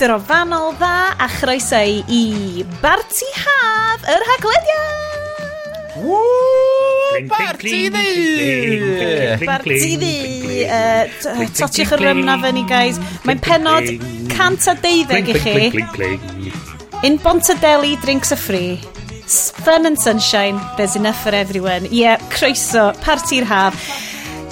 [0.00, 1.76] Medr o fanol dda a chroeso
[2.08, 5.42] i Barti Haf, yr haglediad!
[6.00, 7.18] Woo!
[7.28, 9.42] Barti ddi!
[9.44, 10.14] Barti ddi!
[11.52, 12.96] Totiwch yr rymna fe ni, guys.
[13.28, 13.90] Mae'n penod
[14.32, 15.68] 112 i chi.
[17.04, 18.78] In Bontadeli, drinks are free.
[19.66, 21.84] Fun and sunshine, there's enough for everyone.
[21.92, 23.76] Ie, yeah, croeso, parti'r haf.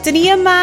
[0.05, 0.59] Dyn ni yma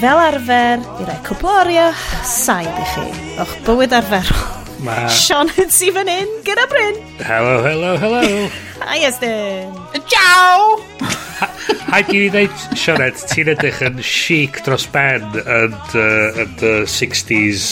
[0.00, 1.88] fel arfer, i roi cwbl orio,
[2.24, 3.02] saib i chi,
[3.42, 4.46] o'ch bywyd arferol.
[4.80, 4.94] Ma.
[5.12, 6.96] Sean yn si fan hyn, gyda Bryn.
[7.20, 8.22] Hello, hello, hello.
[8.80, 9.74] Hi, Estyn.
[10.08, 10.78] Ciao!
[11.90, 17.68] Haid i fi ddeud, Sionet, ti'n edrych yn chic dros ben yn uh, the 60s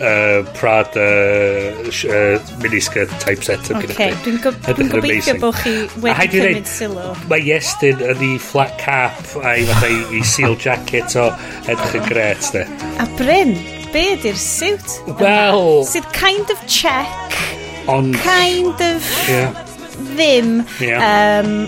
[0.00, 4.12] uh, Prada uh, uh, minisgirt typeset okay.
[4.24, 4.74] dwi'n chi.
[4.78, 7.10] Dwi'n gobeithio bod chi wedi cymryd sylw.
[7.30, 11.28] Mae Iestyn yn ei flat cap a'i fatha i seal jacket o
[11.66, 12.64] edrych yn gret, de.
[13.02, 13.56] A Bryn,
[13.94, 14.96] be ydy'r siwt?
[15.20, 15.84] Wel...
[15.90, 17.38] Sydd kind of check,
[17.90, 19.54] on, kind of yeah.
[20.14, 21.04] ddim, yeah.
[21.44, 21.64] um,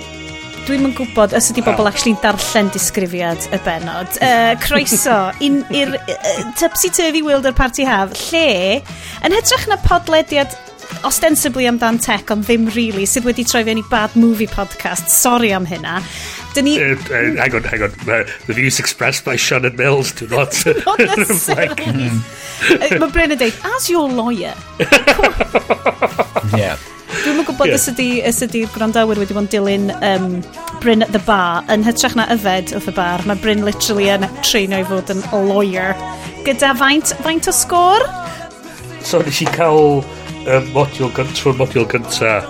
[0.63, 4.13] Dwi'm yn gwybod os ydy bobl actually darllen disgrifiad y benod.
[4.23, 8.79] Uh, croeso i'r uh, topsy-turvy world o'r party haf, lle,
[9.27, 10.55] yn hytrach na podlediad
[11.03, 15.11] ostensibly amdan tech, ond ddim really, sydd wedi troi fewn i bad movie podcast.
[15.11, 15.99] Sorry am hynna.
[16.55, 16.77] Dyn ni...
[16.79, 17.99] Uh, uh, hang on, hang on.
[18.07, 20.55] Uh, the views expressed by Sean and Mills do not...
[20.87, 21.83] not reflect.
[23.03, 24.55] Mae Bryn yn deud, as your lawyer.
[26.55, 26.79] yeah.
[27.13, 27.83] Dwi'n yn gwybod yeah.
[27.93, 30.29] ydy, ydy'r gwrandawyr wedi bod yn dilyn um,
[30.83, 33.23] Bryn at the bar yn hytrach na yfed wrth y bar.
[33.29, 35.93] Mae Bryn literally yn treinio i fod yn lawyer.
[36.47, 38.07] Gyda faint, faint o sgôr?
[39.05, 42.41] So nes i cael um, modiwl, trwy'r modiwl gynta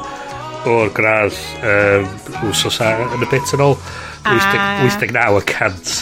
[0.70, 1.36] o'r gradd
[1.66, 2.06] um,
[2.52, 3.76] wsos a, yn y bit yn ôl.
[4.30, 5.96] 89 y cant.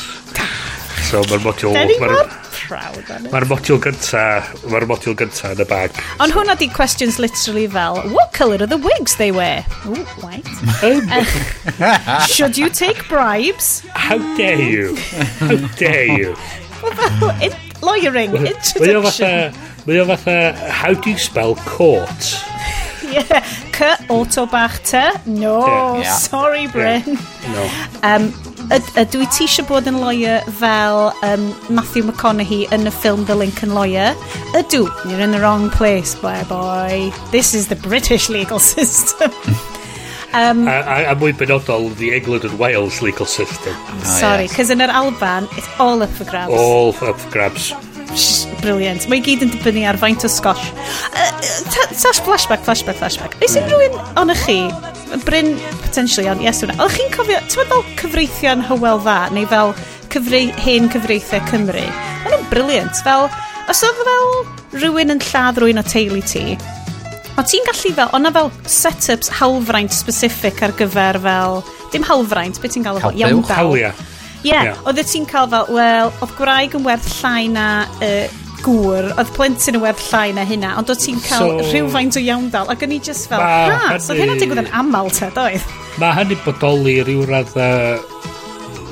[1.08, 1.74] So mae'r modiwl...
[1.74, 2.39] Deni mor?
[2.66, 3.32] proud on it.
[3.32, 4.24] Mae'r modiwl gynta,
[4.70, 5.96] mae'r modiwl gynta yn y bag.
[6.20, 9.64] Ond hwnna di questions literally fel, what colour are the wigs they wear?
[9.86, 10.46] Ooh, white.
[10.82, 13.80] uh, should you take bribes?
[13.94, 14.96] How dare you?
[15.40, 16.36] How dare you?
[16.82, 19.52] Well, in, lawyering, introduction.
[19.86, 22.36] Mae o fatha, how do you spell court?
[23.10, 23.44] yeah.
[23.80, 25.10] Cy, auto bach ty.
[25.24, 26.12] No, yeah.
[26.12, 27.02] sorry Bryn.
[27.06, 27.54] Yeah.
[27.54, 27.62] No.
[28.04, 28.26] Um,
[28.76, 33.38] ydw i ti eisiau bod yn lawyer fel um, Matthew McConaughey yn y ffilm The
[33.40, 34.12] Lincoln Lawyer?
[34.52, 37.08] Ydw, you're in the wrong place, boy boy.
[37.32, 39.32] This is the British legal system.
[40.36, 43.72] Um, a, a, a mwy benodol, the England and Wales legal system.
[43.74, 44.76] Oh, sorry, because yes.
[44.76, 46.52] in yr Alban, it's all up for grabs.
[46.52, 47.72] All up for grabs
[48.14, 49.06] she's brilliant.
[49.10, 50.70] Mae gyd yn dibynnu ar faint o sgosh.
[51.14, 51.30] Uh,
[52.00, 53.36] Tash flashback, flashback, flashback.
[53.42, 54.58] Oes unrhyw un ond chi,
[55.26, 59.72] Bryn, potentially, ond yes hwnna, oedd chi'n cofio, ti'n fel cyfreithion hywel dda, neu fel
[60.12, 61.82] cyfrei, hen cyfreithiau Cymru?
[62.22, 63.26] Mae'n nhw'n briliant, fel,
[63.70, 64.30] os oedd fel
[64.76, 66.54] rhywun yn lladd rhywun o teulu ti,
[67.34, 71.60] o ti'n gallu fel, o'na fel set-ups hawlfraint specific ar gyfer fel,
[71.90, 73.64] dim hawlfraint, beth ti'n galw fel, iawn dal.
[73.64, 73.92] Hawlia.
[74.40, 74.84] Ie, yeah, yeah.
[74.88, 77.66] oedd ti'n cael fel, wel, oedd gwraig yn werth llai na
[78.00, 82.16] uh, gŵr, oedd plentyn yn werth llai na hynna, ond oedd ti'n cael so, rhywfaint
[82.16, 85.28] o iawn dal, ac o'n i just fel, ha, so hynna'n digwydd yn aml te,
[85.36, 85.66] doedd?
[86.00, 87.68] Mae hynny bodoli rhyw radda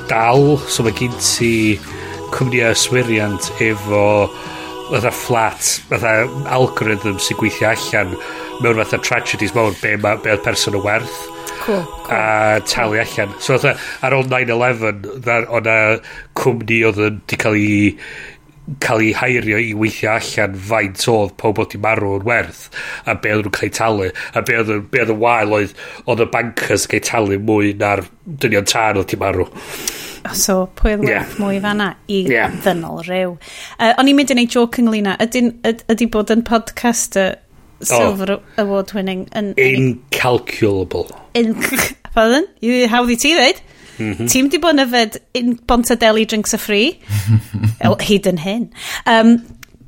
[0.09, 1.51] dal, so mae gen ti
[2.35, 4.03] cwmni yswiriant efo
[4.91, 6.13] fatha flat, fatha
[6.53, 8.15] algorithm sy'n gweithio allan
[8.61, 11.19] mewn fatha tragedies mawr be, ma, be oedd person yn werth
[11.65, 11.85] Cool.
[12.09, 13.35] A talu allan.
[13.39, 15.77] So fatha, ar ôl 9-11, o'na
[16.39, 17.95] cwmni oedd yn di cael ei
[18.77, 22.67] cael ei hairio i weithio allan faint oedd pob oedd i marw yn werth
[23.09, 25.73] a be oedd nhw'n cael ei talu a be oedd, be oedd y wael oedd
[26.05, 28.03] oedd y bankers yn cael ei talu mwy na'r
[28.43, 29.47] dynion tân oedd i marw
[30.35, 31.23] So, pwy oedd yeah.
[31.23, 32.51] werth mwy fanna i yeah.
[32.61, 33.37] ddynol rhyw.
[33.79, 37.37] Uh, o'n i'n mynd i wneud joke ynglyn â, ydy, ydy bod yn podcaster
[37.81, 38.41] Silver oh.
[38.61, 39.53] Award winning yn...
[39.57, 41.07] Incalculable.
[41.33, 41.55] In,
[42.15, 42.47] pardon?
[42.61, 43.61] You, how ddi ti ddeud?
[43.99, 44.31] Mm.
[44.31, 46.93] Ti'n di bod yn yfed in Bontadeli Drinks a Free?
[47.87, 48.69] oh, hyd yn hyn.
[49.09, 49.35] Um,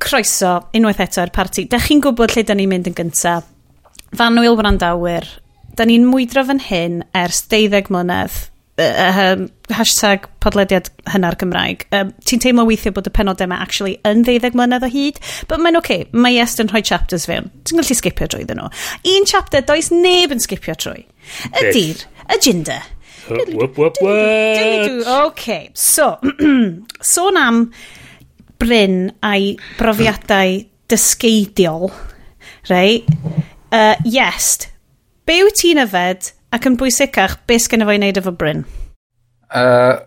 [0.02, 1.66] croeso, unwaith eto, ar parti.
[1.70, 3.48] Da chi'n gwybod lle da ni'n mynd yn gyntaf.
[4.18, 5.28] Fanwyl Brandawyr.
[5.76, 12.42] Da ni'n mwydro fan hyn ers 12 mlynedd um, hashtag podlediad hynna'r Gymraeg, um, ti'n
[12.42, 15.20] teimlo weithio bod y penod yma actually yn ddeuddeg mlynedd o hyd,
[15.50, 16.08] but mae'n oce, okay.
[16.12, 17.50] mae est yn rhoi chapters fewn.
[17.68, 18.72] Ti'n gallu skipio drwy ddyn nhw.
[19.12, 21.04] Un chapter, does neb yn skipio trwy.
[21.52, 22.80] Y dir, y jinda.
[23.30, 25.38] Wop, wop, wop.
[25.78, 26.16] So,
[27.14, 27.64] sôn am
[28.62, 30.60] Bryn a'i brofiadau
[30.90, 31.90] dysgeidiol,
[32.70, 33.02] rei,
[33.72, 34.68] uh, yes,
[35.26, 38.66] be wyt ti'n yfed Ac yn bwysicach, beth sgynny fo i wneud efo Bryn?
[39.48, 40.02] Uh,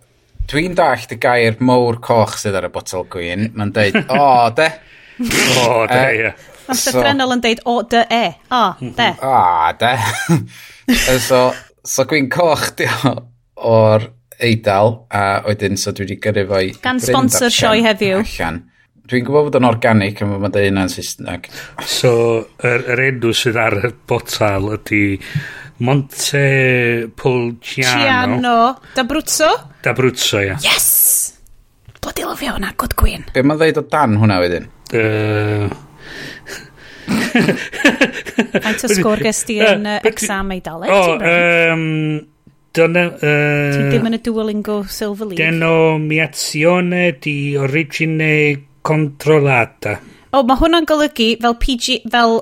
[0.45, 3.47] Dwi'n dallt y gair mowr coch sydd ar y botol gwyn.
[3.57, 4.67] Mae'n dweud, o, oh, de.
[5.25, 6.27] o, oh, de, ie.
[6.29, 8.27] Uh, Mae'n so, llythrenol yn deud o, de, e.
[8.53, 8.61] O,
[8.99, 9.09] de.
[9.31, 9.41] O,
[9.81, 11.17] de.
[11.25, 11.41] so,
[11.81, 14.05] so gwyn coch di o'r
[14.45, 16.71] eidl, a wedyn, so dwi wedi gyrru fo i...
[16.85, 18.21] Gan sponsor sioi heddiw.
[18.21, 18.61] Allan
[19.05, 21.45] dwi'n gwybod bod o'n organic ond mae'n dweud yna'n Saesneg.
[21.85, 22.11] So,
[22.57, 25.03] yr, er, yr er enw sydd ar y botal ydy
[25.77, 28.03] Monte Pulciano.
[28.03, 28.79] Ciano.
[28.95, 29.49] Dabruzzo?
[29.83, 30.57] Dabruzzo, ia.
[30.63, 31.37] Yes!
[32.01, 33.25] Bloody lofio hwnna, good queen.
[33.33, 34.69] Be mae'n dweud o dan hwnna wedyn?
[34.95, 35.67] Uh...
[38.63, 40.93] Faint o sgôr gest ti yn uh, exam ei dalet?
[40.93, 41.83] O, um,
[42.75, 43.05] dyna...
[43.19, 45.43] Uh, Ti ddim yn y Duolingo Silver League?
[45.43, 48.31] Denominazione di origine
[48.85, 49.99] controllata.
[50.31, 52.39] O, oh, mae hwnna'n golygu fel, PG, fel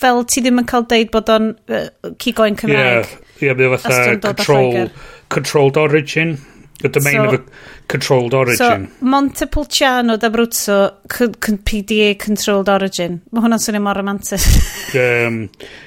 [0.00, 1.86] fel ti ddim yn cael deud bod o'n uh,
[2.22, 3.14] cigoen Cymraeg.
[3.36, 4.92] Ie, yeah, yeah, fatha control,
[5.32, 6.36] controlled origin.
[6.82, 7.42] The domain so, of a
[7.88, 8.90] controlled origin.
[8.98, 13.22] So, Montepulciano da Bruzzo, PDA controlled origin.
[13.32, 14.44] Mae hwnna'n swnio mor romantic.
[15.00, 15.38] um,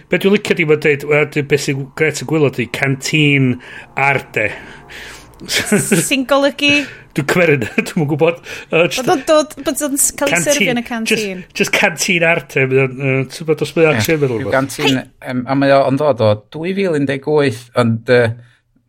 [0.09, 3.51] be dwi'n licio di bod dweud, beth sy'n gret y gwylod di, canteen
[3.93, 4.49] arde.
[5.45, 6.73] Sy'n golygu
[7.19, 8.37] Dwi'n cymeryd, dwi'n mwyn gwybod.
[8.71, 11.41] Bod o'n dod, bod o'n cael ei serfio yn y canteen.
[11.41, 12.75] Just, just canteen Artem,
[13.33, 14.43] ti'n bod os mae'n action meddwl.
[14.45, 18.13] Dwi'n canteen, a mae o'n dod o 2018, ond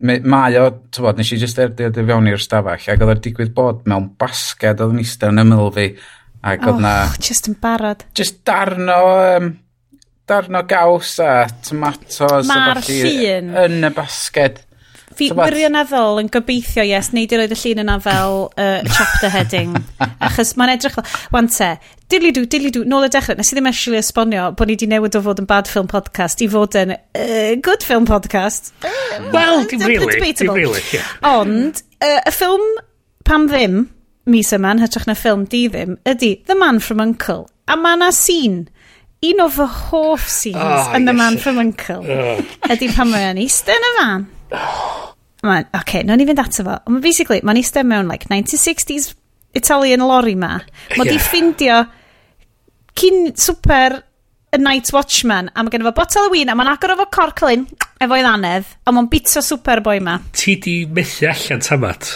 [0.01, 3.23] mae o, ti'n bod, nes i just erdio dy fewn i'r stafell, ac oedd o'r
[3.27, 5.89] digwydd bod mewn basged oedd yn eistedd yn ymyl fi,
[6.53, 6.95] ac oedd na...
[7.19, 8.07] just yn barod.
[8.17, 9.01] Just darn o...
[9.35, 9.51] Um,
[10.31, 11.31] darn o gaws a
[11.65, 14.61] tomatos Mae'r llun yn y basged
[15.17, 19.31] Fi so wirioneddol yn gobeithio, yes, neud i roed y llun yna fel uh, chapter
[19.33, 19.75] heading.
[20.27, 21.73] Achos mae'n edrych fel, wan te,
[22.11, 25.23] dili-dw, dili-dw, nôl y dechrau, nes i ddim eisiau esbonio bod ni wedi newid o
[25.25, 28.71] fod yn bad film podcast i fod yn uh, good film podcast.
[29.33, 31.15] Wel, dim really, dim really, yeah.
[31.27, 32.67] Ond, uh, y ffilm
[33.27, 33.81] pam ddim,
[34.31, 37.49] mis yma, yn hytrach na ffilm di ddim, ydy The Man From Uncle.
[37.67, 38.63] A mae yna sîn
[39.21, 41.19] un o fy hoff scenes oh, yn The yes.
[41.19, 42.05] Man From Uncle.
[42.05, 42.45] Oh.
[42.71, 46.77] Ydy pan mae'n eistedd yn y fan Man, oce, okay, nawn ni fynd ato fo.
[46.89, 49.13] Ond basically, mae'n eistedd mewn, like, 1960s
[49.57, 50.57] Italian lorry ma.
[50.95, 51.11] Mae yeah.
[51.11, 51.81] di ffindio
[53.01, 54.01] cyn super
[54.51, 57.07] y Night Watchman, a mae gen fo botel o win, a mae'n agor o fo
[57.15, 57.63] corclin
[58.03, 60.17] efo'i ddanedd, a mae'n bita superboi ma.
[60.35, 62.09] Ti di methu allan tamat?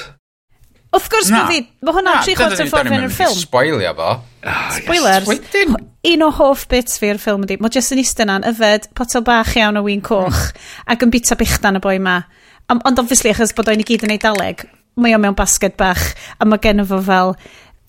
[0.96, 3.40] Wrth gwrs, mae fi, mae hwnna tri chwarter ffordd fe'n i'r ffilm.
[3.40, 4.12] Spoilio fo.
[4.46, 5.32] Oh, Spoilers.
[5.32, 5.66] Yes
[6.14, 9.24] un o hoff bits fi o'r ffilm ydi, mae jyst yn eistedd na'n yfed potel
[9.26, 10.64] bach iawn o win coch mm.
[10.94, 12.20] ac yn bita bichdan y boi ma.
[12.74, 14.66] Ond obviously, achos bod o'n i gyd yn ei daleg,
[15.02, 16.04] mae o mewn basged bach,
[16.40, 17.36] a mae gen fo fel,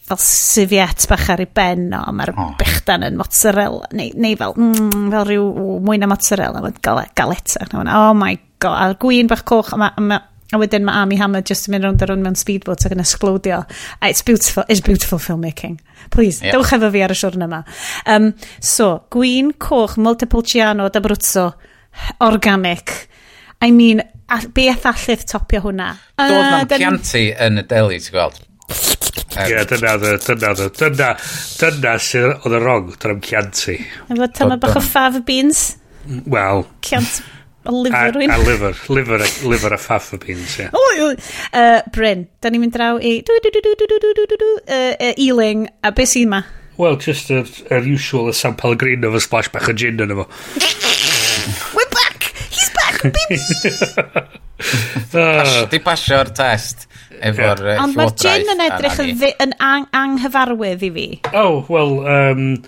[0.07, 2.53] fel sifiet bach ar ei ben o, mae'r oh.
[2.61, 6.81] bechdan yn mozzarella, neu, neu fel, mm, fel rhyw mwy na mozzarella, mae'n
[7.17, 7.69] galeta.
[7.87, 10.21] Oh my god, a'r gwyn bach coch, a mae ma,
[10.55, 13.03] A wedyn mae Amy Hammer just yn mynd rownd a rownd mewn speedboat ac yn
[13.03, 13.65] ysglodio.
[14.07, 15.81] It's beautiful, it's beautiful filmmaking.
[16.15, 16.55] Please, yep.
[16.55, 17.65] dewch efo fi ar y siwrn yma.
[18.07, 18.29] Um,
[18.63, 21.49] so, gwyn, coch, multipulciano, dabruzzo,
[22.23, 22.95] organic.
[23.59, 25.91] I mean, a, beth allith topio hwnna?
[26.21, 26.85] Doedd uh, na'n then...
[26.85, 28.43] pianti yn y deli, ti'n gweld?
[29.37, 31.15] Ie, yeah, dyna, dyna, dyna,
[31.59, 33.81] dyna sydd oedd y rong, dyna'n Chianti.
[34.07, 35.73] Efo tyma bach o faf beans?
[36.07, 36.69] Wel.
[36.87, 37.35] Chianti
[37.67, 40.69] A lyfr A, a lyfr, lyfr, lyfr a faff o pins, ie.
[40.73, 43.19] O, uh, Bryn, da ni'n mynd draw i
[45.17, 46.43] Ealing, a beth sy'n ma?
[46.79, 50.27] Well, just a, a usual, a San Pellegrino a splash bach o gin yn efo.
[51.75, 52.33] We're back!
[52.53, 53.39] He's back, baby!
[55.73, 57.81] Di pasio'r test efo'r yeah.
[57.83, 59.01] Ond mae'r gin yn edrych
[59.41, 61.07] yn ang anghyfarwydd i fi.
[61.33, 62.63] Oh, well, um,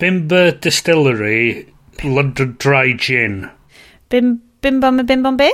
[0.00, 1.66] Bimber Distillery,
[2.04, 3.48] London Dry Gin.
[4.08, 5.50] Bim, bim bom, bim bom be?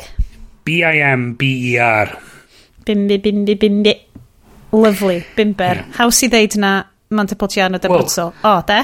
[0.65, 2.19] B-I-M-B-E-R.
[2.85, 3.95] Bimbi, bimbi, bimbi.
[4.73, 5.79] Lovely, bimber.
[5.81, 5.95] Yeah.
[5.97, 6.73] Haws i ddeud na
[7.11, 8.35] Montepulciano de well, Brutzel.
[8.45, 8.83] O, oh, de?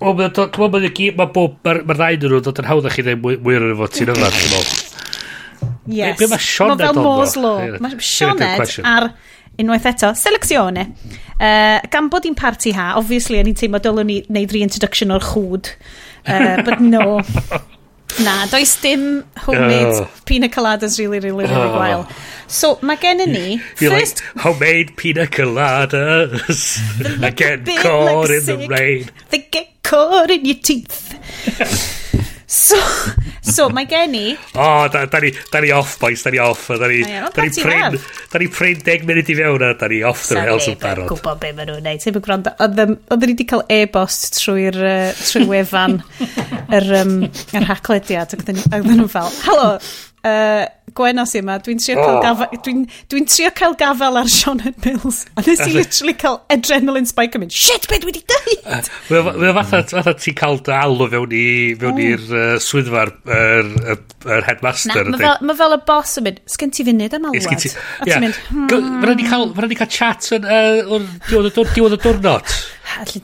[0.00, 3.04] Wel, dwi'n meddwl bod y gyd, mae bob, mae'r ddau nhw dod yn hawddach i
[3.08, 4.86] ddweud mwy o'r efo ti'n yma, dwi'n meddwl.
[5.90, 6.16] Yes.
[6.20, 7.66] Be, mae Sioned o'n fel Moore's Law.
[7.82, 9.08] Mae Sioned ar
[9.58, 10.86] unwaith eto, Seleccione.
[11.34, 15.26] Uh, gan bod i'n parti ha, obviously, o'n i'n teimlo dylwn ni wneud reintroduction o'r
[15.32, 15.74] chwd.
[16.22, 17.18] Uh, but no.
[18.18, 20.10] Na, does dim homemade oh.
[20.24, 21.76] pina coladas really, really, really oh.
[21.76, 22.06] gwael.
[22.46, 23.60] So, mae gen i ni...
[23.78, 24.22] You first...
[24.34, 26.80] like homemade pina coladas
[27.22, 31.96] I get caught like in the rain They get caught in your teeth
[32.50, 32.74] So,
[33.46, 34.32] so mae gen i...
[34.34, 36.64] O, oh, da, da, ni, da ni off, boys, da ni off.
[36.66, 37.94] Da ni, Aia, da ni pryn,
[38.32, 41.06] da ni pryn 10 munud i fewn a da ni off the rails yn barod.
[41.06, 42.02] Sa'n gwybod be maen nhw'n neud.
[42.02, 46.00] Ti'n gwrando, oedden ni wedi cael e-bost trwy'r uh, trwy wefan
[46.74, 47.14] yr, um,
[47.54, 48.34] yr haclediad.
[48.34, 49.70] Ac oedden nhw'n fel, helo,
[50.26, 52.18] uh, gwenos yma, dwi'n trio, oh.
[52.24, 55.22] Gafel, dwi n, dwi trio cael gafel ar Sean and Mills.
[55.38, 58.90] A nes i literally cael adrenaline spike yn mynd, shit, beth wedi dweud?
[59.10, 61.44] Mae o fatha, fatha ti cael dy alw fewn i,
[61.80, 64.02] fewn i'r uh, swyddfa'r yr er,
[64.38, 65.12] er headmaster.
[65.12, 67.54] Mae fel, ma fel y boss yn mynd, sgen ti funud am alwad?
[67.54, 67.72] A ti,
[68.08, 68.24] yeah.
[68.24, 68.98] mynd, hmm.
[69.04, 72.58] Mae'n cael, mae'n cael chat yn, uh, o'r diwedd y diwrnod.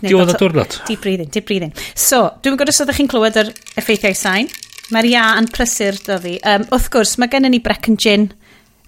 [0.06, 0.78] Diwedd y diwrnod.
[0.86, 1.74] Deep breathing, deep breathing.
[1.98, 3.50] So, dwi'n gwybod os ydych chi'n clywed yr
[3.80, 4.50] effeithiau sain.
[4.94, 6.36] Mae'r ia yn prysur, do fi.
[6.46, 8.28] Um, wrth gwrs, mae gennym ni brec and gin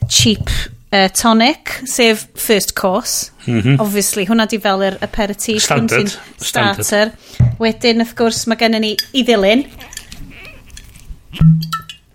[0.06, 0.52] cheap
[0.92, 3.32] uh, tonic, sef first course.
[3.46, 3.80] Mm -hmm.
[3.80, 5.62] Obviously, hwnna di fel yr aperitif.
[5.64, 6.14] Standard.
[6.36, 6.84] Starter.
[6.84, 7.58] Standard.
[7.58, 9.66] Wedyn, wrth gwrs, mae gennym ni i ddilyn.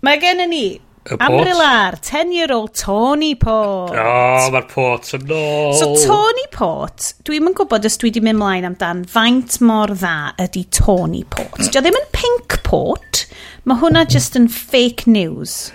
[0.04, 0.66] Mae gennym ni
[1.04, 3.92] Amrilar, 10-year-old Tony Port.
[3.92, 5.36] O, oh, mae'r Port yn no.
[5.36, 5.74] ôl.
[5.76, 10.32] So Tony Port, dwi'n yn gwybod os dwi wedi mynd mlaen amdan faint mor dda
[10.46, 11.60] ydy Tony Port.
[11.60, 13.26] Dio ddim yn Pink Port,
[13.64, 15.70] Mae hwnna just yn fake news.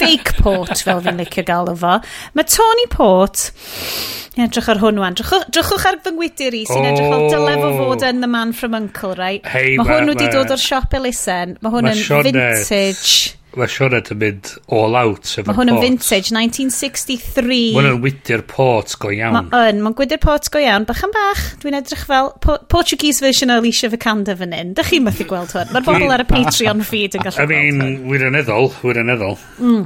[0.00, 2.00] fake port, fel fi'n licio gael o fo.
[2.34, 3.50] Mae Tony Port...
[4.32, 5.14] Ie, Edrych ar hwn wan.
[5.18, 6.88] Drychwch ar fy ngwydyr i sy'n oh.
[6.88, 9.44] edrych fel dylef o fod yn The Man From Uncle, right?
[9.44, 11.58] Hey, mae hwn wedi dod o'r siop elusen.
[11.60, 13.36] Mae hwn yn vintage.
[13.52, 15.48] Mae Sionet yn mynd all out efo'r port.
[15.50, 17.58] Mae hwn yn vintage, 1963.
[17.74, 19.50] Mae hwn yn wydio'r port go iawn.
[19.50, 20.86] Mae yn, mae'n gwydio'r port go iawn.
[20.88, 24.72] Bach yn bach, dwi'n edrych fel po Portuguese version o Alicia Vikander fan hyn.
[24.78, 25.68] Dych chi'n methu gweld hwn.
[25.74, 28.08] Mae'r bobl ar y Patreon feed yn gallu I mean, gweld hwn.
[28.14, 29.36] Wireneddol, wireneddol.
[29.60, 29.84] Mm.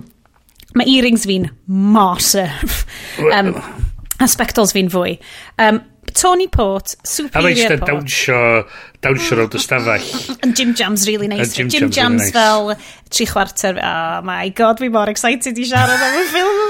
[0.77, 2.85] Mae earrings fi'n massive.
[3.33, 3.51] um,
[4.23, 5.17] a spectols fi'n fwy.
[5.59, 5.83] Um,
[6.17, 7.45] Tony Port, Superior Port.
[7.45, 8.41] A mae'n dawnsio,
[9.05, 10.07] dawnsio roedd y stafell.
[10.47, 11.53] Yn Jim Jam's really nice.
[11.55, 12.73] Jim, Jim Jam's, really fel
[13.13, 13.77] tri chwarter.
[13.77, 16.63] Oh my god, fi mor excited i siarad am y ffilm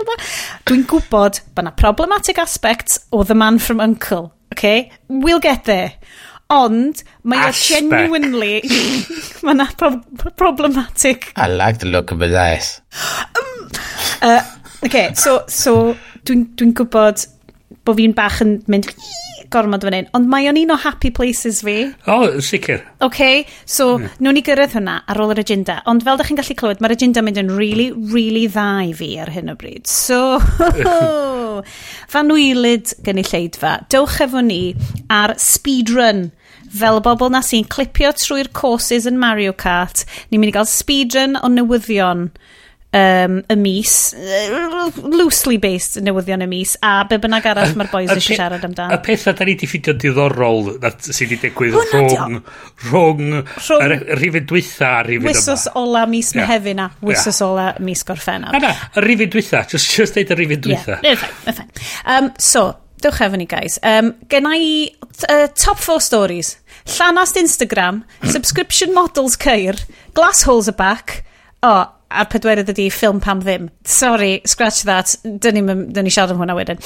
[0.00, 0.16] yma.
[0.68, 4.32] Dwi'n gwybod bod na problematic aspects o The Man From Uncle.
[4.52, 4.90] Okay?
[5.08, 5.94] We'll get there
[6.50, 8.56] ond mae e o genuinely
[9.46, 9.92] mae na pro
[10.34, 12.80] problematic I like the look of his eyes
[13.38, 13.68] um,
[14.20, 14.42] uh,
[14.84, 15.94] okay so, so
[16.26, 17.22] dwi'n dwi gwybod
[17.86, 18.88] bod fi'n bach yn mynd
[19.50, 21.76] gormod fan hyn, ond mae o'n un o happy places fi.
[22.06, 22.82] O, oh, sicr.
[23.02, 24.06] OK, so hmm.
[24.06, 24.18] yeah.
[24.22, 26.94] nhw'n i gyrraedd hwnna ar ôl yr agenda, ond fel da chi'n gallu clywed, mae'r
[26.96, 29.90] agenda mynd yn really, really dda i fi ar hyn o bryd.
[29.90, 30.38] So,
[32.14, 34.62] fan wylid gynulleidfa, dewch efo ni
[35.10, 36.28] ar speedrun
[36.70, 40.70] fel y bobl na sy'n clipio trwy'r courses yn Mario Kart, ni'n mynd i gael
[40.70, 42.28] speedrun o newyddion
[42.92, 43.92] um, y mis,
[45.02, 48.94] loosely based newyddion y mis, a be bynnag arall mae'r boys eisiau siarad amdan.
[48.96, 52.36] Y pethau da ni di ffidio diddorol sydd wedi digwydd rhwng,
[52.88, 53.24] rhwng,
[53.60, 55.34] rhwng yr rhifin dwytha a rhifin yma.
[55.34, 56.42] Wisos ola mis yeah.
[56.42, 57.48] mehefin a wysos yeah.
[57.48, 58.56] ola mis gorffennaf.
[58.56, 60.98] Na, na, y rhifin dwytha, just, just deud y rhifin dwytha.
[61.06, 61.70] Yeah, fine, fine.
[62.06, 63.78] Um, so, dewch efo ni guys.
[63.86, 64.90] Um, Genna i
[65.28, 66.56] uh, top four stories.
[66.90, 69.76] Llanast Instagram, subscription models ceir,
[70.14, 71.24] glass holes are back,
[71.62, 73.70] o, oh, a'r pedwerydd ydi ffilm pam ddim.
[73.86, 75.16] Sorry, scratch that.
[75.24, 76.82] Dyn ni siarad am hwnna wedyn.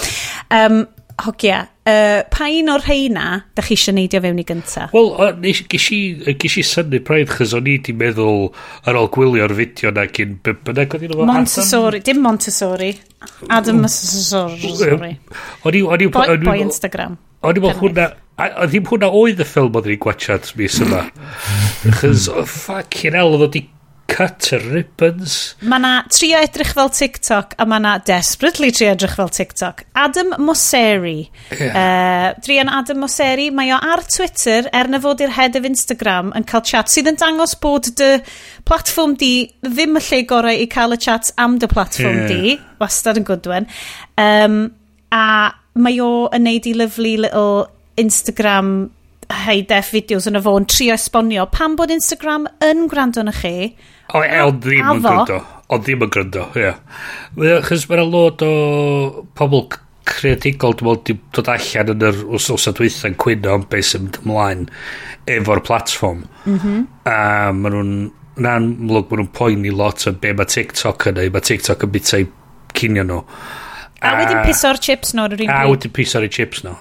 [0.53, 0.85] Um,
[1.23, 4.89] Hogia, uh, pa un o'r rheina da chi eisiau neidio fewn i gynta?
[4.91, 5.13] Wel,
[5.71, 8.49] ges i syni braidd, chys o'n i di meddwl
[8.91, 12.91] ar ôl gwylio'r fideo na gyn bynnag oedd un o Montessori, dim Montessori.
[13.47, 15.15] Adam Montessori.
[15.63, 16.11] O'n i...
[16.11, 17.15] Boi Instagram.
[17.45, 18.09] O'n i'n meddwl hwnna,
[18.43, 21.05] a ddim hwnna oedd y ffilm oedd ni'n gwachad mis yma.
[22.01, 23.69] Chys, oh, fucking hell, oedd o di
[24.11, 25.55] cut ribbons.
[25.65, 29.85] Mae na trio edrych fel TikTok a mae na desperately trio edrych fel TikTok.
[29.99, 31.29] Adam Mosseri.
[31.51, 31.73] Yeah.
[31.73, 35.69] Uh, eh, Drian Adam Mosseri, mae o ar Twitter er na fod i'r head of
[35.69, 38.13] Instagram yn cael chat sydd yn dangos bod dy
[38.69, 39.33] platform di
[39.65, 42.33] ddim y lle gorau i cael y chat am dy platform yeah.
[42.33, 42.57] di.
[42.83, 43.71] Wastad yn gwdwen.
[44.21, 44.59] Um,
[45.15, 45.25] a
[45.75, 47.65] mae o yn neud i lyflu little
[48.01, 48.77] Instagram
[49.31, 53.73] high-def fideos yn y fo'n trio esbonio pam bod Instagram yn gwrando na chi.
[54.13, 55.41] O, e, o ddim yn gwrando.
[55.73, 56.69] O ddim yn gwrando, ie.
[56.69, 57.65] Yeah.
[57.65, 58.53] Chos mae'n lot o
[59.39, 59.67] pobl
[60.05, 62.69] creadigol dwi'n meddwl di dod allan yn yr wrthnos
[63.09, 64.67] yn cwyno am beth sy'n mynd ymlaen
[65.39, 66.27] efo'r platform.
[66.45, 66.85] Mm -hmm.
[67.09, 67.95] A maen nhw'n
[68.35, 71.33] yn amlwg maen nhw'n poeni lot o be mae TikTok yn ei.
[71.33, 72.27] Mae TikTok yn bethau
[72.77, 73.23] cinio nhw.
[74.01, 75.55] A, wedyn piso'r chips no ar yr un pryd.
[75.55, 76.75] A wedyn piso'r chips no.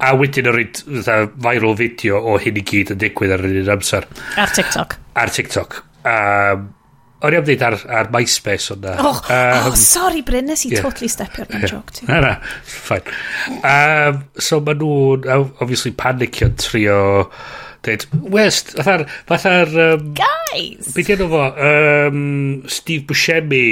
[0.00, 3.74] A wedyn yr un viral video o hyn i gyd yn digwydd ar yr un
[3.74, 4.08] amser.
[4.40, 4.96] Ar TikTok.
[5.20, 5.82] Ar TikTok.
[6.04, 6.72] Um,
[7.24, 8.94] O'n i am ddeud ar, ar MySpace o'n na.
[9.00, 10.84] Oh, um, oh, sorry Bryn, nes i yeah.
[10.84, 11.70] totally stepio ar yeah.
[11.70, 12.04] joke ti.
[12.10, 12.32] Na, na,
[12.68, 13.14] fine.
[13.64, 15.24] Um, so ma nhw'n,
[15.64, 16.98] obviously, panicio trio
[17.84, 19.06] dweud, West, fatha'r...
[19.28, 20.92] fatha'r um, Guys!
[20.96, 21.44] Beth yna fo?
[21.68, 22.20] Um,
[22.70, 23.64] Steve Buscemi,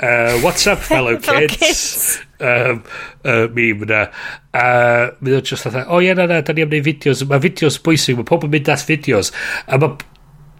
[0.00, 1.56] uh, What's Up Fellow Kids.
[1.56, 2.20] kids.
[2.40, 2.84] um,
[3.24, 4.04] uh, meme na.
[4.52, 6.86] A uh, mynd o'n just fatha, o oh, ie, na, na, da ni am neud
[6.86, 7.24] fideos.
[7.28, 9.32] Mae fideos bwysig, mae pobl yn mynd at fideos.
[9.66, 9.96] A mae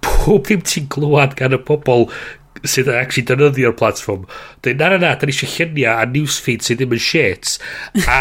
[0.05, 2.09] pob ddim ti'n glwad gan y pobl
[2.65, 4.27] sydd yn actually dynyddio'r platform
[4.65, 7.57] dweud na na na da ni eisiau lluniau a newsfeed sydd ddim yn shit
[8.05, 8.21] a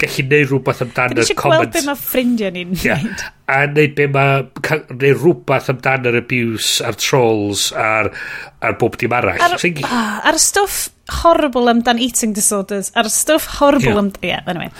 [0.00, 3.24] gallu neud rhywbeth amdano'r comment da ni eisiau gweld be mae ffrindiau ni'n neud yeah.
[3.48, 8.12] a neud be mae neud rhywbeth amdano'r abuse a'r trolls a'r,
[8.64, 10.88] ar bob dim arall ar, so, uh, ah, ar stwff
[11.22, 14.02] horrible amdan eating disorders a'r stwff horrible yeah.
[14.02, 14.72] amdan yeah, anyway.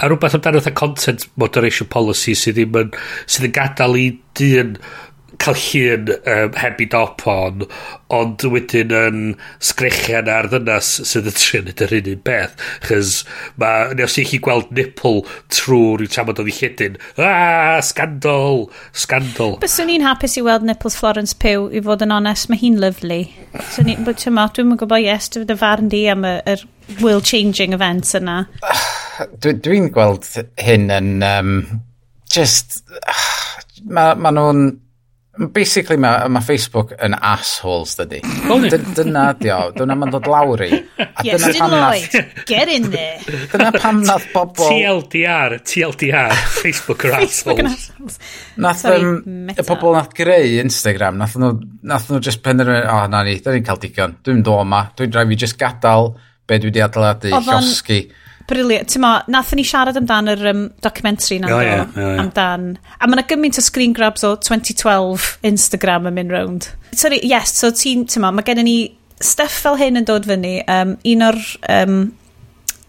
[0.00, 4.74] a rhywbeth amdano'r content moderation policy sydd ddim yn sydd yn gadael i dyn
[5.48, 7.64] cael llun um, heb i dop on,
[8.12, 9.20] ond wedyn yn
[9.64, 12.64] sgrechian ar ddynas sydd yn trio neud yr un un beth.
[12.86, 13.12] Chys
[13.60, 15.24] mae, os i chi gweld nipple
[15.54, 19.56] trwy rhyw tam oedd i ddichedyn, aaa, ah, scandal, scandal.
[19.62, 23.22] Byswn i'n hapus i weld nipples Florence Pugh, i fod yn onest, mae hi'n lyflu.
[23.72, 26.64] So ni, but tyma, dwi'n gwybod yes, dwi'n dy farn di am y, yr
[27.02, 28.42] world-changing events yna.
[29.42, 30.28] Dwi'n dwi gweld
[30.62, 31.56] hyn yn um,
[32.32, 32.82] just...
[33.00, 33.16] Uh,
[33.94, 34.72] Mae ma nhw'n
[35.54, 38.20] basically mae ma Facebook yn assholes dydy.
[38.96, 40.70] dyna di o, dyna ma'n dod lawr i.
[40.98, 42.16] A yes, dyna pan nath...
[42.48, 43.38] Get in there.
[43.52, 44.66] Dyna pam nath bobl...
[44.66, 48.18] TLDR, TLDR, Facebook are Facebook assholes.
[48.58, 51.54] Nath Sorry, um, y pobl nath greu Instagram, nath nhw,
[51.86, 54.88] nath nhw just penderfynu, o oh, na ni, da ni'n cael digon, dwi'n dod yma,
[54.98, 56.12] dwi'n rhaid fi just gadael
[56.48, 58.02] be dwi wedi adeiladu, llosgi.
[58.48, 58.88] Briliant.
[58.88, 61.50] Ti'n ma, nathon ni siarad amdan yr um, documentary na.
[61.52, 62.20] Oh, yeah, oh, yeah.
[62.22, 62.70] Amdan.
[62.98, 66.70] A mae yna gymaint o screen grabs o 2012 Instagram yn mynd round.
[66.96, 68.78] Sorry, yes, so ti'n, ti'n ma, mae gen ni
[69.20, 70.58] stuff fel hyn yn dod fyny.
[70.70, 71.42] Um, un o'r
[71.74, 71.98] um,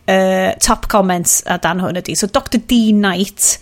[0.08, 2.16] uh, top comments a dan hwn ydy.
[2.16, 3.58] So Dr D Knight,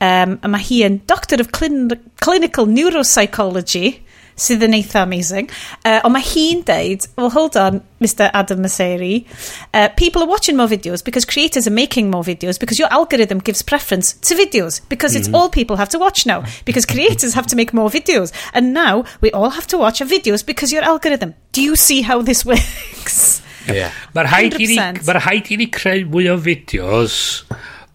[0.00, 1.90] um, a mae hi yn Doctor of Clin
[2.22, 3.98] Clinical Neuropsychology
[4.40, 5.50] sydd yn eitha amazing.
[5.84, 9.26] Uh, ond mae hi'n deud, well, hold on, Mr Adam Maseri,
[9.74, 13.38] uh, people are watching more videos because creators are making more videos because your algorithm
[13.38, 15.42] gives preference to videos because it's mm -hmm.
[15.42, 18.32] all people have to watch now because creators have to make more videos.
[18.54, 21.34] And now we all have to watch our videos because your algorithm.
[21.52, 23.42] Do you see how this works?
[23.68, 23.92] Yeah.
[24.14, 27.16] Mae'r haid i ni creu mwy o fideos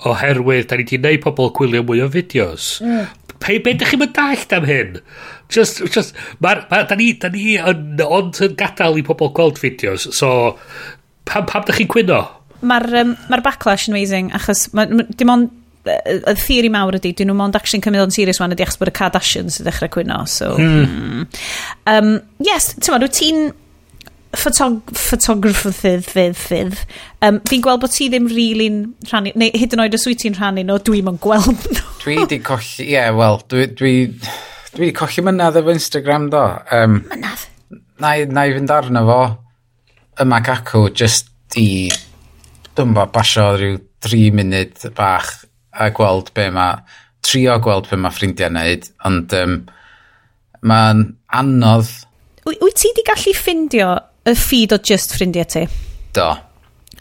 [0.06, 2.76] oherwydd da ni wedi gwneud pobl gwylio mwy o fideos.
[2.86, 3.08] Mm.
[3.44, 5.00] Pe, be ydych chi'n mynd dallt am hyn?
[5.52, 9.60] Just, just, ma, ma, da ni, da ni yn, ond yn gadael i pobl gweld
[9.62, 10.30] fideos, so
[11.28, 12.24] pam, pam da chi'n cwyno?
[12.66, 17.12] Mae'r um, ma backlash yn amazing, achos ma, ma, dim ond y theori mawr ydy,
[17.14, 19.92] dyn nhw mond actually'n cymryd o'n serious wan ydy achos bod y Kardashians yn dechrau
[19.94, 20.56] cwyno, so...
[20.58, 21.28] Hmm.
[21.92, 23.52] Um, yes, ti'n ma, rwyt ti'n
[24.40, 26.82] ffotografydd fydd fydd.
[27.26, 30.24] Um, fi'n gweld bod ti ddim rili'n really rhannu neu hyd yn oed os wyt
[30.24, 31.86] ti'n rhannu nhw, dwi'n yn gweld nhw.
[32.06, 33.96] dwi di colli ie yeah, wel dwi dwi
[34.76, 36.44] dwi di colli mynydd efo Instagram do
[36.78, 39.22] um, mynydd na i fynd arno fo
[40.22, 41.90] yma cacw, just i
[42.76, 45.32] dwi'n bo basio rhyw 3 munud bach
[45.76, 46.80] a gweld be mae
[47.26, 49.56] trio gweld be mae ffrindiau neud, ond um,
[50.66, 51.90] mae'n anodd.
[52.46, 53.90] Wyt ti di gallu ffindio
[54.26, 55.66] y ffid o just ffrindiau ti?
[56.16, 56.30] Do.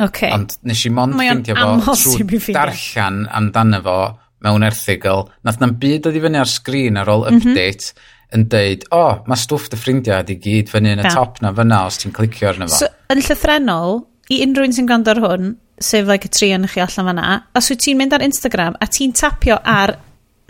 [0.05, 0.33] Okay.
[0.35, 3.99] Ond nes i mond ffeindio fo trwy darllan amdano fo
[4.45, 5.29] mewn erthigol.
[5.47, 7.41] Nath na'n byd oedd i fyny ar sgrin ar ôl mhm.
[7.41, 8.11] update mm -hmm.
[8.35, 11.15] yn deud, o, oh, mae stwff dy ffrindiau di gyd fyny yn y yeah.
[11.15, 12.81] top na fyna os ti'n clicio arno fo.
[12.83, 14.01] So, yn llythrenol,
[14.35, 17.29] i unrhyw un sy'n gwrando ar hwn, sef like y tri yn chi allan fyna,
[17.55, 19.95] os wyt ti'n mynd ar Instagram a ti'n tapio ar,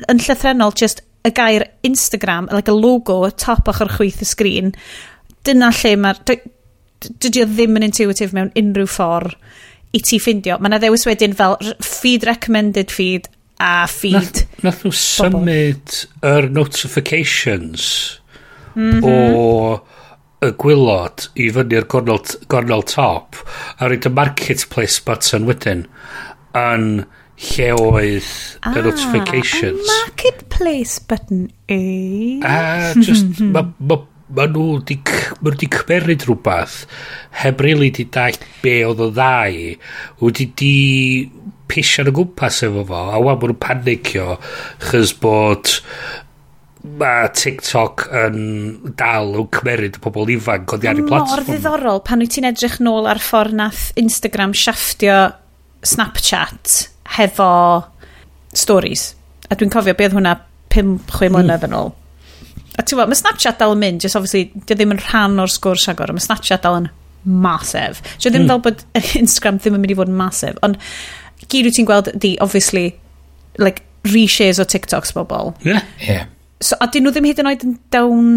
[0.09, 4.75] yn llythrenol, just y gair Instagram, like y logo, y top ochr chwyth y sgrin,
[5.45, 6.25] dyna lle mae'r
[7.23, 9.38] dydy o ddim yn intuitive mewn unrhyw ffordd
[9.95, 10.59] i ti ffindio.
[10.59, 13.29] Mae yna ddewis wedyn fel feed recommended feed
[13.62, 14.19] a feed.
[14.19, 17.88] Nath, nath nhw symud yr er notifications
[18.75, 19.05] mm -hmm.
[19.07, 22.21] o y gwylod i fyny'r gornel,
[22.53, 23.38] gornel top
[23.79, 25.87] a roed y marketplace button wedyn
[26.59, 26.88] yn
[27.45, 28.27] lle oedd
[28.62, 29.87] ah, y notifications.
[29.88, 32.40] A marketplace button e.
[32.47, 33.99] A just, ma, ma
[34.33, 34.97] ma nhw di,
[35.41, 36.77] ma nhw di cymeryd rhywbeth
[37.43, 39.59] heb rili di dall be oedd o ddau
[40.25, 40.75] wedi di
[41.69, 44.37] pisio yn y gwmpas efo fo a wan ma nhw'n panicio
[44.87, 45.75] chys bod
[46.85, 48.39] mae TikTok yn
[49.01, 51.33] dal yn cymeryd y pobl ifanc oedd iawn i platform.
[51.33, 55.19] Mor ddiddorol pan wyt ti'n edrych nôl ar ffordd nath Instagram shafftio
[55.85, 57.49] Snapchat hefo
[58.57, 59.11] stories.
[59.49, 60.37] A dwi'n cofio beth hwnna
[60.73, 61.93] 5-6 mlynedd yn ôl
[62.75, 65.51] A ti'n gwybod, mae Snapchat dal yn mynd, just obviously, dio ddim yn rhan o'r
[65.53, 66.89] sgwrs agor, mae Snapchat dal yn
[67.25, 68.03] masif.
[68.19, 68.51] Dio ddim mm.
[68.51, 68.85] fel bod
[69.23, 70.81] Instagram ddim yn mynd i fod yn masif, ond
[71.47, 72.89] gyd wyt ti'n gweld di, obviously,
[73.63, 75.55] like, reshares o TikToks bobl.
[75.65, 75.87] Yeah.
[76.03, 76.27] yeah.
[76.65, 78.29] So, a dyn nhw ddim hyd yn oed yn down...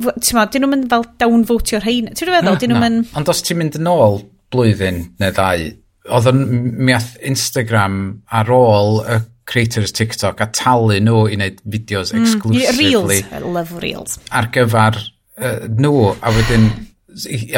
[0.00, 2.08] Ti'n ma, dyn nhw'n mynd fel down votio rhain.
[2.10, 3.14] Ti'n rhywbeth feddwl, dyn nhw'n mynd...
[3.20, 5.66] Ond os ti'n mynd yn ôl blwyddyn neu ddau,
[6.10, 6.40] oedd yn
[6.80, 6.96] mi
[7.30, 8.00] Instagram
[8.40, 13.20] ar ôl y creators TikTok a talu nhw i wneud fideos mm, exclusively.
[13.20, 14.20] Reels, I love reels.
[14.30, 16.70] Ar gyfer uh, nhw, a wedyn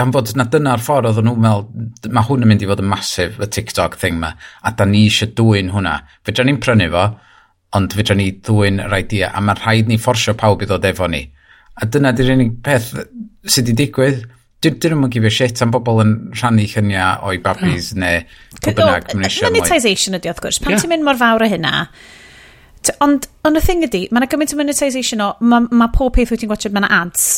[0.00, 2.88] am fod na dyna'r ffordd oedd nhw'n meddwl mae hwn yn mynd i fod yn
[2.88, 4.32] masif y TikTok thing ma
[4.64, 7.04] a da ni eisiau dwy'n hwnna fydra ni'n prynu fo
[7.76, 11.08] ond fydra ni dwy'n yr idea a mae rhaid ni fforsio pawb i ddod efo
[11.10, 11.22] ni
[11.76, 14.24] a dyna di'r unig peth sydd wedi digwydd
[14.62, 18.00] dyn nhw'n mynd gifio shit am bobl yn rhannu lluniau o'i babis oh.
[18.02, 18.24] neu
[18.62, 19.60] pwy bynnag mae'n eisiau mwy.
[19.60, 20.60] Monetisation ydi, wrth gwrs.
[20.62, 20.82] Pan yeah.
[20.82, 21.86] ti'n mynd mor fawr o hynna,
[23.04, 26.34] ond ond y thing ydi, mae yna gymaint o monetisation o, mae ma pob peth
[26.34, 27.30] wyt ti'n gwachod, mae yna ads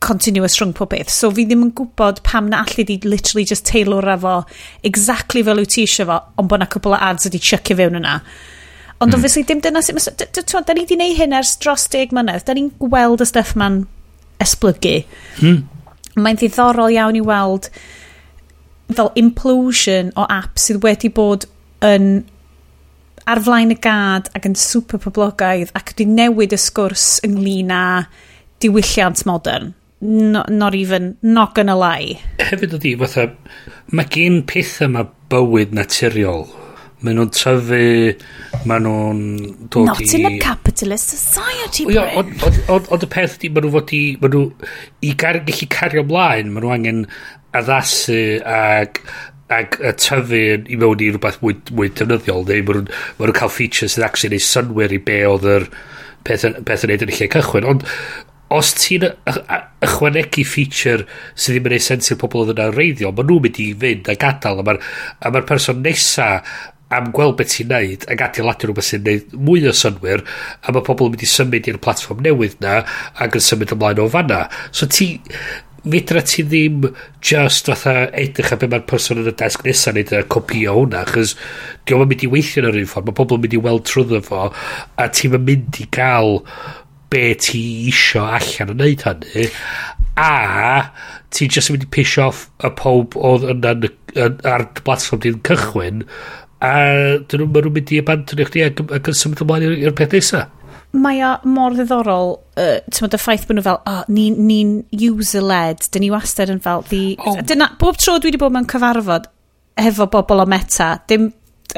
[0.00, 1.12] continuous rhwng pob peth.
[1.12, 4.38] So fi ddim yn gwybod pam na allu di literally just tailor a fo
[4.88, 8.00] exactly fel wyt ti eisiau fo, ond bod na cwbl o ads ydi chycio fewn
[8.00, 8.18] yna.
[9.00, 9.16] Ond mm.
[9.16, 10.00] obviously dim dyna sy'n...
[10.00, 12.44] Da ni wedi gwneud hyn ers dros deg mlynedd.
[12.48, 13.82] Da ni'n gweld y stuff ma'n
[14.40, 14.98] esblygu.
[15.40, 15.62] Mm.
[16.18, 17.70] Mae'n ddiddorol iawn i weld
[18.90, 21.46] fel implosion o app sydd wedi bod
[21.86, 22.24] yn
[23.30, 27.84] ar flaen y gad ac yn super poblogaidd ac wedi newid y sgwrs ynglyn â
[28.60, 29.74] diwylliant modern.
[30.00, 32.16] No, not even, not gonna lie.
[32.40, 33.26] Hefyd ydi, fatha,
[33.92, 36.48] mae gen pethau yma bywyd naturiol
[37.00, 37.82] Maen nhw'n tyfu,
[38.68, 39.20] maen nhw'n
[39.72, 40.06] dod Not i...
[40.06, 42.36] Not in a capitalist society, Bryn.
[42.68, 44.02] Ond y peth ydy, maen nhw fod i...
[44.20, 44.44] Maen nhw
[45.08, 47.04] i gar, gallu cario ymlaen, maen nhw angen
[47.56, 49.00] addasu ag
[49.50, 53.96] ag y tyfu i mewn i rhywbeth mwy, mwy defnyddiol neu maen nhw'n cael features
[53.96, 55.66] sydd actually neud synwyr i be oedd yr
[56.26, 57.86] peth, peth yn neud yn y lle cychwyn ond
[58.54, 63.30] os ti'n ychwanegu feature sydd ddim yn ei sens i'r pobl oedd yna reiddiol, maen
[63.30, 64.80] nhw'n mynd i fynd a gadael a mae'r
[65.34, 66.30] ma person nesa
[66.96, 70.86] am gweld beth ti'n neud ac adeiladu rhywbeth sy'n neud mwy o synwyr a mae
[70.86, 72.80] pobl yn mynd i symud i'r platform newydd na
[73.24, 75.12] ac yn symud ymlaen o fanna so ti
[75.84, 76.88] fydra ti ddim
[77.24, 81.06] just fatha edrych a be mae'r person yn y desg nesaf neud a copio hwnna
[81.12, 81.36] chys
[81.88, 83.86] diolch yn mynd i weithio yn yr un ffordd mae pobl yn mynd i weld
[83.88, 86.42] trwyddo fo a ti'n mynd i gael
[87.10, 89.48] be ti isio allan yn neud hynny
[90.20, 90.90] a
[91.30, 93.74] ti just yn mynd i piss off y pob oedd yna
[94.50, 96.04] ar y platform di'n cychwyn
[96.60, 96.72] a
[97.28, 100.56] dyn nhw'n mynd i abandonio chdi ac, ac yn symud ymlaen i'r peth nesaf.
[100.90, 104.62] Mae o mor ddiddorol, uh, ti'n y ffaith bod nhw fel, oh, ni'n ni,
[105.06, 107.14] user-led, dyn ni wastad yn fel, the...
[107.22, 107.36] oh.
[107.46, 109.28] dyna, bob tro dwi wedi bod mewn cyfarfod
[109.78, 111.28] efo bobl o meta, dim,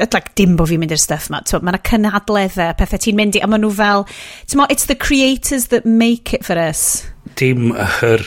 [0.01, 1.43] like, dim bod fi'n mynd i'r stuff ma.
[1.53, 4.07] Mae yna cynhadleddau, pethau ti'n mynd i, a maen nhw fel,
[4.49, 7.03] ti'n it's the creators that make it for us.
[7.37, 8.25] Dim yr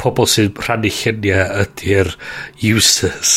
[0.00, 2.14] pobl sy'n rhannu lluniau ydy'r
[2.70, 3.34] users.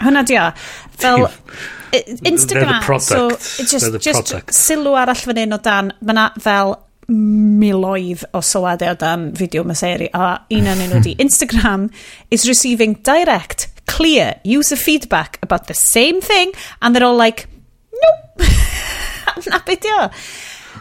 [0.00, 0.48] Hwna di o.
[0.96, 1.68] Fel, Dim.
[1.92, 6.28] Instagram, the so it's just, the just sylw arall fan hyn o dan, mae na
[6.40, 6.76] fel
[7.10, 11.88] miloedd o sylwadau o dan fideo myseri, a un o'n nhw di, Instagram
[12.30, 17.48] is receiving direct, clear, user feedback about the same thing, and they're all like,
[17.92, 18.48] nope,
[19.50, 19.90] na beth.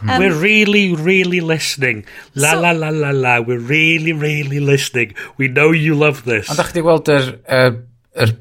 [0.07, 2.05] Um, we're really, really listening.
[2.33, 3.39] La so, la la la la.
[3.41, 5.13] We're really, really listening.
[5.35, 6.47] We know you love this.
[6.47, 7.73] Ond da chdi gweld yr, er,
[8.15, 8.37] yr er, er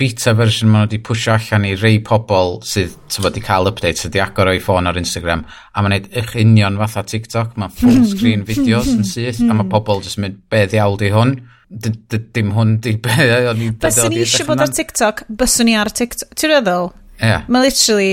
[0.00, 4.12] beta version maen nhw wedi pwysio allan i rei pobl sydd wedi cael updates sydd
[4.12, 8.02] wedi agor o'i ffôn ar Instagram, a maen nhw'n eich union fatha TikTok, mae full
[8.10, 11.36] screen videos yn syth, a mae pobl jyst mynd, be ddiawl di hwn?
[11.70, 13.70] Dim hwn di be o'n i...
[13.82, 16.34] Byswn i eisiau bod ar TikTok, byswn i ar TikTok.
[16.38, 16.90] Ti'n meddwl?
[17.18, 17.36] Ie.
[17.48, 18.12] Mae literally...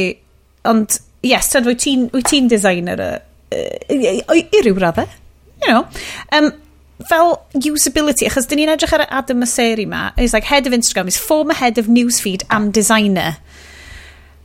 [0.70, 3.12] Ond, yes, tyd, wyt ti'n designer y...
[3.52, 5.10] I ryw raddau.
[5.62, 5.84] You know.
[6.34, 6.54] Um,
[7.10, 11.06] fel usability, achos dyn ni'n edrych ar Adam Maseri ma, he's like head of Instagram,
[11.06, 13.38] he's former head of newsfeed am designer.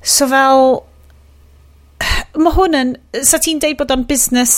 [0.02, 0.86] So fel,
[2.36, 2.94] mae hwn yn,
[3.26, 4.56] sa ti'n deud bod o'n busnes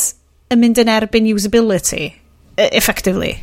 [0.52, 2.10] yn mynd yn erbyn usability,
[2.56, 3.34] e, effectively?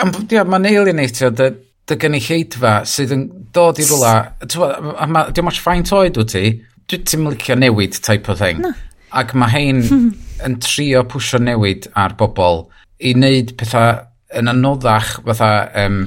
[0.00, 1.50] Am, ia, mae'n alienatio dy,
[1.88, 4.14] dy gynulleidfa sydd yn dod i rwla.
[4.46, 6.46] Dwi'n mwyn ffaint oed wyt ti,
[6.88, 8.62] dwi'n ti'n licio newid type o thing.
[8.64, 8.72] Na.
[9.12, 9.82] Ac mae hein
[10.46, 12.64] yn trio pwysio newid ar bobl
[13.02, 14.00] i wneud pethau
[14.38, 15.52] yn anoddach fatha
[15.84, 16.02] um,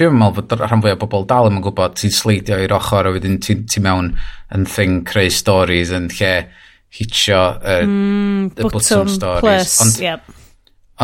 [0.00, 3.14] dwi'n meddwl bod rhan fwy o bobl dal yn gwybod ti'n sleidio i'r ochr a
[3.14, 4.14] wedyn ti'n ti mewn
[4.56, 6.34] yn thing creu stories yn lle
[6.96, 10.30] hitio y, mm, y bottom, stories plus, ond, yep.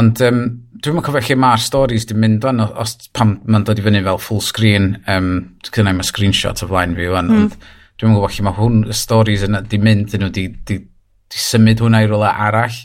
[0.00, 0.40] ond um,
[0.80, 4.02] dwi'n meddwl cofio lle mae'r stories di mynd o'n os pam mae'n dod i fyny
[4.06, 5.30] fel full screen um,
[5.68, 7.44] gyda mae screenshot o flaen fi wan, mm.
[7.44, 7.58] ond
[8.00, 11.42] dwi'n meddwl lle mae hwn y stories yna di mynd dyn nhw di, di, di,
[11.42, 12.80] symud hwnna i rola arall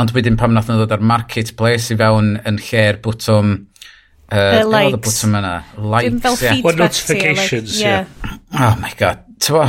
[0.00, 3.56] Ond wedyn pam nath nhw ddod ar marketplace i fewn yn lle'r bwtwm...
[4.30, 4.92] Uh, the likes.
[4.92, 5.54] Oedd y bwtwm yna?
[5.76, 6.56] Likes, fel yeah.
[6.56, 6.78] feedback.
[6.78, 8.04] notifications, like, yeah.
[8.24, 8.36] yeah.
[8.62, 9.24] Oh my god.
[9.42, 9.64] Tyfo,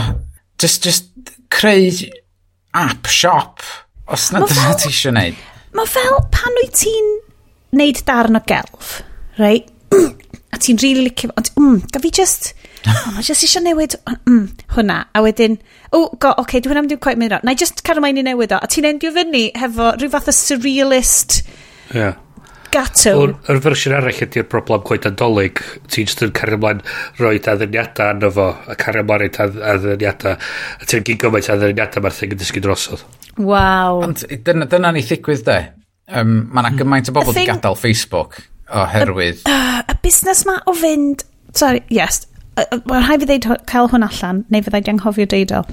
[0.61, 1.09] just, just
[1.51, 1.89] creu
[2.73, 3.59] app shop
[4.07, 5.39] os na dyna ti eisiau gwneud.
[5.77, 7.11] Mae fel pan wyt ti'n
[7.79, 8.99] neud darn o gelf,
[9.39, 9.67] right?
[10.53, 12.51] a ti'n rili really licio, ond mm, gaf fi just
[12.85, 14.97] Mae jyst eisiau newid mm, hwnna.
[15.13, 15.57] A wedyn,
[15.91, 17.39] o, oh, go, oce, okay, dwi hwnna ddim quite mynd o.
[17.45, 18.59] Na i jyst cadw mae'n i newid o.
[18.61, 21.41] A ti'n endio fyny hefo rhyw fath o surrealist
[21.93, 22.15] yeah.
[22.73, 23.13] gato.
[23.51, 25.61] Yr fersiwn arall ydy'r broblem gwaith adolyg.
[25.91, 26.81] Ti'n jyst yn cario ymlaen
[27.21, 28.47] roi adduniadau arno fo.
[28.65, 30.39] A cario ymlaen roi adduniadau.
[30.81, 33.05] A ti'n gyd gymaint adduniadau mae'r thing yn dysgu drosodd.
[33.37, 34.01] Waw.
[34.07, 35.59] Ond dyna, dyna ni ddigwydd de.
[36.11, 36.81] Um, mae yna hmm.
[36.81, 38.41] gymaint o bobl wedi gadael Facebook
[38.71, 39.45] oherwydd...
[39.47, 41.23] Uh, y busnes ma o fynd...
[41.55, 42.23] Sorry, yes,
[42.57, 45.63] Mae'n rhaid fi ddeud cael hwn allan, neu fyddai di anghofio deud o.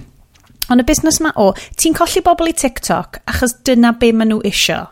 [0.68, 1.48] Ond y busnes ma o,
[1.80, 4.84] ti'n colli bobl i TikTok achos dyna be maen nhw isio.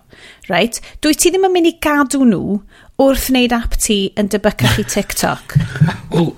[0.49, 0.81] Right?
[1.05, 2.59] Dwi ti ddim yn mynd i gadw nhw
[3.03, 5.59] wrth wneud app ti yn debycach i TikTok.
[6.16, 6.31] Wel,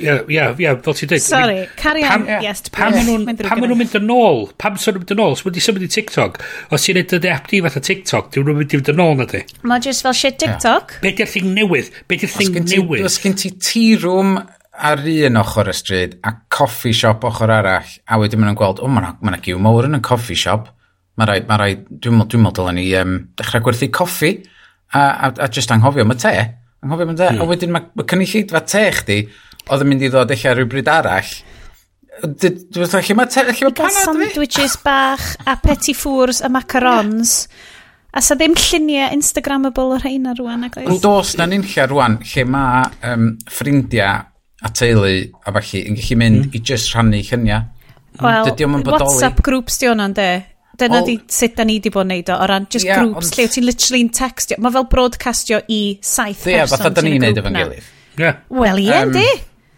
[0.00, 1.24] ia, ia, ia, fel ti'n dweud.
[1.24, 2.24] Sorry, carry on.
[2.28, 4.46] Pam, yes, pam maen nhw'n mynd yn ôl?
[4.62, 5.34] Pam sy'n nhw'n mynd yn ôl?
[5.34, 6.38] Os wedi symud i TikTok,
[6.70, 9.42] os ti'n edrych app di o TikTok, dwi'n mynd i fynd yn ôl na di.
[9.66, 10.96] Mae jyst fel shit TikTok.
[11.02, 11.90] Be di'r thing newydd?
[12.06, 13.04] Be di'r thing newydd?
[13.10, 14.38] Os gen ti tea room
[14.88, 18.80] ar un ochr y stryd a coffi siop ochr arall a wedyn maen nhw'n gweld,
[18.80, 20.70] o, oh, mae yna giw mawr yn y coffi siop
[21.20, 24.32] mae rhaid, mae rhaid, dwi'n meddwl, dwi'n meddwl ni um, dechrau gwerthu coffi
[24.94, 26.34] a, a, a just anghofio am y te
[26.80, 27.40] anghofio am y te, mm.
[27.40, 27.50] a hmm.
[27.52, 29.18] wedyn mae cynulleidfa te chdi
[29.68, 31.34] oedd yn mynd i ddod eich ar rhywbryd arall
[32.20, 34.02] Dwi'n meddwl, lle mae te, lle mae panad fi?
[34.04, 37.44] Sandwiches bach a petit fours a macarons
[38.10, 40.88] A sa ddim lluniau Instagramable o'r rhain ar rwan, ac oes?
[40.90, 44.24] Ond dos na nynlla rwan lle mae um, ffrindiau
[44.60, 45.12] a teulu
[45.44, 46.54] a falle yn gallu mynd mm.
[46.56, 47.66] i just rhannu lluniau.
[48.20, 48.50] Wel,
[48.90, 50.30] WhatsApp groups di hwnna'n de.
[50.80, 53.00] Dyna well, di sut da ni di bod yn neud o, o ran just yeah,
[53.02, 53.36] groups, ond...
[53.36, 54.58] lle ti'n literally'n textio.
[54.64, 56.72] Mae fel broadcastio i saith yeah, person.
[56.72, 57.88] Ie, fatha da ni'n neud efo'n gilydd.
[58.20, 58.38] Yeah.
[58.52, 59.26] Wel, ie, um, di.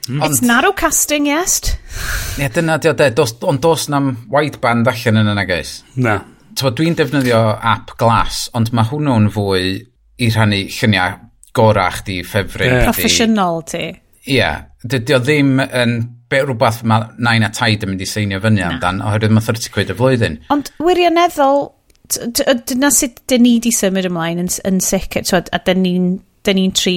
[0.09, 0.23] Mm.
[0.27, 1.59] It's narrow casting, yes.
[1.65, 3.11] Ie, yeah, dyna di o de.
[3.19, 5.75] Dos, ond dos na'm wideband allan yn yna, guys.
[5.99, 6.21] Na.
[6.63, 9.77] Dwi'n defnyddio app Glass, ond mae hwnnw'n fwy
[10.23, 11.19] i rhannu lluniau
[11.57, 12.85] gorach di, ffefryn yeah.
[12.85, 12.91] di.
[12.91, 13.85] Professional ti.
[13.89, 15.95] Ie, yeah, dydy o ddim yn
[16.33, 19.73] be, rhywbeth mae nain a taid yn mynd i seinio fyny amdan, oherwydd mae 30
[19.75, 20.41] quid y flwyddyn.
[20.55, 21.71] Ond wirioneddol,
[22.09, 26.59] dyna sut dyn ni di symud ymlaen yn, yn sicr, twed, a dyn ni'n dyn
[26.59, 26.95] ni'n tri,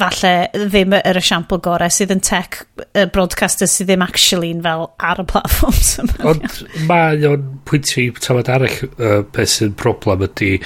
[0.00, 2.64] falle ddim yr esiampl gorau sydd yn tech
[2.98, 6.16] y broadcaster sydd ddim actually'n fel ar y platforms yma.
[6.32, 6.56] Ond
[6.88, 10.56] mae o'n pwyntio i tafod arall uh, beth sy'n problem ydy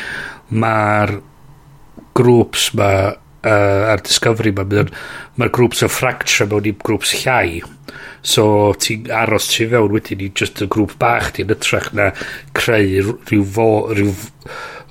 [0.62, 1.18] mae'r
[2.16, 3.12] grŵps mae
[3.44, 4.90] uh, ar Discovery ma, mae'r
[5.40, 7.62] ma grŵps o fracture mewn i grŵps llai.
[8.22, 12.12] So ti'n aros ti fewn wedyn i just y grŵp bach ti'n ytrach na
[12.56, 14.12] creu rhyw, fo, rhyw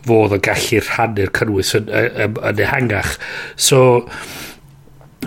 [0.07, 3.15] fodd o gallu rhannu'r cynnwys yn, yn, yn, yn ehangach.
[3.55, 4.07] So,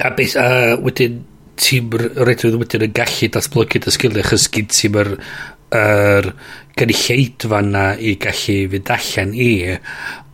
[0.03, 1.23] a beth, uh, wedyn
[1.61, 5.13] ti'n rhaid wedyn yn gallu datblygu dy sgiliau chys gyd ti'n yr
[5.75, 6.31] er,
[6.79, 9.51] gynulleidfa na i gallu fynd allan i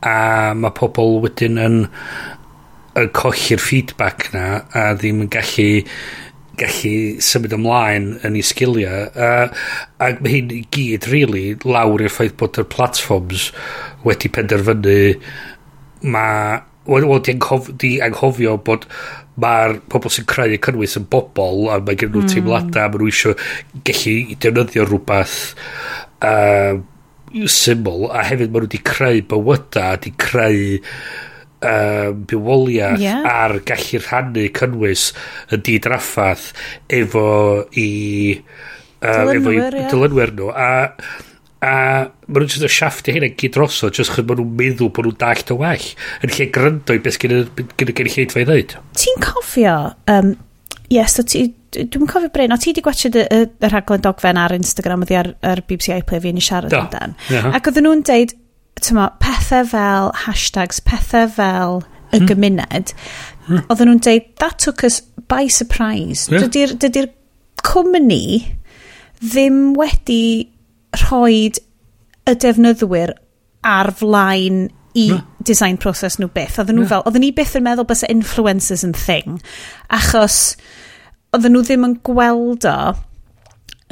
[0.00, 0.16] a
[0.57, 1.83] mae pobl wedyn yn
[2.98, 5.70] yn colli'r feedback na a ddim yn gallu
[6.61, 9.46] gallu symud ymlaen yn ei sgiliau uh,
[10.03, 13.48] a mae hyn i gyd really lawr i'r ffaith bod yr platforms
[14.05, 14.98] wedi penderfynu
[16.11, 18.87] mae wedi anghof, di anghofio bod
[19.40, 22.31] mae'r pobl sy'n creu y cynnwys yn bobl a mae gen nhw mm.
[22.35, 23.37] teimladau a maen nhw eisiau
[23.87, 25.38] gallu defnyddio rhywbeth
[26.26, 26.81] uh,
[27.46, 30.64] syml a hefyd maen nhw wedi creu bywydau a wedi creu
[31.61, 33.25] um, bywoliaeth yeah.
[33.27, 35.11] a'r gallu rhannu cynnwys
[35.55, 36.51] yn didraffaeth
[37.01, 37.27] efo
[37.79, 37.90] i
[38.38, 40.53] um, efo i dylynwyr nhw.
[40.55, 40.70] A
[41.61, 41.73] a
[42.25, 45.18] maen nhw'n just yn siafftio hynna gyd droso jyst chyd maen nhw'n meddwl bod nhw'n
[45.20, 45.88] dallt o well
[46.25, 47.42] yn lle gryndo i beth gen y
[47.77, 49.75] gynulleid fe i ddweud ti'n cofio
[50.09, 50.31] um,
[50.88, 54.38] yes so ti dwi'n cofio Bryn, o ti wedi gwachod y, y, y rhaglen dogfen
[54.40, 57.14] ar Instagram oedd ar, ar BBC iPlay fi yn i siarad amdan.
[57.55, 58.35] Ac oedden nhw'n deud,
[58.85, 62.29] tyma, pethau fel hashtags, pethau fel y hmm.
[62.31, 62.95] gymuned,
[63.47, 63.64] hmm.
[63.69, 66.27] oedden nhw'n deud, that took us by surprise.
[66.31, 66.47] Yeah.
[66.47, 67.07] Dydy'r dydy
[67.66, 68.25] cwmni
[69.21, 70.51] ddim wedi
[70.97, 73.14] rhoi y defnyddwyr
[73.66, 75.21] ar flaen i no.
[75.47, 76.59] design process nhw byth.
[76.59, 76.90] Oedden nhw no.
[76.90, 79.38] fel, oedden ni byth yn meddwl bys influencers yn thing,
[79.93, 80.57] achos
[81.37, 82.79] oedden nhw ddim yn gweld o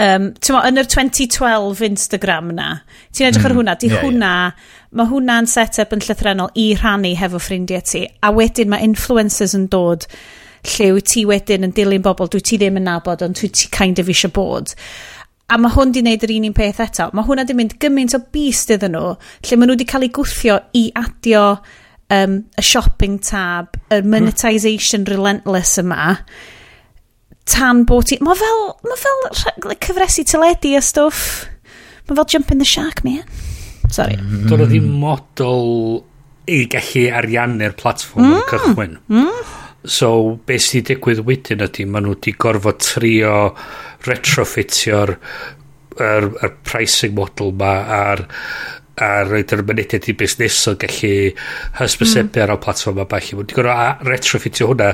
[0.04, 2.70] um, mo, yn yr 2012 Instagram na,
[3.12, 3.60] ti'n edrych ar mm.
[3.60, 4.74] hwnna, di yeah, hwnna, yeah.
[4.98, 9.68] mae hwnna'n set-up yn llythrenol i rhannu hefo ffrindiau ti, a wedyn mae influencers yn
[9.72, 10.08] dod
[10.66, 13.70] lle wyt ti wedyn yn dilyn bobl, dwi ti ddim yn nabod, ond dwi ti
[13.74, 14.74] kind of eisiau bod.
[15.48, 17.06] A mae hwn di wneud yr un un peth eto.
[17.16, 19.14] Mae hwnna di mynd gymaint o beast iddyn nhw,
[19.46, 21.44] lle maen nhw wedi cael ei gwthio i adio
[22.12, 26.14] um, y shopping tab, y monetization relentless yma,
[27.48, 28.18] tan bod ti...
[28.24, 31.46] Mae fel, ma fel cyfresu teledu a stwff.
[32.08, 33.24] Mae fel Jump in the Shark, man.
[33.90, 34.16] Sorry.
[34.16, 34.28] Mm.
[34.28, 34.48] Mm-hmm.
[34.50, 35.66] Doedd o ddim model
[36.48, 38.36] i gallu ariannu'r platform mm.
[38.38, 38.96] yn cychwyn.
[39.12, 39.54] Mm.
[39.88, 40.08] So,
[40.48, 43.36] beth sydd wedi digwydd wedyn ydy, maen nhw wedi gorfod trio
[44.06, 48.26] retrofitio'r er, er pricing model ma a'r
[48.98, 51.12] a roed yr mynediad i busnes o gallu
[51.78, 52.42] hysbysebu mm.
[52.44, 53.30] ar y platform a bach.
[53.38, 54.90] Mae'n gorau retrofitio hwnna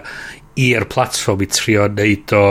[0.60, 2.46] i'r platform i trio neud o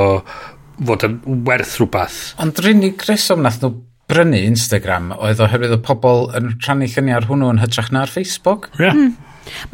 [0.83, 2.21] fod yn werth rhywbeth.
[2.43, 3.73] Ond rhywun reswm nath nhw
[4.11, 8.11] brynu Instagram oedd oherwydd y pobl yn rhannu lluniau ar hwnnw yn hytrach na ar
[8.11, 8.69] Facebook.
[8.81, 8.97] Yeah.
[8.97, 9.13] Mm.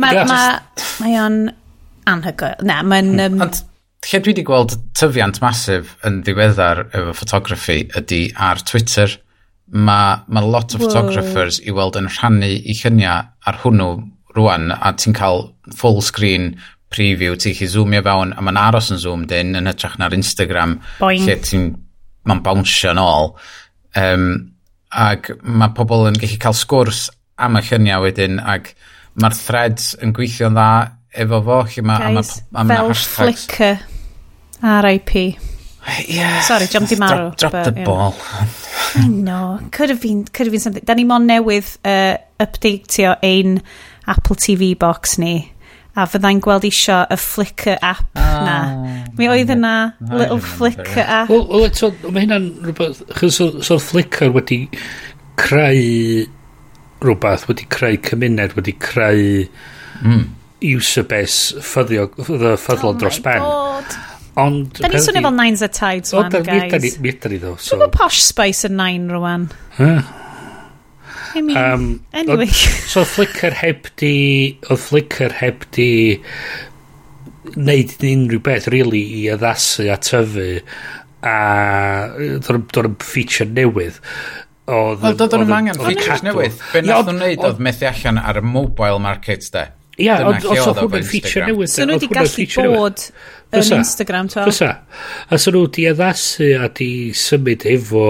[0.02, 0.30] Mae yeah.
[0.30, 0.42] ma,
[1.02, 1.40] ma o'n
[2.10, 2.62] anhygoel.
[2.68, 3.16] Na, mae'n...
[3.26, 3.42] Um...
[3.46, 3.64] Ond
[4.10, 9.18] lle dwi wedi gweld tyfiant masif yn ddiweddar efo ffotograffi ydy ar Twitter.
[9.70, 13.92] Mae ma lot o photographers i weld yn rhannu i lluniau ar hwnnw
[14.38, 16.54] rwan a ti'n cael full screen
[16.90, 20.78] preview, ti'n chi zoomio fewn, a mae'n aros yn zoomed in yn hytrach na'r Instagram,
[21.00, 21.26] Boing.
[21.26, 21.68] lle ti'n,
[22.30, 23.34] mae'n bounsio yn ôl.
[24.00, 24.30] Um,
[24.90, 27.08] ac mae pobl yn gallu cael sgwrs
[27.40, 28.74] am y lluniau wedyn, ac
[29.20, 30.72] mae'r threads yn gweithio'n dda
[31.26, 32.18] efo fo, lle mae...
[32.18, 33.86] Guys, ma, ma, fel Flickr,
[34.60, 35.16] RIP.
[36.08, 36.42] Yeah.
[36.42, 37.36] Sorry, jump di marw.
[37.36, 38.16] Drop, drop but, the ball.
[38.96, 39.60] I know.
[39.72, 40.84] Could have been, could have been something.
[40.86, 43.62] Da ni mon newydd uh, updateio ein
[44.06, 45.52] Apple TV box ni
[45.98, 48.58] a fyddai'n gweld isio y Flickr app ah, na.
[49.18, 49.76] Mi oedd yna
[50.12, 51.32] little Flickr app.
[51.32, 54.62] Wel, well, so, mae hynna'n rhywbeth, chos so, so Flickr wedi
[55.40, 56.28] creu
[57.04, 59.48] rhywbeth, wedi creu cymuned, wedi creu
[60.04, 60.24] mm.
[60.70, 63.44] user base ffyddio, ffyddlon oh dros ben.
[63.44, 64.00] God.
[64.40, 64.80] Ond...
[64.80, 67.00] Da ni swnio fel nines a tides, man, guys.
[67.02, 67.58] Mi ydyn ni ddo.
[67.60, 67.80] So.
[67.80, 69.50] Dwi'n posh spice yn nine, rwan.
[69.80, 70.04] Huh?
[71.36, 72.48] I mean, um, anyway.
[72.48, 72.56] Ond,
[72.90, 74.58] so Flickr heb di...
[74.70, 75.92] Oedd Flickr heb di
[77.56, 80.60] neud unrhyw beth really i addasu a tyfu
[81.26, 81.38] a
[82.46, 83.98] dod yn feature newydd
[84.70, 85.02] oedd...
[85.02, 86.62] Wel, dod nhw'n angen features newydd.
[86.74, 89.66] Be nath nhw'n neud oedd methu allan ar y mobile market, de.
[90.00, 91.74] Ia, ond os oedd hwn yn feature newydd...
[91.74, 93.08] So nhw wedi gallu bod
[93.50, 94.46] yn Instagram, to.
[94.52, 94.72] Fysa.
[95.28, 98.06] A so nhw wedi addasu a di symud efo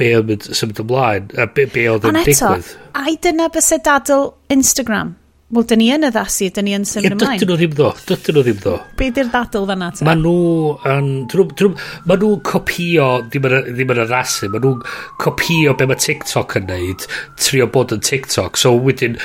[0.00, 2.70] be oedd yn symud ymlaen, a be, be oedd yn digwydd.
[2.98, 5.16] Ai dyna bys y dadl Instagram?
[5.52, 7.36] Wel, dyn ni yn addasu, dyn ni yn symud ymlaen.
[7.36, 8.76] Dydyn nhw ddim ddo, dydyn nhw ddim ddo.
[8.96, 10.06] Be di'r dadl fanna ta?
[10.08, 10.36] Mae nhw
[10.88, 11.10] yn...
[12.08, 13.48] Mae nhw'n copio, ddim
[13.92, 14.84] yn addasu, mae nhw'n
[15.20, 17.08] copio be mae TikTok yn neud,
[17.40, 18.56] trio bod yn TikTok.
[18.60, 19.18] So wedyn,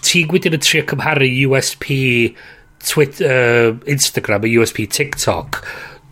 [0.00, 1.90] ti'n wedyn yn trio cymharu USP
[2.86, 5.60] Twitter, uh, Instagram a USP TikTok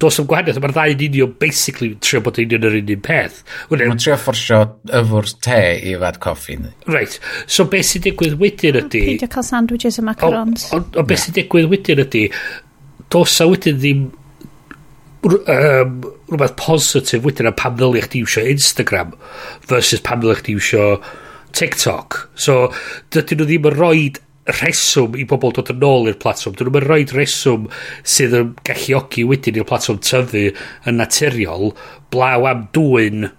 [0.04, 3.38] Dos am gwahaniaeth, mae'r ddau yn union basically trio bod union yr un peth.
[3.70, 4.58] Mae'n trio fforsio
[5.00, 6.58] yfwr te i fad coffi.
[6.90, 7.16] Right.
[7.46, 9.00] So beth sy'n digwydd wedyn ydy...
[9.14, 10.68] Peidio cael sandwiches a macarons.
[10.76, 12.26] O, o, o beth sy'n digwydd wedyn ydy,
[13.14, 14.04] dos a wedyn ddim
[15.24, 15.96] um,
[16.28, 19.14] rhywbeth positif wedyn a pam ddylio chdi iwsio Instagram
[19.70, 20.88] versus pam ddylio chdi iwsio
[21.54, 22.18] TikTok.
[22.34, 22.68] So,
[23.14, 24.04] dydyn nhw ddim yn rhoi
[24.60, 26.56] reswm i bobl dod yn ôl i'r platform.
[26.58, 27.70] Dyn nhw'n rhoi reswm
[28.02, 30.50] sydd yn galluogi wedyn i'r platform tyfu
[30.88, 31.72] yn naturiol
[32.12, 33.30] blaw am dwy'n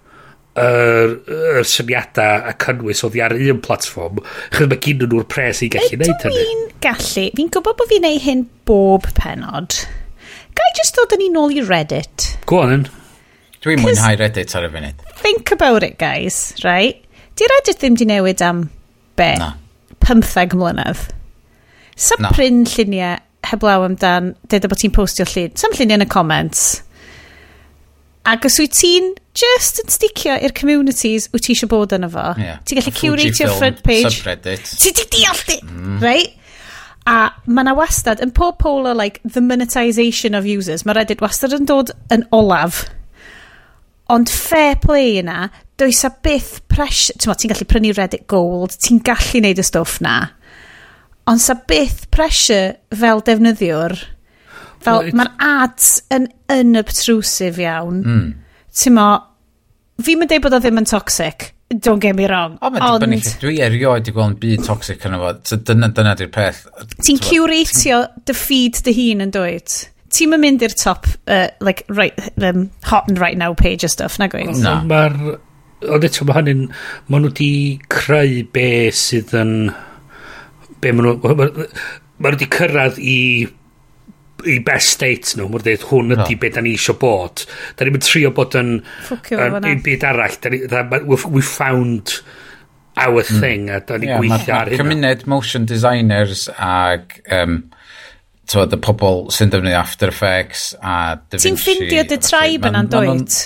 [0.56, 4.22] yr, yr syniadau a cynnwys oedd ar un platform
[4.56, 6.42] chyd mae gyn nhw'r pres i gallu neud hynny.
[6.42, 7.26] fi'n gallu?
[7.36, 9.80] Fi'n gwybod bod fi'n neud hyn bob penod
[10.56, 12.30] gai just dod yn un ôl i Reddit?
[12.48, 12.86] Go on yn
[13.64, 15.04] dwi'n mwynhau Reddit ar y funud.
[15.20, 17.02] Think about it guys right?
[17.36, 18.66] Di Reddit ddim di newid am
[19.20, 19.34] be?
[19.40, 19.52] Na.
[20.06, 21.06] 15 mlynedd.
[21.96, 22.32] Sam no.
[22.36, 23.16] pryn lluniau
[23.46, 25.54] heblaw amdan, dweud bod ti'n postio llun.
[25.58, 26.66] Sam lluniau yn y comments.
[28.26, 32.32] Ac os wyt ti'n just yn sticio i'r communities wyt ti eisiau bod yn efo,
[32.42, 32.58] yeah.
[32.66, 34.18] ti'n gallu curate your front page.
[34.18, 34.72] Subreddit.
[34.82, 35.60] Ti di deall di!
[35.62, 36.00] Mm.
[36.02, 36.34] Right?
[37.06, 41.54] A mae yna wastad, yn pob polar, like, the monetisation of users, mae Reddit wastad
[41.54, 42.82] yn dod yn olaf.
[44.10, 49.02] Ond fair play yna, does a byth pressure, ti'n ti gallu prynu Reddit Gold, ti'n
[49.04, 50.18] gallu neud y stwff na,
[51.28, 53.96] ond sa byth pressure fel defnyddiwr,
[54.84, 56.78] fel well, mae'r ads yn, hmm.
[56.78, 58.30] yn iawn, mm.
[58.76, 59.10] ti'n mo,
[60.02, 62.56] fi'n mynd bod o ddim yn toxic, don't get me wrong.
[62.62, 63.34] O, mae'n dibynnu chi.
[63.42, 65.32] Dwi erioed i gweld yn byd toxic yn efo.
[65.66, 66.62] Dyna, dyna di'r peth.
[67.02, 69.76] Ti'n curatio dy feed dy hun yn dweud?
[70.16, 74.20] Ti'n mynd i'r top, uh, like, right, um, hot and right now page o stuff,
[74.22, 74.62] na gwyth?
[74.62, 74.78] No.
[74.86, 75.18] Mae'r
[75.84, 76.64] ond eto mae hynny'n,
[77.10, 77.50] maen nhw wedi
[77.92, 79.54] creu be sydd yn,
[80.80, 83.20] be maen nhw, maen nhw wedi cyrraedd i
[84.46, 86.40] i best state nhw, mwy'n dweud, hwn ydy no.
[86.42, 87.46] be da ni eisiau bod.
[87.76, 88.74] Da ni'n trio bod yn,
[89.32, 90.36] un byd arall.
[90.42, 92.18] Da ni, da, we found
[92.96, 93.40] our mm.
[93.40, 94.80] thing a da ni yeah, gweithio ar hynny.
[94.80, 97.58] Cymuned motion designers ag um,
[98.48, 101.48] tywed, y pobl sy'n defnyddio After Effects a Da Vinci.
[101.48, 103.38] Ti'n ffindio dy tribe yna'n dweud?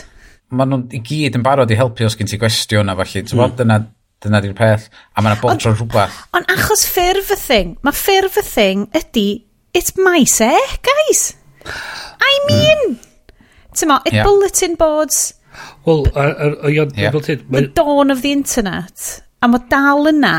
[0.51, 3.39] maen nhw'n i gyd yn barod i helpu os gen ti gwestiwn a falle, ti'n
[3.39, 3.57] mm.
[3.59, 3.79] dyna,
[4.25, 6.17] dyna di'r peth, a mae'n bod tro rhywbeth.
[6.37, 9.29] Ond achos ffurf y thing, mae ffurf y thing ydy,
[9.77, 11.25] it's mice, eh, guys?
[11.67, 12.49] I mm.
[12.51, 13.75] mean, mm.
[13.79, 14.27] ti'n mo, it yeah.
[14.27, 15.35] bulletin boards.
[15.85, 16.07] Wel,
[16.71, 17.11] yeah.
[17.11, 20.37] the dawn of the internet, a mae dal yna.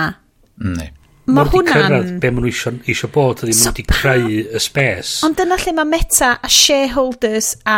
[0.59, 0.79] Mm-hmm.
[0.79, 0.91] Ne.
[1.31, 1.71] Mae hwnna'n...
[1.71, 5.21] cyrraedd be maen nhw isio, isio bod, ydy so maen nhw wedi creu y space.
[5.23, 7.77] Ond dyna lle mae meta a shareholders a...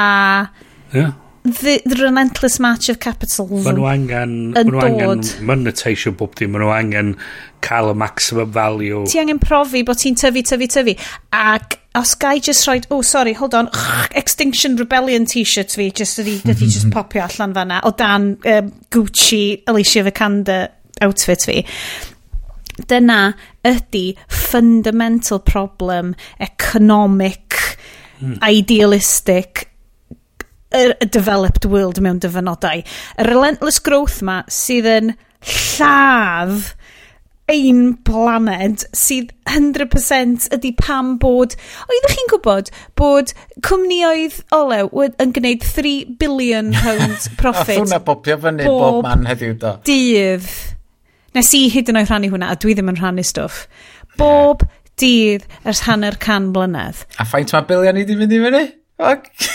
[0.96, 6.38] Yeah the, the relentless march of capital maen nhw angen maen nhw angen monetisio bob
[6.40, 7.10] dim maen nhw angen
[7.64, 9.04] cael y maximum value.
[9.08, 10.96] Ti angen profi bod ti'n tyfu tyfu tyfu.
[11.36, 13.70] Ac os gai just rhoi oh sorry hold on.
[14.16, 19.44] Extinction Rebellion t-shirt fi just ydi, ydi just popio allan fanna o dan um, Gucci
[19.68, 20.70] Alicia Vikander
[21.04, 21.60] outfit fi.
[22.88, 23.20] Dyna
[23.68, 27.60] ydy fundamental problem economic
[28.20, 28.40] hmm.
[28.42, 29.68] idealistic
[30.74, 32.84] y, y developed world mewn dyfynodau.
[32.84, 35.14] Y relentless growth ma sydd yn
[35.44, 36.74] lladd
[37.52, 41.56] ein blaned sydd 100% ydy pam bod...
[41.90, 43.34] Oeddech chi'n gwybod bod
[43.66, 47.76] cwmnioedd olew yn gwneud 3 billion pounds profit...
[47.76, 49.76] Ath hwnna popio fyny bob, bob man heddiw do.
[49.90, 50.48] Dydd.
[51.36, 53.66] Nes i hyd yn oed rhannu hwnna, a dwi ddim yn rhannu stwff.
[54.22, 54.80] Bob yeah.
[55.04, 57.04] dydd ers hanner can blynedd.
[57.20, 58.66] A faint mae bilion i di fynd i fyny?
[59.04, 59.52] Okay.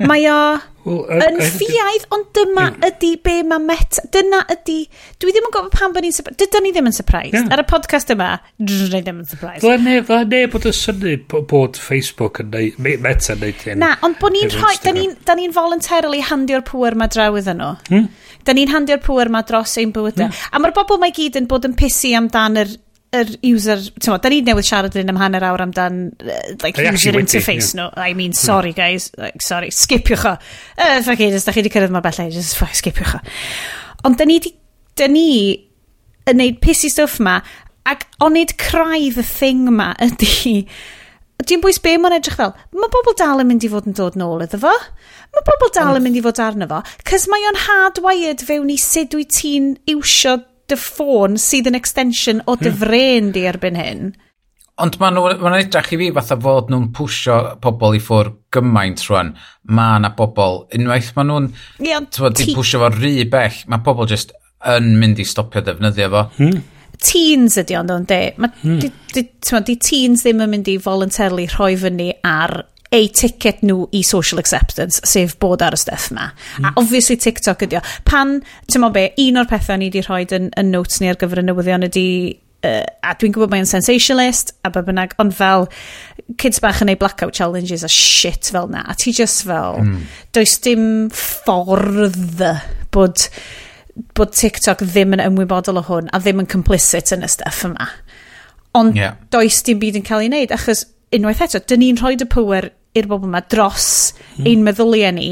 [0.00, 0.36] Mae o
[0.84, 2.76] well, uh, yn ffiaidd, ond dyma mm.
[2.80, 2.88] yeah.
[2.88, 4.04] ydy be mae meta...
[4.14, 4.78] Dyna ydy...
[5.20, 6.14] Dwi ddim yn gofio pam bod ni'n...
[6.16, 6.40] surprised.
[6.40, 7.36] Dyda ni ddim yn surprised.
[7.36, 7.50] Yeah.
[7.52, 9.66] Ar y podcast yma, dwi ddim yn surprised.
[9.66, 12.80] Dda ne, dda ne bod y syni bod Facebook yn neud...
[12.80, 13.80] Meta yn neud hyn.
[13.82, 14.74] Na, ond bod ni'n rhoi...
[14.80, 17.72] Da ni'n ni voluntarily handio'r pŵer ma draw iddyn nhw.
[17.90, 18.08] Hmm?
[18.48, 20.30] Da ni'n handio'r pŵer ma dros ein bywydau.
[20.30, 20.46] Yeah.
[20.56, 22.78] A mae'r bobl mae gyd yn bod yn pisi amdan yr
[23.16, 26.78] yr user, ti'n modd, da ni newydd siarad yn am hanner awr amdan, uh, like,
[26.78, 27.80] I user interface, yeah.
[27.80, 30.36] no, I mean, sorry guys, like, sorry, skipiwch o.
[30.78, 33.22] Uh, fuck it, da chi wedi cyrraedd ma bellai, just fuck, skipiwch o.
[34.06, 34.54] Ond da ni, di,
[34.98, 35.26] da ni
[36.30, 37.40] yn neud pissy stuff ma,
[37.90, 40.62] ac onid craidd y thing ma ydy,
[41.48, 44.18] dwi'n bwys be mae'n edrych fel, mae bobl dal yn mynd i fod yn dod
[44.20, 44.74] nôl iddo fo.
[45.34, 46.80] Mae bobl dal yn mynd i fod arno fo,
[47.10, 50.36] cys mae o'n hardwired fewn i sut wyt ti'n iwsio
[50.70, 52.82] dy ffôn sydd yn extension o dy hmm.
[52.82, 54.10] fren di erbyn hyn.
[54.80, 59.02] Ond maen nhw'n ma edrych i fi fatha fod nhw'n pwysio pobl i ffwr gymaint
[59.08, 59.34] rwan.
[59.68, 61.48] Mae yna pobl, unwaith maen nhw'n
[61.84, 62.52] yeah, ti...
[62.56, 64.32] pwsio fo rhy bell, mae pobl just
[64.70, 66.24] yn mynd i stopio defnyddio fo.
[66.38, 66.62] Hmm.
[67.00, 68.22] Teens ydy ond o'n de.
[68.40, 68.80] Mae hmm.
[68.80, 69.26] di, di,
[69.68, 74.40] di teens ddim yn mynd i voluntarily rhoi fyny ar eu ticket nhw i social
[74.42, 76.30] acceptance, sef bod ar y stuff ma.
[76.58, 76.66] Mm.
[76.66, 77.82] A obviously TikTok ydi o.
[78.08, 81.18] Pan, ti'n mo be, un o'r pethau ni wedi rhoi yn, yn notes ni ar
[81.20, 82.06] gyfer y newyddion ydi
[82.66, 85.68] uh, a dwi'n gwybod mae'n sensationalist a ba bynnag, ond fel
[86.40, 90.04] kids bach yn neud blackout challenges a shit fel na, a ti just fel mm.
[90.36, 90.84] does dim
[91.14, 92.42] ffordd
[92.94, 93.26] bod
[94.16, 97.88] bod TikTok ddim yn ymwybodol o hwn a ddim yn complicit yn y stuff yma
[98.78, 99.18] ond yeah.
[99.34, 102.70] does dim byd yn cael ei wneud achos unwaith eto, dyn ni'n rhoi y power
[102.98, 103.88] i'r bobl yma dros
[104.38, 104.46] mm.
[104.50, 105.30] ein meddyliau ni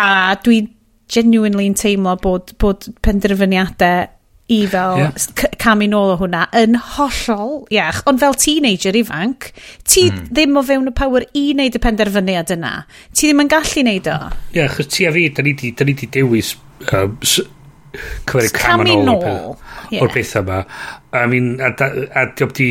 [0.00, 0.64] a dwi
[1.12, 4.08] genuinely'n teimlo bod, bod penderfyniadau
[4.52, 5.48] i fel yeah.
[5.62, 8.02] camu nôl o hwnna yn hollol iach.
[8.10, 9.48] Ond fel teenager ifanc,
[9.88, 10.26] ti mm.
[10.32, 12.74] ddim o fewn y power i wneud y penderfyniad yna.
[13.12, 14.18] Ti ddim yn gallu wneud o.
[14.52, 16.54] Ie, yeah, chos ti a fi, da ni di, da ni di dewis
[16.90, 19.54] um, cyfer y camu nôl
[20.02, 20.62] o'r pethau yma.
[21.12, 22.70] I mean, a, a, a diolch di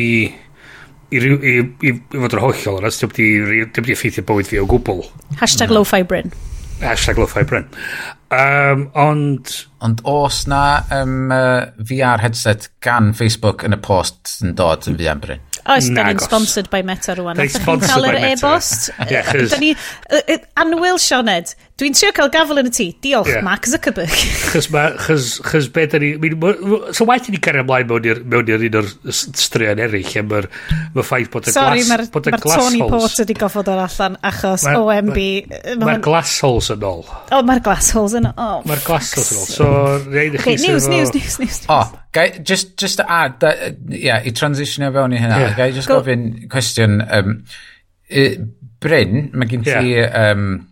[1.12, 2.92] i, ryw, i, i, i fod yn hollol yna,
[3.68, 5.04] dim wedi effeithio bywyd fi o gwbl.
[5.42, 6.02] Hashtag low lo-fi
[6.82, 7.68] Hashtag lo-fi Bryn.
[8.32, 9.58] Um, ond...
[9.82, 14.94] Ond os na um, uh, VR headset gan Facebook yn y post yn dod yn
[15.00, 15.42] fi Bryn?
[15.62, 17.38] Oes, da ni'n sponsored by Meta rwan.
[17.38, 18.38] Da ni'n sponsored by Meta.
[18.38, 18.92] E-bost.
[19.10, 19.72] yeah, da ni...
[20.06, 22.84] Uh, anwyl Sioned, Dwi'n trio cael gafel yn y tŷ.
[23.00, 23.44] Diolch, yeah.
[23.44, 24.12] Mark Zuckerberg.
[24.52, 26.10] Chos ma, chos, chos be da ni...
[26.92, 30.48] So waith i ni cario ymlaen mewn i'r un o'r straeon eraill, am yr
[30.92, 31.88] ma ffaith bod y Sorry, glas...
[31.88, 32.92] Sorry, mae'r ma Tony holes.
[32.92, 35.18] Port wedi goffod o'r allan, achos ma, OMB...
[35.18, 37.06] Mae'r ma, ma glass holes yn ôl.
[37.08, 38.36] O, oh, mae'r glass holes yn ôl.
[38.36, 39.46] Oh, mae'r glass holes yn ôl.
[39.56, 39.68] So,
[40.12, 40.56] rhaid i chi...
[40.66, 41.62] News, news, news, oh, news.
[41.72, 45.56] O, gai, just, just to add, that, yeah, i transitionio fewn i hynna, yeah.
[45.56, 47.00] gai just gofyn cwestiwn...
[47.08, 47.40] Um,
[48.82, 49.96] Bryn, mae gen ti...
[49.96, 50.34] Yeah.
[50.34, 50.68] Um,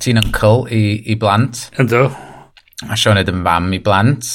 [0.00, 1.68] ti'n uncle i, i blant.
[1.80, 2.08] Ynddo.
[2.84, 4.30] A Sioned yn fam i blant.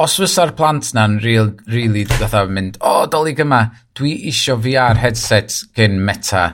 [0.00, 3.64] Os fysa'r plant na'n real, really fatha mynd, o, oh, dolyg yma,
[3.98, 6.44] dwi isio VR headset gen Meta,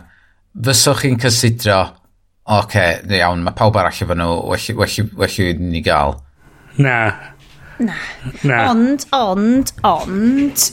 [0.56, 1.82] fyswch chi'n cysidro,
[2.46, 6.16] oce, okay, iawn, mae pawb arall efo nhw, well, well, well i ni gael.
[6.80, 6.96] Na.
[7.76, 8.00] Na.
[8.40, 8.62] Na.
[8.70, 10.64] Ond, ond, ond,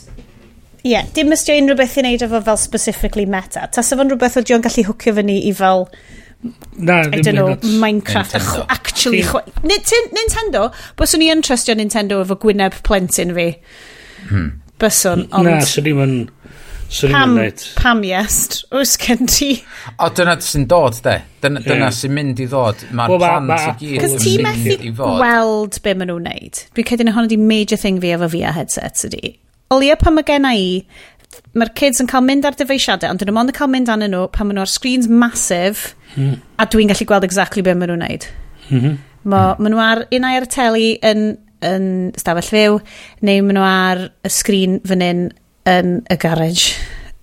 [0.83, 3.61] Ie, yeah, dim ystio unrhyw beth i wneud efo fel specifically meta.
[3.71, 5.85] Tas efo'n rhywbeth o John gallu hwcio fyny i fel
[6.77, 8.33] Na, I don't know, Minecraft.
[8.33, 8.65] Nintendo.
[8.69, 9.21] Actually,
[9.63, 10.67] Nintendo,
[10.99, 13.49] byswn i yn trustio Nintendo efo Gwyneb plentyn fi.
[14.29, 14.49] Hmm.
[14.81, 15.49] Byswn, ond...
[15.49, 16.39] Na, swn i'n mynd...
[16.93, 17.39] Pam,
[17.75, 19.55] pam yes, oes gen ti.
[19.97, 21.15] O, dyna sy'n dod, de.
[21.41, 21.69] Dyna, yeah.
[21.71, 22.83] dyna sy'n mynd i ddod.
[22.93, 25.15] Mae'r well, plant ma, i gyd yn mynd i fod.
[25.17, 26.61] gweld be maen nhw'n neud.
[26.77, 29.33] Dwi'n cedyn hwn wedi major thing fi efo VR headset ydi.
[29.73, 30.83] Olia pan mae gen i
[31.57, 34.13] mae'r kids yn cael mynd ar dyfeisiadau, ond dyn nhw mond yn cael mynd anyn
[34.13, 36.35] nhw pan maen nhw ar screens masif, mm.
[36.57, 38.27] a dwi'n gallu gweld exactly be maen nhw'n neud.
[38.69, 38.99] Mm -hmm.
[39.23, 39.63] Ma, hmm.
[39.63, 41.23] maen nhw ar unau ar y teli yn,
[41.63, 41.85] yn
[42.19, 42.81] stafell fyw,
[43.23, 45.23] neu maen nhw ar y sgrin fan hyn
[45.69, 46.73] yn y garage.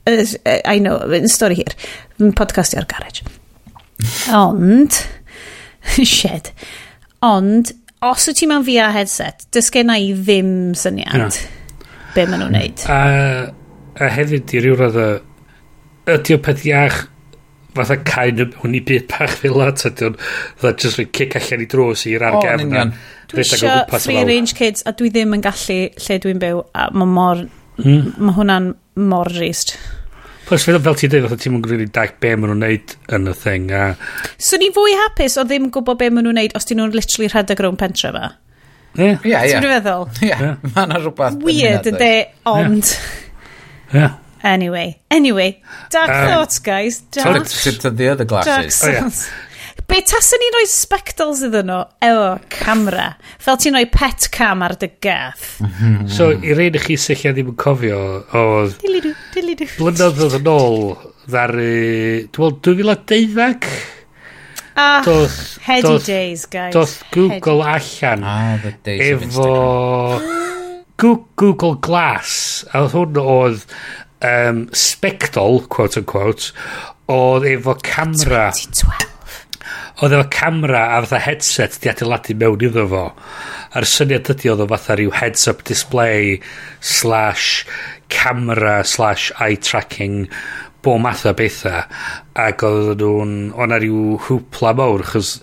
[0.09, 1.77] I know, yn stori hir.
[2.19, 3.27] Yn podcastio ar garage.
[4.45, 4.97] Ond,
[6.17, 6.53] shed,
[7.25, 7.73] ond,
[8.05, 11.41] os wyt ti mewn VR headset, dys gen i ddim syniad yeah.
[12.15, 12.85] be maen nhw'n neud.
[12.89, 13.51] Uh,
[14.01, 15.01] a hefyd i ryw radd
[16.11, 17.05] ydy o peth iach
[17.77, 21.65] fatha cain hwn i byd bach fel at ydy o'n fatha just rwy cic allan
[21.65, 22.91] i drws i'r argefn oh,
[23.31, 27.15] dwi eisiau free range kids a dwi ddim yn gallu lle dwi'n byw a mae
[27.15, 28.13] mor mm.
[28.19, 28.75] mae hwnna'n
[29.11, 29.77] mor rist
[30.51, 33.31] Plus, fel, fel ti'n dweud, fatha ti'n mwyn really dach be maen nhw'n neud yn
[33.31, 33.69] y thing.
[33.71, 33.93] A...
[34.35, 37.29] So ni'n fwy hapus o ddim gwybod be maen nhw'n neud os dyn nhw'n literally
[37.31, 38.33] rhedeg rhwng pentre fa.
[38.99, 39.37] Ie, ie.
[39.47, 40.09] Ti'n feddwl?
[40.27, 41.39] Ie, mae yna rhywbeth.
[41.47, 42.15] Weird, ydy,
[42.51, 42.83] ond...
[42.83, 43.30] Yeah.
[43.93, 44.19] Yeah.
[44.43, 47.01] Anyway, anyway, dark um, thoughts, guys.
[47.13, 48.81] Dark, tipped to the other glasses.
[48.81, 49.11] Dark oh, yeah.
[49.91, 53.07] Be tasyn ni'n rhoi spectacles iddyn nhw efo camera?
[53.43, 55.59] Fel ti'n rhoi pet cam ar dy gath.
[56.15, 57.99] so, i un i chi sy'n lle ddim yn cofio,
[58.39, 58.77] oedd...
[58.85, 59.67] Dilidw, dilidw.
[59.81, 60.79] Blynyddoedd yn ôl,
[61.27, 61.73] ddari...
[62.31, 63.75] Dwi'n meddwl 2012?
[64.79, 66.73] Ah, doth, heady doth, days, guys.
[66.77, 68.07] Doth Google heady.
[68.07, 70.49] allan ah, the days of efo...
[71.01, 73.63] Google Glass, a oedd hwn oedd
[74.27, 76.53] um, spectol, quote unquote,
[77.11, 78.51] oedd efo camera...
[78.53, 79.11] 2012
[80.01, 83.03] oedd efo camera a fatha headset di adeiladu mewn iddo fo.
[83.77, 86.39] A'r syniad ydy oedd o fatha rhyw heads up display
[86.81, 87.67] slash
[88.13, 90.25] camera slash eye tracking
[90.81, 91.85] bo math o bethau
[92.47, 95.35] ac oedd nhw'n o'na rhyw hwpla mawr chos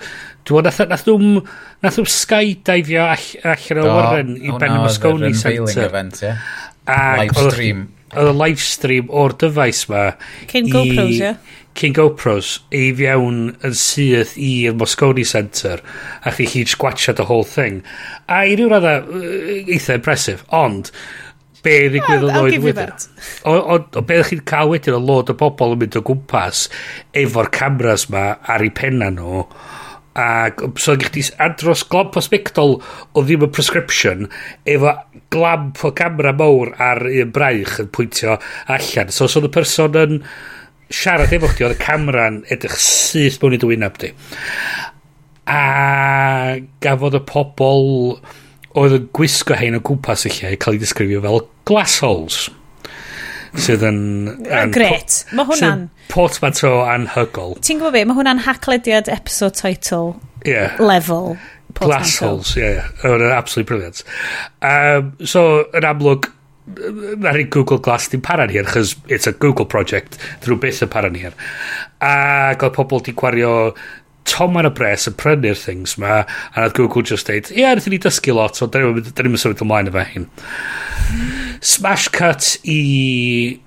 [0.48, 1.42] Dwi'n nath, nath nhw'n
[1.84, 5.86] nath nhw'n skydive all, allan o Warren i Ben y Moscone Centre.
[5.90, 6.42] Event, yeah.
[6.88, 7.86] Ac live stream.
[8.16, 10.08] Oedd y live stream o'r dyfais ma.
[10.48, 11.32] Cyn GoPros, ie.
[11.78, 15.82] Cyn GoPros i fiewn yn syth i'r Moscone Centre
[16.24, 17.82] a chi chi sgwatcha the whole thing.
[18.32, 19.02] A i ryw radda
[19.68, 20.94] eitha impressive, ond
[21.66, 22.94] be ddigwydd oedd oedd wedyn.
[23.44, 26.04] O o, o be ydych chi'n cael wedyn o lod o bobl yn mynd o
[26.08, 26.70] gwmpas
[27.26, 29.44] efo'r cameras ma ar eu penna nhw.
[29.44, 29.76] No,
[30.18, 34.26] Ac so gych chi andros glamp o sbectol o ddim yn prescription
[34.66, 34.96] efo
[35.34, 39.14] glamp o camera mawr ar un braich yn pwyntio allan.
[39.14, 40.20] So os so oedd y person yn
[40.90, 44.12] siarad efo chdi, oedd y camera'n edrych syth mewn i dy wyneb di.
[45.48, 48.18] A gafodd y pobl
[48.78, 52.48] oedd yn gwisgo hein o gwmpas y lle cael ei ddisgrifio fel glassholes
[53.56, 54.00] sydd yn...
[54.46, 55.22] yn Gret.
[55.38, 55.88] Mae hwnna'n...
[56.12, 57.58] Portmanteau anhygol.
[57.64, 60.80] Ti'n gwybod be, mae hwnna'n haclediad episode title yeah.
[60.82, 61.36] level.
[61.78, 62.64] Glass holes, ie.
[62.64, 63.38] Yeah, yeah.
[63.38, 64.04] absolutely brilliant.
[64.66, 66.32] Um, so, yn amlwg,
[67.28, 71.16] ar Google Glass ddim paran hir, chys it's a Google project, drwy beth yn paran
[71.16, 71.38] hir.
[72.04, 73.54] A gael pobl di gwario
[74.28, 76.24] tom ar y bres yn prynu'r things ma,
[76.54, 79.64] a nad Google just dweud, ie, yeah, ni dysgu lot, so dyn ni'n mynd symud
[79.64, 80.28] ymlaen efo hyn.
[81.62, 83.60] Smash cut i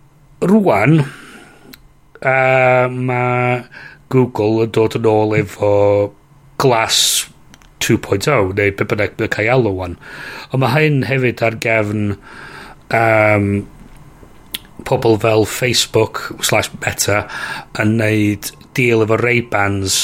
[0.44, 1.02] rwan,
[2.20, 3.64] uh, mae
[4.10, 5.72] Google yn dod yn ôl efo
[6.60, 7.26] Glass
[7.80, 9.98] 2.0, neu be bynnag mae'n cael alw wan.
[10.50, 12.14] Ond mae hyn hefyd ar gefn
[12.96, 13.50] um,
[14.88, 17.24] pobl fel Facebook slash Meta
[17.80, 20.00] yn neud deal efo Ray-Bans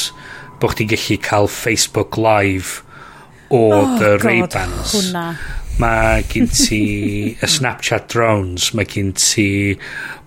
[0.60, 2.82] bod chdi'n gallu cael Facebook Live
[3.50, 4.96] o oh, the Ray-Bans.
[5.76, 6.76] Mae gen ti
[7.36, 9.76] y Snapchat drones, mae gen ti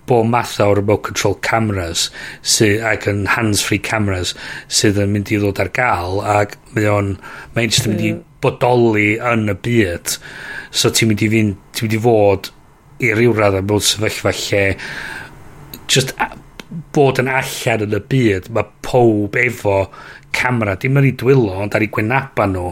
[0.06, 2.04] bo math o remote control cameras
[2.42, 4.36] sydd, ac yn hands-free cameras
[4.70, 7.10] sydd yn mynd i ddod ar gael ac mae o'n
[7.56, 8.12] mae'n just yn mynd i
[8.46, 10.14] bodoli yn y byd.
[10.70, 12.52] So ti'n mynd i fynd ti'n mynd i fod
[13.02, 14.64] i ryw radd mewn sefyllfa lle
[15.90, 16.30] just a,
[16.94, 19.80] bod yn allan yn y byd mae pob efo
[20.30, 22.68] camera dim yn ei dwylo ond ar ei gwynaba nhw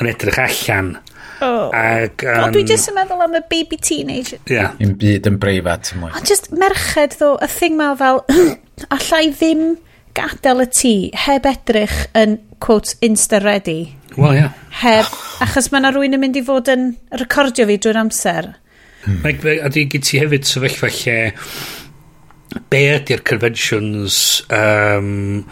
[0.00, 0.94] yn edrych allan.
[1.42, 1.70] Oh.
[1.74, 4.40] Ag, um, o, dwi jyst yn meddwl am y baby teenager.
[4.46, 4.58] Ie.
[4.58, 4.76] Yeah.
[4.82, 6.12] Un byd yn breifat mwy.
[6.14, 8.22] Ond just merched ddo, y thing ma fel,
[8.96, 9.64] allai ddim
[10.14, 13.78] gadael y tŷ heb edrych yn, quote, insta-ready.
[14.16, 14.42] Wel, ie.
[14.44, 14.58] Yeah.
[14.82, 15.14] Heb,
[15.44, 18.52] achos mae yna rwy'n yn mynd i fod yn recordio fi drwy'r amser.
[19.04, 19.22] Hmm.
[19.26, 21.18] Like, a di gyd ti hefyd sefyllfa lle
[22.70, 24.16] be ydy'r conventions
[24.54, 25.42] um,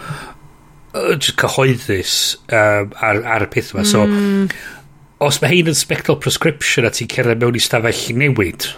[0.93, 2.15] cyhoeddus
[2.53, 3.85] um, ar, ar y peth yma.
[3.89, 4.07] So.
[4.07, 4.47] Hmm
[5.27, 8.69] os mae hyn yn spectral prescription a ti'n cerdded mewn i stafell newid,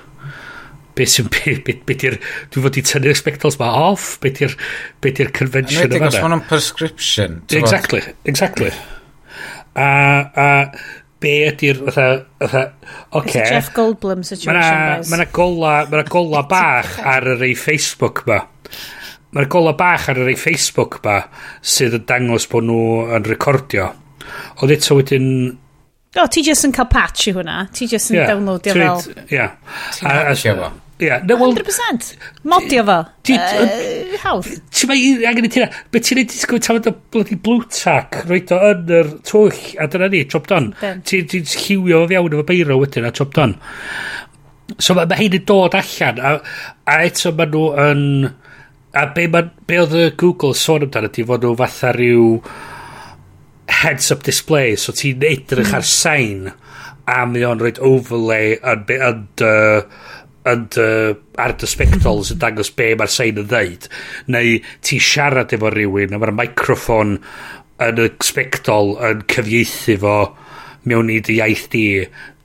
[0.98, 2.18] beth sy'n, beth be, be di'r,
[2.54, 4.58] dwi'n fod i tynnu'r spectacles ma off, beth di'r,
[5.02, 5.88] be di'r convention yma.
[5.88, 7.40] Enwedig os ma'n prescription.
[7.60, 8.70] Exactly, exactly.
[9.74, 10.48] A, a
[11.24, 12.08] be ydy'r, fatha,
[12.42, 12.64] fatha,
[13.16, 13.40] oce.
[13.40, 15.10] a Jeff Goldblum situation, na, guys.
[15.10, 18.42] Mae yna gola, mae yna gola bach ar yr ei Facebook ma.
[19.34, 21.18] Mae'r gola bach ar yr ei Facebook ma
[21.74, 22.84] sydd yn dangos bod nhw
[23.16, 23.90] yn recordio.
[24.62, 25.28] Ond eto wedyn
[26.14, 27.64] O, ti jyst yn cael patch i hwnna.
[27.74, 28.30] Ti jyst yn yeah.
[28.30, 29.24] downloadio fel...
[29.34, 29.46] Ia.
[30.44, 30.74] Yeah.
[31.02, 31.16] Ia.
[31.26, 32.12] No, well, 100%.
[32.46, 32.98] Modio fo.
[33.34, 34.50] Uh, hawdd.
[34.70, 35.66] Ti'n mai angen i ti na.
[35.90, 39.88] Be ti'n ei disgwyl tafod o bloody blue tack roed o yn yr twll a
[39.90, 40.70] dyna ni, chop don.
[40.78, 43.56] Ti'n ti lliwio fo fiawn efo beiro wedyn a chop don.
[44.78, 46.36] So mae ma hyn yn dod allan a,
[46.86, 48.06] a eto mae nhw yn...
[48.94, 52.38] A be, ma, be oedd y Google sôn amdano ti fod nhw fatha rhyw...
[52.38, 52.72] Ryw
[53.70, 55.78] heads-up display, so ti'n edrych mm.
[55.78, 55.92] ar hmm.
[55.94, 56.52] sain,
[57.10, 59.24] a mi o'n rhoi overlay yn, yn,
[60.48, 63.88] yn, uh, ar dy spectols yn dangos be mae'r sain yn ddeud.
[64.32, 67.18] Neu ti siarad efo rhywun a mae'r microffon
[67.84, 70.16] yn y spectol yn cyfieithu fo
[70.88, 71.84] mewn i dy iaith di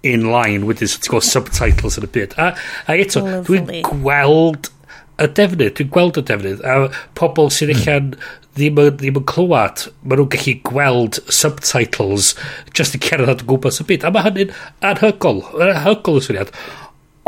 [0.10, 2.36] in line wedyn so ti'n gweld subtitles yn y byd.
[2.40, 2.52] A,
[2.88, 4.72] a eto dwi'n gweld
[5.20, 6.90] y defnydd, dwi'n gweld y defnydd, a
[7.20, 8.12] pobl sydd eich mm.
[8.58, 12.34] ddim, ddim yn clywed, maen nhw'n gallu gweld subtitles
[12.76, 14.08] just i cerdded at gwmpas y byd.
[14.08, 14.54] A mae hynny'n
[14.92, 16.54] anhygol, anhygol y syniad.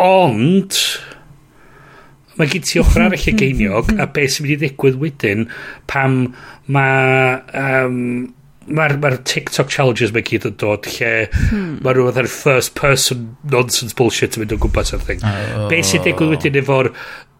[0.01, 0.77] Ond,
[2.39, 5.49] mae gen ti ochr arall y geiniog, a beth sy'n mynd i ddigwydd wedyn
[5.91, 6.21] pam
[6.67, 7.41] mae...
[7.51, 7.97] Um,
[8.71, 11.79] Mae'r ma, TikTok challenges mae gyd yn dod lle hmm.
[11.81, 15.23] mae rhywbeth ar first person nonsense bullshit yn mynd o gwmpas ar thing.
[15.25, 15.65] Oh.
[15.67, 16.91] Be sy'n digwydd wedyn efo'r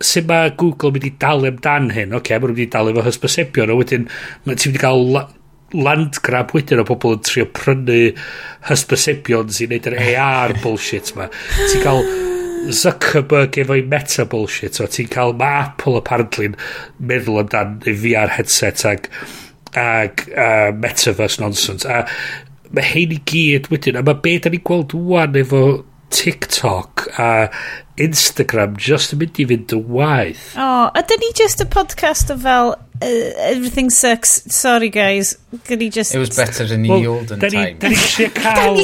[0.05, 3.05] sut mae Google mynd i dal amdan hyn, oce, okay, mae'n mynd i dal efo
[3.05, 4.09] hysbosebion, a wedyn
[4.47, 5.27] mae ti'n mynd i gael la,
[5.73, 7.99] land grab wedyn o bobl yn trio prynu
[8.67, 11.29] hysbosebion sy'n neud yr AR bullshit ma.
[11.61, 12.03] Ti'n cael
[12.81, 16.57] Zuckerberg efo'i meta bullshit, o ti'n cael, mae Apple apparently'n
[16.99, 19.07] meddwl amdan y VR headset ag,
[19.79, 22.05] ag uh, metaverse nonsense, a
[22.71, 25.63] mae hyn i gyd wedyn, a mae be da ni'n gweld wwan efo
[26.11, 27.49] TikTok a
[28.01, 30.45] Instagram just yn mynd i fynd yn waith.
[30.59, 33.07] O, oh, ydyn ni just y podcast o fel uh,
[33.49, 35.35] everything sucks, sorry guys,
[35.67, 36.15] gyn ni just...
[36.15, 37.79] It was better in well, the olden da ni, time.
[37.79, 38.81] Da ni trio cael...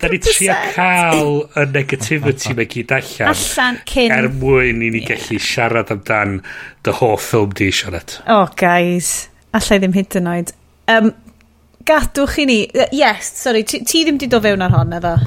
[0.00, 3.32] da ni trio cael y negativity mae gyd allan.
[3.34, 4.16] Allan, cyn.
[4.16, 5.12] Er mwyn i ni yeah.
[5.12, 6.40] gallu siarad amdan
[6.88, 8.18] the whole film di siarad.
[8.26, 10.54] O, oh, guys, allai ddim hyd yn oed.
[10.92, 11.14] Um,
[11.86, 12.60] gadwch i ni...
[12.74, 15.18] Uh, Yes, sorry, ti, ti ddim di do fewn ar hon, efo?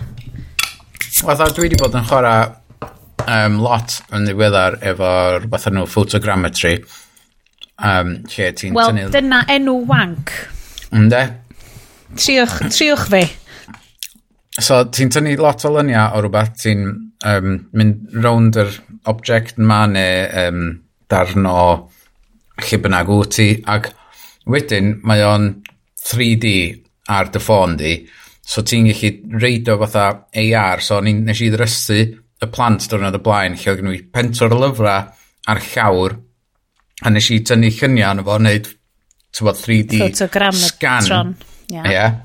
[1.20, 2.48] fatha dwi wedi bod yn chwarae
[3.28, 6.78] um, lot yn ddiweddar efo rhywbeth nhw photogrammetry.
[7.80, 9.12] Um, lle ti'n Wel, tynnu...
[9.14, 10.34] dyna enw wank.
[10.96, 11.22] Ynde?
[12.16, 13.24] Triwch, triwch fi.
[14.60, 16.86] So, ti'n tynnu lot o lyniau o rhywbeth, ti'n
[17.28, 18.76] um, mynd rownd yr
[19.12, 20.64] object yma neu um,
[21.12, 21.62] darn o
[22.64, 23.92] lle bynnag wyt ti, ac
[24.50, 25.52] wedyn mae o'n
[26.00, 26.54] 3D
[27.12, 27.98] ar dy ffôn di,
[28.50, 30.06] So ti'n gallu reidio fatha
[30.42, 34.00] AR, so ni, nes i ddrysu y plant dwrnod y blaen, lle oedd gen i
[34.16, 35.12] pentwr y lyfrau
[35.54, 36.16] a'r llawr,
[37.06, 38.72] a nes i tynnu lluniau yn efo, wneud,
[39.40, 41.06] bod, 3D Photogram scan.
[41.06, 41.36] Tron.
[41.70, 41.92] Yeah.
[41.94, 42.18] yeah.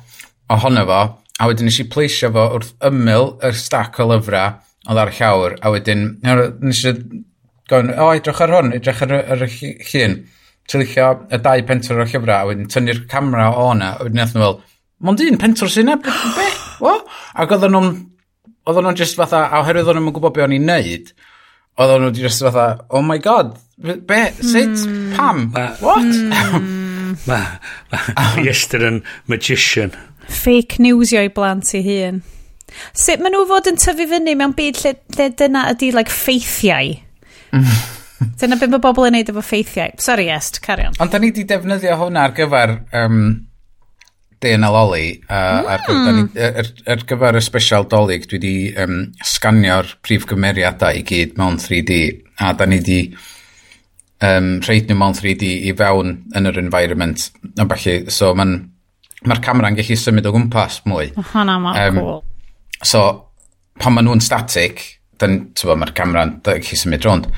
[0.55, 1.03] Ohono fo,
[1.41, 4.57] a wedyn nes i pleisio fo wrth ymyl y stac o lyfrau
[4.89, 6.95] oedd ar llawr, a wedyn nes i
[7.69, 9.51] gofyn, o, edrych ar hwn, edrych ar, ar y
[9.91, 10.23] llun.
[10.73, 14.33] Tylicio y dau pentwr o llyfrau, a wedyn tynnu'r camera o hwnna, a wedyn nath
[14.33, 14.63] nhw fel,
[15.05, 16.15] mond un pentor sy'n e, be?
[16.85, 16.95] O?
[17.41, 17.93] Ac oedden nhw'n,
[18.65, 21.13] oedden nhw'n just fatha, a oherwydd oedden nhw'n gwybod be o'n i'n neud,
[21.81, 25.15] oedden nhw'n just fatha, oh my god, be, sut, mm.
[25.17, 26.05] pam, ma, what?
[26.09, 26.63] Mae...
[27.29, 27.41] ma,
[27.93, 28.05] ma,
[28.91, 29.95] yn magician.
[30.25, 32.23] Fake news i blant i hun.
[32.97, 36.95] Sut maen nhw fod yn tyfu fyny mewn byd lle, lle dyna ydy, like, ffeithiau?
[38.41, 39.95] dyna beth mae bobl yn neud efo ffeithiau.
[40.03, 40.97] Sorry, Est, carion.
[41.03, 43.21] Ond da ni wedi defnyddio hwnna ar gyfer um,
[44.45, 45.69] DNL Oli, a, mm.
[45.75, 46.27] ar, ar, hmm.
[46.37, 51.39] er, ar er gyfer y special dolyg, dwi wedi um, sganio'r prif gymeriadau i gyd
[51.41, 52.03] mewn 3D,
[52.45, 53.01] a da ni wedi
[54.25, 57.29] um, rhaid nhw mewn 3D i fewn yn yr environment.
[57.59, 58.55] A falle, so mae'n
[59.25, 61.11] mae'r camera'n gallu symud o gwmpas mwy.
[61.33, 62.21] Hwna mae'n um, cool.
[62.85, 63.05] So,
[63.81, 64.83] pan maen nhw'n static,
[65.23, 67.29] mae'r camera'n gallu symud rond.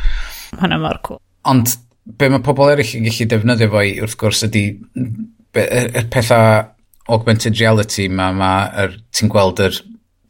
[0.57, 1.21] Hwna mae'n cool.
[1.47, 1.77] Ond,
[2.19, 4.65] be mae pobl eraill yn gallu defnyddio fo i, wrth gwrs, ydy
[4.97, 6.65] y, y pethau
[7.09, 8.53] augmented reality ma, ma
[8.85, 9.79] er, ti'n gweld yr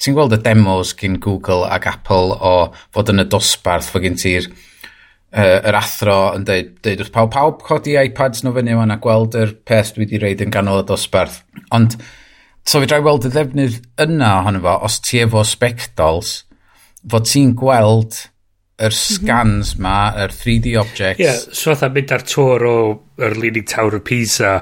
[0.02, 2.54] ti'n gweld y demos gyn Google ac Apple o
[2.94, 4.50] fod yn y dosbarth fod gen ti'r
[5.36, 9.00] uh, yr athro yn deud, deud wrth pawb, pawb codi iPads nhw fyny o'n a
[9.02, 11.42] gweld yr peth dwi wedi reid yn ganol y dosbarth.
[11.76, 11.96] Ond,
[12.66, 16.38] so fi drai weld y ddefnydd yna ohono fo, os ti efo spectols,
[17.08, 18.20] fod ti'n gweld
[18.76, 19.00] yr mhm.
[19.00, 19.82] scans mm -hmm.
[19.82, 21.20] ma, yr 3D objects.
[21.20, 22.76] Ie, yeah, so fatha mynd ar tor o
[23.16, 24.58] yr Leaning Tower of Pisa,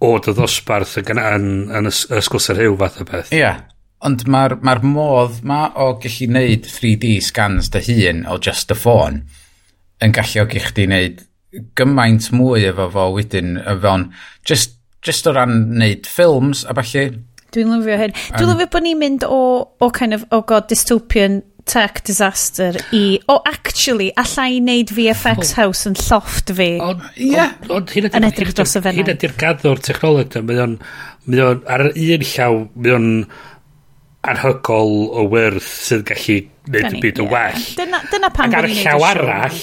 [0.00, 3.32] o dy ddosbarth yn, yn, yn ysgwrs yr hyw fath o beth.
[3.34, 3.62] Ie, yeah.
[4.06, 8.78] ond mae'r ma, modd ma o gallu neud 3D scans dy hun o just y
[8.78, 9.22] ffôn
[10.00, 11.24] yn galluogi chdi wneud
[11.76, 14.06] gymaint mwy efo fo wedyn y fewn
[14.46, 17.10] just, just o ran wneud ffilms a falle
[17.50, 18.12] Dwi'n lyfio hyn.
[18.36, 19.40] Dwi'n lyfio bod ni'n mynd o,
[19.82, 21.40] o, kind of, o god dystopian
[21.70, 25.60] tech disaster i, o oh, actually, allai i wneud VFX oh.
[25.60, 26.72] house yn lloft fi.
[26.82, 27.46] Ond, ie.
[27.70, 29.04] Ond hyn ydy'r dros y fenyn.
[29.04, 30.40] Hyn ydy'r gaddw'r technoleg.
[30.46, 30.76] Mae o'n,
[31.30, 33.08] mae o'n, ar un llaw, mae o'n
[34.30, 37.66] anhygol o wyrth sydd gallu wneud y byd yn well.
[37.78, 39.60] Dyna, dyna pan Ac ar y llaw arall,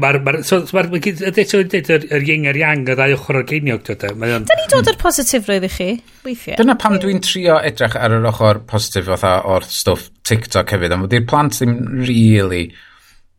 [0.00, 0.18] Mae'r...
[0.24, 1.20] Ma so, ma ma gyd...
[1.28, 3.90] Eto yn dweud yr, yr yng a'r yang y ddau ochr o'r geiniog.
[3.92, 3.96] E?
[3.98, 5.88] Da ni dod o'r positif roedd i chi,
[6.24, 6.56] weithiau.
[6.60, 10.96] Dyna pam dwi'n trio edrych ar yr ochr positif fatha o'r stwff TikTok hefyd.
[10.96, 12.70] Ond di'r plant ddim really...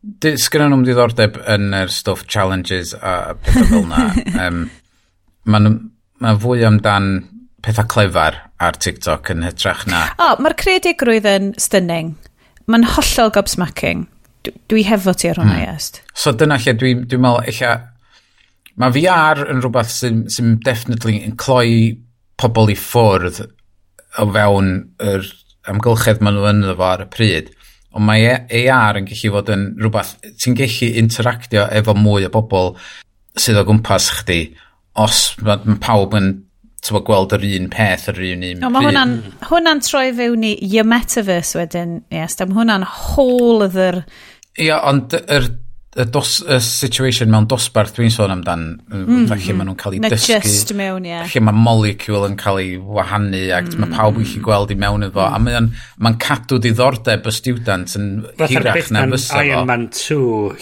[0.04, 4.02] Sgynna nhw'n diddordeb yn yr stwff challenges a pethau fel na.
[4.46, 4.66] um,
[5.50, 5.70] Mae'n
[6.20, 7.08] ma fwy amdan
[7.64, 10.06] pethau clefar ar TikTok yn hytrach na.
[10.16, 12.14] O, oh, mae'r credigrwydd yn stunning.
[12.70, 14.06] Mae'n hollol gobsmacking
[14.70, 15.74] dwi hefo ti ar hwnna, mm.
[15.74, 16.00] iest.
[16.18, 17.62] So dyna lle dwi'n dwi meddwl, eich
[18.80, 21.94] mae VR yn rhywbeth sy'n sy definitely yn cloi
[22.40, 23.44] pobl i ffwrdd
[24.20, 24.72] o fewn
[25.02, 25.28] yr
[25.70, 27.52] amgylchedd maen nhw yn efo ar y pryd.
[27.94, 32.74] Ond mae AR yn gallu fod yn rhywbeth, ti'n gallu interactio efo mwy o bobl
[33.38, 34.40] sydd o gwmpas chdi
[35.00, 36.34] os mae ma pawb yn
[36.84, 38.60] tywa, gweld yr un peth yr un un.
[38.60, 39.14] No, mae hwnna'n
[39.48, 44.02] hwnna troi fewn i your metaverse wedyn, yes, mae hwnna'n whole other
[44.62, 45.48] Ia, ond yr,
[45.94, 49.26] y, dos, y situation mewn dosbarth dwi'n sôn amdan, mm.
[49.30, 50.38] lle maen nhw'n cael ei dysgu.
[50.42, 51.20] just mewn, ie.
[51.30, 53.82] Lle mae molecule yn cael ei wahanu ac mm.
[53.82, 55.22] mae pawb yn gallu gweld i mewn iddo.
[55.24, 55.70] A mae'n
[56.06, 59.44] mae cadw diddordeb y student yn Roth hirach na fysa fo.
[59.46, 60.18] Iron Man 2,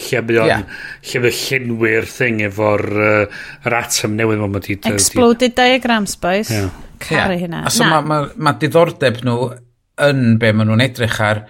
[0.07, 0.63] lle mae yeah.
[1.09, 4.79] lle mae llenwi'r thing efo'r uh, atom newydd mae'n wedi...
[4.93, 6.53] Exploded diagrams, boys.
[6.53, 6.69] Yeah.
[7.03, 7.43] Caru yeah.
[7.45, 7.65] hynna.
[7.69, 9.51] A so mae ma, ma diddordeb nhw
[10.03, 11.45] yn be maen nhw'n edrych ar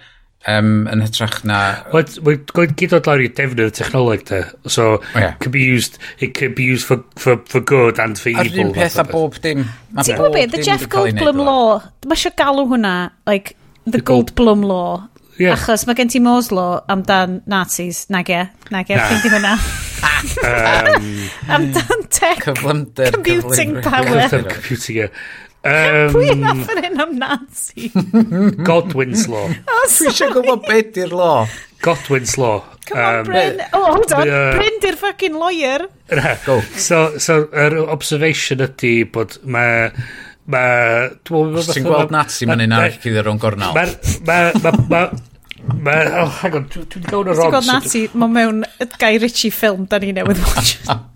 [0.50, 1.60] um, yn hytrach na...
[1.92, 4.42] Mae'n gyd o'r lawr i defnydd technoleg te.
[4.66, 5.38] So, yeah.
[5.42, 8.60] can be used, it can be used for, for, for good and for Ar evil.
[8.60, 9.64] Ar un peth a bob dim.
[9.94, 12.94] Ti'n gwybod beth, the Jeff Goldblum law, mae eisiau galw hwnna,
[13.30, 15.08] like, the, the Goldblum Gold law.
[15.38, 15.56] Yeah.
[15.56, 18.04] Achos mae gen ti Moore's law amdan Nazis.
[18.14, 19.56] Nag e, nag e, ffindi hwnna.
[21.54, 22.44] Amdan tech.
[22.44, 23.12] Cyflymder.
[23.12, 24.04] Computing power.
[24.04, 25.08] Cyflymder computing, ie.
[25.64, 27.88] Um, Pwy nath yn hyn am Nazi?
[28.68, 29.48] Godwin's Law.
[29.48, 31.48] Oh, Pwy eisiau gwybod beth di'r law?
[31.84, 32.60] Godwin's Law.
[32.84, 33.62] Come on, um, Bryn.
[33.72, 34.28] Oh, hold on.
[34.28, 35.86] Uh, Bryn di'r fucking lawyer.
[36.44, 36.58] Go.
[36.76, 39.88] So, so, yr er observation ydy bod mae...
[40.52, 40.60] Ma,
[41.32, 43.72] Os ti'n gweld Nazi, mae'n un arall i ddod o'n gornal.
[43.72, 43.94] Mae
[44.28, 45.04] ma, ma, ma, ma,
[45.64, 47.40] Mae, oh, hang on, dwi wedi gawn yn rogs.
[47.40, 48.64] Dwi'n gweld Nati, mae mewn
[49.00, 50.74] Guy Ritchie ffilm da ni newydd watch.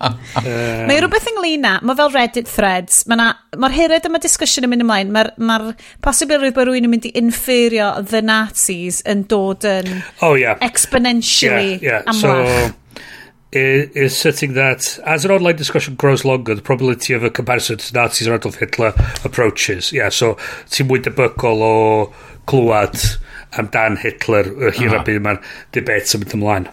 [0.88, 4.86] Mae rhywbeth ynglyn â, mae fel Reddit threads, mae'r ma hered yma discussion yn mynd
[4.86, 5.58] ymlaen, mae'r ma
[6.04, 10.56] posibilrwydd bod rhywun yn mynd i inferio the Nazis yn dod yn oh, yeah.
[10.64, 12.08] exponentially yeah, yeah.
[12.08, 12.72] amlach.
[12.72, 13.04] So,
[13.52, 17.78] is, is setting that as an online discussion grows longer, the probability of a comparison
[17.78, 18.94] to Nazis or Adolf Hitler
[19.24, 19.92] approaches.
[19.92, 20.36] Yeah, so
[20.72, 21.74] ti'n mwy debygol o
[22.48, 22.96] clywed
[23.56, 25.40] amdan Hitler, y hir a byd mae'r
[25.76, 26.68] debate yn mynd ymlaen.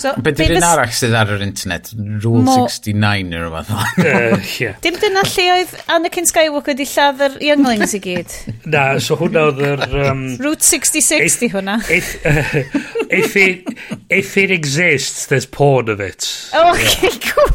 [0.00, 1.90] So, Be di'r un arall sydd ar yr internet?
[2.22, 2.54] Rule Mo...
[2.62, 3.72] 69 neu rhywbeth.
[3.74, 4.76] uh, yeah.
[4.84, 8.36] Dim dyna lle oedd Anakin Skywalker di lladd yr younglings i gyd?
[8.72, 9.82] Na, so hwnna oedd yr...
[10.06, 11.80] Um, Route 66 di hwnna.
[11.90, 12.62] If, uh,
[13.10, 13.66] if, it,
[14.08, 16.30] if it exists, there's porn of it.
[16.54, 17.18] Oh, okay, yeah.
[17.32, 17.50] cool.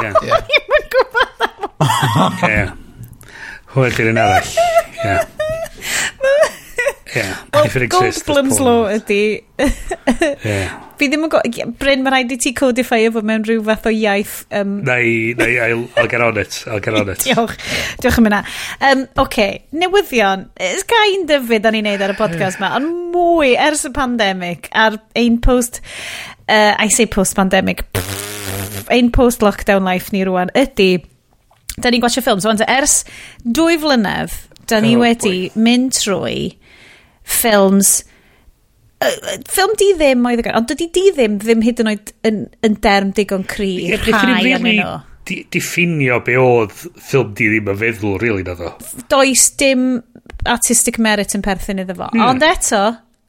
[0.00, 0.14] Yeah.
[0.22, 0.46] yeah.
[0.70, 1.50] Mae'n gwybod.
[2.46, 2.72] Yeah.
[3.74, 4.56] Hwyl di'r un arall.
[5.02, 5.26] Yeah.
[7.14, 9.42] Yeah, well, Goldblum's law ydy...
[9.58, 10.80] yeah.
[11.00, 11.74] Fi ddim yn gwybod...
[11.80, 14.34] Bryn, mae'n rhaid i ti codify efo mewn rhyw fath o iaith...
[14.54, 14.76] Um...
[14.84, 16.58] Neu, neu, I'll, I'll get on it.
[16.68, 17.22] I'll get on it.
[17.24, 17.56] Diolch.
[18.04, 18.42] Diolch am yna.
[18.84, 19.64] Um, Oce, okay.
[19.72, 20.44] newyddion.
[20.60, 24.68] It's kind of fydd ni'n neud ar y podcast ma, ond mwy ers y pandemig
[24.76, 25.80] a'r ein post...
[26.44, 27.86] Uh, I say post-pandemic.
[28.92, 30.92] Ein post-lockdown life ni rwan ydy...
[31.80, 33.00] Da ni'n gwachio ffilms, ond ers
[33.40, 34.36] dwy flynedd,
[34.68, 35.62] da ni oh, wedi boy.
[35.64, 36.40] mynd trwy
[37.26, 38.00] ffilms
[39.00, 42.42] ffilm di ddim oedd y gair, ond dydy di ddim ddim hyd yn oed yn,
[42.66, 44.90] yn derm digon cri i rhai am yno
[45.52, 48.72] diffinio be oedd ffilm di ddim yn feddwl, really, na ddo.
[49.12, 50.02] Does dim
[50.48, 52.08] artistic merit yn perthyn iddo fo.
[52.12, 52.24] hmm.
[52.26, 52.80] Ond eto,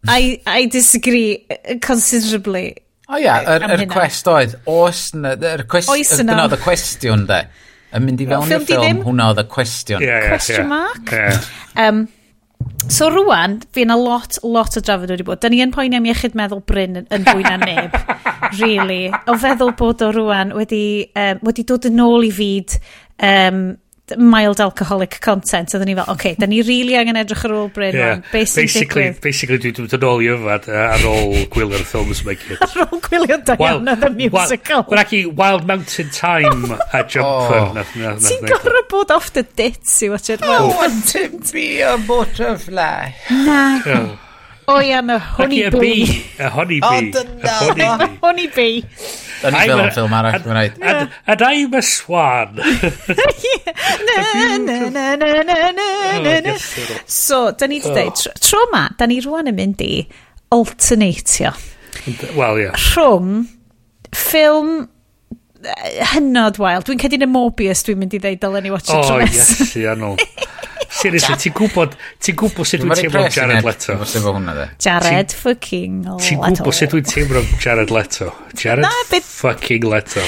[0.09, 1.45] I, I disagree
[1.85, 2.71] considerably.
[3.11, 6.31] O ia, yr, yr cwest oedd, oes na, yr cwest, oes yna.
[6.31, 7.41] Dyna oedd y cwestiwn de,
[7.91, 10.07] yn mynd i fewn i'r ffilm, hwnna oedd y cwestiwn.
[10.31, 11.13] Question mark?
[11.13, 11.45] yeah.
[11.75, 12.05] Um,
[12.91, 15.39] So rwan, fi yna lot, lot o drafod wedi bod.
[15.41, 17.95] Da ni yn poeni am iechyd meddwl Bryn yn, yn fwy na neb,
[18.62, 19.05] really.
[19.32, 20.84] O feddwl bod o rwan wedi,
[21.16, 22.76] um, wedi dod yn ôl i fyd
[23.24, 23.64] um,
[24.18, 25.74] mild alcoholic content.
[25.76, 28.14] Oedden ni fel, oce, okay, da ni really angen edrych ar ôl Bryn yeah.
[28.16, 28.24] rwan.
[28.32, 29.20] Be sy'n digwydd?
[29.24, 32.64] Basically, dwi'n dwi dod ôl i yfad ar ôl gwylio'r ffilms yma gyd.
[32.68, 34.86] Ar ôl gwylio Diana the Musical.
[34.89, 37.72] Wel, ac i Wild Mountain Time a Jumper.
[37.78, 38.18] Oh.
[38.26, 40.43] Ti'n gorau bod off the dits i watch it.
[40.43, 43.14] I want to be a butterfly.
[43.45, 44.30] Na.
[44.70, 46.22] O ia, mae Honey Bee.
[46.39, 47.12] A Honey Bee.
[47.12, 48.09] O, dyna.
[48.22, 48.84] Honey Bee.
[49.41, 51.16] O'n i'n fel yn ffilm arall, mae'n rhaid.
[51.26, 52.59] A da i'm a swan.
[57.12, 58.38] So, da ni wedi dweud, oh.
[58.43, 59.93] tro ma, da ni rwan yn mynd i
[60.53, 61.51] alternatio.
[62.38, 62.74] Wel, ia.
[62.78, 63.45] Rhwng
[64.16, 64.72] ffilm
[66.14, 66.86] hynod wael.
[66.86, 69.20] Dwi'n cedi yn y Mobius dwi'n mynd i ddeud dylen ni watch it oh, tro
[69.22, 69.32] nes.
[69.32, 70.16] O, yes, ia, no.
[71.01, 73.95] Seriously, ti'n gwybod, ti'n gwybod sut dwi'n teimlo am Jared Leto.
[74.85, 76.19] Jared fucking Leto.
[76.27, 78.29] Ti'n gwybod sut dwi'n teimlo am Jared Leto.
[78.59, 80.27] Jared fucking Leto.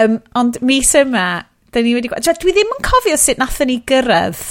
[0.00, 1.26] Um, ond mis yma,
[1.72, 4.44] da ni wedi gweld, dwi ddim yn cofio sut nathon ni gyrraedd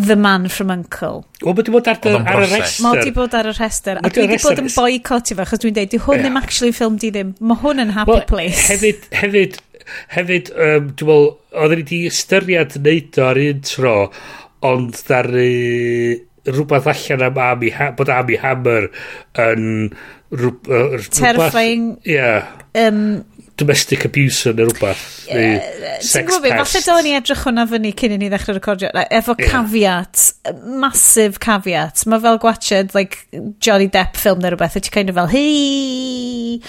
[0.00, 1.24] The Man From Uncle.
[1.42, 2.84] O, mae di bod ar, dy, ar y rester.
[2.86, 4.00] Mae di bod ar y rhestr.
[4.00, 7.10] A dwi wedi bod yn boicotio fe, achos dwi'n deud, hwn ddim actually ffilm di
[7.12, 7.34] ddim.
[7.40, 8.62] Mae hwn yn Happy well, Place.
[8.70, 9.58] Hefyd, hefyd,
[10.14, 13.96] hefyd um, dwi'n meddwl, oedden ni wedi ystyried wneud o ar un tro,
[14.66, 15.46] ond ddaru
[16.50, 18.88] rhywbeth allan am Ami, bod Ami Hammer
[19.38, 19.90] yn
[20.32, 21.10] rhywbeth...
[21.16, 21.92] Terrifying.
[22.06, 22.16] Ie.
[22.16, 22.48] Yeah.
[22.74, 23.24] Um,
[23.60, 25.04] domestic abuse neu rhywbeth.
[25.28, 28.90] Yeah, Ti'n gwybod, falle dylen ni edrych hwnna fyny cyn i ni ddechrau recordio.
[29.12, 29.52] Efo yeah.
[29.52, 30.24] caveat,
[30.80, 32.06] massive caveat.
[32.08, 33.26] Mae fel gwachod, like,
[33.60, 36.60] Johnny Depp ffilm neu rhywbeth, a ti'n kind of fel, hei!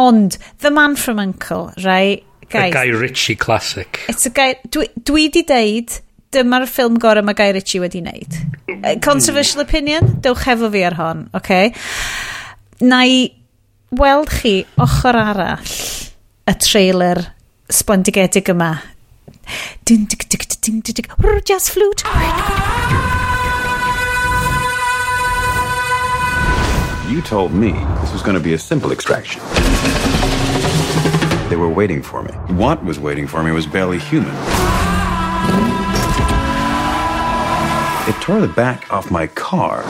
[0.00, 2.24] Ond, The Man from Uncle, right?
[2.48, 4.00] Guys, a Guy Ritchie classic.
[4.08, 4.54] It's a guy...
[4.66, 6.00] Dwi, dwi di deud
[6.34, 8.36] dyma'r ffilm gorau mae Guy Ritchie wedi wneud.
[8.68, 9.00] Mm.
[9.02, 11.40] Controversial opinion, dewch hefo fi ar hon, oce?
[11.40, 11.72] Okay?
[12.86, 13.24] Na i
[13.98, 15.74] weld chi ochr arall
[16.46, 17.24] y trailer
[17.70, 18.76] sblendigedig yma.
[19.84, 21.10] Ding, dig, dig, ding, dig, dig.
[21.18, 22.06] Rrr, jazz flute.
[27.10, 29.42] You told me this was going to be a simple extraction.
[31.50, 32.30] They were waiting for me.
[32.54, 34.89] What was waiting for me was barely human.
[38.10, 39.82] It tore the back off my car.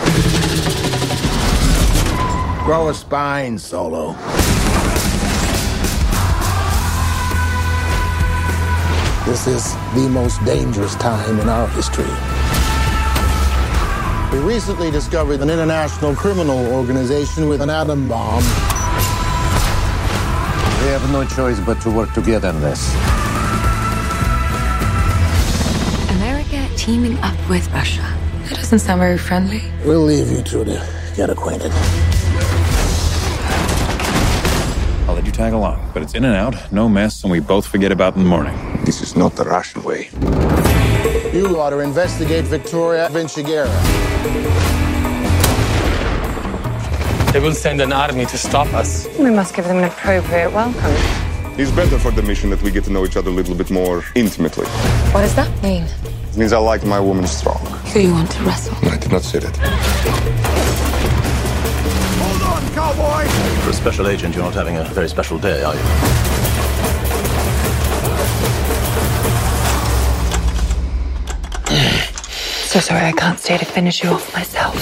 [2.66, 4.12] Grow a spine, Solo.
[9.24, 12.04] This is the most dangerous time in our history.
[14.32, 18.42] We recently discovered an international criminal organization with an atom bomb.
[20.82, 22.94] We have no choice but to work together on this.
[26.90, 28.02] Teaming up with Russia.
[28.48, 29.62] That doesn't sound very friendly.
[29.84, 30.76] We'll leave you two to
[31.14, 31.70] get acquainted.
[35.06, 37.64] I'll let you tag along, but it's in and out, no mess, and we both
[37.64, 38.56] forget about in the morning.
[38.84, 40.10] This is not the Russian way.
[41.32, 43.70] You are to investigate Victoria Vinciguerra.
[47.32, 49.06] They will send an army to stop us.
[49.16, 50.96] We must give them an appropriate welcome.
[51.56, 53.70] It's better for the mission that we get to know each other a little bit
[53.70, 54.66] more intimately.
[55.14, 55.86] What does that mean?
[56.30, 57.58] It means I like my woman strong.
[57.92, 58.74] Who you want to wrestle?
[58.88, 59.56] I did not say that.
[62.22, 63.26] Hold on, cowboy!
[63.64, 65.80] For a special agent, you're not having a very special day, are you?
[72.70, 74.76] So sorry, I can't stay to finish you off myself.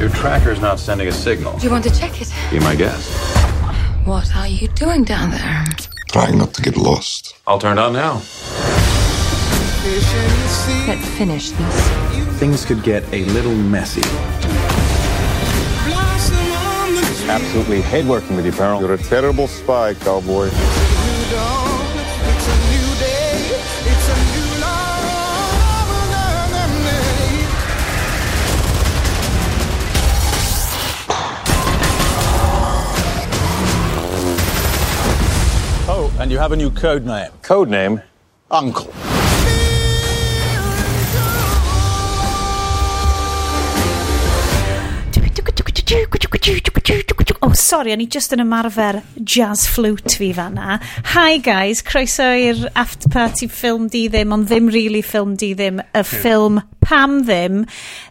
[0.00, 1.58] Your tracker's not sending a signal.
[1.58, 2.32] Do you want to check it?
[2.50, 3.10] Be my guest.
[4.06, 5.66] What are you doing down there?
[6.08, 7.34] Trying not to get lost.
[7.46, 8.14] I'll turn it on now.
[10.86, 11.88] Let's finish this.
[12.38, 14.00] Things could get a little messy.
[17.28, 18.80] Absolutely hate working with you, Pearl.
[18.80, 20.48] You're a terrible spy, cowboy.
[36.28, 37.30] And you have a new code name.
[37.40, 38.02] Code name?
[38.50, 38.92] Uncle.
[47.40, 50.76] Oh, sorry, o'n i just yn ymarfer jazz flute fi fanna.
[51.14, 55.80] Hi guys, croeso i'r after party ffilm di ddim, ond ddim really ffilm di ddim,
[55.80, 56.10] y hmm.
[56.10, 57.64] ffilm Pam ddim.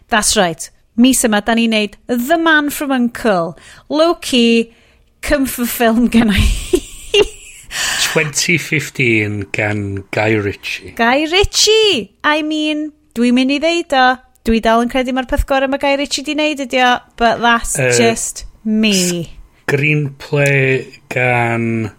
[0.08, 0.66] That's right.
[0.98, 3.54] Mis yma, da ni'n neud The Man from Uncle.
[3.88, 4.74] Low-key,
[5.22, 6.42] comfort film gen i.
[8.14, 10.94] 2015 gan Guy Ritchie.
[10.96, 12.14] Guy Ritchie!
[12.24, 12.88] I mean,
[13.18, 14.06] dwi'n mynd i ddeud o.
[14.48, 17.42] Dwi dal yn credu mae'r peth gorau mae Guy Ritchie di wneud ydi o, but
[17.44, 19.28] that's uh, just me.
[19.68, 21.90] Screenplay gan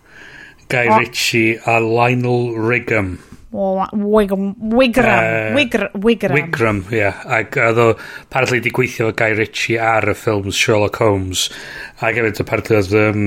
[0.69, 0.97] Guy oh.
[0.97, 3.17] Ritchie a Lionel Righam.
[3.51, 5.57] Wigram, Wigram, uh,
[5.97, 6.33] Wigram.
[6.33, 6.99] Wigram, ie.
[6.99, 7.23] Yeah.
[7.25, 7.87] Ac oedd o,
[8.29, 11.47] partly di gweithio Guy Ritchie ar y ffilms Sherlock Holmes.
[12.05, 13.23] Ac hefyd, partly oedd um,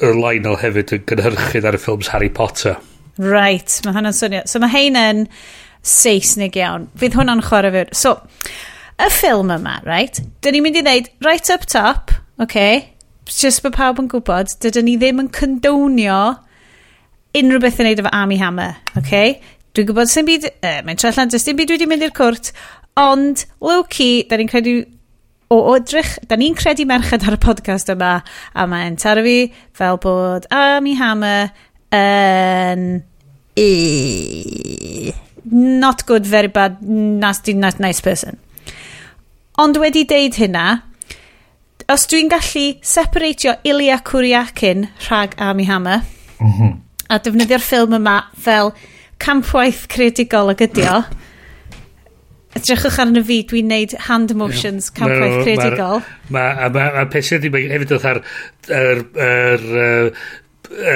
[0.00, 2.76] Lionel hefyd yn gynhyrchydd ar y ffilms Harry Potter.
[3.16, 4.42] Right, mae hwnna'n swnio.
[4.50, 5.24] So mae hein yn
[5.86, 6.88] Saesnig iawn.
[6.98, 7.92] Fydd hwnna'n chwarae fyr.
[7.96, 8.16] So,
[9.00, 10.20] y ffilm yma, right?
[10.44, 12.12] Dyn ni'n mynd i ddeud, right up top,
[12.42, 12.88] okay,
[13.30, 16.20] just bod pawb yn gwybod, dydyn ni ddim yn condonio
[17.36, 19.38] unrhyw beth yn neud efo Army Hammer, okay?
[19.76, 22.52] Dwi'n gwybod sy'n byd, uh, mae'n trallan, dys dim byd wedi mynd i'r cwrt,
[22.96, 24.78] ond, low-key, da ni'n credu
[25.48, 28.18] o odrych, da ni'n credu merched ar y podcast yma,
[28.54, 29.36] a mae'n taro fi
[29.76, 31.52] fel bod Army Hammer
[31.94, 33.04] yn...
[33.56, 35.12] E,
[35.50, 38.36] not good, very bad, nasty, not nice person.
[39.56, 40.66] Ond wedi deud hynna,
[41.88, 46.02] os dwi'n gallu separatio Ilya Kuriakin rhag Army Hammer,
[46.40, 46.74] mm -hmm.
[47.08, 48.74] a defnyddio'r ffilm yma fel
[49.22, 51.04] campwaith creadigol ag ydio,
[52.56, 56.02] Edrychwch arno fi, dwi'n neud hand motions campwaith creadigol.
[56.32, 58.20] Ma, a ma, a peth sydd wedi hefyd oedd ar
[58.72, 60.18] yr er, er,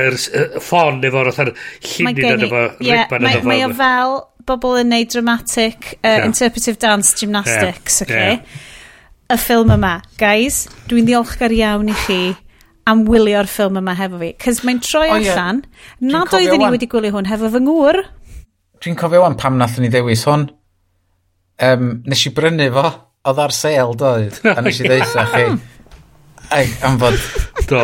[0.01, 0.19] er,
[0.63, 3.49] ffon efo'r oedd ar llunin yn efo, ribban yn.
[3.51, 4.17] Mae o fel
[4.49, 6.29] bobl yn neud dramatic, uh, yeah.
[6.29, 8.09] interpretive dance, gymnastics, yeah.
[8.09, 8.31] okay?
[8.39, 8.69] Yeah.
[9.31, 12.23] Y ffilm yma, guys, dwi'n ddiolchgar iawn i chi
[12.91, 14.33] am wylio'r ffilm yma hefo fi.
[14.43, 15.37] Cys mae'n troi oh, yeah.
[15.37, 15.61] allan,
[16.01, 18.01] nad oeddwn i wedi gwylio hwn hefo fy ngŵr.
[18.81, 20.49] Dwi'n cofio wan pam nath ni ddewis hwn
[21.67, 22.87] um, nes i brynu fo,
[23.31, 25.47] oedd ar sale doedd, a nes i ddeitha chi.
[26.51, 27.19] Ag, am fod...
[27.71, 27.83] Do,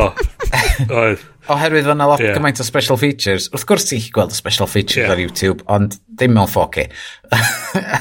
[0.91, 1.25] oedd.
[1.47, 2.35] Oherwydd fyna lot yeah.
[2.35, 3.47] gymaint o special features.
[3.55, 5.13] Wrth gwrs ti'n gweld y special features yeah.
[5.15, 6.89] ar YouTube, ond ddim mewn 4K.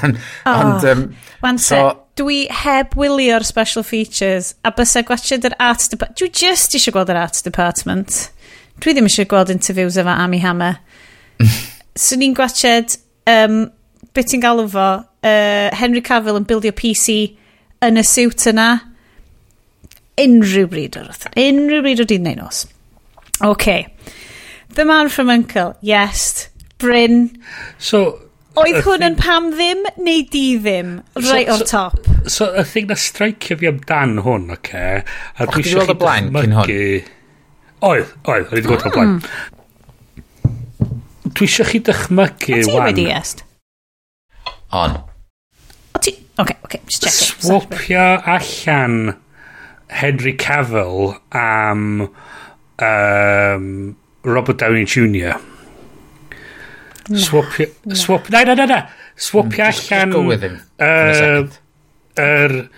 [0.02, 1.04] and, oh, ond, um,
[1.44, 1.82] Wan so,
[2.18, 6.18] dwi heb wylio'r special features, a bysa gwachod yr art department.
[6.18, 8.18] Dwi just eisiau gweld yr art department.
[8.82, 10.80] Dwi ddim eisiau gweld interviews efo Amy Hammer.
[12.08, 12.98] so ni'n gwachod,
[13.30, 13.68] um,
[14.16, 14.90] beth ti'n galw fo,
[15.26, 17.16] uh, Henry Cavill yn bildio PC
[17.86, 18.70] yn y siwt yna
[20.22, 22.58] unrhyw bryd o'r wrth unrhyw bryd o'r dyn neu nos
[23.46, 23.68] ok
[24.76, 26.22] The Man From Uncle yes
[26.80, 27.30] Bryn
[27.78, 28.00] so
[28.56, 32.08] Oedd hwn yn pam ddim neu di ddim, right so, o'r top.
[32.08, 35.04] So, so y thing na straicio fi amdan hwn, oce, okay,
[35.36, 36.56] a dwi eisiau cyn hwn?
[36.64, 37.12] Oedd,
[37.84, 39.12] oedd, oedd wedi gwybod o'r blaen.
[39.18, 39.28] Hmm.
[41.36, 42.56] Dwi eisiau chi dychmygu...
[42.56, 43.44] A ti wedi est?
[44.72, 44.96] On
[46.40, 47.44] okay, okay, just check it.
[47.44, 49.16] Swapio allan
[49.88, 52.10] Henry Cavill am
[52.80, 55.40] um, Robert Downey Jr.
[57.08, 57.70] No, swapio...
[57.86, 57.96] No.
[57.96, 58.88] Swap, na, na, na, na.
[59.16, 60.12] Swapio mm, just, allan...
[60.12, 60.62] Just go with him.
[60.80, 61.48] Uh,
[62.18, 62.70] er,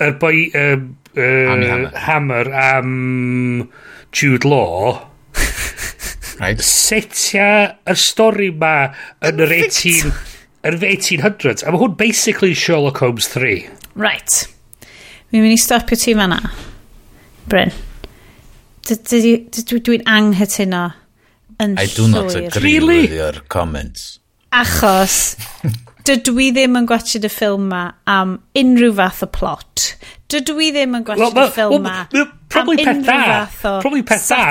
[0.00, 0.50] er boi...
[0.54, 1.90] Um, uh, Hammer.
[1.94, 3.72] Hammer am
[4.10, 5.10] Jude Law.
[6.40, 6.60] right.
[6.60, 8.76] Setia y stori ma
[9.24, 10.14] yn yr 18
[10.64, 11.64] yn 1800s.
[11.64, 13.68] A mae hwn basically Sherlock Holmes 3.
[13.94, 14.44] Right.
[15.32, 16.40] Mi'n mynd i stopio ti fanna.
[17.50, 17.72] Bryn.
[18.84, 20.84] Dwi'n anghytuno
[21.62, 21.84] yn llwyr.
[21.84, 23.00] I do not agree really?
[23.02, 24.18] with your comments.
[24.54, 25.34] Achos,
[26.06, 29.88] dydw i ddim yn gwachod y ffilm ma am unrhyw fath o plot.
[30.32, 32.28] Dydw i ddim yn gwachod well, y ffilm ma well,
[32.60, 34.44] am unrhyw fath o Probably peth da.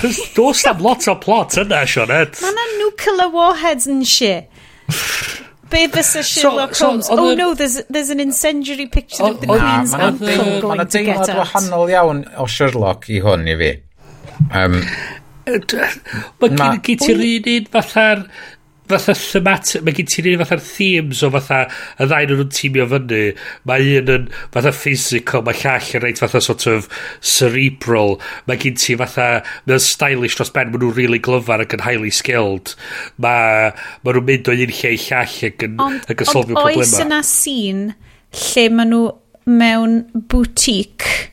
[0.00, 2.42] Cos dos am lot o plot yna, Sionet.
[2.42, 4.49] Mae yna nuclear warheads and shit.
[5.70, 7.06] Be fysa Sherlock so, Holmes?
[7.06, 11.04] So, oh no, there's, there's an incendiary picture of the Queen's uncle going ma to
[11.04, 11.28] get out.
[11.28, 13.72] Mae'n wahanol iawn o Sherlock i hwn i fi.
[14.50, 14.80] Um,
[15.50, 18.24] Mae gen i ti'r un un fatha'r
[18.90, 21.60] fatha thematic, mae gen ti'n un fatha'r themes o fatha
[22.00, 23.22] y ddau nhw'n tîmio fyny.
[23.68, 28.18] Mae un yn fatha physical, mae llall yn reit fatha sort of cerebral.
[28.50, 29.30] Mae gen ti fatha,
[29.68, 32.74] mae'n stylish dros ben, mae nhw'n really glyfar ac yn highly skilled.
[33.22, 33.70] Mae
[34.04, 36.76] ma nhw'n mynd o un lle i llall ac yn, ond, ac yn solfio problemau.
[36.76, 37.88] Ond oes yna sîn
[38.44, 39.04] lle maen nhw
[39.50, 39.96] mewn
[40.30, 41.30] boutique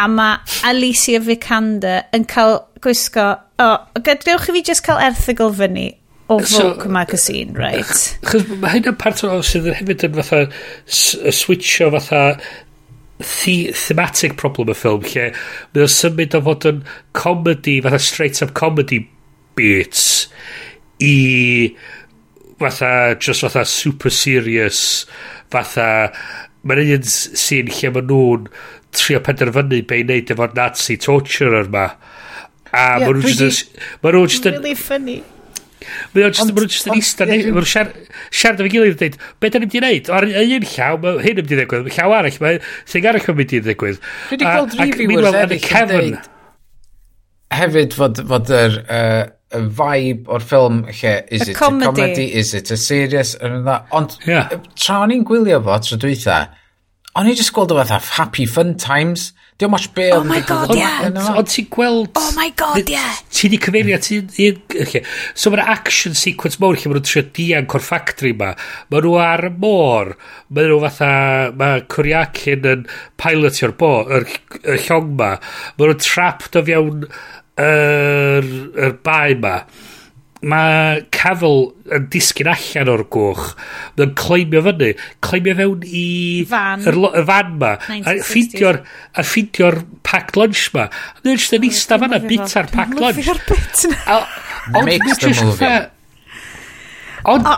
[0.00, 3.26] a mae Alicia Vikander yn cael gwisgo,
[3.62, 5.92] o, oh, gadewch i fi just cael erthigol fyny
[6.28, 8.18] o Vogue so, magazine, right?
[8.24, 10.44] Chos mae hyn yn part o sydd yn hefyd yn fatha
[10.88, 12.22] switcho fatha
[13.18, 15.26] the thematic problem y ffilm lle
[15.74, 16.80] mae o'n symud o fod yn
[17.16, 19.04] comedy fatha straight up comedy
[19.54, 20.26] beats
[21.04, 21.76] i
[22.58, 24.80] fatha just fatha super serious
[25.54, 25.86] fatha
[26.64, 28.48] mae'n un sy'n lle mae nhw'n
[28.94, 31.94] trio penderfynu be i wneud efo'r Nazi torturer yma a
[32.82, 35.20] yeah, mae nhw'n just ma nhw'n just really funny
[36.14, 39.50] Mae o'n just, mae just yn eistedd, mae nhw'n siarad efo'i gilydd yn dweud, be
[39.50, 40.12] da ni'n di wneud?
[40.18, 43.40] Ar un llaw, mae hyn yn mynd i ddigwydd, llaw arall, mae sy'n arall yn
[43.40, 44.00] mynd i ddigwydd.
[44.04, 46.22] Dwi wedi gweld reviewers eraill yn dweud
[47.54, 49.22] hefyd fod, fod yr uh,
[49.78, 51.86] vibe o'r ffilm, lle, is a it comedy.
[51.86, 54.52] a comedy, is it a serious, ond yeah.
[54.74, 56.40] tra o'n i'n gwylio fo tro dwytha,
[57.14, 60.72] o'n i'n just gweld o fatha happy fun times, Diolch mas be Oh my god,
[60.74, 60.80] ie.
[60.80, 61.28] Yeah.
[61.38, 62.10] Ond ti'n gweld...
[62.18, 62.96] Oh my god, ie.
[62.96, 63.20] Yeah.
[63.30, 64.32] Ti di cyfeirio, ti'n...
[64.82, 65.04] Okay.
[65.38, 68.50] So mae'r action sequence mawr lle mae nhw'n trio dianc o'r factory ma.
[68.90, 70.14] Mae nhw ar môr.
[70.50, 71.12] Mae nhw fatha...
[71.60, 72.84] Mae Cwriacin yn
[73.20, 74.26] pilot o'r bo, yr,
[74.64, 75.32] yr llong ma.
[75.78, 77.14] Mae nhw'n trapped o fiewn yr,
[77.62, 78.54] er,
[78.88, 79.60] er bae ma
[80.44, 83.44] mae Cavill yn disgyn allan o'r gwch.
[83.98, 84.90] Mae'n cleimio fyny.
[85.24, 86.04] Cleimio fewn i...
[86.50, 86.84] Fan.
[86.90, 87.72] Yr y fan ma.
[87.80, 90.86] A ffeindio'r a ffeindio'r packed lunch ma.
[90.90, 93.22] A mae'n just yn eista fanna bita'r packed lunch.
[93.24, 94.18] Dwi'n bit na.
[94.84, 95.72] Makes the movie.
[97.34, 97.48] Ond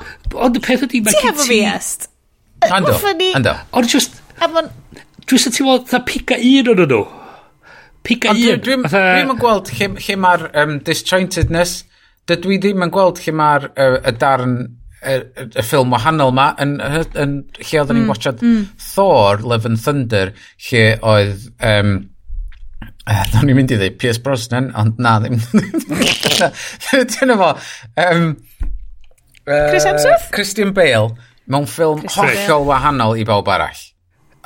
[0.47, 1.03] ond y peth ydy...
[1.07, 2.09] Ti hefo fi est?
[2.71, 2.95] Ando,
[3.35, 3.57] ando.
[3.77, 4.21] Ond just...
[4.39, 7.03] Dwi'n ti teimlo dda pica un o'n nhw.
[8.07, 8.63] Pica un.
[8.63, 10.49] Dwi'n gweld lle mae'r
[10.87, 11.83] disjointedness
[12.31, 14.57] dydw i ddim yn gweld lle mae'r y, y darn
[15.07, 18.67] y, y, ffilm wahanol ma yn, yn, yn lle oedden ni'n mm, watchad mm.
[18.89, 20.35] Thor, Love and Thunder
[20.69, 21.97] lle oedd um,
[23.07, 25.37] Do'n ni'n mynd i ddweud Pierce Brosnan, ond na ddim.
[27.13, 27.53] Dyna fo.
[28.03, 28.33] Um,
[29.47, 30.25] uh, Chris Hemsworth?
[30.35, 31.13] Christian Bale,
[31.47, 33.79] mewn ffilm Christian hollol wahanol i bawb arall.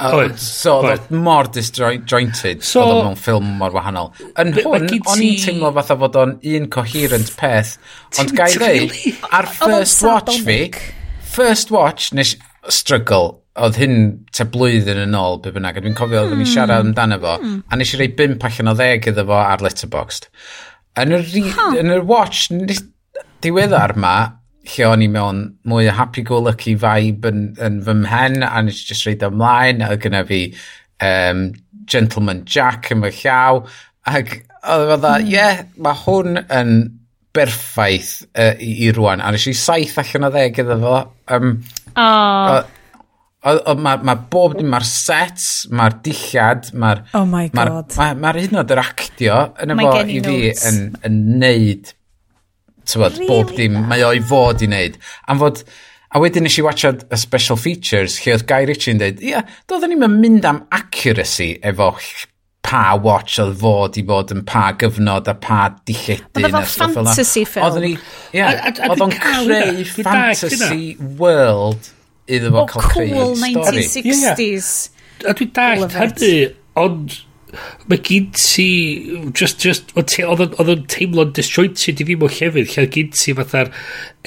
[0.01, 0.39] Oed.
[0.41, 4.13] So, oedd mor disjointed so, oedd mewn ffilm mor wahanol.
[4.41, 7.75] Yn hwn, o'n i'n teimlo fatha fod o'n un coherent peth,
[8.23, 8.97] ond gai ddeud,
[9.37, 10.63] ar first watch fi,
[11.35, 12.35] first watch nes
[12.73, 13.97] struggle, oedd hyn
[14.37, 16.45] te blwyddyn yn ôl, be bynnag, a dwi'n cofio oedd hmm.
[16.45, 19.65] ni'n siarad amdano fo, a nes i rei 5 allan o 10 iddo fo ar
[19.65, 20.31] Letterboxd.
[21.01, 21.23] Yn y,
[21.53, 21.77] huh.
[21.81, 22.49] yn y watch
[23.45, 24.17] diweddar ma,
[24.69, 28.89] lle o'n i mewn mwy o happy-go-lucky vibe yn, yn fy mhen a nes i
[28.91, 30.43] just reid ymlaen a gyda fi
[31.07, 31.51] um,
[31.91, 33.63] Gentleman Jack yn fy llaw
[34.11, 35.29] ac oedd fydda, hmm.
[35.29, 36.75] ie, yeah, mae hwn yn
[37.37, 40.99] berffaith uh, i, i rwan a nes i saith allan o ddeg iddo fo
[41.37, 41.57] um,
[41.97, 42.61] oh.
[43.41, 46.99] Mae ma bob dim, mae'r sets, mae'r dillad, mae'r...
[47.17, 47.95] Oh my god.
[47.97, 50.35] Ma, ma hyd yn oed yr actio yn efo i fi
[50.69, 51.95] yn, yn neud
[52.91, 54.99] tywod, really bob dim, mae o i fod i wneud.
[55.31, 55.63] Am fod,
[56.11, 59.41] a wedyn nes i watchad y special features lle oedd Guy Ritchie yn dweud, ia,
[59.41, 61.93] yeah, doeddwn ni'n mynd am accuracy efo
[62.71, 66.45] pa watch oedd fod i fod yn pa gyfnod a pa dilledyn.
[66.45, 67.67] Oedd fel fantasy film.
[67.67, 67.95] Oedd ni,
[68.37, 68.53] ia,
[68.89, 71.91] oedd o'n creu fantasy world
[72.31, 73.17] iddo fo cael creu stori.
[73.17, 74.71] O cool 1960s.
[75.27, 76.37] A dwi'n dallt hynny,
[76.81, 77.19] ond
[77.91, 78.69] mae gyd ti
[79.37, 83.73] just, just oedd yn teimlo'n disjointed i fi mewn llefydd lle gyd ti fatha'r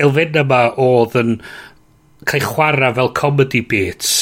[0.05, 1.37] elfenna ma oedd yn
[2.29, 4.13] cael chwarae fel comedy beats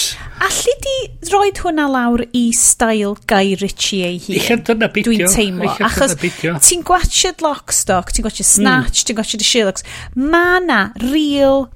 [0.42, 0.96] Alli di
[1.30, 4.40] roed hwnna lawr i style Guy Ritchie ei hun?
[4.40, 5.14] Eich dyna bidio.
[5.14, 5.70] Dwi'n teimlo.
[5.86, 8.50] Achos ti'n gwachod Lockstock, ti'n gwachod hmm.
[8.50, 9.06] Snatch, mm.
[9.06, 9.86] ti'n gwachod y Sherlock's.
[10.18, 11.68] Mae na real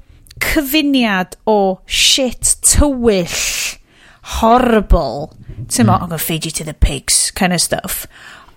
[0.41, 3.37] cyfuniad o shit tywyll
[4.39, 5.31] horrible
[5.67, 5.93] Ti'n mm.
[5.93, 8.05] I'm gonna feed you to the pigs, kind of stuff.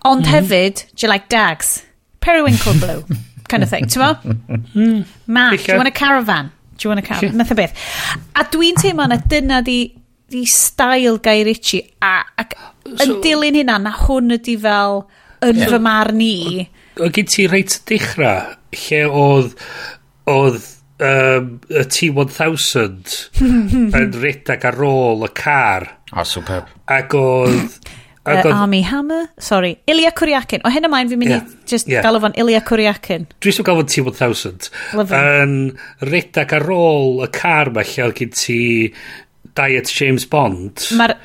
[0.05, 0.33] Ond mm.
[0.33, 1.83] hefyd, do you like dags?
[2.21, 3.05] Periwinkle blue,
[3.49, 4.15] kind of thing, ti'n mo?
[4.75, 5.07] Mm.
[5.27, 6.53] Ma, do you want a caravan?
[6.77, 7.37] Do you want a caravan?
[7.37, 7.75] Nath o beth.
[8.35, 9.95] A dwi'n teimlo na dyna di,
[10.29, 15.07] di stael Guy Ritchie, a, ac so, yn dilyn hynna, na hwn ydi fel
[15.47, 16.67] yn fy marn i.
[16.99, 19.55] Oedd gen ti reit dechrau, lle oedd,
[20.29, 23.15] oedd um, y T-1000
[24.01, 25.89] yn redag ar ôl y car.
[26.13, 26.71] O, superb.
[26.91, 27.79] Ac oedd...
[28.29, 28.53] Ac oedd...
[28.53, 29.31] Army Hammer?
[29.41, 29.79] Sorry.
[29.89, 30.61] Ilya Kuryakin.
[30.67, 32.05] O hyn ymlaen fi'n mynd i just yeah.
[32.05, 33.25] galw fo'n Ilya Kuryakin.
[33.39, 34.69] Dwi eisiau galw fo'n T-1000.
[35.17, 35.55] Yn
[36.05, 38.61] redag ar ôl y car ma lle oedd gen ti
[39.59, 40.85] Diet James Bond.
[40.99, 41.17] Mae'r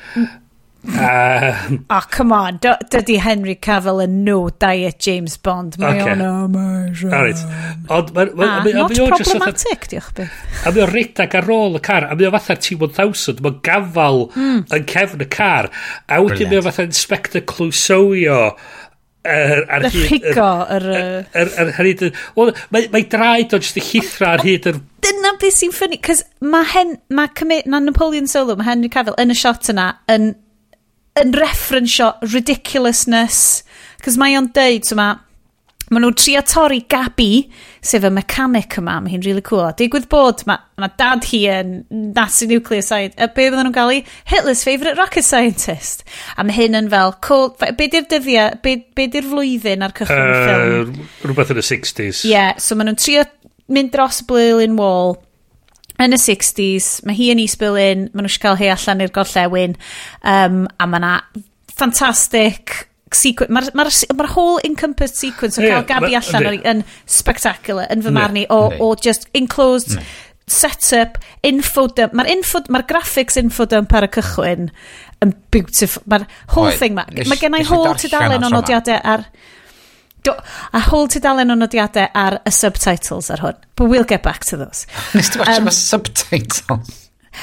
[0.86, 2.58] Uh, oh, come on.
[2.58, 5.78] Dydy Henry Cavill yn no diet James Bond.
[5.80, 6.12] Mae okay.
[6.12, 7.12] o'n amazing.
[7.12, 7.42] All right.
[7.88, 10.38] Ond, ma, ma, ah, ma, not problematic, diolch beth.
[10.64, 12.08] A mae o'n redag ar ôl y car.
[12.08, 13.42] A mae o'n fatha'r T-1000.
[13.44, 14.64] Mae'n gafal mm.
[14.76, 15.70] yn cefn y car.
[16.08, 18.40] A wedyn mae o'n fatha Inspector Clouseauio
[19.24, 19.94] yr er, ar hyd...
[20.10, 21.12] rhigo, er, yr...
[21.32, 22.02] Er, yr hyd...
[22.36, 24.80] Wel, mae draed o jyst y llithra ar hyd yr...
[25.04, 26.96] Dyna beth sy'n ffynnu, cos mae hen...
[27.08, 30.34] Mae ma Napoleon Solo, mae Henry Cavill yn y shot yna yn
[31.20, 33.62] yn referensio ridiculousness.
[34.04, 35.20] Cos mae o'n deud, so mae,
[35.92, 37.44] Maen nhw'n trio torri Gabi,
[37.84, 39.66] sef y mechanic yma, mae hi'n really cool.
[39.66, 41.74] A digwydd bod, mae ma dad hi yn
[42.16, 43.98] Nazi Nuclear Scientist, a be bydden nhw'n gael i
[44.30, 46.06] Hitler's favourite rocket scientist.
[46.40, 50.24] A mae hyn yn fel, cool, be di'r dyddiau, be, be di'r flwyddyn ar cychwyn
[50.24, 50.96] uh, ffilm?
[51.28, 52.24] Rhywbeth yn y 60s.
[52.24, 53.28] Ie, yeah, so maen nhw'n trio
[53.76, 55.18] mynd dros y wall,
[56.02, 59.14] yn y 60s, mae hi yn East Berlin, mae nhw eisiau cael hi allan i'r
[59.14, 59.76] gorllewin,
[60.26, 61.14] um, a mae yna
[61.74, 62.74] ffantastig
[63.14, 63.86] sequence, mae'r ma,
[64.18, 66.68] ma, whole encompassed sequence o yeah, cael Gabi allan yeah.
[66.72, 70.12] yn spectacular, yn fy marn i, o, o just enclosed yeah.
[70.50, 74.70] setup, infodump, mae'r info, ma graphics infodump ar y cychwyn
[75.24, 76.26] yn beautiful, mae'r
[76.56, 79.28] whole Oed, thing ma, mae gen i whole tudalen o nodiadau ar...
[80.24, 80.34] Do,
[80.72, 83.58] a hold tudalen o nodiadau ar y subtitles ar hwn.
[83.76, 84.86] But we'll get back to those.
[85.14, 87.00] Nes ti watch um, subtitles?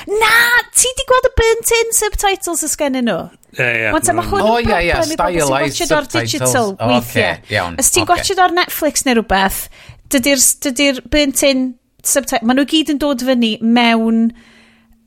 [0.08, 0.34] Na,
[0.74, 3.20] ti di gweld y burnt-in subtitles ysgennyn nhw?
[3.58, 3.90] Ie, ie.
[3.92, 7.36] Mae hwn yn broblem i bobl sy'n gwachod o'r digital oh, weithiau.
[7.36, 7.76] Okay, iawn.
[7.82, 8.14] Os ti'n okay.
[8.14, 9.66] gwachod o'r Netflix neu rhywbeth,
[10.16, 11.68] dydy'r dydy burnt-in
[12.08, 14.32] subtitles, maen nhw gyd yn dod fyny mewn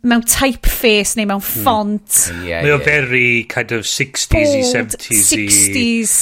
[0.04, 1.64] mewn typeface neu mewn hmm.
[1.64, 2.20] font.
[2.28, 2.44] Mm.
[2.44, 2.84] Mae o yeah.
[2.84, 5.46] very kind of 60s i 70s i...
[5.48, 6.18] 60s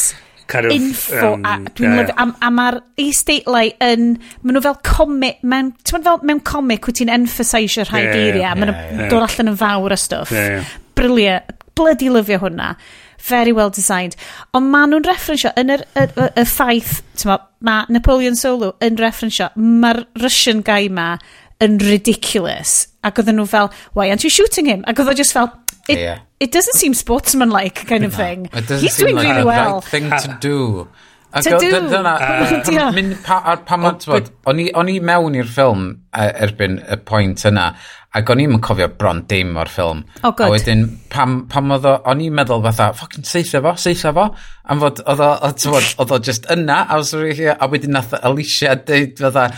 [0.53, 2.20] kind of, info um, a dwi'n yeah, yeah.
[2.20, 4.09] a, a mae'r e-statelight yn
[4.43, 8.59] maen nhw fel comic mewn, fel, mewn comic wyt ti'n emphasisio rhai yeah, geiriau yeah,
[8.59, 9.12] maen nhw'n yeah, yeah.
[9.12, 10.35] dod allan yn fawr a stwff.
[10.37, 10.74] Yeah, yeah.
[10.99, 11.57] brilliant.
[11.79, 12.74] Bloody lyfio hwnna.
[13.23, 14.19] Very well designed.
[14.53, 16.99] Ond maen nhw'n referensio yn yr y, y, y ffaith
[17.29, 21.15] ma, mae Napoleon Solo yn referensio mae'r Russian guy ma
[21.62, 22.91] yn ridiculous.
[23.07, 24.85] Ac oedden nhw fel why aren't you shooting him?
[24.85, 25.49] Ac oedden nhw just fel
[25.89, 29.28] it, yeah it doesn't seem sportsmanlike kind of thing It doesn't he's seem doing like
[29.28, 30.89] really well right thing to do.
[31.32, 31.70] To do!
[31.88, 37.70] Dyna, mynd pa, pan o'n i mewn i'r ffilm erbyn y pwynt yna,
[38.12, 40.02] ac o'n i'n cofio bron dim o'r ffilm.
[40.20, 40.50] Oh, good.
[40.50, 40.82] A wedyn,
[41.12, 44.26] pam, pam oedd o'n i'n meddwl fatha, ffocin seitha fo, seitha fo,
[44.68, 49.48] am fod, oedd o just yna, a was really a wedyn nath Alicia deud fatha,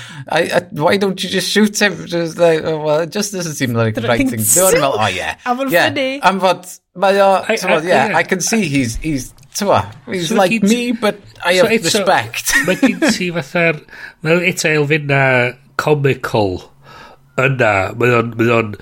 [0.78, 1.98] why don't you just shoot him?
[2.06, 5.10] Just, like, oh, well, it just doesn't seem like the right thing Dwi'n meddwl, oh
[5.10, 5.34] yeah.
[5.46, 5.90] Am fod yeah.
[5.90, 6.10] ffynnu.
[6.22, 10.34] Am fod, mae o, I, I, yeah, I can see he's, he's Tewa, he's so
[10.34, 12.54] like me, but I so have eto, respect.
[12.66, 13.80] Mae gen ti fatha'r...
[14.26, 15.24] Mae eto elfynna
[15.80, 16.56] comical
[17.38, 17.74] yna.
[17.98, 18.32] Mae o'n...
[18.40, 18.78] Mae o'n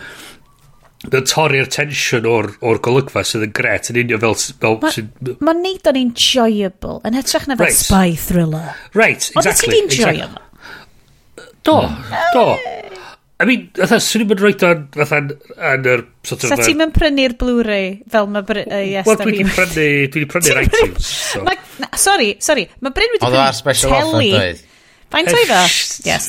[1.03, 4.37] Mae'n torri'r tension o'r, or golygfa sydd yn gret yn union fel...
[4.63, 7.81] fel Mae'n ma neud o'n enjoyable yn hytrach na fel right.
[7.81, 8.69] spy thriller.
[8.95, 9.43] Right, exactly.
[9.43, 10.39] Ond ti'n enjoy exactly.
[11.67, 11.77] Do,
[12.35, 12.47] do.
[13.43, 15.19] I mean, fatha, swn i'n mynd rhoi o'n, fatha,
[15.73, 16.05] yn yr...
[16.29, 18.69] Sort of, Sa ti'n mynd prynu'r Blu-ray fel mae Bryn...
[18.71, 21.09] Uh, yes, Wel, dwi wedi prynu, dwi wedi prynu'r iTunes.
[21.33, 21.43] So.
[21.49, 24.63] Ma, na, sorry, sorry, mae Bryn wedi prynu special offer, dweud.
[25.13, 25.63] Faint oedd o?
[26.07, 26.29] Yes.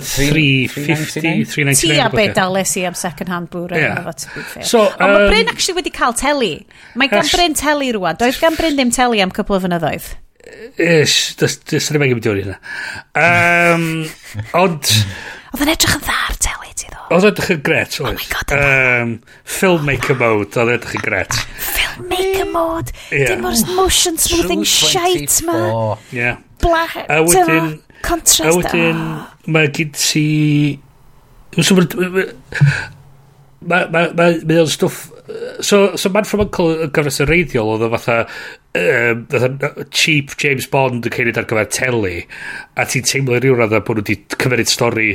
[0.00, 1.76] 3.50 399.
[1.76, 4.10] Ti a be dales i am second hand Blu-ray yeah.
[4.10, 4.64] To be fair.
[4.64, 6.54] so, um, Ond mae Bryn actually wedi cael teli
[6.96, 10.08] Mae gan Bryn teli rwan Doedd gan Bryn ddim teli am cwpl o fynyddoedd
[10.80, 12.56] Ish, dys ni'n mynd i wedi hwnna
[13.20, 13.84] um,
[14.64, 14.94] Ond
[15.52, 17.02] Oedd yn edrych yn dda ar teli ti ddo.
[17.12, 18.08] Oedd edrych yn gret, oedd.
[18.08, 18.52] Oh my god.
[18.56, 19.10] Um,
[19.58, 21.40] filmmaker mode, oedd edrych yn gret.
[21.66, 22.94] filmmaker mode.
[23.10, 23.34] Yeah.
[23.34, 25.58] Dim o'r motion smoothing shite ma.
[26.14, 26.40] Yeah.
[26.62, 28.48] Black, a wedyn, contrast.
[28.48, 29.02] A wedyn,
[29.52, 30.26] mae gyd ti...
[33.62, 35.10] Mae o'n stwff...
[35.62, 38.16] So, so Man From Uncle yn gyfres y reiddiol oedd o fatha
[38.74, 39.26] um,
[39.90, 42.22] cheap James Bond yn ceiriad ar gyfer teli
[42.76, 45.10] a ti'n teimlo rhyw radd bod nhw wedi cymryd stori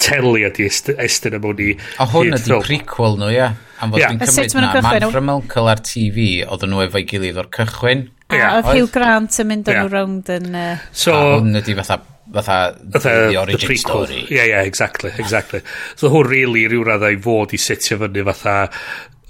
[0.00, 4.02] teli a di estyn am hwn i a hwn ydi prequel nhw ia am fod
[4.02, 4.14] yeah.
[4.14, 8.38] yn cymryd na man from uncle ar TV oedden nhw efo'i gilydd o'r cychwyn a
[8.38, 8.56] yeah.
[8.60, 10.56] oedd Hugh Grant yn mynd o'n nhw rownd yn
[10.92, 14.26] so, a hwn ydi fatha fatha the, the origin story.
[14.30, 15.62] Yeah, yeah, exactly, exactly.
[15.96, 18.56] So hwn really rhyw radd i fod i sitio fyny fatha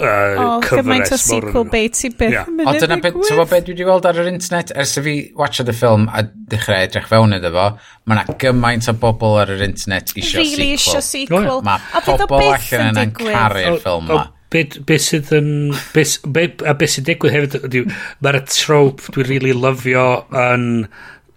[0.00, 1.12] uh, oh, cyfres.
[1.12, 2.48] O, o sequel bait i beth yeah.
[2.50, 3.28] yn mynd yn digwydd.
[3.28, 6.24] Tyfo beth dwi wedi gweld ar yr internet, ers i fi watcha y ffilm a
[6.54, 7.68] dechrau edrych fewn iddo fo,
[8.08, 10.64] mae yna gymaint o bobl ar yr internet isio really sequel.
[10.64, 11.46] Really isio sequel.
[11.52, 11.86] Oh, yeah.
[11.94, 14.26] Mae pobl allan yna'n caru'r ffilm ma.
[14.50, 15.48] Beth be sydd yn...
[15.94, 16.02] Be,
[16.34, 17.94] be, a beth sy'n digwydd hefyd,
[18.24, 20.68] mae'r trope dwi'n really lyfio yn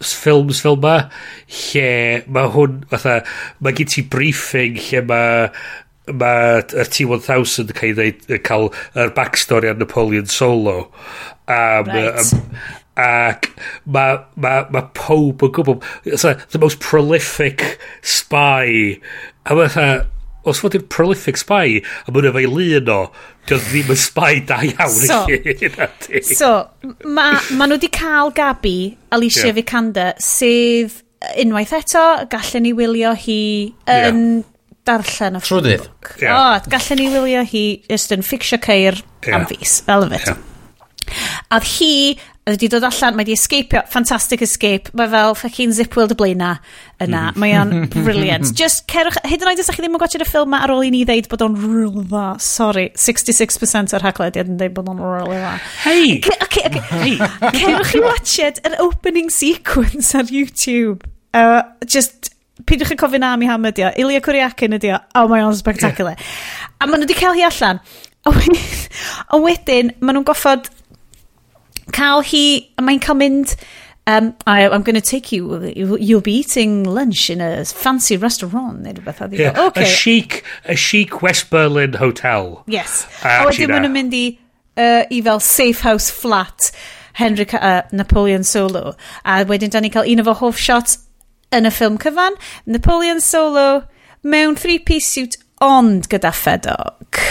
[0.04, 0.96] ffilms fel ma
[1.60, 1.88] lle
[2.36, 3.20] mae hwn fatha
[3.64, 5.48] mae gen ti briefing lle mae
[6.12, 10.90] mae'r T-1000 yn cael ei ddeud, cael yr backstory ar Napoleon Solo.
[11.48, 12.20] Um, right.
[12.20, 12.50] um,
[13.00, 13.50] ac
[13.90, 19.00] mae ma, ma pob yn gwybod the most prolific spy
[19.46, 20.06] a mae fatha
[20.46, 23.00] os fod i'n prolific spy a mwyn efo'i lun o
[23.50, 25.24] dio ddim yn spy da iawn so,
[26.30, 26.52] so
[27.08, 28.78] ma, ma nhw wedi cael Gabi
[29.16, 29.58] Alicia yeah.
[29.58, 31.00] Vikander sydd
[31.40, 33.44] unwaith eto gallen ni wylio hi
[33.90, 34.50] yn yeah
[34.88, 35.88] darllen y Trydydd.
[35.88, 36.22] ffilm.
[36.22, 36.58] Yeah.
[36.58, 39.40] O, gallen ni wylio hi just yn ffixio ceir yeah.
[39.40, 39.82] am fus.
[39.88, 40.28] I love it.
[40.28, 40.38] Yeah.
[41.52, 41.94] A hi
[42.44, 46.50] wedi dod allan, mae wedi escapio, fantastic escape, mae fel fucking zip wheel dy blaena
[47.00, 47.38] yna, mm.
[47.40, 47.72] mae o'n
[48.04, 48.52] brilliant.
[48.60, 50.74] Just cerwch, hyd yn oed os ydych chi ddim yn gwachod y ffilm ma ar
[50.76, 54.92] ôl i ni ddeud bod o'n rwyl dda, sorry, 66% o'r haglediad yn dweud bod
[54.92, 55.56] o'n rwyl dda.
[55.86, 56.20] Hei!
[56.20, 57.16] Okay, okay, hey.
[57.62, 61.08] Cerwch chi wachiad yr opening sequence ar YouTube.
[61.34, 62.33] Uh, just
[62.70, 63.92] pidwch yn cofyn am mi ham ydi o.
[64.04, 65.00] Ilya Cwriacin ydi o.
[65.18, 66.18] Oh, mae o'n spectacular.
[66.20, 66.74] Yeah.
[66.80, 67.82] A maen nhw wedi cael hi allan.
[68.24, 70.70] A wedyn, maen nhw'n goffod
[71.96, 72.46] cael hi...
[72.82, 73.58] Mae'n cael mynd...
[74.06, 78.18] Um, I, I'm going to take you, you, you'll be eating lunch in a fancy
[78.18, 79.84] restaurant neu rhywbeth yeah, okay.
[79.84, 84.26] a chic a chic West Berlin hotel yes a wedyn maen nhw'n mynd i
[84.76, 86.74] uh, i fel safe house flat
[87.16, 91.00] Henry uh, Napoleon Solo a wedyn da ni cael un o fo hoff shots
[91.54, 93.84] yn y ffilm cyfan, Napoleon Solo,
[94.24, 97.22] mewn three-piece suit ond gyda ffedog.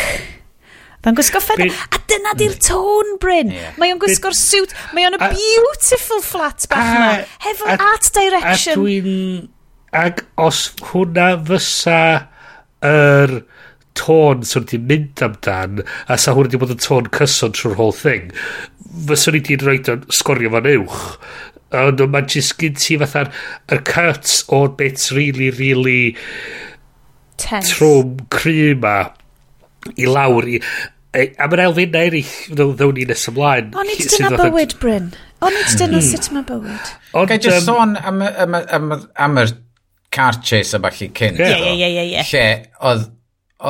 [1.03, 1.79] Mae'n gwisgo ffedoc.
[1.91, 3.51] A dyna di'r tôn, Bryn.
[3.51, 3.73] Yeah.
[3.81, 4.71] Mae o'n gwisgo'r suit.
[4.95, 7.09] Mae o'n a beautiful flat bach yma.
[7.43, 8.77] Hefo a, art direction.
[8.77, 9.49] A dwi'n...
[9.93, 11.99] Ac os hwnna fysa
[12.87, 13.43] yr
[13.99, 17.93] tôn sy'n wedi mynd amdan a sa hwnna wedi bod yn tôn cyson trwy'r whole
[17.93, 18.31] thing
[19.11, 21.03] fyswn i wedi rhoi o'n sgorio fan uwch
[21.73, 23.31] Ond mae jyst gyd ti fatha'r
[23.73, 26.17] er cuts o'r bits really, really
[27.41, 27.73] Tense.
[27.77, 28.97] trwm cry ma
[29.97, 30.61] i lawr i...
[31.13, 33.73] A mae'n elfennau eraill ddewn ni nes ymlaen.
[33.77, 35.11] O'n i dyna bywyd, Bryn.
[35.45, 36.07] O'n i dyna hmm.
[36.07, 36.93] sut mae bywyd.
[37.29, 39.43] Gai just sôn am, am, am, am, am, am, am, am, am, am, am, am,
[39.43, 43.11] am, am, am, am, Ie, ie, ie, am, am, oedd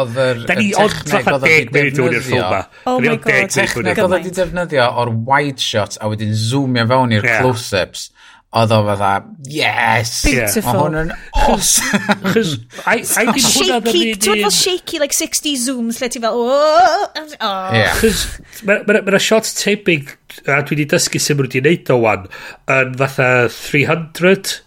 [0.01, 2.49] oedd yr techneg oedd wedi defnyddio.
[2.89, 3.53] Oh my god.
[3.53, 7.43] Techneg oedd wedi defnyddio o'r wide shot a wedyn zoomio fewn i'r yeah.
[7.45, 8.11] close-ups.
[8.53, 9.13] Oedd o fatha,
[9.49, 10.11] yes!
[10.27, 10.75] Beautiful.
[10.75, 12.17] Mae hwn yn awesome.
[12.35, 12.51] Chos,
[12.93, 17.07] I, so I Shaky, ti'n fel shaky, like 60 zooms, lle ti fel, oh!
[17.17, 17.79] oh.
[17.97, 18.27] Chos,
[18.69, 20.13] mae'n shot tebyg,
[20.45, 22.29] a dwi wedi dysgu sut mae wedi neud o wan,
[22.77, 24.59] yn fatha 300,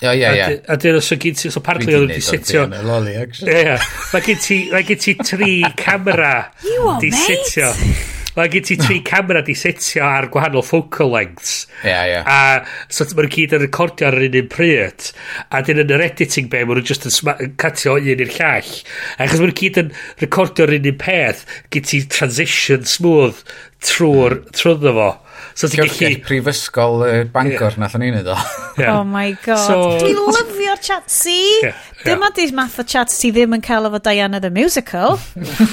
[0.00, 0.60] O, ie, ie.
[0.70, 2.68] A dyn os o gyd ti, so partly oedd wedi sitio...
[2.70, 3.50] Dwi loli, actually.
[3.50, 3.78] Ie.
[4.12, 6.36] Mae gen ti, mae gyd ti tri camera
[7.02, 7.72] di sitio.
[8.38, 11.64] Mae gen ti tri camera di sitio ar gwahanol focal lengths.
[11.82, 12.20] Ie, yeah, ie.
[12.22, 15.10] A so mae'n gyd yn recordio ar yr un un pryd.
[15.50, 18.74] A dyn yn yr editing be, mae'n just yn catio un i'r llall.
[19.18, 19.90] A Achos mae'n gyd yn
[20.22, 21.42] recordio ar un un peth,
[21.74, 23.42] gyd ti transition smooth
[23.82, 25.14] trwy'r, trwyddo fo.
[25.58, 26.22] So ti'n gallu...
[26.22, 27.82] Prifysgol uh, Bangor, yeah.
[27.82, 28.34] nath o'n un o.
[28.78, 28.94] Yeah.
[28.94, 29.58] Oh my god.
[29.58, 29.78] So...
[29.98, 31.34] Dwi'n lyfio'r chat si.
[31.64, 31.74] Yeah.
[32.04, 32.36] Dyma yeah.
[32.36, 35.18] di math o chat si ddim yn cael efo Diana the Musical.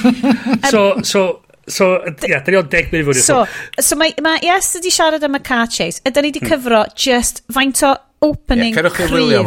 [0.73, 1.27] so, so,
[1.65, 1.95] So,
[2.29, 3.39] ia, da ni o'n deg mynd i So,
[3.81, 5.97] so mae, mae yes ydi siarad am y car chase.
[6.05, 6.51] Ydy ni wedi hmm.
[6.51, 9.09] cyfro just faint o opening yeah, cryf.
[9.09, 9.41] Wylio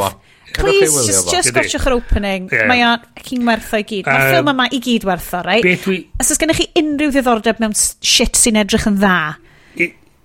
[0.56, 2.48] Please, just, just gotchwch yr opening.
[2.50, 2.66] Yeah.
[2.66, 4.08] Mae o'n cyn werth i gyd.
[4.08, 5.62] Mae'r um, ffilm yma i gyd werth o, Right?
[5.62, 6.00] Beth dwi...
[6.18, 9.18] Os oes gennych chi unrhyw ddiddordeb mewn shit sy'n edrych yn dda,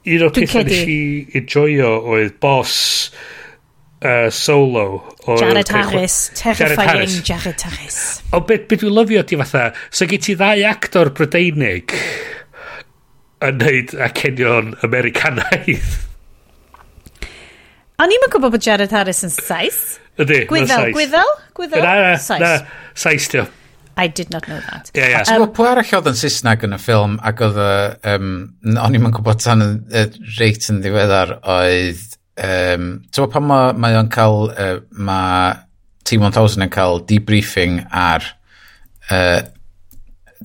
[0.03, 0.99] un o'r pethau nes i
[1.39, 3.11] enjoyo oedd boss
[4.03, 4.85] uh, solo
[5.23, 7.99] o Jared Harris terrifying Jared Harris, Jared Harris.
[8.35, 11.95] o beth be dwi'n lyfio di fatha so gyd ti ddau actor brydeinig
[13.43, 16.01] yn neud acenion Americanaidd
[18.03, 19.99] O'n i'n gwybod bod Jared Harris yn saith.
[20.19, 21.85] Ydy, gwyddel, gwyddel, gwyddel,
[22.19, 22.41] Saes.
[22.41, 22.55] Na,
[22.97, 23.62] Saes diolch.
[23.97, 24.91] I did not know that.
[24.95, 25.13] Ie, ie.
[25.13, 28.13] Um, ti'n gwybod pwy arall oedd yn Saesneg yn y ffilm ac oedd, y...
[28.13, 28.31] um,
[28.83, 30.05] o'n i'n gwybod tan y
[30.39, 32.05] reit yn ddiweddar oedd,
[32.41, 35.53] um, ti'n gwybod pan mae ma o'n cael, uh, mae
[36.09, 38.25] T-1000 yn cael debriefing ar,
[39.09, 39.43] uh,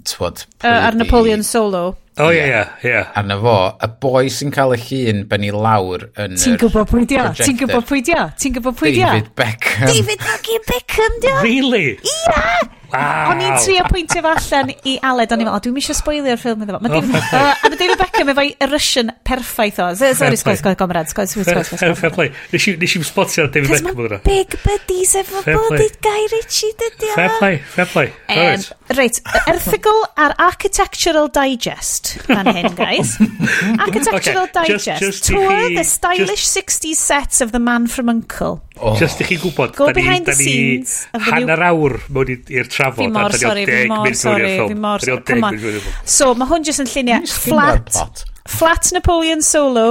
[0.07, 0.45] twod.
[0.63, 1.97] Uh, ar Napoleon Solo.
[2.19, 3.03] O ie, ie, ie.
[3.19, 7.07] Arna fo, y boi sy'n cael y llun ben i lawr yn Ti'n gwybod pwy
[7.11, 7.29] dia?
[7.37, 8.25] Ti'n gwybod pwy dia?
[8.39, 9.13] Ti'n gwybod pwy dia?
[9.15, 9.93] David Beckham.
[9.93, 11.39] David fucking Beckham, dia?
[11.45, 11.87] Really?
[12.03, 12.75] Ia!
[12.89, 13.35] Wow.
[13.35, 16.63] O'n i'n trio pwyntio fo allan i Aled, o'n i'n meddwl, dwi'n misio spoilio'r ffilm
[16.65, 16.81] iddo fo.
[16.81, 19.89] Ma David, uh, oh, a mae David Beckham efo'i Russian perffaith o.
[19.99, 22.01] Sorry, sgwrs, sgwrs, gomrad, sgwrs, sgwrs, sgwrs.
[22.01, 22.33] Fair play.
[22.55, 27.13] Nes i'n spotio ar David Beckham o'n big buddies efo bod i Guy Ritchie, dydio.
[27.13, 28.15] Fair play, fair play.
[28.33, 28.65] Um,
[28.97, 32.08] Reit, erthigol ar Architectural Digest.
[32.27, 33.17] Fan hyn, guys.
[33.85, 34.85] Architectural okay, Digest.
[34.85, 38.63] Just, just Tour chi, the stylish just, 60s sets of the man from Uncle.
[38.81, 38.97] Oh.
[38.99, 42.33] Just i chi gwybod, Go da behind ni, the scenes da ni hanner awr mewn
[42.37, 43.05] i'r trafod.
[43.05, 45.83] Fi mor sori, fi mor sori, fi mor sori.
[46.05, 49.89] So, mae hwn jyst yn lluniau flat, flat Napoleon Solo,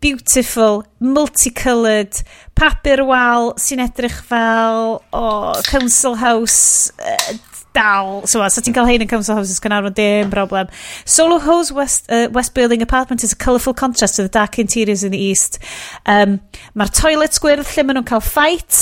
[0.00, 2.22] beautiful, multicoloured,
[2.58, 7.36] papur wal sy'n edrych fel o oh, Council House uh,
[7.78, 8.26] dal.
[8.26, 10.70] So, so ti'n cael hein yn Council Houses Cynarfon, dim broblem.
[11.08, 15.04] Solo Hose West, uh, West Building Apartment is a colourful contrast to the dark interiors
[15.04, 15.58] in the east.
[16.06, 16.40] Um,
[16.78, 18.80] Mae'r toilet gwyrdd lle maen nhw'n cael ffait.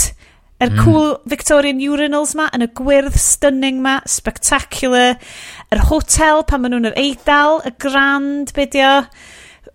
[0.57, 0.85] Yr er mm.
[0.87, 5.19] cool Victorian urinals ma, yn y gwyrdd stunning ma, spectacular.
[5.69, 8.95] Yr er hotel pan maen nhw'n yr eidal, y grand bydio.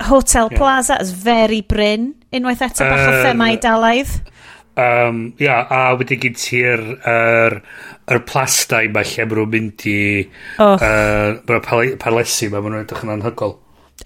[0.07, 0.57] Hotel yeah.
[0.57, 2.15] Plaza is very bryn.
[2.33, 4.30] Unwaith eto bach o thema eidalaidd.
[4.79, 7.57] Um, ia, a wedyn gyd ti'r er,
[8.07, 9.97] er plastai ma lle maen nhw'n mynd i
[10.63, 10.77] oh.
[10.79, 13.57] er, maen palesi ma maen nhw'n edrych yn anhygol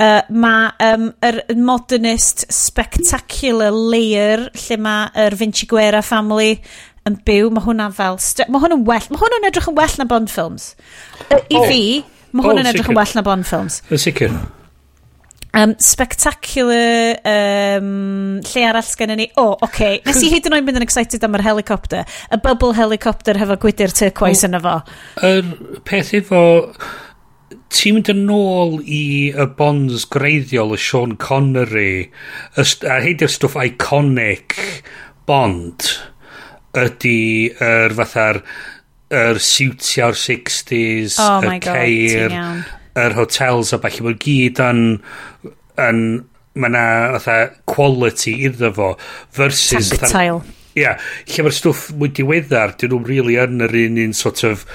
[0.01, 6.55] uh, mae um, yr er modernist spectacular layer lle mae yr er Vinci Guerra family
[7.05, 8.17] yn byw mae hwnna fel
[8.49, 10.71] mae hwnna'n well mae hwnna'n edrych yn well na Bond films.
[11.29, 11.69] Uh, i oh.
[11.69, 11.81] fi
[12.33, 13.83] mae hwnna'n oh, edrych yn well na Bond films.
[13.93, 14.33] Yn sicr.
[15.55, 19.29] Um, spectacular um, lle arall gen ni?
[19.39, 20.01] O oh, oce okay.
[20.03, 22.03] nes i hyd yn oed mynd yn excited am yr helicopter.
[22.27, 24.75] Y bubble helicopter hefo gwydr turquoise yna fo.
[25.23, 25.47] yr
[25.87, 26.43] peth efo
[27.71, 33.55] ti'n mynd yn ôl i y bonds greiddiol y Sean Connery y, a heidio stwff
[33.63, 34.59] iconic
[35.29, 35.87] bond
[36.75, 37.19] ydy
[37.55, 38.49] yr er, fatha'r er,
[39.15, 42.35] er o'r 60s oh y ceir
[42.99, 44.83] yr hotels a falle mae'n gyd yn,
[45.85, 46.01] yn
[46.55, 46.85] mae na
[47.17, 48.93] fatha quality iddo fo
[49.35, 50.41] versus tactile
[50.75, 54.43] ia yeah, lle mae'r stwff mwy diweddar dyn nhw'n really yn yr un un sort
[54.47, 54.65] of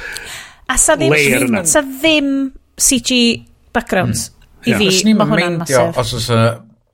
[0.71, 2.31] a sa ddim, layer ddim, sa ddim
[2.81, 3.21] CG
[3.75, 4.37] backgrounds mm.
[4.65, 4.81] i yeah.
[4.81, 5.15] fi.
[5.15, 6.43] Mae hwnna'n masif os oes y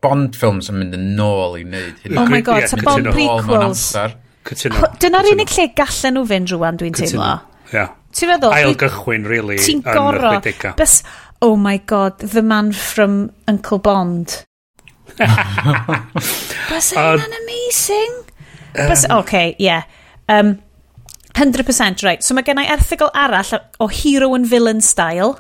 [0.05, 3.87] Bond films yn mynd yn nôl i wneud hyn oh my god sa Bond prequels.
[5.03, 7.31] Dyna'r unig lle gallen nhw fynd rwan dwi'n teimlo.
[7.73, 7.95] Yeah.
[8.17, 8.55] Ti'n meddwl?
[8.57, 10.75] Ail gychwyn, really, yn y 60au.
[10.79, 11.01] Bys,
[11.45, 14.45] oh my god, the man from Uncle Bond.
[15.17, 18.15] Bys, um, that amazing?
[18.75, 19.85] Um, Bys, um, okay, yeah.
[20.29, 20.63] Um,
[21.37, 22.25] 100% right.
[22.25, 25.37] So mae gen i erthigol arall o hero and villain style,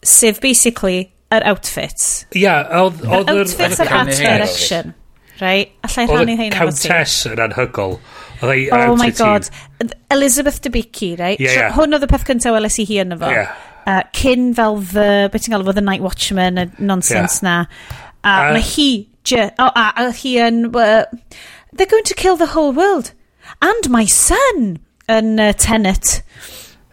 [0.00, 2.24] sef basically yr outfits.
[2.32, 3.04] Ia, yeah, oedd...
[3.04, 4.94] Yr outfits a'r art direction.
[5.42, 5.74] Right?
[5.84, 6.64] Allai rhannu hyn efo ti.
[6.64, 7.98] Oedd y Countess yn anhygol.
[8.72, 9.48] Oh my god.
[10.10, 11.40] Elizabeth Debicki, right?
[11.40, 11.72] Yeah, so, yeah.
[11.76, 13.32] Hwn oedd y peth cyntaf weles i hi yn efo.
[13.32, 13.52] Yeah.
[13.84, 17.48] Uh, cyn fel the, beth ti'n galw fo, the Night Watchman, y nonsense yeah.
[17.48, 17.56] na.
[18.24, 18.88] A uh, mae hi,
[19.28, 21.04] je, oh, a, a hi yn, uh,
[21.72, 23.12] they're going to kill the whole world.
[23.60, 26.22] And my son, yn uh, Tenet.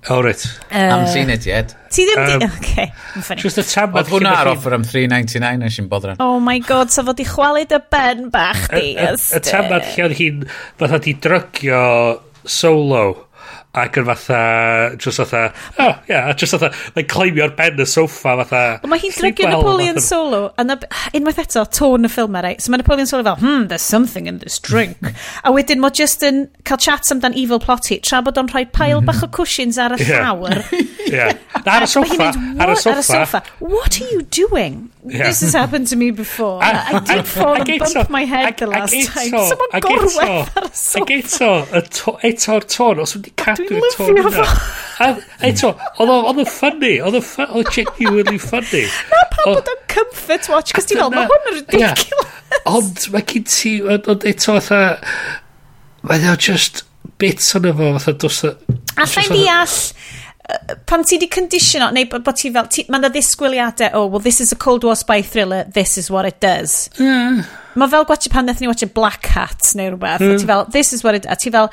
[0.10, 0.42] O, reit.
[0.74, 1.76] Am 3.90 yet.
[1.94, 2.38] Ti ddim di...
[2.38, 3.44] Um, okay, yn ffynnu.
[3.46, 4.02] Just y tabod.
[4.02, 6.22] Oedd hwnna ar offer am 3.99 nes i'n bodran.
[6.24, 8.96] Oh my god, sa fod i chwalu dy ben bach di.
[8.98, 10.48] Y tabod lle oedd hi'n
[10.82, 11.84] fatha di drygio
[12.42, 13.04] solo
[13.72, 14.40] ac yn fatha,
[15.00, 18.64] just fatha, oh, yeah, just fatha, mae'n claimio'r ben y sofa, fatha.
[18.84, 20.04] Ond mae hi'n drygio Napoleon fatha.
[20.04, 20.76] Solo, a na,
[21.16, 22.60] unwaith eto, tôn y ffilm right?
[22.60, 24.98] So mae Napoleon Solo fel, hmm, there's something in this drink.
[25.48, 28.66] a wedyn mae just yn cael chats amdan evil plot hi, tra bod o'n rhoi
[28.76, 29.08] pile mhm.
[29.08, 30.60] bach o cushions ar y llawr.
[31.08, 31.32] yeah.
[31.64, 33.44] Ar y soffa, ar y soffa.
[33.64, 34.90] What are you doing?
[35.08, 35.32] Yeah.
[35.32, 36.60] This has happened to me before.
[36.62, 39.32] A, I did fall and bump my head the last time.
[39.32, 41.08] Someone gorwedd ar y soffa.
[41.08, 41.16] Ac
[41.80, 44.46] eto, eto'r tôn, os wedi cadw Dwi'n lyfio fo.
[45.48, 45.72] Eto,
[46.04, 48.84] oedd o ffynnu, oedd o genuinely ffynnu.
[49.12, 52.38] Na pam bod o'n comfort watch, cos ti'n olma hwn yn ridiculous.
[52.70, 54.98] Ond mae gen ti, ond eto fatha,
[56.06, 56.84] mae o just
[57.22, 58.44] bits o'n efo fatha dos...
[58.46, 58.54] o...
[59.02, 59.78] Alla'i deall,
[60.86, 64.52] pan ti di conditiono, neu bod ti fel, ti, mae'n ddisgwyliadau, oh, well, this is
[64.52, 66.90] a Cold War spy thriller, this is what it does.
[67.00, 67.42] Yeah.
[67.80, 70.40] Mae fel gwachio pan wnaethon ni watch a Black Hat neu rhywbeth, mm.
[70.42, 71.72] ti fel, this is what it, a ti fel,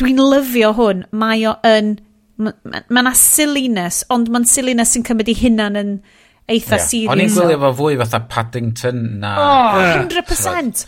[0.00, 1.04] Dwi'n lyfio hwn.
[1.16, 1.98] Mae o yn...
[2.40, 5.90] Mae yna silliness, ond mae'n silliness sy'n cymryd i hunan yn
[6.50, 6.86] eitha yeah.
[6.86, 7.10] serious.
[7.12, 9.34] O'n i'n gwylio fo fwy fatha Paddington na...
[9.36, 10.86] Oh, 100%!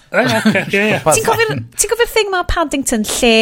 [0.72, 3.36] Ti'n cofio'r thing mae Paddington lle...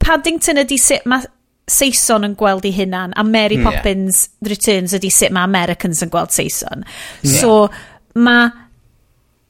[0.00, 1.26] Paddington ydi sut mae
[1.70, 3.66] Saeson yn gweld ei hunan a Mary hmm.
[3.68, 4.50] Poppins yeah.
[4.52, 6.86] Returns ydi sut mae Americans yn gweld Saeson.
[7.22, 7.36] Yeah.
[7.36, 8.50] So mae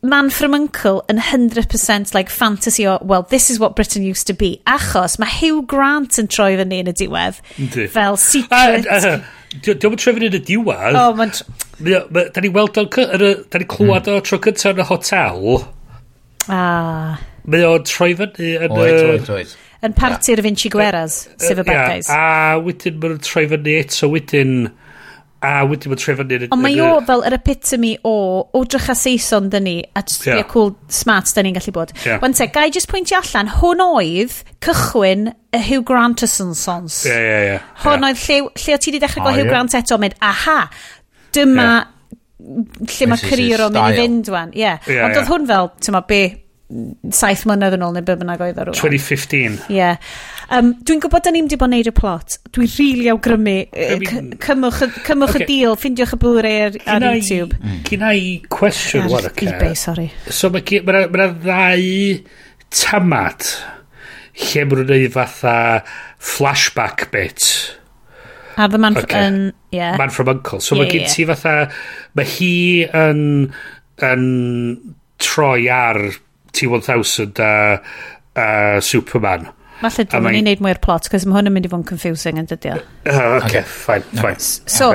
[0.03, 4.33] Man From Uncle yn 100% like fantasy o, well, this is what Britain used to
[4.33, 4.63] be.
[4.67, 7.43] Achos mae Hugh Grant yn troi fyny yn y diwedd.
[7.61, 7.85] Ynddi.
[7.93, 8.89] Fel secret...
[9.61, 10.97] Diolch yn troi fyny yn y diwedd.
[10.97, 11.35] O, mae'n...
[11.85, 12.89] Da ni weld o'n...
[12.89, 14.17] Da ni clywed hmm.
[14.17, 15.49] o tro cyntaf yn y hotel.
[16.49, 17.21] Ah.
[17.45, 18.73] Mae o'n troi fyny yn...
[18.73, 19.57] Oed, oed, oed.
[19.85, 22.09] Yn parti'r Vinci Gueras, sef y bad guys.
[22.13, 24.71] A wedyn mae'n troi fyny eto wedyn...
[24.71, 24.90] Uh,
[25.43, 26.49] a wedi bod trefod ni...
[26.53, 28.15] Ond mae o fel yr epitome o,
[28.53, 30.43] o drach a Saeson dyn ni, a just yeah.
[30.51, 31.95] cool smart dyn ni'n gallu bod.
[32.05, 32.21] Yeah.
[32.21, 34.37] Wan te, gai just pwyntio allan, hwn oedd
[34.67, 37.01] cychwyn y Hugh Grant Sons.
[37.09, 37.57] Ie, ie, ie.
[37.87, 40.59] Hwn oedd lle, lle o ti wedi dechrau oh, gweld Hugh Grant eto, mynd, aha,
[41.37, 41.89] dyma yeah.
[42.99, 44.53] lle mae career o'n mynd i fynd, wan.
[44.53, 44.67] Ie.
[44.69, 45.09] Yeah.
[45.09, 46.23] Ond oedd hwn fel, ti'n ma be,
[47.15, 49.59] saith mlynedd yn ôl neu be bynnag oedd ar 2015.
[49.71, 49.79] Ie.
[49.81, 50.13] Yeah.
[50.55, 52.39] Um, dwi'n gwybod da ni'n di bod yn neud y plot.
[52.55, 53.57] Dwi'n rili really awgrymu.
[53.75, 55.45] I mean, cymwch, cymwch okay.
[55.45, 57.59] y deal, ffindiwch y Blu-ray ar, ar Cynna YouTube.
[57.61, 57.83] Mm.
[57.89, 59.11] Gynna i cwestiwn.
[59.19, 60.09] Ar eBay, sorry.
[60.29, 61.91] So mae ma, ma, ma ddau
[62.71, 63.47] tamad
[64.41, 65.57] lle maen nhw'n gwneud fatha
[66.19, 67.47] flashback bit.
[68.61, 69.27] A the man, okay.
[69.27, 69.97] um, yeah.
[69.97, 70.61] man from Uncle.
[70.61, 71.35] So yeah, mae gen ti yeah.
[71.35, 71.55] fatha...
[72.19, 72.55] Mae hi
[72.91, 73.21] yn,
[74.03, 74.25] yn
[75.23, 76.01] troi ar
[76.57, 77.55] T-1000 a,
[78.35, 78.51] a
[78.85, 79.49] Superman.
[79.81, 81.89] Falle dwi'n mynd i wneud mwy'r plot, cos mae hwn yn mynd i fod yn
[81.89, 82.77] confusing yn dydio.
[83.07, 83.63] Uh, okay, okay.
[83.63, 83.65] E.
[83.65, 84.21] fine, e.
[84.21, 84.69] fine.
[84.69, 84.91] So,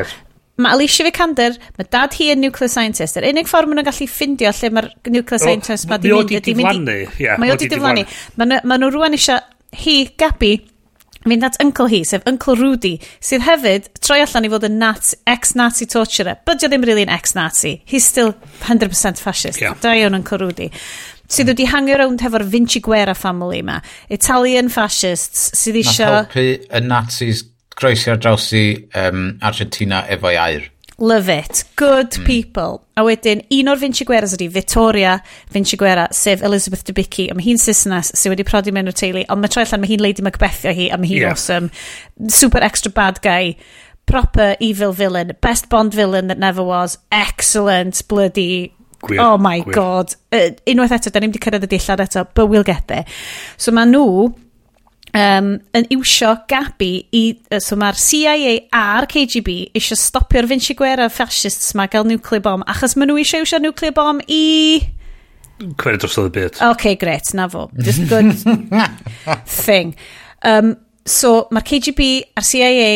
[0.62, 3.18] mae Alicia Vikander, mae dad hi yn nuclear scientist.
[3.20, 6.22] Yr unig ffordd maen nhw'n gallu ffindio lle mae'r nuclear scientist ma di mynd.
[6.22, 7.02] Mae o di diflannu.
[7.18, 7.34] ie.
[7.42, 8.06] mae o di diflannu.
[8.40, 9.42] Mae nhw rwan eisiau
[9.76, 10.54] hi, Gabi,
[11.26, 15.12] fynd at uncle hi, sef uncle Rudy, sydd hefyd troi allan i fod yn nat,
[15.34, 17.80] ex-Nazi torturer, but dio ddim really an ex-Nazi.
[17.90, 19.62] He's still 100% fascist.
[19.62, 19.76] Yeah.
[19.82, 20.70] Da iawn uncle Rudy
[21.32, 26.22] sydd wedi hangio rownd hefo'r Vinci Guerra family ma, Italian fascists sydd eisiau...
[26.22, 27.44] Nath helpu y Nazis
[27.76, 28.66] croesi ar draws i
[28.96, 30.72] um, Argentina efo'i air.
[30.98, 31.66] Love it.
[31.76, 32.26] Good mm.
[32.26, 32.86] people.
[32.96, 35.18] A wedyn, un o'r Vinci Guerras ydi Victoria
[35.52, 39.26] Vinci Guerra, sef Elizabeth Debicki, a mae hi'n Cisnas sydd wedi prodi mewn o'r teulu,
[39.28, 41.36] ond mae troi allan mae hi'n Lady Macbethio hi, a mae hi'n yeah.
[41.36, 41.68] awesome.
[42.32, 43.58] Super extra bad guy.
[44.08, 45.34] Proper evil villain.
[45.42, 46.98] Best Bond villain that never was.
[47.12, 48.72] Excellent bloody
[49.06, 49.76] Gwir, oh my gwir.
[49.78, 50.16] god.
[50.34, 53.06] Uh, unwaith eto, da ni'n wedi cyrraedd y dillad eto, but we'll get there.
[53.58, 54.34] So mae nhw
[55.16, 57.24] um, yn iwsio Gabi i...
[57.64, 62.98] So mae'r CIA a'r KGB eisiau stopio'r Vinci Guerra fascists mae gael nuclear bomb achos
[62.98, 64.44] maen nhw eisiau iwsio nuclear bomb i...
[65.80, 66.60] Cwered dros y byd.
[66.68, 67.70] OK, great, na fo.
[67.80, 68.34] Just good
[69.66, 69.96] thing.
[70.44, 70.76] Um,
[71.08, 72.90] so mae'r KGB a'r CIA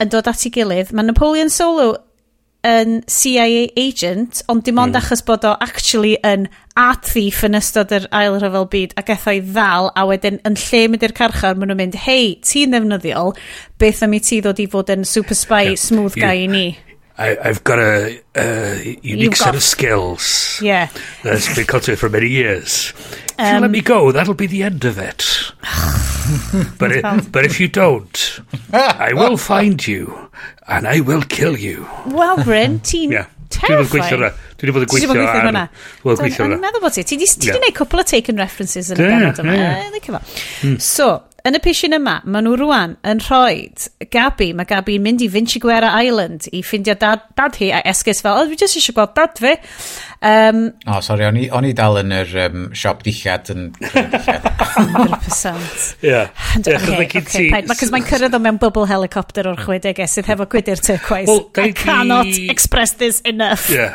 [0.00, 0.94] yn dod at ei gilydd.
[0.96, 1.92] Mae Napoleon Solo
[2.66, 5.00] yn CIA agent, ond dim ond mm.
[5.00, 9.42] achos bod o actually yn art thief yn ystod yr ail rhyfel byd ac ethau
[9.52, 13.36] ddal, a wedyn yn lle mynd i'r carchar, maen nhw'n mynd, hei, ti'n ddefnyddiol,
[13.80, 15.80] beth am i ti ddod i fod yn super spy, yeah.
[15.86, 16.66] smooth guy i ni?
[17.18, 19.54] I, I've got a, a unique You've set got...
[19.56, 20.60] of skills.
[20.62, 20.90] Yeah.
[21.22, 22.92] That's been cultivated for many years.
[23.38, 25.52] If um, you let me go, that'll be the end of it.
[26.78, 28.40] but, it, but if you don't,
[28.72, 30.30] I will find you
[30.68, 31.88] and I will kill you.
[32.06, 33.26] Wel, Bryn, ti'n yeah.
[33.48, 34.32] terrifying.
[34.56, 35.16] Dwi wedi bod yn gweithio ar...
[35.20, 35.62] Dwi wedi yn gweithio hwnna.
[36.00, 36.52] Dwi wedi gweithio ar...
[36.52, 37.04] Dwi'n meddwl bod ti.
[37.04, 40.20] Ti wedi gwneud cwpl o taken references yn y benod yma.
[40.62, 40.78] Hmm.
[40.80, 41.10] So,
[41.46, 43.68] Yn y pishin yma, maen nhw rwan yn rhoi
[44.10, 48.18] Gabi, mae Gabi'n mynd i Vinci Guerra Island i ffindio dad, dad hi a esgus
[48.24, 49.52] fel, o, dwi jyst eisiau gweld dad fi.
[50.26, 53.68] Um, o, oh, sori, o'n, o'n i dal yn yr um, siop dillad yn...
[53.78, 55.86] 100%.
[56.02, 56.24] Ie.
[56.66, 61.30] Mae mae'n cyrraedd o mewn bubble helicopter o'r 60au sydd hefo gwydir turquoise.
[61.30, 63.70] Well, I cannot express this enough.
[63.70, 63.94] Yeah.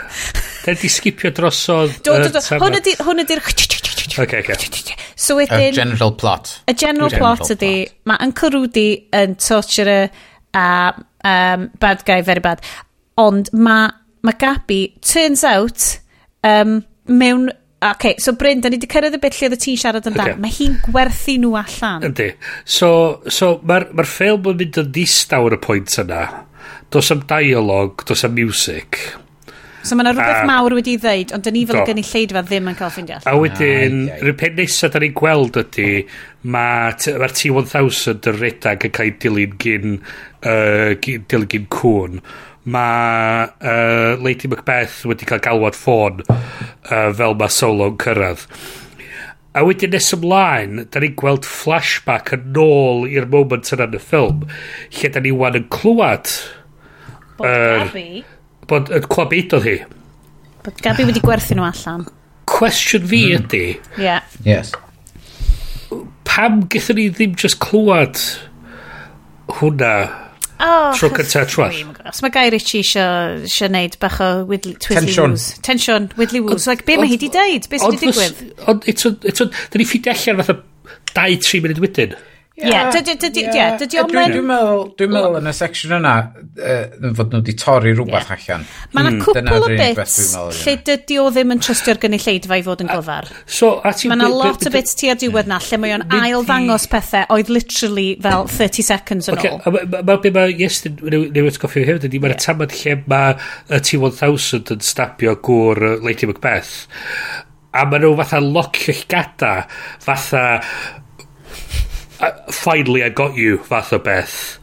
[0.61, 2.01] Da di skipio drosodd...
[2.05, 2.41] Do, do, do.
[2.61, 2.95] Hwn ydy...
[3.01, 3.41] Hwn ydy'r...
[4.21, 4.51] Ok, ok.
[5.15, 5.71] So wedyn...
[5.71, 6.51] Y general plot.
[6.69, 7.71] Y general, plot ydy...
[8.09, 10.11] Mae Uncle Rudy yn torturer
[10.57, 10.67] a
[11.23, 12.61] um, bad guy, very bad.
[13.21, 13.89] Ond mae
[14.21, 15.97] ma Gabi, turns out,
[16.43, 17.49] um, mewn...
[17.81, 20.13] Ok, so Bryn, da ni wedi cyrraedd y bit lle oedd y ti'n siarad yn
[20.13, 20.35] okay.
[20.37, 22.05] Mae hi'n gwerthu nhw allan.
[22.11, 22.27] Yndi.
[22.61, 22.91] So,
[23.25, 26.21] so mae'r ma ffilm yn mynd yn ddistaw ar y pwynt yna.
[26.93, 28.99] Does am dialog, does am music.
[29.81, 32.43] So mae yna rhywbeth a, mawr wedi ddeud, ond dyn ni fel gen i lleidfa
[32.45, 33.31] ddim yn cael ffeindio allan.
[33.31, 35.87] A wedyn, rhyw pen nesaf da ni'n gweld ydy,
[36.53, 39.97] mae'r ma T-1000 yn redag yn cael ei dilyn gyn,
[40.45, 42.19] uh, dilyn gyn cwn.
[42.71, 48.45] Mae uh, Lady Macbeth wedi cael galwad ffôn uh, fel mae Solo'n cyrraedd.
[49.57, 54.03] A wedyn nes ymlaen, da ni'n gweld flashback yn ôl i'r moment yna yn y
[54.03, 54.45] ffilm,
[54.99, 56.29] lle da ni wan yn clywed...
[57.39, 58.21] Bod er, Abby
[58.71, 59.75] bod yn clywed beth oedd hi.
[60.65, 62.07] Bod Gabi wedi gwerthu nhw allan.
[62.51, 63.43] Cwestiwn fi mm.
[63.43, 63.65] ydy...
[63.99, 64.25] Yeah.
[64.47, 64.73] Yes.
[66.27, 68.19] Pam gyda ni ddim just clywed
[69.59, 69.93] hwnna
[70.61, 71.79] oh, tro cynta trwall?
[72.07, 75.35] Os mae Guy Ritchie eisiau neud bach o twiddly Tension.
[75.35, 75.47] woos.
[75.65, 76.67] Tension, widdly woos.
[76.69, 77.69] Like, be mae hi wedi deud?
[77.71, 78.43] Be sy'n digwydd?
[78.71, 80.59] Ond, eto, eto, da ni ffiddi allan fatha
[81.15, 82.15] 2-3 munud wedyn.
[82.61, 84.35] Ie, dydy o'n mynd...
[84.35, 86.13] Dwi'n meddwl, dwi'n meddwl yn y section yna,
[86.61, 88.65] yn fod nhw wedi torri rhywbeth allan.
[88.93, 89.23] Mae yna hmm.
[89.25, 90.17] cwpl o bits
[90.61, 93.29] lle dydy o ddim yn trystio'r gynulleidfa i fod yn gofar.
[93.31, 97.37] Mae yna lot o bits ti ar diwedd na, lle mae o'n ail ddangos pethau
[97.37, 99.61] oedd literally fel 30 seconds yn ôl.
[99.97, 103.37] Mae be mae Iestyn newid goffi hefyd ydy, mae'r tamad lle mae
[103.71, 106.75] y T-1000 yn stapio gŵr Lady Macbeth.
[107.71, 109.53] A mae nhw fatha locio llgada,
[110.03, 110.43] fatha
[112.51, 114.57] finally I got you fath o beth.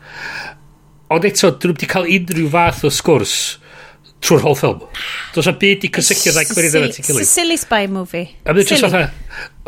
[1.09, 3.39] Ond eto dyn nhw wedi cael unrhyw fath o sgwrs
[4.24, 4.80] trwy'r whole ffilm
[5.35, 7.28] does na byd i cysylltu rhaid cymryd yna ti'n gilydd?
[7.28, 8.26] silly spy movie.
[8.44, 9.06] A mynd just fatha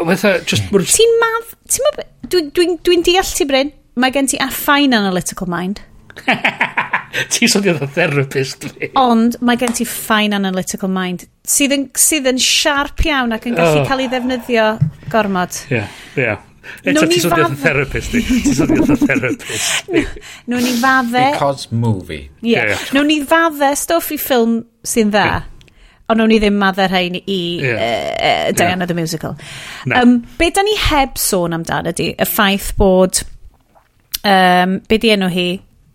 [0.00, 3.72] fatha just ti'n madd ti'n madd dwi'n dwi, dwi deall ti Bryn.
[4.00, 5.82] Mae gen ti a fine analytical mind.
[7.34, 12.28] Ti'n sodio the therapist fi ond mae gen ti fine analytical mind sydd yn, sydd
[12.30, 13.88] yn sharp iawn ac yn gallu oh.
[13.88, 14.68] cael ei ddefnyddio
[15.10, 15.58] gormod.
[15.72, 16.38] Yeah, yeah
[16.82, 18.22] Eto, ti sodio fatha therapist ni.
[18.22, 20.04] Ti sodio fatha therapist ni.
[20.48, 21.24] Nw'n ni fadde...
[21.32, 22.28] Because movie.
[22.42, 22.54] Ie.
[22.54, 22.72] Yeah.
[22.72, 22.84] Yeah.
[22.96, 25.26] Nw'n ni fadde stwff i ffilm sy'n dda.
[26.10, 27.78] Ond o'n i ddim madda rhain i yeah.
[27.78, 28.12] uh,
[28.50, 28.86] uh, Diana yeah.
[28.86, 29.36] the Musical.
[29.86, 30.00] No.
[30.00, 33.22] Um, be da ni heb sôn amdano ydy, y ffaith bod,
[34.24, 35.46] um, be di enw hi,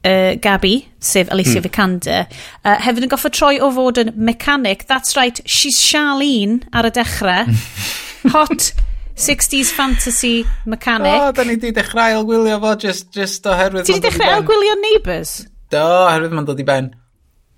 [0.05, 1.67] uh, Gabi, sef Alicia mm.
[1.67, 2.31] Vikander,
[2.63, 4.87] uh, hefyd yn goffa troi o fod yn mechanic.
[4.87, 7.51] That's right, she's Charlene ar y dechrau.
[8.37, 8.71] Hot
[9.15, 11.13] 60s fantasy mechanic.
[11.13, 13.87] O, oh, da ni di dechrau ailwylio fo just, just oherwydd...
[13.87, 15.37] Ti di dechrau ailwylio Neighbours?
[15.71, 16.91] Do, oherwydd mae'n dod i ben.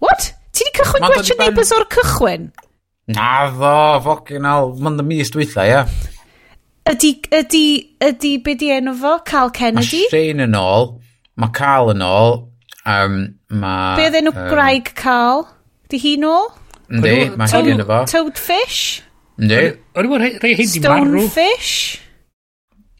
[0.04, 0.30] What?
[0.54, 2.52] Ti di cychwyn gwachio Neighbours o'r cychwyn?
[3.18, 3.74] Na ddo,
[4.06, 5.82] ffocin al, mae'n dy mis dwytha, ia.
[6.88, 7.66] Ydy, ydy,
[8.06, 9.18] ydy, be di enw fo?
[9.28, 10.06] Cal Kennedy?
[10.06, 10.94] Mae Shane yn ôl,
[11.42, 12.40] mae Carl yn ôl,
[12.86, 13.18] um,
[13.50, 13.98] mae...
[13.98, 15.48] Be oedd enw um, Graig Carl?
[15.90, 16.52] Di hi nôl?
[16.94, 18.04] Yndi, mae hi yn efo.
[18.14, 19.02] Toadfish?
[19.38, 19.62] Ne?
[19.94, 21.26] O'n i'n rhai hyn di marw.
[21.28, 21.74] Stonefish?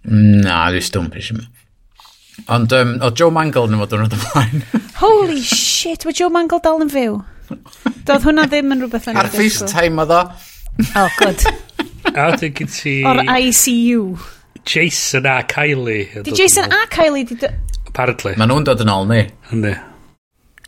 [0.08, 1.48] Na, di Stonefish yma.
[2.54, 4.66] Ond um, o Joe Mangle yn fod yn rhaid ymlaen.
[5.02, 7.18] Holy shit, mae Joe Mangle dal yn fyw.
[8.06, 10.20] Doedd hwnna ddim yn rhywbeth yn Ar FaceTime o ddo.
[11.00, 11.42] Oh, good.
[12.14, 12.94] A dwi'n gyd ti...
[13.10, 14.04] O'r ICU.
[14.68, 16.22] Jason a Kylie.
[16.28, 17.40] Di Jason a Kylie di...
[17.88, 18.36] Apparently.
[18.38, 19.24] Mae nhw'n dod yn ôl ni.
[19.56, 19.74] Yndi.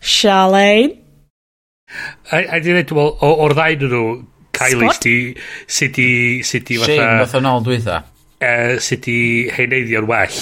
[0.02, 0.98] Charlene?
[2.32, 4.04] A, a di dweud, o'r ddain nhw,
[4.60, 5.42] Kylie sydd
[5.80, 6.10] sydd di...
[6.46, 6.96] sydd di fatha...
[7.00, 8.02] Shane fatha nôl dwi dda.
[8.40, 9.20] Uh, sydd di
[9.56, 10.40] heineidio'n well.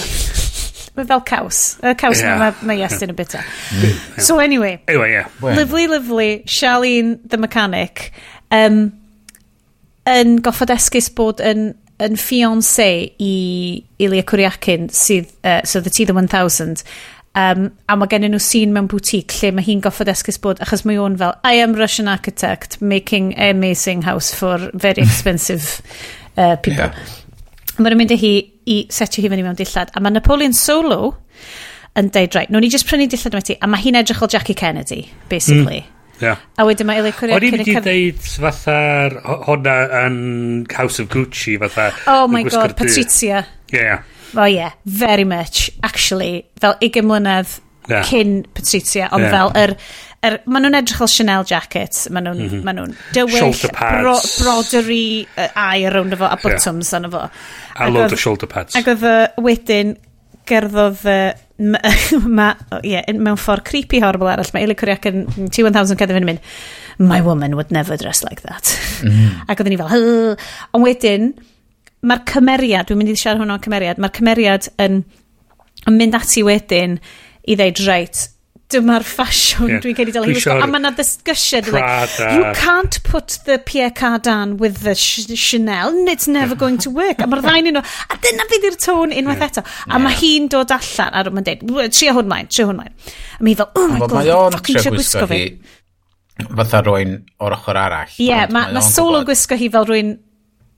[0.98, 1.62] Mae fel caws.
[1.86, 2.40] Y caws yeah.
[2.42, 3.44] mae ma Iestyn yn bita.
[3.78, 3.98] Mm.
[4.18, 4.80] so anyway.
[4.88, 5.30] Anyway, yeah.
[5.42, 6.32] Lovely, lovely.
[6.50, 8.12] Charlene, the mechanic,
[8.50, 8.88] um,
[10.10, 13.34] yn goffod esgus bod yn yn fiancé i
[14.06, 16.84] Ilya Cwriacin sydd, uh, so the T the 1000
[17.38, 20.82] Um, a mae gennyn nhw sîn mewn boutique lle mae hi'n goffod esgus bod, achos
[20.90, 25.82] mae o'n fel, I am Russian architect making amazing house for very expensive
[26.38, 26.88] uh, people.
[26.88, 27.78] Yeah.
[27.78, 28.32] Mae'n mynd â hi
[28.66, 29.94] i setio hi fyny mewn dillad.
[29.94, 31.14] A mae Napoleon Solo
[31.98, 34.32] yn deud, right, nhw'n i just prynu dillad yma ti, a mae hi'n edrych o
[34.34, 35.84] Jackie Kennedy, basically.
[35.86, 35.94] Mm.
[36.22, 36.42] Yeah.
[36.58, 37.38] A wedyn mae Eli Cwria...
[37.38, 40.20] O'n i'n mynd i ddeud fatha'r honna yn
[40.74, 41.92] House of Gucci fatha...
[42.10, 43.46] Oh my god, Patricia.
[43.70, 44.14] Ie, yeah, yeah.
[44.36, 47.56] O oh, ie, yeah, very much, actually, fel 20 mlynedd
[47.88, 48.04] yeah.
[48.08, 49.34] cyn Patricia, ond yeah.
[49.36, 49.76] fel yr...
[50.18, 52.74] Er, er, maen nhw'n edrych fel Chanel jackets, maen nhw'n mm -hmm.
[52.76, 55.06] Nhw dywyll, bro, brodery
[55.38, 57.10] uh, air rownd efo, a bottoms yeah.
[57.14, 57.24] fo.
[57.78, 58.76] A load o shoulder pads.
[58.76, 59.06] Ac oedd
[59.46, 59.96] wedyn
[60.48, 61.04] gerddodd
[62.38, 62.52] ma,
[62.86, 66.44] yeah, mewn ffordd creepy horrible arall mae Eli Cwriac yn T-1000 cadw fynd mynd
[66.98, 68.74] my woman would never dress like that
[69.06, 69.46] mm.
[69.50, 70.36] ac oedden ni fel
[70.78, 71.32] ond wedyn
[72.06, 75.04] mae'r cymeriad, dwi'n mynd i siarad hwnnw o'n cymeriad, mae'r cymeriad yn,
[75.88, 76.98] yn mynd ati wedyn
[77.48, 78.28] i ddeud, reit,
[78.72, 79.82] dyma'r ffasiwn yeah.
[79.84, 80.56] dwi'n cael ei dal i wisgo.
[80.60, 81.70] A mae yna ddysgysiad.
[81.72, 85.94] Like, you can't put the Pierre Cardin with the sh Chanel.
[85.96, 87.24] and It's never going to work.
[87.24, 87.84] A mae'r ddain nhw.
[88.12, 89.50] A dyna fydd i'r tôn unwaith yeah.
[89.54, 89.66] eto.
[89.88, 90.04] A yeah.
[90.04, 91.16] mae hi'n dod allan.
[91.16, 92.96] A mae'n dweud, tria hwn maen, tria hwn maen.
[93.40, 95.44] A mi fel, oh my god, mae o'n ffocin tria gwisgo fi.
[96.38, 98.16] Fatha rwy'n o'r ochr arall.
[98.20, 100.16] Ie, yeah, mae ma, ma solo gwisgo hi fel rwy'n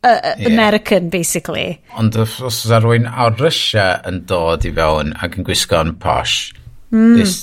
[0.03, 0.47] uh, yeah.
[0.47, 1.81] American, basically.
[1.97, 6.53] Ond os oes rhywun o Russia yn dod i fewn ac yn gwisgo'n posh,
[6.93, 7.17] mm.
[7.17, 7.41] this,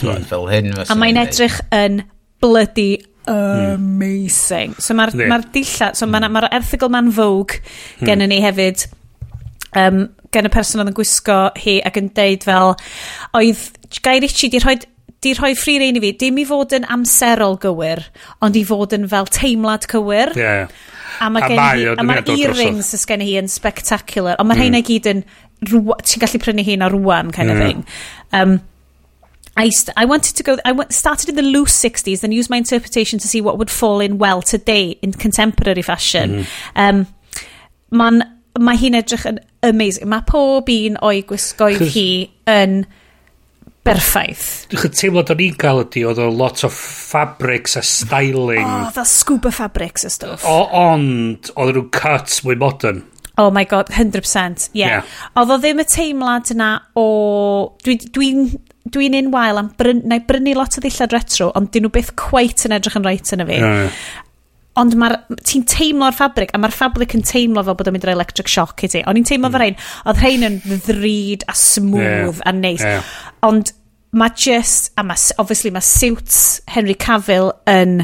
[0.00, 0.26] mm.
[0.30, 0.72] fel hyn...
[0.86, 2.02] A mae'n edrych yn
[2.42, 3.76] bloody hmm.
[3.76, 4.74] amazing.
[4.74, 4.82] Mm.
[4.82, 5.30] So mae'r yeah.
[5.30, 8.08] ma dillad, So mae'r ma erthigol ma'n Vogue hmm.
[8.08, 8.32] gen mm.
[8.32, 8.86] ni hefyd
[9.78, 12.74] um, gen y person oedd yn gwisgo hi ac yn deud fel
[13.38, 13.68] oedd
[14.02, 14.78] Guy Ritchie di rhoi
[15.22, 18.00] di rhoi ffri rein i fi, dim i fod yn amserol gywir,
[18.42, 20.32] ond i fod yn fel teimlad cywir.
[20.34, 20.72] Yeah.
[21.22, 24.34] A mae gen i, a mae earrings ys gen i yn spectacular.
[24.42, 24.64] Ond mae mm.
[24.64, 25.24] rheina gyd yn,
[25.62, 27.86] ti'n gallu prynu hi na rwan, kind of thing.
[28.34, 28.60] Um,
[29.56, 33.18] I, I wanted to go, I started in the loose 60s and used my interpretation
[33.18, 36.30] to see what would fall in well today in contemporary fashion.
[36.30, 36.46] Mm.
[36.74, 37.06] Um,
[37.90, 38.22] man,
[38.60, 40.08] mae hi'n edrych yn amazing.
[40.12, 42.08] Mae pob un o'i gwisgoedd hi
[42.50, 42.82] yn
[43.86, 44.48] berffaith.
[44.70, 48.66] Dwi'n teimlo do'n i'n cael ydi, oedd o lot o fabrics a styling.
[48.66, 50.46] Oh, fel scuba fabrics a stuff.
[50.48, 53.02] O, ond, oedd nhw'n cut mwy modern.
[53.40, 54.88] Oh my god, 100%, Yeah.
[54.88, 55.14] yeah.
[55.40, 57.06] Oedd o ddim y teimlad yna o...
[57.82, 58.58] Dwi'n dwi, dwi,
[58.92, 61.94] dwi un wael am bryn, na i brynu lot o ddillad retro, ond dyn nhw
[61.94, 63.58] byth cweit yn edrych yn reit yna fi.
[63.62, 64.04] Yeah.
[64.80, 68.48] Ond ti'n teimlo'r ffabric, a mae'r ffabric yn teimlo fel bod o'n mynd i'r electric
[68.48, 69.02] shock i ti.
[69.08, 69.56] O'n i'n teimlo mm.
[69.56, 69.76] fel rhain,
[70.08, 72.46] oedd rhain yn ddrud a smooth yeah.
[72.48, 72.84] a neis.
[72.84, 73.12] Yeah
[73.46, 73.72] ond
[74.12, 78.02] mae just, a ma, obviously mae suits Henry Cavill yn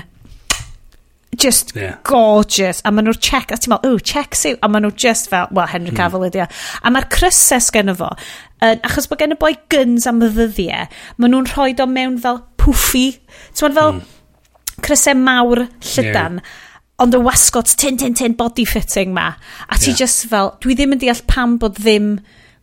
[1.39, 1.99] just yeah.
[2.09, 5.29] gorgeous a maen nhw'r check a ti'n meddwl ooh check suit a maen nhw just
[5.31, 6.55] fel well Henry Cavill ydi hmm.
[6.83, 8.09] a mae'r cryses gen fo
[8.65, 10.89] yn, achos bod gen y boi gyns am y ddyddiau
[11.21, 14.81] maen nhw'n rhoi o mewn fel pwffi ti'n meddwl fel mm.
[14.87, 16.57] crysau mawr llydan yeah
[16.99, 19.29] ond y wasgot tin, tin, tin body fitting ma.
[19.71, 20.01] A ti yeah.
[20.01, 22.17] just fel, dwi ddim yn deall pam bod ddim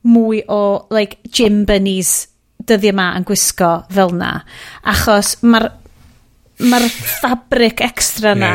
[0.04, 0.58] mwy o,
[0.92, 2.26] like, gym bunnies
[2.70, 4.38] dyddiau yma yn gwisgo fel na.
[4.92, 5.70] Achos mae'r
[6.70, 6.80] ma
[7.22, 8.54] fabric extra na.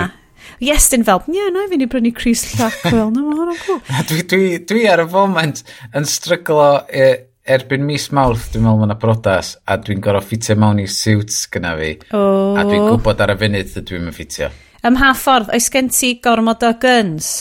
[0.60, 3.36] Yes, dyn fel, ie, yeah, na, i fi'n i brynu Chris Llac fel, na, mae
[3.38, 3.78] hwnna'n cool.
[4.10, 5.62] dwi, dwi, dwi ar y foment
[5.96, 7.06] yn stryglo e,
[7.48, 11.72] erbyn mis mawrth, dwi'n meddwl mae'n brodas, a dwi'n gorau ffitio mewn i suits gyda
[11.80, 11.94] fi.
[12.12, 12.58] Oh.
[12.60, 14.50] A dwi'n gwybod ar y funud dwi'n mynd ffitio.
[14.84, 17.32] Ym half ffordd, oes gen ti gormod o guns?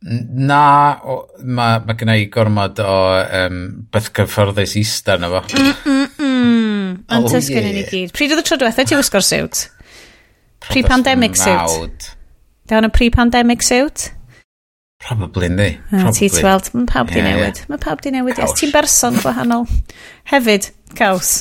[0.00, 0.60] Na,
[1.04, 3.58] o, mae ma gen i gormod o um,
[3.92, 5.42] beth cyfforddus ista na fo.
[5.52, 6.94] Mm, mm, mm.
[7.18, 8.14] Oh, tys gen i gyd.
[8.16, 9.66] Pryd oedd y tro diwethaf ti wisgo'r siwt?
[10.70, 12.14] Pre-pandemic siwt?
[12.70, 14.08] Dawn y pre-pandemic siwt?
[15.00, 15.68] Probably ni.
[15.96, 17.62] Ah, ti ti weld, mae pawb di newid.
[17.72, 18.40] Mae pawb di newid.
[18.40, 19.64] Yes, ti'n berson gwahanol.
[20.28, 21.38] Hefyd, caws.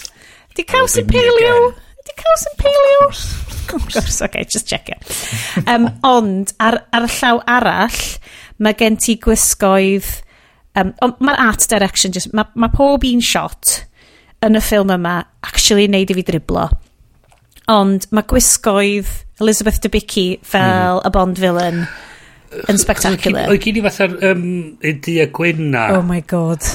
[0.55, 1.71] Di caws yn peiliw?
[2.07, 3.09] Di caws yn peilio?
[3.09, 5.03] Of course, okay, just check it.
[5.67, 7.99] Um, ond, ar, ar y llaw arall,
[8.63, 10.09] mae gen ti gwisgoedd...
[10.77, 13.79] Um, ond mae'r art direction, just, mae, mae pob un shot
[14.45, 16.67] yn y ffilm yma actually neud i fi driblo.
[17.69, 19.09] Ond mae gwisgoedd
[19.41, 21.07] Elizabeth Debicki fel mm.
[21.07, 21.83] y Bond villain
[22.69, 23.49] yn spectacular.
[23.51, 24.45] Oedd gen i fatha'r um,
[24.85, 25.89] India Gwynna.
[25.97, 26.65] Oh my god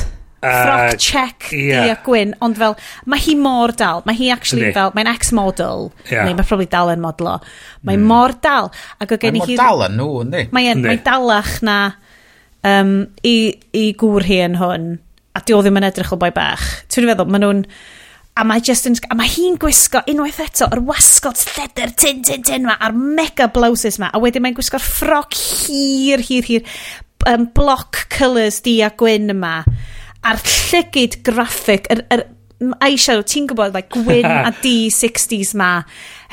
[0.45, 1.87] frock check yeah.
[1.87, 2.77] i a Gwyn, ond fel,
[3.11, 4.05] mae hi mor dal.
[4.09, 4.77] Mae hi actually Dydi.
[4.77, 6.29] fel, mae'n ex-model, yeah.
[6.29, 7.57] neu mae probably dal yn modlo, o.
[7.89, 8.07] Mae mm.
[8.11, 8.71] mor dal.
[9.03, 9.57] Ac o gen i hi...
[9.57, 10.45] Mae'n mor dal yn nhw, ynddi?
[10.55, 11.79] Mae'n mae dalach na
[12.65, 12.95] um,
[13.27, 13.37] i,
[13.77, 14.89] i gŵr hi yn hwn.
[15.35, 16.65] A di o ddim yn edrych o boi bach.
[16.93, 17.69] Ti'n feddwl, maen nhw'n...
[18.35, 22.65] A mae Justin, a mae hi'n gwisgo unwaith eto yr wasgod lledr tin tin tin
[22.67, 26.65] ma, a'r mega blouses ma, a wedyn mae'n gwisgo'r ffroc hir hir hir,
[27.31, 29.61] um, block colours di a gwyn yma
[30.25, 32.25] a'r llygyd graffig, yr, yr
[32.85, 35.71] eyeshadow, ti'n gwybod, like, gwyn a D60s ma,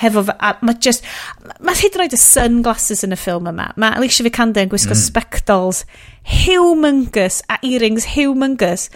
[0.01, 1.05] hefo, a mae just,
[1.59, 3.71] mae hyd yn oed y sunglasses yn y ffilm yma.
[3.81, 5.01] Mae Alicia Vikander yn gwisgo mm.
[5.01, 5.83] spectols
[6.43, 8.87] humongous a earrings humongous.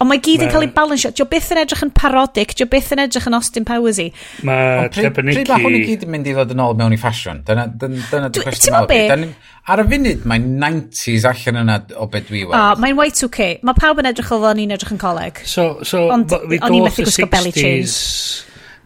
[0.00, 1.10] Ond mae gyd yn cael ei balansio.
[1.12, 4.06] Dio byth yn edrych yn parodic, dio byth yn edrych yn Austin Powersy.
[4.48, 5.42] Mae Tebaniki...
[5.42, 7.42] Pryd mae hwn i gyd yn mynd i ddod yn ôl mewn i ffasiwn?
[7.44, 9.26] Dyna, dyna, dyna dy cwestiwn mawr.
[9.70, 12.56] Ar y funud, mae 90s allan yna o beth dwi weld.
[12.56, 13.50] Oh, mae'n Y2K.
[13.68, 15.44] Mae pawb yn edrych o o'n i'n edrych yn coleg.
[15.44, 18.00] So, so, Ond o'n i'n methu gwisgo belly chains.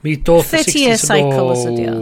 [0.02, 0.74] Mi doth y 60s yn ôl.
[0.74, 1.98] 30 year cycle os ydi o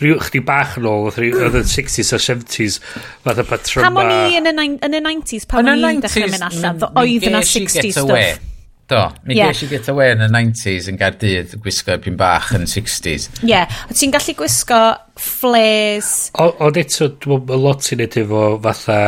[0.00, 2.78] rhyw chdi bach yn ôl, oedd y 60s a 70s,
[3.24, 6.86] fath y patrwm Pam o'n i yn y 90s, pam o'n i'n dechrau mynd allan,
[7.04, 8.46] oedd yna 60s stuff.
[8.90, 9.52] Do, mi yeah.
[9.52, 13.28] gesh i get away yn y 90s yn gael dydd gwisgo pyn bach yn 60s.
[13.44, 13.76] Ie, yeah.
[13.94, 14.80] ti'n gallu gwisgo
[15.14, 16.08] flares...
[16.42, 19.02] Ond eto, dwi'n lot sy'n edrych efo fatha...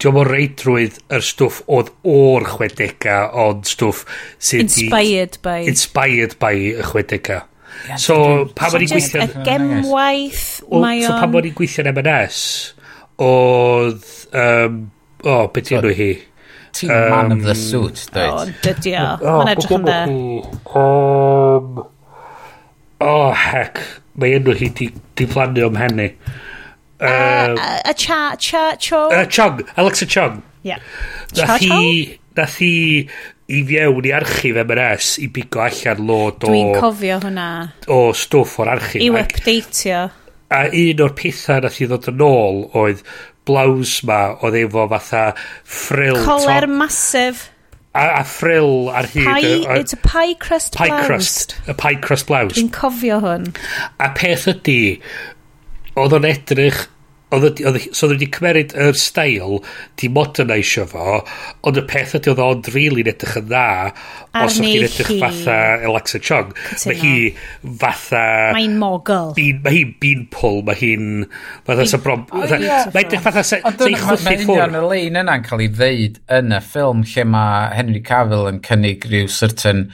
[0.00, 4.06] Dwi'n mor reidrwydd yr stwff oedd o'r chwedega, ond stwff
[4.40, 4.64] sydd...
[4.64, 5.58] Inspired by.
[5.68, 7.42] Inspired by y chwedega.
[8.00, 8.16] So,
[8.56, 9.26] pan o'n i'n gweithio...
[9.26, 11.06] Y gemwaith, mae o'n...
[11.06, 12.40] So, pan o'n i'n yn M&S,
[13.26, 14.10] oedd...
[14.30, 14.82] Um,
[15.24, 16.10] o, oh, beth yw'n hi?
[16.76, 18.52] Ti'n Man of the Suit, dweud.
[18.52, 19.06] O, dydy o.
[19.24, 19.98] Mae'n edrych yn dda.
[20.06, 23.82] Um, o, oh, heck.
[24.20, 26.10] Mae enw hi di, di plannu o'm henni.
[27.00, 29.08] Uh, a cha, cha, cho?
[29.08, 30.42] Uh, Chong, Alexa Chong.
[30.62, 30.74] Ie.
[30.74, 30.78] Yeah.
[31.36, 33.08] Nath hi, nath hi
[33.50, 36.50] i fiewn i archif MRS i bigo allan lot o...
[36.50, 37.50] Dwi'n cofio hwnna.
[37.90, 39.02] O stwff o'r archif.
[39.02, 40.02] I'w updateio.
[40.50, 43.02] A un o'r pethau nath i ddod yn ôl oedd
[43.48, 45.24] blaws ma oedd efo fatha
[45.64, 46.20] frill...
[46.26, 46.76] Coler top.
[46.82, 47.48] masif.
[47.90, 49.26] A, a frill ar hyd...
[49.26, 51.06] Pie, a, it's a pie crust pie blouse.
[51.08, 52.54] Crust, a pie crust blouse.
[52.58, 53.50] Dwi'n cofio hwn.
[53.98, 54.80] A peth ydy,
[55.98, 56.84] oedd o'n edrych
[57.30, 59.60] Oedd, oedd, so oedd wedi cymeryd yr stael
[60.00, 61.20] di modernisio fo
[61.68, 63.66] ond y peth ydy oedd o'n rili really edrych yn dda
[64.40, 66.50] os oedd hi'n edrych fatha Alexa Chung.
[66.88, 67.12] Mae hi
[67.82, 68.24] fatha
[68.56, 71.26] mae'n mogl mae hi'n bean pull mae hi'n
[71.68, 73.92] fatha sa brom oh, mae'n edrych fatha sa chwthu
[74.24, 78.62] ffwr mae lein yna'n cael ei ddeud yn y ffilm lle mae Henry Cavill yn
[78.66, 79.86] cynnig rhyw certain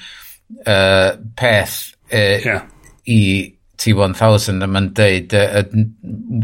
[0.65, 1.79] uh, peth
[2.13, 2.65] uh, yeah.
[3.05, 3.21] i
[3.77, 5.85] T1000 a mae'n deud, uh, uh,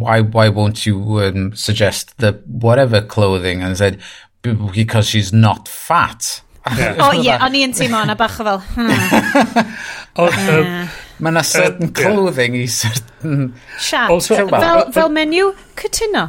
[0.03, 3.63] why, why won't you um, suggest the whatever clothing?
[3.63, 4.01] And said,
[4.43, 6.43] because she's not fat.
[6.77, 6.97] Yeah.
[6.99, 8.91] o oh, ie, o'n i'n teimlo yna bach o fel, hmm.
[10.19, 10.53] hmm.
[10.55, 10.77] um,
[11.23, 13.53] Mae yna uh, certain clothing i certain...
[13.79, 16.27] Sian, also, fel, uh, uh, fel, fel menu, cytuno.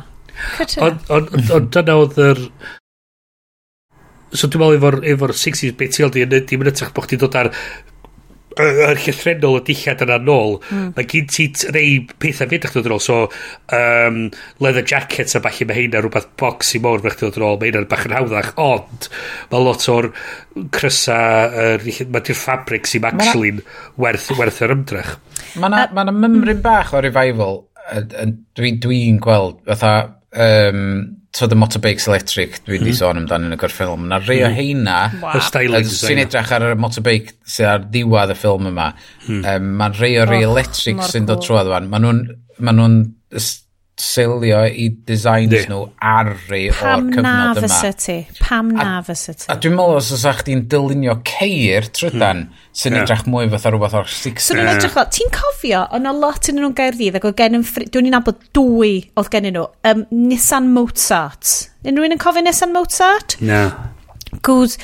[0.57, 2.41] cytuno Ond dyna oedd yr...
[4.33, 7.05] So dwi'n meddwl efo'r efo 60s beth ti'n ti oedd yn ydy, mynd ydych bod
[7.05, 7.51] chdi dod ar
[8.59, 10.91] y llythrenol y dillad yna nôl, mm.
[10.97, 13.03] mae gyd ti rei pethau fyd eich dod yn ôl.
[13.03, 13.17] So,
[13.77, 14.19] um,
[14.63, 17.59] leather jackets a falle mae heina rhywbeth boxy mowr eich dod yn ôl.
[17.61, 19.09] Mae heina'n bach yn hawddach, ond
[19.51, 20.09] mae lot o'r
[20.75, 21.19] crysa,
[21.49, 23.57] uh, mae di'r ffabric sy'n actually
[24.01, 25.15] werth, werth yr ymdrech.
[25.57, 29.93] Mae yna ma mymryn bach o revival dwi'n dwi gweld, fatha,
[30.39, 30.83] um,
[31.33, 32.97] tod the motorbikes electric dwi wedi mm.
[32.99, 34.05] sôn amdano yn y gorff ffilm.
[34.11, 34.57] Na rei o mm.
[34.59, 35.41] heina wow.
[35.89, 38.91] sy'n edrych ar y motorbike sy'n ar ddiwedd y ffilm yma.
[39.25, 39.41] Mm.
[39.41, 41.89] Um, mae rei o rei oh, electric sy'n dod trwad fan.
[41.89, 42.23] Mae nhw'n
[42.63, 42.89] ma nhw
[43.99, 47.57] selio i designs nhw ar rei o'r cyfnod yma.
[47.59, 48.15] Fysa ti?
[48.39, 49.45] Pam na fysa ti?
[49.53, 52.63] A dwi'n meddwl os ydych chdi'n dylunio ceir trydan mm.
[52.73, 53.05] sy'n yeah.
[53.05, 54.47] edrych mwy fath o rhywbeth o'r 60s.
[54.47, 57.59] So dwi'n edrych fel, ti'n cofio, ond a lot yn nhw'n gairdydd ac oedd gen
[57.59, 61.53] yn dwi'n ni'n abod dwy oedd gen nhw, um, Nissan Mozart.
[61.85, 63.37] Unrhyw un yn cofio Nissan Mozart?
[63.45, 63.63] Na.
[64.41, 64.79] Gwrs,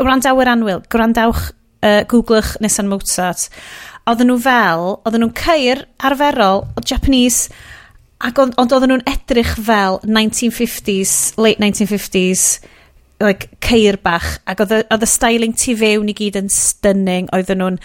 [0.00, 1.52] gwrandawyr anwyl, gwrandawch,
[1.86, 3.46] uh, googlwch Nissan Mozart.
[4.10, 7.52] Oedden nhw fel, oedden nhw'n ceir arferol o Japanese
[8.20, 12.44] Ac ond, ond oedden nhw'n edrych fel 1950s, late 1950s,
[13.24, 14.36] like, ceir bach.
[14.50, 17.30] Ac oedd y styling tu fewn i gyd yn stunning.
[17.36, 17.80] Oedden nhw'n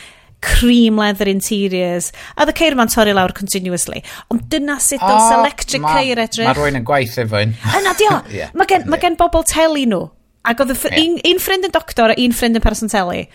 [0.46, 2.12] cream leather interiors.
[2.36, 4.04] A oedd y ceir ma'n torri lawr continuously.
[4.34, 6.52] Ond dyna sut oh, dylse electric ma, ceir edrych.
[6.52, 7.56] Mae rwy'n yn gwaith efo un.
[7.80, 8.20] Yna, dio.
[8.36, 10.06] yeah, mae gen, ma gen bobl teli nhw.
[10.46, 11.00] Ac oedd yeah.
[11.02, 13.26] un, un ffrind yn doctor a un ffrind yn person teli.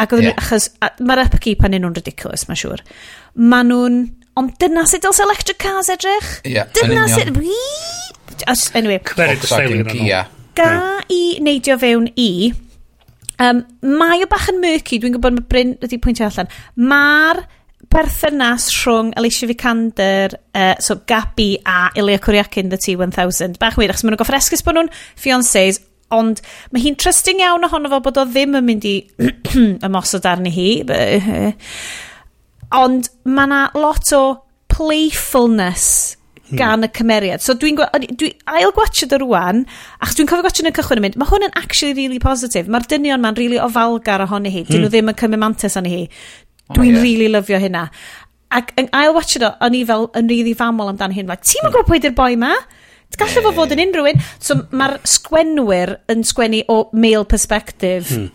[0.00, 0.32] Ac oedd yeah.
[0.32, 0.70] nhw, achos,
[1.02, 2.84] mae'r upkeep yn un nhw'n ridiculous, mae'n siŵr.
[3.52, 3.98] Mae nhw'n
[4.40, 6.30] Ond dyna sut dylse electric cars edrych?
[6.48, 6.64] Ie.
[6.74, 7.30] Dyna sut...
[8.74, 8.98] Anyway.
[9.06, 10.22] Cymeriad Australian yno.
[10.58, 10.70] Ga
[11.12, 12.52] i neidio fewn i...
[13.42, 16.50] Um, mae o bach yn murky, dwi'n gwybod mae Bryn wedi pwyntio allan.
[16.78, 17.40] Mae'r
[17.94, 23.58] berthynas rhwng Alicia Vikander, uh, so Gabi a Ilya Kuriakin, the T-1000.
[23.58, 25.80] Bach wir, achos maen nhw'n goffresgus bod nhw'n fiancés,
[26.14, 28.96] ond mae hi'n trusting iawn ohono fo bod o ddim yn mynd i
[29.88, 30.68] ymosod arni hi.
[30.86, 31.54] But, uh, eh.
[32.74, 34.22] Ond mae yna lot o
[34.74, 36.16] playfulness
[36.48, 36.58] hmm.
[36.58, 37.42] gan y cymeriad.
[37.44, 37.78] So dwi'n
[38.18, 39.64] dwi ail gwachod o rwan,
[40.00, 42.70] achos dwi'n cofio gwachod yn y cychwyn yn mynd, mae hwn yn actually really positive.
[42.70, 44.64] Mae'r dynion ma'n really ofalgar ohoni hi.
[44.64, 44.72] Hmm.
[44.72, 44.96] Dyn nhw hmm.
[44.96, 46.04] ddim yn cymryd mantis ohoni hi.
[46.64, 47.06] Oh dwi'n oh, yeah.
[47.06, 47.88] really lyfio hynna.
[48.54, 51.30] Ac yn ail watch o, o'n i fel yn really famol amdan hyn.
[51.30, 52.54] Ti'n mynd gwybod pwy di'r boi ma?
[53.14, 54.24] Gallai fo fod yn unrhyw un.
[54.42, 58.08] So mae'r sgwenwyr yn sgwennu o male perspective.
[58.10, 58.32] Hmm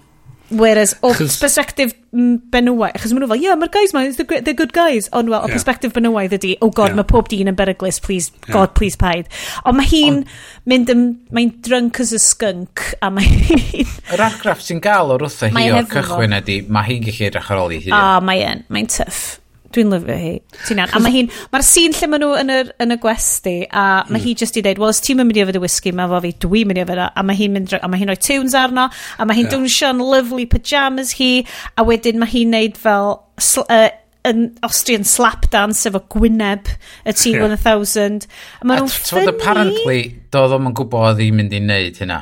[0.49, 4.73] Whereas o perspective mm, benywaidd, achos maen nhw fel, yeah, mae'r guys ma, they're good
[4.73, 5.09] guys.
[5.13, 5.53] Ond wel, o yeah.
[5.53, 6.99] perspective benywaidd ydy, oh god, yeah.
[6.99, 8.53] mae pob dyn yn beryglis, please, yeah.
[8.55, 9.29] god, please paid.
[9.69, 10.23] Ond mae hi'n
[10.69, 11.03] mynd yn,
[11.35, 13.93] mae'n drunk as a skunk, a mae hi'n...
[14.15, 17.63] Yr argraff sy'n gael o'r wrtha hi o'r cychwyn ydy, mae hi'n gallu edrych ar
[17.65, 17.93] ôl i hun.
[17.93, 19.37] O, mae'n, mae'n tuff.
[19.75, 20.33] Dwi'n lyfio hi.
[20.65, 20.93] Ti'n iawn.
[20.97, 21.29] A mae hi'n...
[21.53, 24.23] Mae'r sîn lle maen nhw yn, y, yn y gwesti a mae hmm.
[24.25, 26.33] hi just i dweud, wel, os ti'n mynd i yfed y whisky, mae fo fi,
[26.45, 27.77] dwi'n mynd i yfed a mae hi'n mynd...
[27.77, 29.55] A mae hi'n rhoi tunes arno a mae hi'n yeah.
[29.55, 31.31] dwnsio'n lovely pyjamas hi
[31.77, 33.17] a wedyn mae hi'n neud fel...
[33.39, 33.87] Sl, Uh,
[34.27, 36.67] yn Austrian slap dance efo Gwyneb
[37.07, 38.25] y T-1000 yeah.
[38.59, 40.01] a maen nhw'n ffynnu apparently
[40.33, 42.19] doedd o'n gwybod oedd hi'n mynd i wneud hynna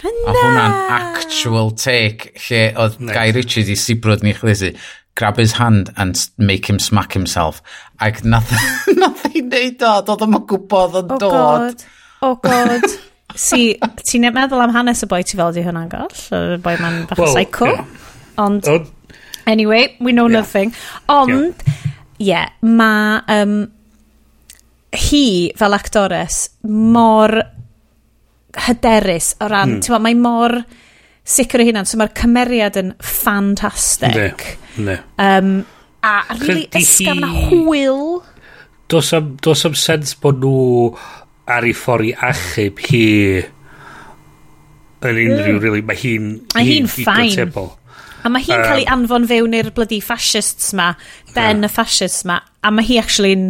[0.00, 4.72] a hwnna'n actual take lle oedd Guy Ritchie di sibrod ni chlysu
[5.16, 7.62] grab his hand and make him smack himself.
[8.00, 8.50] Ac nath,
[9.00, 11.30] nath ei wneud o, doedd o'n gwybod o'n oh dod.
[11.30, 11.84] Oh god,
[12.28, 12.86] oh god.
[13.36, 13.74] si,
[14.06, 16.16] ti'n e- meddwl am hanes y boi ti fel di hwnna'n goll?
[16.36, 17.68] Y boi ma'n bach well, psycho.
[17.72, 18.08] Yeah.
[18.40, 18.80] Ond, oh.
[19.46, 20.40] anyway, we know yeah.
[20.40, 20.74] nothing.
[21.12, 22.48] Ond, ie, yeah.
[22.48, 23.56] yeah, mae um,
[24.96, 25.24] hi
[25.56, 27.36] fel actores mor
[28.66, 29.82] hyderus o ran, mm.
[29.84, 30.56] ti'n mae mor
[31.30, 31.84] sicr o hynna.
[31.88, 34.44] So mae'r cymeriad yn ffantastig.
[34.76, 34.98] Ne, ne.
[35.22, 35.54] Um,
[36.06, 38.20] a really ysgaf na hwyl.
[38.90, 40.92] Does am, does am sens bod nhw
[41.50, 43.04] ar ei ffordd i achub hi
[45.00, 45.60] yn unrhyw, mm.
[45.62, 46.32] really, mae hi'n...
[46.52, 47.52] Mae hi'n ffain.
[48.20, 50.90] A mae hi'n um, cael ei anfon fewn i'r bloody fascists ma,
[51.32, 51.70] ben yeah.
[51.70, 53.46] y fascists ma, a mae hi actually'n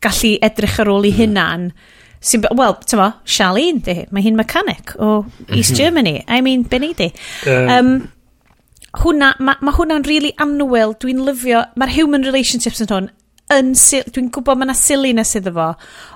[0.00, 1.24] gallu edrych ar ôl i yeah.
[1.24, 1.72] hunan.
[1.74, 2.46] Yeah sy'n...
[2.56, 3.96] Wel, ti'n mo, Charlene di.
[4.14, 5.54] Mae hi'n mechanic o mhm.
[5.56, 6.20] East Germany.
[6.28, 7.10] I mean, be ni di?
[7.48, 7.94] Um, um,
[9.00, 10.96] hwnna, mae ma hwnna'n really anwyl.
[11.00, 11.64] Dwi'n lyfio...
[11.80, 13.10] Mae'r human relationships yn hwn
[13.54, 13.72] yn...
[14.10, 15.66] Dwi'n gwybod mae yna silliness iddo fo,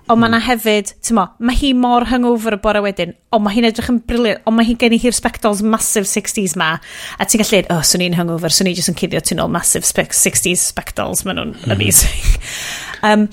[0.08, 0.46] ond mae yna hmm.
[0.48, 4.00] hefyd, ti'n mo, mae hi mor hungover y bore wedyn, ond mae hi'n edrych yn
[4.08, 6.74] briliant, ond mae hi gen i hi'r spectols massive 60s ma,
[7.18, 9.86] a ti'n gallu, oh, swn i'n hungover, swn i jyst yn cuddio ti'n ôl massive
[9.88, 11.74] spec 60s spectols, maen nhw'n mm.
[11.74, 12.36] amazing.
[13.08, 13.28] um,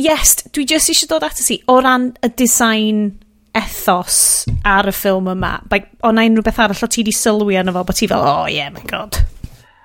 [0.00, 3.06] yes, dwi jyst eisiau dod at si, o ran y design
[3.54, 4.18] ethos
[4.66, 5.56] ar y ffilm yma.
[5.70, 8.26] Like, o na unrhyw beth arall o ti di sylwi arno fo, bod ti fel,
[8.26, 9.20] oh yeah, my god.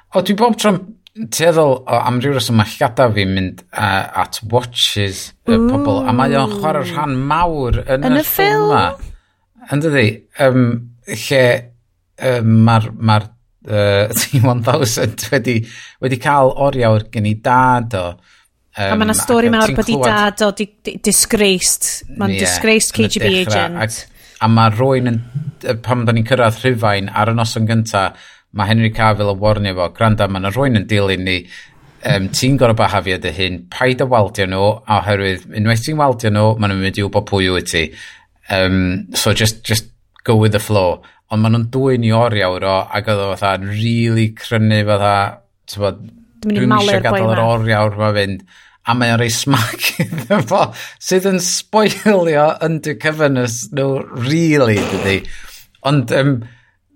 [0.09, 0.79] O, dwi bob tro'n
[1.27, 6.05] teddol o am ryw reswm mae llgada fi'n mynd uh, at watches y uh, pobl
[6.07, 8.85] a mae o'n chwarae rhan mawr yn, yn y, y ffilm yma.
[9.69, 10.05] Yn dydi,
[10.45, 10.63] um,
[11.09, 11.43] lle
[12.29, 15.57] um, mae'r ma uh, T-1000 wedi,
[16.01, 18.09] wedi cael oriawr gen i dad o
[18.79, 22.45] Um, a mae yna stori mewn bod i dad o di, di, disgraced, mae'n yeah,
[22.45, 23.79] disgraced KGB dechrau, agent.
[23.81, 25.17] ac, a mae rwy'n,
[25.83, 29.89] pam da ni'n cyrraedd rhyfain ar y noson gyntaf, mae Henry Cavill yn warnio fo,
[29.95, 31.38] granda, mae yna rwy'n yn dilyn ni,
[32.09, 36.31] um, ti'n gorau bahafio dy hyn, paid a waldio nhw, a oherwydd, unwaith ti'n waldio
[36.34, 37.84] nhw, maen nhw'n mynd i wybod pwy wyt ti.
[38.49, 39.91] Um, so just, just
[40.23, 41.01] go with the flow.
[41.30, 45.13] Ond maen nhw'n dwy'n i oriawr o, ac oedd o fatha, really crynu fatha,
[45.77, 46.01] bod,
[46.47, 48.47] dwi'n eisiau gadael yr oriawr ma fynd.
[48.89, 50.63] A mae o'n rei smac iddo fo,
[51.03, 53.91] sydd yn spoilio undercoverness nhw,
[54.23, 55.19] really, dydy.
[55.85, 56.39] Ond, um,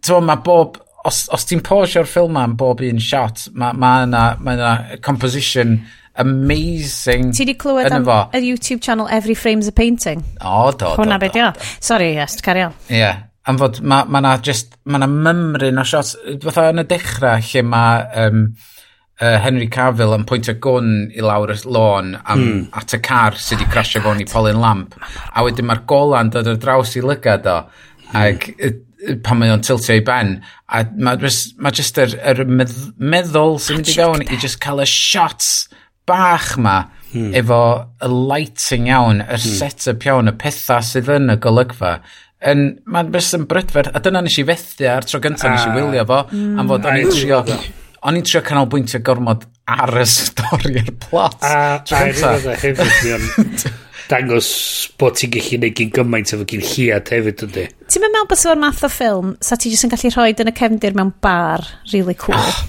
[0.03, 4.23] ti'n mae bob os, os ti'n posio'r ffilm am bob un shot, mae ma yna,
[4.39, 4.71] ma yna
[5.03, 5.81] composition
[6.15, 8.29] amazing Ti di clywed am fo.
[8.33, 10.23] y YouTube channel Every Frame's a Painting?
[10.41, 11.65] O, do, Hwna do, do, do, do.
[11.79, 12.73] Sorry, yes, carry on.
[12.89, 12.99] Ie.
[12.99, 13.23] Yeah.
[13.45, 16.13] Am fod, mae ma na just, mae na mymryn o shots,
[16.45, 18.45] fatha yn y dechrau lle mae um,
[19.19, 22.61] uh, Henry Cavill yn pwyntio gwn i lawr y lôn am, mm.
[22.79, 24.95] at y car sydd wedi crasio oh, fo'n i Polyn Lamp.
[25.33, 27.59] A wedyn mae'r golan dod ar draws i lygad o.
[28.13, 28.15] Mm.
[28.21, 28.47] Ac
[29.23, 30.35] pan mae o'n tiltio i ben
[30.67, 34.83] a mae just, ma just yr, yr meddwl sy'n mynd i fewn i just cael
[34.83, 35.69] y shots
[36.09, 36.77] bach ma
[37.11, 37.31] hmm.
[37.39, 37.61] efo
[38.03, 39.57] y lighting iawn y hmm.
[39.59, 41.97] set-up iawn y pethau sydd yn y golygfa
[42.51, 45.71] yn, mae'n bys yn brydferth, a dyna nes i fethu ar tro gyntaf nes i
[45.77, 47.39] wylio fo, mm, am fod o'n i'n trio,
[48.03, 49.45] o'n i'n trio canolbwyntio gormod
[49.77, 51.39] ar y stori, ar plot.
[51.47, 52.89] A, a, a,
[54.11, 54.49] dangos
[54.99, 57.65] bod ti'n gallu gwneud gyn gymaint efo gyn lliad hefyd ynddi.
[57.91, 60.55] Ti'n meddwl bod o'r math o ffilm, sa ti jyst yn gallu rhoi yn y
[60.59, 62.37] cefndir mewn bar, really cool.
[62.37, 62.63] Oh.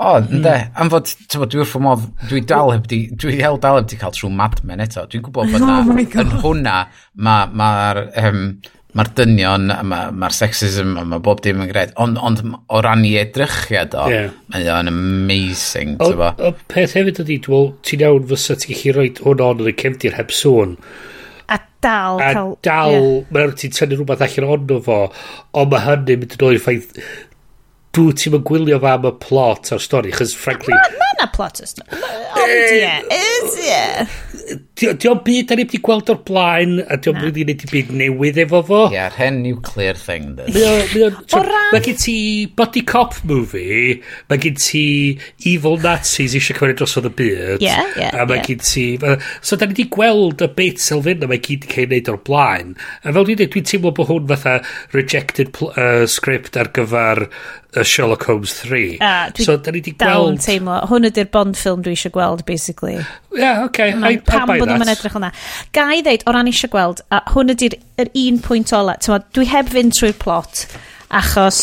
[0.00, 0.76] O, oh, ynddo, mm.
[0.80, 3.90] am fod, ti'n bod, dwi wrth modd, dwi dal heb di, dwi hel dal heb
[3.90, 5.02] di cael trwy Mad Men eto.
[5.12, 6.76] Dwi'n gwybod bod na, oh yn hwnna,
[7.20, 8.46] mae'r, ma, um,
[8.98, 13.04] mae'r dynion, mae'r ma sexism, a mae bob dim yn gred, ond on, o ran
[13.06, 14.34] i edrychiad o, yeah.
[14.50, 16.32] mae o'n amazing, ti'n bo?
[16.48, 19.72] O peth hefyd ydy, dwi'n meddwl, ti'n iawn fysa ti'n gallu rhoi hwn on yn
[19.72, 20.76] y cefndir heb sôn.
[21.50, 22.20] A dal.
[22.22, 22.32] A
[22.66, 23.26] dal, yeah.
[23.30, 25.00] mae'n rhaid ti'n tynnu rhywbeth allan ond o fo,
[25.62, 26.94] ond mae hynny'n mynd yn ôl i'r ffaith
[27.96, 30.76] dwi ti'n mynd gwylio fa am y plot o'r stori, chys frankly...
[30.76, 32.02] Mae ma na plot o'r stori.
[32.40, 34.58] Ond ie, is ie.
[34.80, 37.90] Diolch byd, da ni wedi gweld o'r blaen, a diolch byd i wneud i byd
[37.98, 38.80] newydd efo fo.
[38.88, 40.38] Ie, yeah, hen nuclear thing.
[40.38, 42.16] Mae gen ti
[42.56, 43.98] body cop movie,
[44.30, 44.84] mae gen ti
[45.50, 47.66] evil Nazis eisiau cymryd dros oedd y byd.
[47.66, 48.10] Ie, ie.
[48.14, 48.86] A mae gen ti...
[49.42, 52.12] So da ni wedi gweld y bit sylfaen, na mae gyd i cael ei wneud
[52.14, 52.76] o'r blaen.
[53.02, 54.60] A fel dwi'n dweud, dwi'n teimlo bod hwn fatha
[54.94, 57.26] rejected uh, script ar gyfer
[57.76, 58.98] y Sherlock Holmes 3.
[59.00, 60.40] A, so, da ni wedi gweld...
[60.42, 60.78] teimlo.
[60.90, 62.96] Hwn ydy'r Bond ffilm dwi eisiau gweld, basically.
[63.36, 63.94] Yeah, okay.
[63.94, 65.30] Ma, I, pam buy bod nhw'n edrych hwnna.
[65.76, 68.96] Ga i ddeud, o ran eisiau gweld, a hwn ydy'r er un pwynt ola.
[69.02, 70.66] Tyma, dwi heb fynd trwy'r plot,
[71.20, 71.62] achos...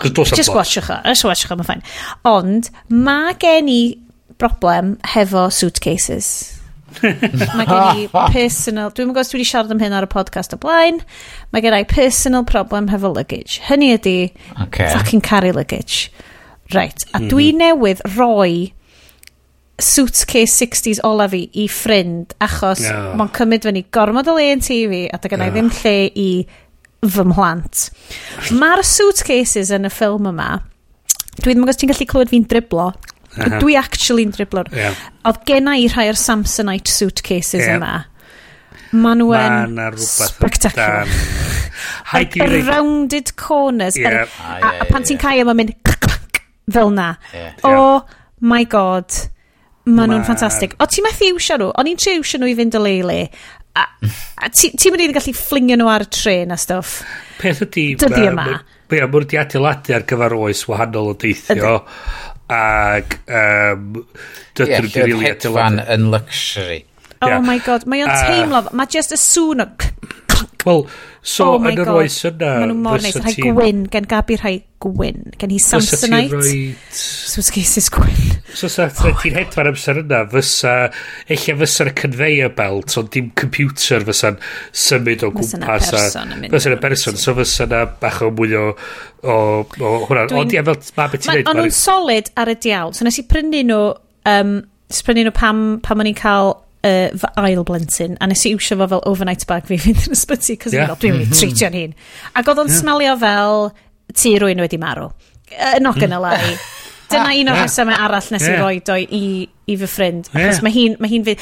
[0.00, 1.84] Just watchwch o, just watchwch o, mae'n ffain.
[2.30, 3.82] Ond, mae gen i
[4.40, 6.59] broblem hefo suitcases
[7.58, 8.90] mae gen i personal...
[8.94, 11.00] Dwi'n gwybod os dwi wedi siarad am hyn ar y podcast o blaen.
[11.54, 13.60] Mae gen i personal problem hefo luggage.
[13.68, 14.18] Hynny ydy
[14.66, 14.90] okay.
[14.92, 16.10] fucking carry luggage.
[16.74, 17.06] Right.
[17.14, 17.62] A dwi mhm.
[17.64, 18.72] newydd roi
[19.80, 23.14] suitcase 60s ola fi i ffrind achos no.
[23.16, 25.54] mae'n cymryd fyny gormod o le yn TV a dy gynnau no.
[25.54, 26.28] ddim lle i
[27.00, 27.86] fy mhlant.
[28.60, 30.50] Mae'r suitcases yn y ffilm yma,
[31.38, 32.90] dwi ddim yn gwybod ti'n gallu clywed fi'n driblo,
[33.36, 33.58] Uh.
[33.62, 34.70] Dwi actually'n driblwr.
[34.74, 34.96] Yeah.
[35.28, 37.76] Oedd genna i rhai o'r Samsonite suitcases yeah.
[37.78, 37.92] yma.
[39.00, 41.10] Ma nhw yn Ma spectacular.
[42.12, 43.96] Like y rounded corners.
[43.96, 44.24] Yeah.
[44.24, 45.22] Er, ah, yeah, a, yeah, a pan ti'n yeah.
[45.22, 45.76] cael, mae'n mynd
[46.74, 47.12] fel na.
[47.34, 47.54] Yeah.
[47.64, 48.02] Oh
[48.40, 49.14] my god.
[49.90, 50.74] Ma nhw'n ffantastig.
[50.78, 51.70] O, ti'n methu iwsio nhw?
[51.80, 53.22] O'n i'n trio iwsio nhw i fynd o leili.
[53.78, 53.86] A,
[54.42, 57.00] a ti'n mynd i'n gallu fflingio nhw ar y tren a stwff.
[57.40, 57.86] Peth ydi...
[58.00, 58.46] Dyddi yma.
[58.90, 61.76] Ie, mwyn di adeiladu ar gyfer oes wahanol o deithio.
[62.50, 64.00] Ac um,
[64.58, 65.26] dydyn yeah, nhw'n rili...
[65.28, 66.80] Hedfan yn luxury.
[67.20, 67.40] Oh yeah.
[67.44, 69.70] my god, mae o'n uh, teimlo, mae just y sŵn o...
[70.60, 70.82] Wel,
[71.24, 72.52] so oh yn yr oes yna...
[72.60, 76.40] Mae nhw mor neis, rhai gwyn, gen Gabi rhai gwyn, gen hi Samsonite.
[76.96, 77.50] So os
[77.92, 78.22] gwyn.
[78.56, 80.74] So sa oh ti'n hedfan amser yna, fysa,
[81.32, 84.40] eich fysa'r conveyor belt, ond dim computer fysa'n
[84.86, 85.92] symud o gwmpas.
[85.92, 88.64] Fysa'n y person, so fysa'n bach o mwy o,
[89.24, 90.24] o, o hwnna.
[90.40, 91.52] Ond ia, fel ma beth ti'n neud.
[91.52, 92.96] Ond nhw'n solid ar y diawl.
[92.96, 93.84] So nes i prynu nhw,
[94.32, 94.58] um,
[95.04, 96.56] prynu nhw pam, pam o'n i'n cael
[96.86, 100.16] uh, fy ail blentyn a nes i iwsio fo fel overnight bag fi fynd yn
[100.16, 100.92] ysbyty cos yeah.
[101.00, 101.96] dwi'n mynd i treitio'n hun
[102.34, 102.82] ac oedd o'n yeah.
[102.82, 103.70] smelio fel
[104.12, 106.54] tu rwy'n wedi marw uh, not gonna lie
[107.10, 108.06] dyna un o'r rhesymau yeah.
[108.06, 108.62] arall nes i yeah.
[108.62, 109.24] roed o i,
[109.66, 110.64] i fy ffrind achos yeah.
[110.66, 111.36] mae hi'n ma hi fy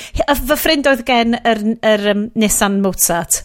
[0.54, 1.62] ffrind oedd gen yr,
[1.92, 3.42] yr um, Nissan Mozart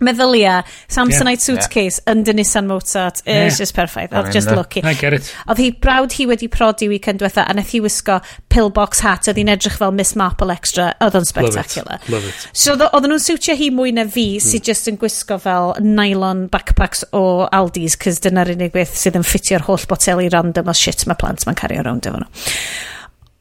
[0.00, 2.12] meddylia, Samsonite yeah, suitcase yeah.
[2.12, 3.20] under Nissan Mozart.
[3.20, 3.48] It's yeah.
[3.48, 4.56] just perfect Oedd just that.
[4.56, 4.82] lucky.
[4.82, 5.28] I get it.
[5.48, 8.20] Oedd hi brawd hi wedi prodi weekend diwetha a nath hi wisgo
[8.52, 9.28] pillbox hat.
[9.30, 10.92] Oedd hi'n edrych fel Miss Marple extra.
[11.04, 12.00] Oedd o'n spectacular.
[12.08, 12.14] Love it.
[12.16, 12.48] Love it.
[12.52, 14.46] So oedd nhw'n siwtio hi mwy na fi mm.
[14.48, 19.26] sydd just yn gwisgo fel nylon backpacks o Aldi's cys dyna'r unig beth sydd yn
[19.26, 22.30] ffitio'r holl boteli random o shit mae plant mae'n cario rownd efo nhw.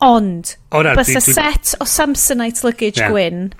[0.03, 3.11] Ond, bys set o Samsonite luggage yeah.
[3.13, 3.53] gwyn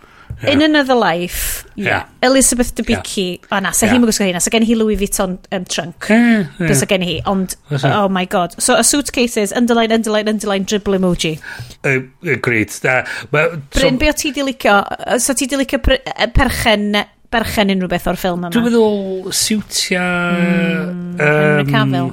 [0.47, 2.05] In Another Life, yeah.
[2.21, 3.57] Elizabeth Debicki, yeah.
[3.57, 3.93] o na, sa yeah.
[3.93, 6.73] hi'n gwisgo hynna, sa gen hi Louis Vuitton um, trunk, yeah, yeah.
[6.73, 8.55] sa gen hi, ond, oh my god.
[8.61, 11.39] So, a suitcase is, underline, underline, underline, dribble emoji.
[11.83, 12.03] Uh,
[12.41, 12.73] great.
[12.85, 14.81] Uh, Bryn, so, be o ti di licio,
[15.19, 16.91] sa ti di licio perchen
[17.33, 18.51] berchen unrhyw beth o'r ffilm yma.
[18.53, 20.03] Dwi'n meddwl siwtia...
[20.37, 22.11] Mm, um, Cavill.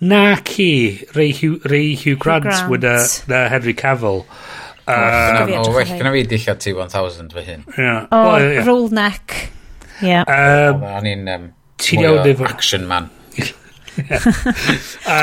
[0.00, 2.70] Na ci, Ray Hugh, Ray Hugh Grant, Hugh Grant.
[2.70, 4.24] With uh, a, na Henry Cavill.
[4.84, 7.62] Uh, o, well gyda fi dillio T-1000 fy hyn.
[7.78, 8.06] Yeah.
[8.12, 8.66] O, well, yeah.
[8.68, 9.36] roll neck.
[10.04, 10.28] Yeah.
[10.28, 11.46] Um, O'n i'n um,
[11.80, 13.08] mwy o action man.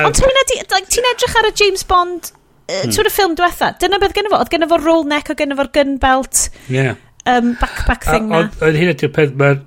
[0.08, 2.90] Ond ti'n edrych ar y James Bond uh, hmm.
[2.90, 3.74] y ffilm diwetha.
[3.84, 4.42] Dyna beth gen i fo.
[4.42, 6.48] Oedd gen i fo roll neck, o gen i fo'r gun belt.
[6.72, 6.98] Yeah.
[7.30, 8.48] Um, backpack thing na.
[8.50, 9.62] Ond hyn ydy'r peth, mae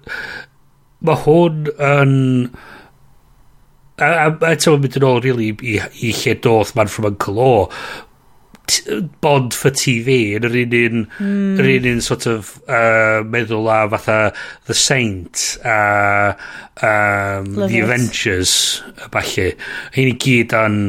[1.06, 2.16] ma hwn yn...
[3.94, 7.54] A, a, a, a, yn ôl, a, a, i, a, a, a, a, a, a,
[7.54, 8.13] a,
[9.20, 11.58] bond for TV yn yr un un, mm.
[11.60, 14.18] yr un un sort of uh, meddwl a fatha
[14.68, 16.34] The Saint a
[16.80, 17.84] um, Love The it.
[17.84, 18.54] Avengers
[19.04, 19.50] a falle
[19.96, 20.80] hyn i gyd yn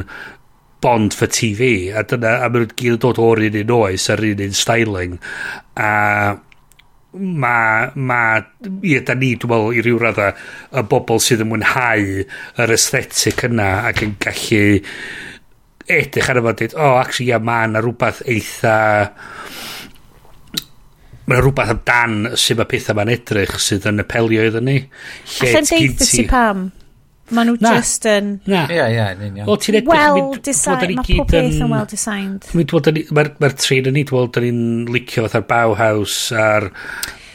[0.85, 4.25] bond for TV a dyna a mae'n gyd yn dod o'r un un oes a'r
[4.31, 5.19] un un styling
[5.75, 5.93] a
[7.15, 8.21] ma, ma,
[8.83, 10.33] ie, da ni, dwi'n meddwl, i ryw radda,
[10.75, 12.09] y bobl sydd yn mwynhau
[12.59, 14.65] yr aesthetic yna ac yn gallu
[15.91, 18.77] edrych ar fo dweud, o, oh, actually, ia, mae yna rhywbeth eitha...
[21.25, 24.79] Mae yna rhywbeth amdan sydd mae pethau ma'n edrych sydd yn apelio iddyn ni.
[25.35, 26.65] Lle Allan deitha ti pam?
[27.33, 28.31] Maen nhw just yn...
[28.45, 28.67] Na.
[28.69, 29.49] Ie, ie, yn union.
[29.89, 32.45] Well designed, mae pob peth yn well designed.
[32.53, 36.69] Mae'r ma ma trin yn ni, dwi'n dweud, ni'n licio fatha'r Bauhaus a'r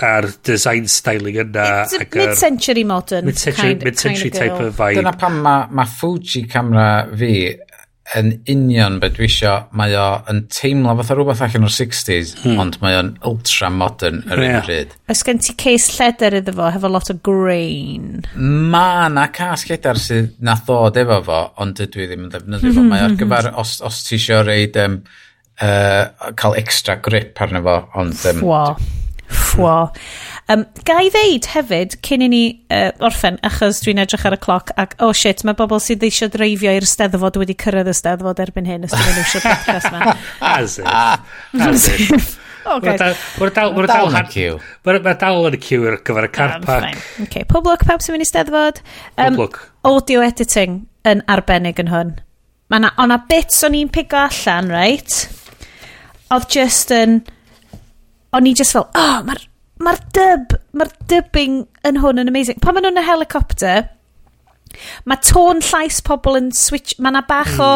[0.01, 1.67] a'r design styling yna.
[1.85, 3.27] It's a Mid-century modern.
[3.27, 3.99] Mid-century mid
[4.35, 5.01] type of vibe.
[5.01, 7.33] Dyna pam mae ma Fuji camera fi
[8.19, 12.59] yn union beth dwi isio, mae o yn teimlo fatha rhywbeth allan o'r 60s, hmm.
[12.63, 14.57] ond mae o'n ultra modern yr yeah.
[14.59, 14.97] un pryd.
[15.13, 18.25] Oes gen ti case lledr iddo fo, hefo lot o grain?
[18.75, 22.75] Ma na cas lleder sydd na ddod efo fo, ond dydw i ddim yn ddefnyddio
[22.77, 22.87] fo.
[22.87, 23.21] Mae ar mhm.
[23.23, 24.99] gyfer, os, os ti isio reid, um,
[25.63, 28.17] uh, cael extra grip arno fo, ond...
[28.33, 28.65] Um, Fwa.
[29.31, 29.77] Fwa.
[30.51, 32.43] Um, ga i ddeud hefyd, cyn i ni
[32.75, 36.33] uh, orffen, achos dwi'n edrych ar y cloc, ac oh shit, mae bobl sydd eisiau
[36.33, 40.17] dreifio i'r steddfod wedi cyrraedd y steddfod erbyn hyn, os dwi'n eisiau podcast ma.
[40.57, 40.89] As if.
[41.55, 42.37] As if.
[42.61, 42.93] Okay.
[42.93, 44.59] Mae'r dal, ma dal, yn cyw.
[44.85, 46.99] Mae dal yn y cyw ar gyfer y car park.
[47.25, 47.47] Okay.
[47.57, 48.83] look, pawb sy'n mynd i steddfod.
[49.17, 49.57] Um, pob Poblwc.
[49.89, 50.77] Audio editing
[51.09, 52.13] yn arbennig yn hwn.
[52.71, 55.23] Mae na, o'na bits o'n i'n pigo allan, right?
[56.31, 57.23] Oedd just yn...
[58.37, 59.41] O'n i just fel, oh, mae'r
[59.81, 62.61] mae'r dub, mae'r dubbing yn hwn yn amazing.
[62.61, 63.89] Pan maen nhw'n y helicopter,
[65.09, 66.95] Mae tôn llais pobl yn switch...
[67.03, 67.71] Mae na bach o...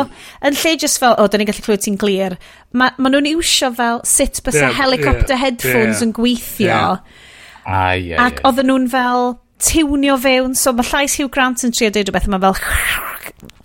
[0.47, 2.36] Yn lle just fel, o, oh, da ni'n gallu clywed ti'n glir.
[2.76, 6.05] Mae ma nhw'n iwsio fel sut bys yeah, helicopter yeah, headphones yeah.
[6.06, 6.70] yn gweithio.
[6.70, 7.20] Yeah.
[7.64, 8.47] Ah, yeah, ac yeah.
[8.47, 9.31] oedden nhw'n fel
[9.64, 12.59] tiwnio fewn, so mae llais Hugh Grant yn trio deud rhywbeth, mae fel...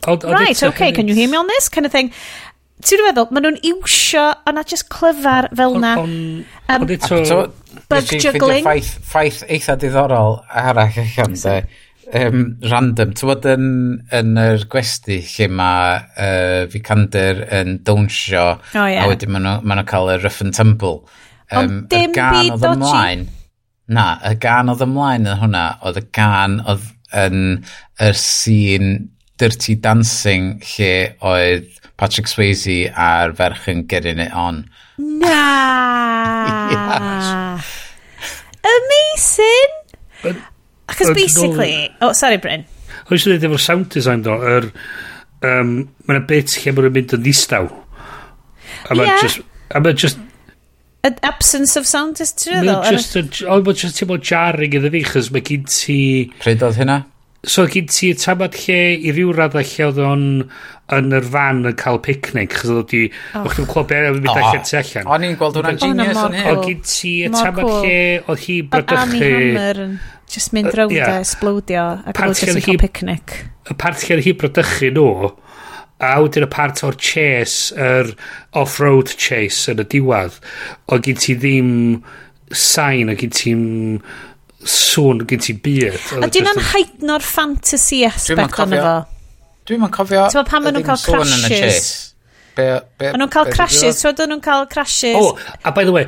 [0.09, 1.67] Od, right, okay, can you hear me on this?
[1.69, 2.13] Kind of thing.
[2.87, 5.97] Ti'n meddwl, maen nhw'n iwsio, ond na just clyfar fel na.
[5.99, 7.41] Ond eto
[7.89, 8.65] bug Nes juggling.
[8.65, 11.55] Ffaith, ffaith eitha diddorol arall allan, de.
[12.09, 13.13] Um, random.
[13.17, 13.65] Ti'n bod yn,
[14.17, 19.03] yn yr gwesti lle mae uh, Vikander yn dawnsio oh, yeah.
[19.03, 21.03] a wedyn maen nhw'n ma nhw cael y rough and tumble.
[21.49, 23.27] Um, Ond dim byd oedd ymlaen.
[23.93, 27.39] Na, y gan oedd ymlaen yn hwnna, oedd y gan oedd yn
[28.01, 28.91] y sîn
[29.39, 30.91] Dirty Dancing lle
[31.25, 34.63] oedd Patrick Swayze a'r ferch yn getting it on.
[34.99, 36.59] Na!
[38.63, 39.71] Amazing!
[40.89, 41.89] Achos basically...
[42.01, 42.65] Oh, sorry, Bryn.
[43.09, 44.67] Oes i ddweud efo'r sound design, do, yr...
[45.39, 45.69] Um,
[46.03, 47.69] mae yna bit lle mae'n mynd yn ddistaw.
[48.89, 49.21] A mae'n yeah.
[49.23, 49.39] just...
[49.71, 50.19] A mae'n just...
[51.07, 52.81] An absence of sound is true, though.
[52.83, 53.15] Mae'n just...
[53.47, 55.99] Ond mae'n just teimlo jarring iddo fi, chos mae gyd ti...
[56.43, 56.97] Pryd oedd hynna?
[57.47, 60.25] So gyd ti y tamad lle i ryw raddau lle oedd o'n
[60.95, 63.45] yn yr fan yn cael picnic chos oedd wedi oh.
[63.45, 65.11] o'ch chi'n clywed beth yn mynd allan tu allan.
[65.15, 68.57] O'n i'n gweld hwnna'n genius o'n hyn o gyd ti y tramod lle oedd hi
[68.73, 69.29] brodychu
[70.29, 73.37] just mynd rownd a esblodio ac oedd jyst yn cael picnic.
[73.69, 75.31] y part lle oedd hi brodychu nhw
[75.99, 78.13] a wedyn y part o'r chase yr
[78.59, 80.39] off-road chase yn y diwad
[80.91, 81.71] o gyd ti ddim
[82.55, 83.63] sain o gyd ti'n
[84.65, 85.99] sŵn gyd ti byd.
[86.19, 88.95] A dyn nhw'n heidno'r fantasy aspect o'n efo.
[89.69, 90.25] Dwi'n ma'n cofio...
[90.33, 91.91] Ti'n pan ma' nhw'n cael crashes.
[92.57, 95.15] Maen nhw'n cael crashes, ti'n maen nhw'n cael crashes.
[95.19, 96.07] O, a by the way,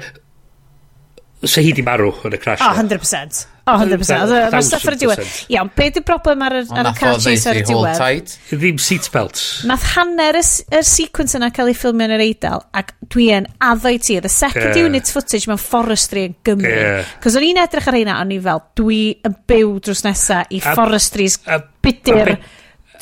[1.46, 2.62] se hi di marw yn y crash.
[2.66, 3.46] O, 100%.
[3.72, 4.52] O, 100%.
[4.52, 5.24] Mae stuff ar y diwedd.
[5.56, 8.36] Iawn, be di broblem ar, ar y car chase ar y diwedd?
[8.52, 9.46] Ddim seatbelts.
[9.70, 13.50] Nath hanner y, y sequence yna cael ei ffilmio yn yr eidl, ac dwi yn
[13.64, 14.20] addo i ti.
[14.24, 14.88] The second yeah.
[14.88, 16.72] unit footage mewn forestry yn Gymru.
[16.72, 17.12] Yeah.
[17.24, 20.62] Cos o'n i'n edrych ar hynna, o'n i fel, dwi yn byw drws nesa i
[20.64, 21.40] A- forestries
[21.82, 22.36] bydyr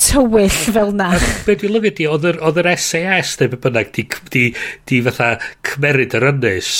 [0.00, 1.12] tywyll fel na.
[1.46, 4.44] Be dwi'n lyfio di, oedd yr SAS neu beth bynnag di, di,
[4.88, 5.34] di fatha
[5.66, 6.76] cymeryd yr ynys,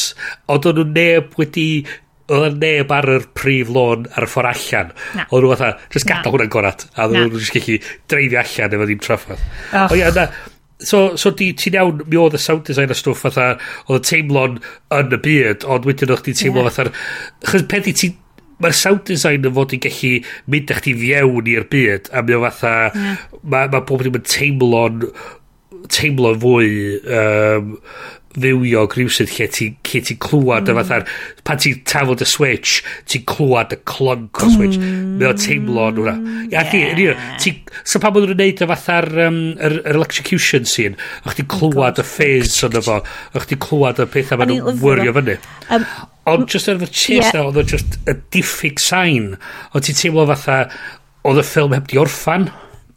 [0.51, 1.67] ond o'n nhw neb wedi
[2.31, 4.95] oedd yn neb ar yr prif lôn ar y ffordd allan.
[5.19, 5.27] Na.
[5.31, 6.87] Oedd nhw fatha, jyst gadael hwnna'n gorad.
[6.95, 7.77] A oedd nhw'n jyst gallu
[8.13, 9.45] dreifio allan efo ddim traffath.
[9.73, 9.87] Oh.
[9.91, 10.29] O ia, na,
[10.81, 13.53] so, so di, ti'n iawn, mi oedd y sound design a stwff fatha,
[13.89, 14.59] oedd y teimlo'n
[14.97, 16.77] yn y byd, ond wedyn o'ch ti'n teimlo yeah.
[16.77, 16.95] fatha,
[17.51, 18.13] chys peth i ti,
[18.61, 20.15] mae'r sound design yn fod i gallu
[20.53, 23.27] mynd eich ti fiewn i'r byd, a mi o fatha, yeah.
[23.43, 25.05] mae ma pob ddim yn teimlo'n,
[25.91, 26.73] teimlo'n fwy,
[27.19, 27.77] um,
[28.37, 30.71] fywiog rhywsyd lle ti'n lle ti clywed mm.
[30.71, 31.07] y fatha'r
[31.47, 32.77] pan ti'n tafod y switch
[33.11, 35.17] ti'n clywed y clonc o switch mm.
[35.19, 36.15] mae o teimlo yn hwnna
[36.53, 36.95] ia yeah.
[36.99, 37.09] di
[37.43, 40.95] ti, so pan bod nhw'n neud y fatha'r um, yr, yr electrocution scene
[41.25, 45.17] o'ch ti'n clywed y phase o'n efo o'ch ti'n clywed y pethau maen nhw'n wyrio
[45.19, 45.37] fyny
[45.75, 45.89] um,
[46.31, 47.43] ond just ar y chest yeah.
[47.43, 49.33] oedd o just y diffyg sign
[49.75, 50.61] ond ti'n teimlo fatha
[51.27, 52.47] oedd y ffilm heb di orffan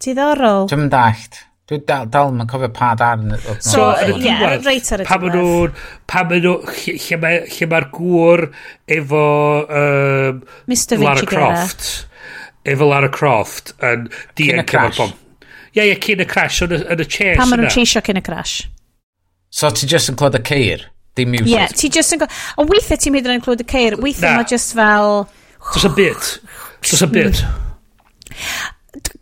[0.03, 1.41] diddorol dwi'n dallt
[1.73, 3.63] Dwi dal, dal yn cofio pa darn oedd.
[3.65, 5.73] So, ar y yeah, diwedd, reit ar y pan maen nhw'n,
[6.09, 6.55] pan maen nhw,
[6.85, 8.45] lle mae'r ma, ma gŵr
[8.97, 9.23] efo
[9.81, 11.01] um, Mr.
[11.01, 11.89] Lara Croft,
[12.75, 14.05] efo Lara Croft, yn
[14.37, 15.17] dien cyfo'r bom.
[15.73, 18.59] Ie, ie, cyn y crash, yn y chairs Pan maen nhw'n cheisio cyn y crash.
[19.53, 20.85] So, ti just yn clod y ceir,
[21.17, 21.55] dim music.
[21.55, 22.37] Ie, ti just yn clod...
[22.61, 25.23] Ond weithiau ti'n meddwl yn clod y ceir, weithiau mae just fel...
[25.73, 26.37] Does a bit.
[26.85, 27.41] Does a bit.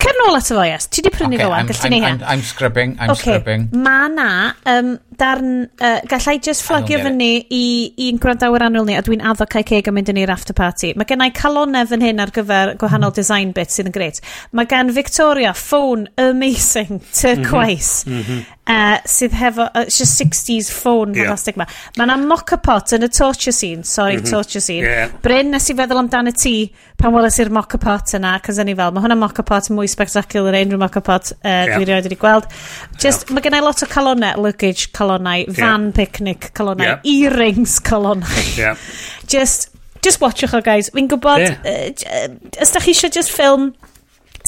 [0.01, 0.87] Cer nôl at y fo, yes.
[0.89, 2.21] Ti di prynu okay, fo wan, gallu ni hyn.
[2.21, 3.35] I'm, I'm scrubbing, I'm okay.
[3.35, 3.67] scrubbing.
[3.83, 8.95] Ma na, um, darn, uh, gallai just flagio fyny i, i un gwrandawyr anwyl ni,
[8.97, 10.93] a dwi'n addo cael ceg yn mynd yn i'r after party.
[10.97, 13.17] Mae gennau i calonef yn hyn ar gyfer gwahanol mm.
[13.19, 14.23] design bits sydd yn greit.
[14.57, 18.07] Mae gan Victoria ffôn amazing turquoise.
[18.09, 18.17] Mm -hmm.
[18.17, 21.25] Mm -hmm uh, sydd hefo, uh, it's just 60s ffôn yeah.
[21.25, 21.65] fantastic ma.
[21.97, 24.31] Mae yna mock-a-pot yn y torture scene, sorry, mm -hmm.
[24.31, 24.85] torture scene.
[24.85, 25.13] Yeah.
[25.23, 26.71] Bryn nes i feddwl amdano ti
[27.01, 30.69] pan weles i'r mock-a-pot yna, cos o'n i fel, mae hwnna mock-a-pot mwy spectacular yn
[30.69, 31.75] unrhyw mock-a-pot uh, yeah.
[31.75, 32.47] dwi rioed wedi gweld.
[33.01, 33.35] Just, yeah.
[33.35, 35.95] Mae gennau lot o calonau, luggage calonau, van yeah.
[35.97, 36.99] picnic calonau, yeah.
[37.03, 38.57] earrings calonau.
[38.57, 38.77] yeah.
[39.33, 39.71] just,
[40.05, 40.93] just watchwch o, guys.
[40.93, 41.57] Fi'n gwybod, yeah.
[41.65, 43.73] uh, uh, ysdach chi eisiau just film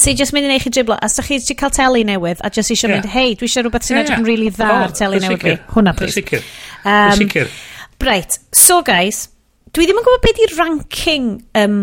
[0.00, 2.50] sy'n just mynd i neud chi driblo a sa'ch chi eisiau cael teli newydd a
[2.50, 3.00] just eisiau yeah.
[3.00, 5.58] mynd hei dwi eisiau rhywbeth sy'n yeah, edrych yn really dda ar teli newydd fi
[5.76, 6.42] hwnna please sicr
[6.84, 7.52] um, sicr
[8.04, 9.28] right so guys
[9.74, 11.78] dwi ddim yn gwybod beth i'r ranking um,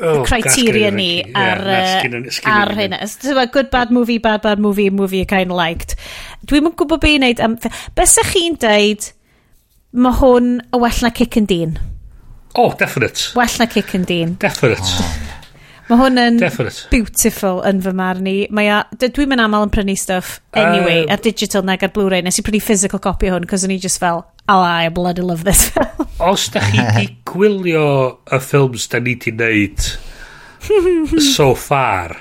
[0.00, 2.08] oh, criteria ni ar, yeah,
[2.44, 2.98] ar hynna.
[3.52, 5.94] Good bad movie, bad bad movie, movie you kind of liked.
[6.46, 7.44] Dwi'm yn gwybod beth i wneud.
[7.44, 9.10] Um, beth Besa chi'n deud,
[9.92, 11.78] mae hwn y well na Kick and Dean.
[12.58, 13.30] Oh, definite.
[13.38, 14.36] Well na Kick and Dean.
[14.42, 14.82] Definite.
[14.82, 15.27] Oh.
[15.88, 16.84] Mae hwn yn Definite.
[16.92, 18.36] beautiful yn fy marn i.
[18.52, 22.20] Dwi'n mynd aml yn prynu stuff anyway, uh, ar digital nag ar Blu-ray.
[22.24, 24.20] Nes i prynu physical copy hwn, cos o'n i just fel,
[24.52, 26.08] oh, I bloody love this film.
[26.20, 27.86] Os da chi di gwylio
[28.28, 29.86] y ffilms da ni di wneud
[31.22, 32.16] so far,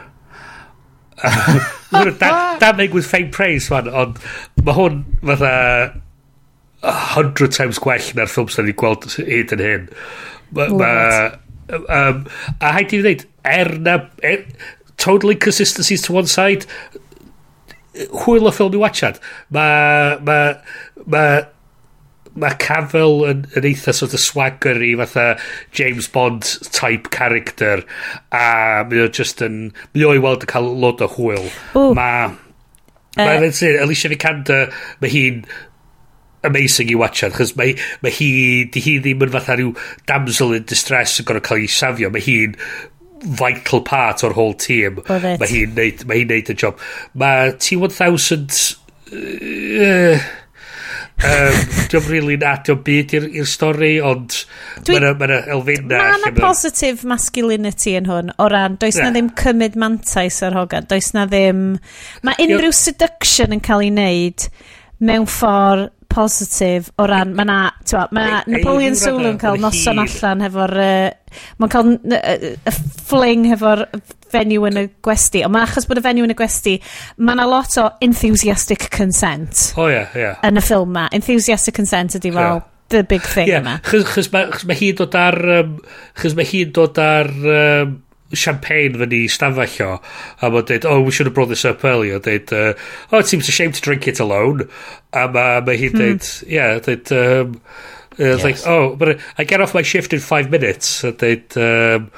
[2.21, 4.21] da, da make with fame praise fan, ond
[4.63, 5.51] mae hwn fatha
[6.87, 9.91] a hundred times gwell na'r ffilms da ni gweld hyd yn hyn.
[10.55, 11.35] Mae...
[11.69, 12.25] Um,
[12.61, 13.99] a haid i fi ddeud, er na...
[14.23, 14.47] Er,
[14.97, 16.65] totally consistencies to one side,
[18.23, 19.21] hwyl o ffilm i watchad.
[19.53, 20.17] Mae...
[20.27, 20.57] Mae...
[21.05, 21.45] Mae
[22.37, 25.39] mae Cavill yn, yn eitha sort of swagger i fatha
[25.73, 27.81] James Bond type character
[28.29, 31.49] a mae o just yn mae o i weld yn cael lot o hwyl.
[31.97, 32.35] Mae
[33.17, 34.69] Mae uh, Alicia Vikander,
[35.01, 35.41] mae hi'n
[36.47, 38.29] amazing i watchad, chos mae, mae hi,
[38.73, 39.73] di hi ddim yn fatha rhyw
[40.09, 42.57] damsel in distress yn gorau cael ei safio, mae hi'n
[43.37, 45.01] vital part o'r whole team.
[45.07, 46.81] Mae hi'n neud, mae hi'n neud y job.
[47.17, 48.59] Mae T-1000...
[49.07, 50.19] Uh,
[51.23, 54.35] um, dwi'n really na, dwi'n byd i'r stori, ond
[54.83, 54.97] dwi...
[54.99, 56.01] mae'n ma elfenna.
[56.01, 60.57] Mae yna positive masculinity yn hwn, o ran, does na, na ddim cymryd mantais ar
[60.57, 61.69] hogan, does na ddim...
[62.27, 64.49] Mae unrhyw seduction yn cael ei wneud
[65.03, 67.57] mewn ffordd positif o ran, mae na,
[68.15, 72.73] ma na Napoleon Solo yn cael noson allan hefo'r, uh, mae'n cael y
[73.09, 73.83] fling hefo'r
[74.31, 76.77] fenyw yn y gwesti, ond achos bod y fenyw yn y gwesti,
[77.21, 79.67] mae na lot o enthusiastic consent.
[79.75, 80.09] O oh, yeah.
[80.17, 80.41] Yeah.
[80.47, 81.05] Yn y ffilm ma.
[81.15, 82.65] Enthusiastic consent ydi fel, yeah.
[82.95, 83.61] the big thing yeah.
[83.61, 83.77] yma.
[83.85, 85.77] Chos, chos mae ma hi'n dod ar, um,
[86.17, 87.97] chos mae hi'n dod ar, um,
[88.33, 91.83] champagne fyny i stafell o a mae'n dweud oh we should have brought this up
[91.85, 92.19] earlier.
[92.19, 92.73] Dweud uh,
[93.11, 94.67] oh it seems a shame to drink it alone.
[95.13, 96.01] A mae ma hi'n hmm.
[96.01, 96.49] dweud mm.
[96.51, 97.61] yeah dweud um,
[98.19, 98.43] uh, yes.
[98.43, 101.03] like oh but I get off my shift in five minutes.
[101.03, 102.11] A dweud um,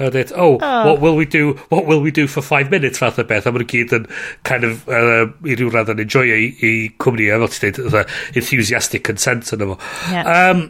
[0.00, 0.86] a dweud oh, oh.
[0.90, 2.98] what will we do what will we do for five minutes?
[2.98, 3.46] Fath o beth.
[3.46, 4.08] A mae'n gyd yn
[4.42, 8.16] kind of uh, i ryw radd yn enjoy i, i cwmni a fel ti'n dweud
[8.34, 9.78] enthusiastic consent yn efo
[10.10, 10.50] yeah.
[10.50, 10.66] um,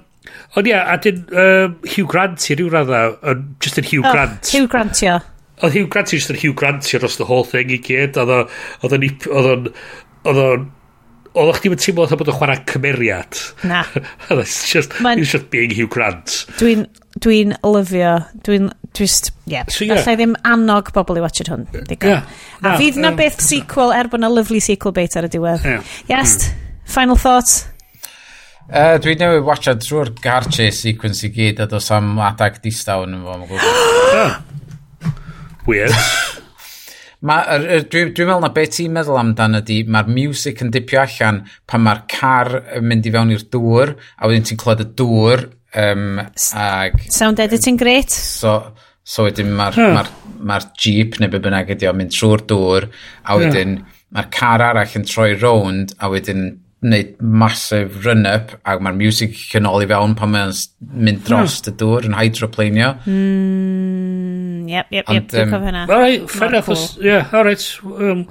[0.55, 4.13] Ond ia, a dyn um, Hugh Grant i ryw radda, yn, just yn Hugh oh,
[4.13, 4.53] Grant.
[4.55, 5.19] Hugh Grant, ia.
[5.63, 8.19] Oedd Hugh Grant i just yn Hugh Grant i dros the whole thing i gyd.
[8.21, 8.57] Oedd o'n...
[8.83, 9.69] Oedd o'n...
[10.25, 10.67] Oedd o'n...
[11.35, 13.39] Oedd o'ch ddim yn teimlo oedd bod o'n chwarae cymeriad.
[13.67, 13.81] Na.
[14.37, 16.45] it's just, Man, it's just being Hugh Grant.
[16.61, 16.85] Dwi'n
[17.19, 18.13] dwi lyfio,
[18.47, 19.67] dwi'n just, yeah.
[19.67, 19.99] So, yeah.
[19.99, 21.67] Allai ddim annog bobl i watchad hwn.
[21.99, 22.23] Yeah.
[22.63, 25.67] A fydd na beth sequel er bod na lovely sequel bait ar y diwedd.
[25.67, 25.95] Yeah.
[26.07, 26.77] Yes, mm.
[26.95, 27.65] final thoughts.
[28.65, 33.13] Uh, dwi newydd watcha drwy'r car chase sequence i gyd a dos am adag distawn
[33.19, 33.59] yn fo.
[35.69, 35.93] Weird.
[37.29, 40.73] Ma, er, er, dwi'n dwi meddwl na beth ti'n meddwl amdan ydy, mae'r music yn
[40.73, 44.85] dipio allan pan mae'r car yn mynd i fewn i'r dŵr, a wedyn ti'n clywed
[44.85, 45.45] y dŵr.
[45.85, 46.19] Um,
[46.57, 48.13] ag, Sound editing great.
[48.13, 48.59] So,
[49.05, 49.97] so wedyn mae'r hmm.
[49.97, 50.05] ma
[50.45, 53.45] ma, jeep neu be bynnag ydy o'n mynd trwy'r dŵr, a hmm.
[53.45, 53.97] wedyn yeah.
[54.17, 56.47] mae'r car arall yn troi rownd, a wedyn
[56.85, 61.27] wneud massive run-up a mae'r music yn ôl i fewn pan mae'n mynd hmm.
[61.29, 61.73] dros hmm.
[61.73, 62.91] y dŵr yn hydroplanio.
[63.09, 65.87] Mm, yep, yep, yep, dwi'n cofio hynna.
[65.89, 66.69] Right, fair enough.
[66.69, 67.05] Cool.
[67.05, 67.67] Yeah, all right.
[67.85, 68.27] Um,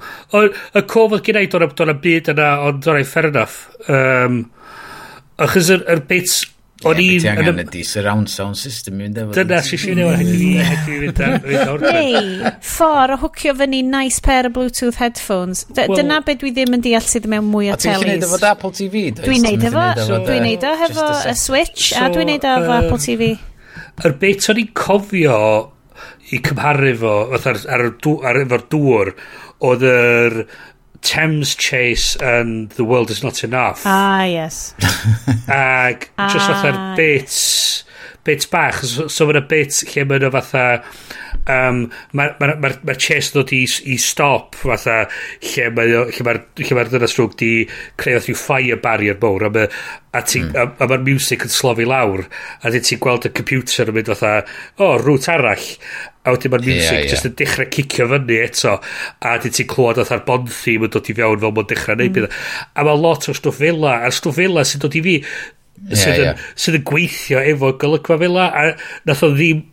[0.74, 3.68] y cof oedd gen i do'n am byd yna, ond all right, fair enough.
[3.90, 4.44] Um,
[5.42, 6.44] achos yr, yr bits
[6.84, 7.20] O'n i'n...
[7.22, 9.34] Ti angen ydi surround sound system i fynd efo.
[9.38, 14.52] Dyna sy'n siŵn efo, hec i fynd Neu, ffordd o hwcio fyny nice pair o
[14.54, 15.64] Bluetooth headphones.
[15.74, 17.96] Dyna beth dwi ddim yn deall sydd mewn mwy o telis.
[17.96, 19.04] A ti'n gwneud efo Apple TV?
[19.20, 23.30] Dwi'n gwneud efo, dwi'n gwneud efo y Switch, a dwi'n gwneud efo Apple TV.
[24.04, 25.40] Yr beth o'n i'n cofio
[26.34, 27.88] i cymharu fo, ar, ar,
[28.44, 29.12] efo'r dŵr,
[29.64, 30.38] oedd yr
[31.04, 33.82] Thames Chase and The World Is Not Enough.
[33.84, 34.74] Ah, yes.
[35.48, 37.84] Ag just ah, fatha'r bits
[38.24, 38.82] bits bach.
[38.84, 40.66] So, so mae'n bit lle mae'n fatha...
[41.44, 41.82] Um,
[42.16, 45.02] Mae'r ma, ma, ma chest ddod i, i stop fatha
[45.44, 46.32] lle mae'r ma,
[46.78, 47.50] ma dyna strwg di
[48.00, 50.54] creu oedd yw fire barrier mowr a, ma, mm.
[50.56, 54.08] a, a mae'r music yn slofi lawr a dyn ti'n gweld y computer yn mynd
[54.14, 55.66] fatha o, oh, rŵt arall
[56.24, 57.10] a wedyn mae'r music yeah, yeah.
[57.12, 60.94] just yn dechrau cicio fyny eto a dyn ti'n clywed oedd ar bond theme yn
[60.94, 62.40] dod i fewn fel mae'n dechrau neud mm.
[62.72, 65.18] A mae lot o stwff fela a'r stwff fela sy'n dod i fi
[65.92, 66.42] sydd, yeah, yeah.
[66.56, 68.50] sydd yn gweithio efo golygfa fel a
[69.08, 69.64] nath o ddim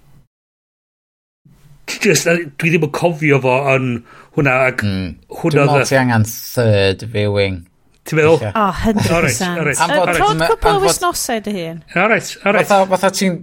[2.01, 3.89] just, dwi ddim yn cofio fo yn
[4.37, 5.11] hwnna ac mm.
[5.41, 7.61] hwnna dwi'n meddwl angen third viewing
[8.01, 8.39] Ti'n meddwl?
[8.41, 9.11] O, 100%.
[9.13, 9.81] Alright, alright.
[9.85, 11.81] Am fod o wisnosau dy hun.
[11.93, 12.65] Alright, alright.
[12.65, 13.35] Fatha, fatha ti'n,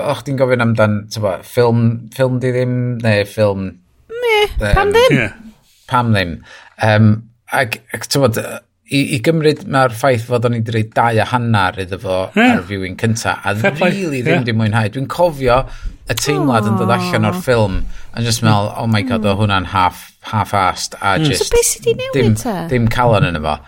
[0.00, 1.82] o'ch ti'n gofyn amdan, ti'n ffilm,
[2.14, 3.66] ffilm di ddim, neu ffilm...
[4.22, 5.20] Me, pam ddim?
[5.92, 6.32] Pam ddim.
[6.88, 7.10] Um,
[7.52, 8.40] ac, ac ti'n bod,
[8.86, 12.18] i, i gymryd mae'r ffaith fod o'n i wedi rhoi dau a hannar iddo fo
[12.36, 12.52] yeah.
[12.52, 14.44] ar y viewing cynta a really ddim yeah.
[14.46, 15.56] di mwynhau dwi'n cofio
[16.06, 16.70] y teimlad oh.
[16.70, 17.80] yn dod allan o'r ffilm
[18.12, 18.78] a just meddwl mm.
[18.82, 19.32] oh my god mm.
[19.32, 21.26] o hwnna'n half half-assed a mm.
[21.26, 22.54] just so beth sydd wedi newid ta?
[22.70, 23.58] dim calon yn efo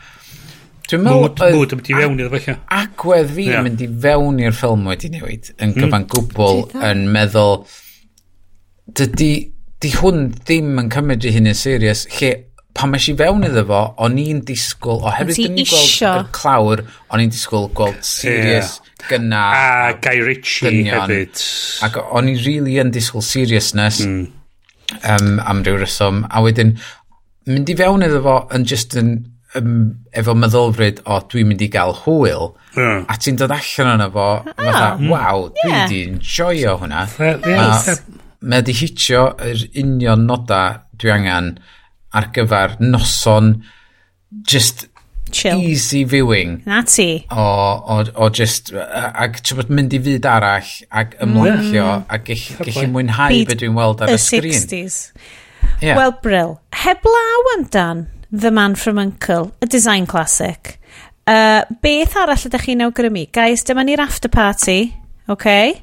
[0.89, 1.53] Dwi'n meddwl...
[1.53, 4.86] Mood yn mynd i fewn iddo fe Agwedd fi yn mynd i fewn i'r ffilm
[4.89, 5.78] wedi newid yn mm.
[5.82, 6.11] gyfan mm.
[6.15, 7.59] gwbl yn meddwl...
[8.97, 9.32] Dydy...
[9.78, 12.01] Di hwn ddim yn cymryd i hyn yn serius.
[12.16, 12.32] Lle
[12.79, 16.85] pan mes i fewn iddo fo, o'n i'n disgwyl, oherwydd dyn ni'n gweld y clawr,
[17.11, 19.09] o'n i'n disgwyl gweld serious yeah.
[19.11, 19.45] gyna.
[19.59, 21.09] A Guy Ritchie dynion.
[21.09, 21.43] hefyd.
[21.89, 24.23] Ac o'n i'n really yn disgwyl seriousness mm.
[25.01, 26.23] um, am ryw reswm.
[26.31, 26.77] A wedyn,
[27.51, 29.17] mynd i fewn iddo fo yn just yn,
[29.59, 29.75] um,
[30.17, 33.03] efo meddylfryd o dwi'n mynd i gael hwyl yeah.
[33.09, 35.11] a ti'n dod allan yna fo oh, fatha, mm.
[35.13, 35.89] waw, dwi yeah.
[35.89, 37.07] dwi wedi enjoyo hwnna
[38.39, 40.63] mae wedi hitio yr union noda
[41.01, 41.57] dwi angen
[42.17, 43.59] ar gyfer noson
[44.49, 44.87] just
[45.31, 45.61] Chill.
[45.61, 46.63] easy viewing.
[46.67, 47.27] Na ti.
[47.31, 52.07] O, o, o just, ac bod mynd i fyd arall, ac ymlacio, mm.
[52.17, 52.31] ac
[52.65, 54.57] gallu mwynhau Byd be dwi'n weld ar y, y sgrin.
[54.57, 55.01] 60s.
[55.83, 55.99] Yeah.
[55.99, 60.79] Wel, Brill, heblaw amdan The Man from Uncle, y design classic.
[61.29, 63.27] Uh, beth arall ydych chi'n awgrymu?
[63.37, 64.95] Guys, dyma ni'r after party,
[65.29, 65.77] okay?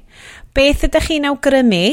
[0.58, 1.86] Beth ydych chi'n awgrymu?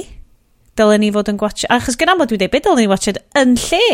[0.79, 1.69] Dylen ni fod yn gwachio...
[1.75, 3.89] Achos gyda mod dwi'n dweud, beth dylen ni wachio yn lle?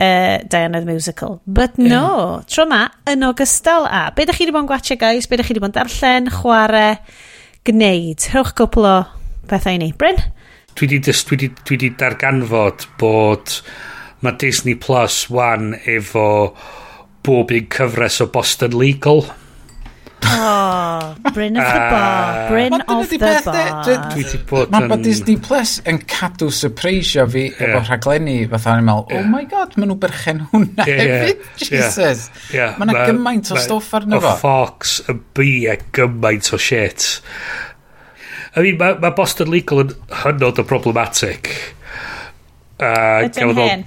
[0.00, 1.40] uh, Diana the Musical.
[1.46, 2.46] But no, yeah.
[2.46, 5.28] tro ma, yn ogystal a, be da chi wedi bod yn gwachio, guys?
[5.28, 6.98] Be da chi wedi bod yn darllen, chwarae,
[7.68, 8.28] gwneud?
[8.32, 8.96] Rhowch cwpl o
[9.50, 9.92] bethau i ni.
[9.98, 10.20] Bryn?
[10.78, 13.58] Dwi wedi dwi dwi di darganfod bod
[14.22, 16.28] mae Disney Plus 1 efo
[17.26, 19.24] bob un cyfres o Boston Legal.
[20.28, 22.00] Oh, Bryn of the Bar.
[22.00, 22.48] Ah.
[22.50, 24.10] Bryn of the Bar.
[24.12, 24.86] Dwi ti bod yn...
[24.90, 27.62] Mae Disney Plus yn cadw surprisio fi yeah.
[27.68, 32.26] efo rhaglenni fatha ni'n meddwl, oh my god, maen nhw berchen hwnna hefyd, Jesus.
[32.52, 34.34] Mae yna gymaint o stwff arno fo.
[34.34, 37.08] O Fox, y B, a gymaint o shit.
[38.56, 39.94] I mean, mae ma Boston Legal yn
[40.24, 41.52] hynod o problematic.
[42.78, 43.86] Uh, Ydyn hen.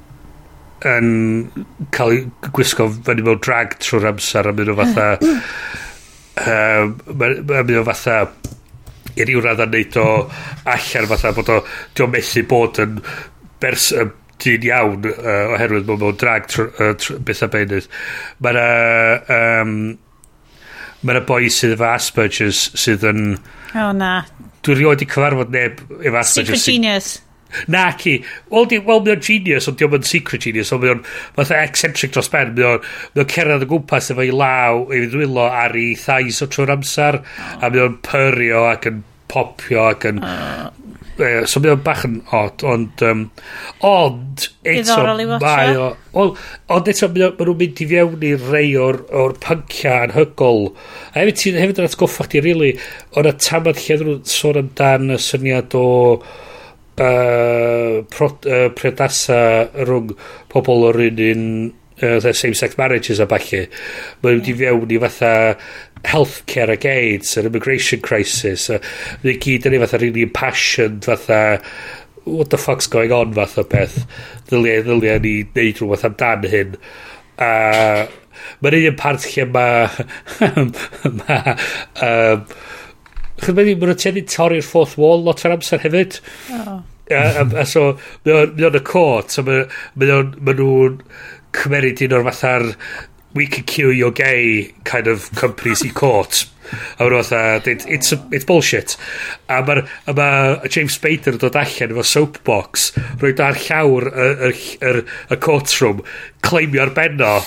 [0.89, 1.09] yn
[1.93, 5.07] cael ei gwisgo fyny mewn drag trwy'r amser a mynd o fatha
[6.45, 8.17] um, a mynd o fatha
[9.19, 10.07] i ryw radd neud o
[10.73, 11.59] allan fatha bod o
[11.93, 12.97] di o methu bod yn
[13.61, 17.89] bers um, dyn iawn uh, oherwydd bod mewn drag tr, uh, tr, bethau beinydd
[18.41, 18.61] mae'n
[19.37, 19.75] um,
[21.05, 23.35] mae'n boi sydd efo Asperger's sydd yn
[23.77, 24.21] oh na.
[24.65, 27.13] dwi rioed i cyfarfod neb efo Asperger's secret genius.
[27.71, 28.17] Na ci.
[28.51, 31.05] Wel, di, well, mae o'n genius, ond diolch yn secret genius, ond mae o'n
[31.37, 32.53] fatha eccentric dros ben.
[32.57, 36.49] Mae o'n, mae o'n cerdded o gwmpas efo'i law, ei ddwylo ar ei thais o
[36.51, 37.55] trwy'r amser, oh.
[37.59, 39.01] a mae o'n pyrio ac yn
[39.31, 40.23] popio ac yn...
[40.23, 40.69] Uh.
[41.21, 43.01] Eh, so mae o'n bach yn odd, ond...
[43.05, 43.23] Um,
[43.85, 44.95] ond, eto,
[45.43, 45.89] mae o...
[46.71, 50.71] Ond eto, mae nhw'n mynd i fewn i rei o'r, or pyncia anhygol.
[51.11, 52.71] A hefyd, hefyd yn atgoffa chdi, really,
[53.19, 55.85] o'n y tamad lle ddyn nhw'n sôn amdan y syniad o...
[56.21, 56.50] Really,
[57.01, 59.41] uh, prod, uh, predasa
[59.81, 60.15] rhwng
[60.51, 61.45] pobl o'r un un
[62.01, 63.65] uh, same-sex marriages a falle.
[64.21, 65.33] Mae'n mynd i fewn i fatha
[66.11, 68.69] healthcare ag AIDS, yr immigration crisis.
[69.23, 71.41] Mae'n gyd yn ei fatha really impassioned fatha
[72.23, 74.05] what the fuck's going on fath o beth.
[74.49, 76.75] Ddylia, ddylia ni neud rhywbeth amdan hyn.
[77.41, 78.03] A uh,
[78.61, 80.05] mae'n un part lle mae...
[81.21, 81.41] ma,
[82.05, 82.45] um,
[83.41, 86.19] Chyd mae'n mynd i torri'r fourth wall lot o'r amser hefyd.
[86.53, 86.81] Oh
[87.15, 87.93] a, a, a so,
[88.25, 89.65] mae o'n y cot, so mae
[90.01, 90.99] nhw'n
[91.55, 92.69] cymeryd un o'r fatha'r
[93.33, 96.45] we can kill your gay kind of companies i court.
[96.99, 98.95] A mae'n fatha, it, it's, a, it's bullshit.
[99.49, 99.83] A mae
[100.15, 100.29] ma
[100.67, 104.93] James Spader yn dod allan efo soapbox, rwy'n ar llawr y, y,
[105.31, 106.03] y, courtroom,
[106.47, 107.39] claimio'r benno,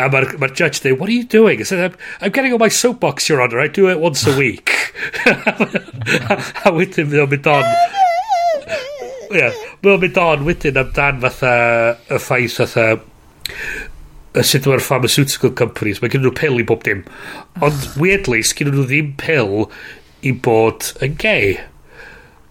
[0.00, 1.60] a mae'r ma judge dweud, what are you doing?
[1.60, 4.36] I said, I'm, I'm getting on my soapbox, your honour, I do it once a
[4.36, 4.76] week.
[5.26, 7.99] a wedyn fydd o'n mynd on
[9.30, 9.46] Ie,
[9.82, 11.54] mae o'n mynd on wedyn amdan fatha
[12.10, 12.86] y ffaith fatha
[14.30, 17.02] y sut mae'r pharmaceutical companies, mae gen nhw pil i bob dim.
[17.58, 17.94] Ond, ah.
[18.00, 19.66] weirdly, sgyn nhw ddim pil
[20.26, 21.56] i bod yn gay.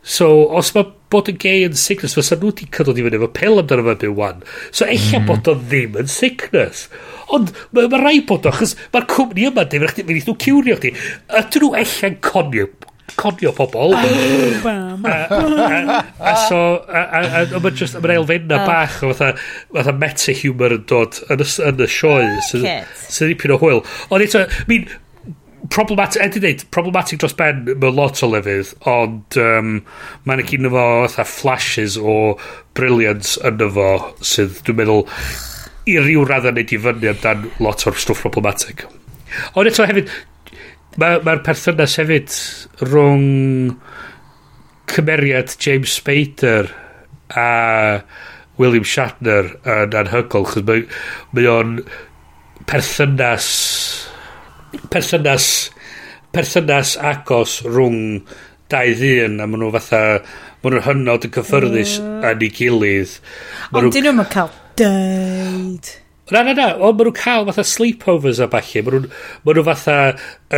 [0.03, 3.29] So, os mae bod yn gay yn sickness, fysa nhw wedi cydod i fyny efo
[3.35, 4.43] pil amdano fe byw wan.
[4.71, 5.27] So, eich mm.
[5.29, 6.87] bod o ddim yn sickness.
[7.35, 10.79] Ond, mae ma rai bod o, chos mae'r cwmni yma, dim rhaid i nhw cywrio
[10.79, 10.95] chdi.
[11.41, 12.67] Ydyn nhw eich conio,
[13.17, 13.95] codio pobl.
[13.95, 18.69] Ah, a, a, a so, a, a, a, a mae'n just, mae'n elfenna ah.
[18.69, 19.35] bach o fatha,
[19.73, 22.31] fatha meta-humor yn dod yn y, yn y sioe.
[22.69, 23.83] Ah, Sy'n dipyn o hwyl.
[24.09, 24.87] Ond eto, mi'n,
[25.69, 29.75] problematic, edrych dweud, problematic dros ben mewn lot o lefydd, ond um,
[30.27, 32.15] mae'n cyn efo fatha flashes o
[32.77, 33.89] brilliance yn efo
[34.25, 35.05] sydd, dwi'n meddwl,
[35.89, 38.85] i ryw raddau neud i fyny amdan lot o'r stwff problematic.
[39.53, 40.09] Ond eto hefyd,
[40.99, 42.33] Mae'r ma, ma perthynas hefyd
[42.83, 43.71] rhwng
[44.89, 46.67] cymeriad James Spader
[47.37, 48.03] a
[48.59, 50.83] William Shatner yn anhygol, chos mae,
[51.31, 51.77] mae o'n
[52.67, 53.47] perthynas
[54.91, 55.47] perthynas
[56.35, 58.19] perthynas agos rhwng
[58.69, 60.01] dau ddyn a maen nhw fatha
[60.61, 62.19] maen nhw'n hynod yn cyffyrddus mm.
[62.29, 63.15] yn ei gilydd
[63.73, 65.89] ond dyn nhw'n cael dweud
[66.29, 69.13] Na, na, na, ond maen nhw'n cael fatha sleepovers a falle, maen nhw'n
[69.45, 69.99] ma nhw fatha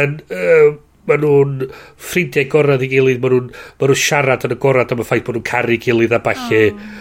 [0.03, 0.17] yn...
[0.29, 0.79] Uh,
[1.09, 3.47] maen nhw'n ffrindiau gorau i gilydd, maen nhw'n
[3.79, 6.61] ma nhw siarad yn y gorau am y ffaith maen nhw'n caru gilydd a falle.
[6.75, 6.91] Oh.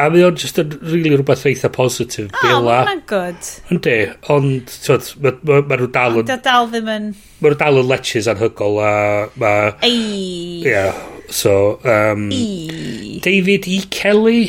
[0.00, 2.30] A mae o'n just yn really rhywbeth eitha positif.
[2.40, 3.50] O, oh, mae'n good.
[3.74, 3.96] Yndi,
[4.32, 6.24] ond tywed, maen ma, ma nhw dal yn...
[6.24, 7.12] Ond dal ddim yn...
[7.42, 8.94] Maen nhw dal yn leches anhygol a...
[9.42, 9.54] Ma,
[9.86, 10.62] Ei.
[10.64, 10.96] Yeah,
[11.28, 11.78] so...
[11.84, 13.18] Um, Ei.
[13.26, 13.82] David E.
[13.92, 14.44] Kelly?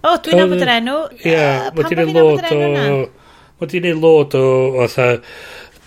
[0.00, 0.98] O, dwi'n nabod yr enw.
[1.28, 1.40] Ie,
[1.76, 3.00] mae di'n ei lot o...
[3.60, 4.44] Mae di'n ei lot o,
[4.86, 5.10] Otha,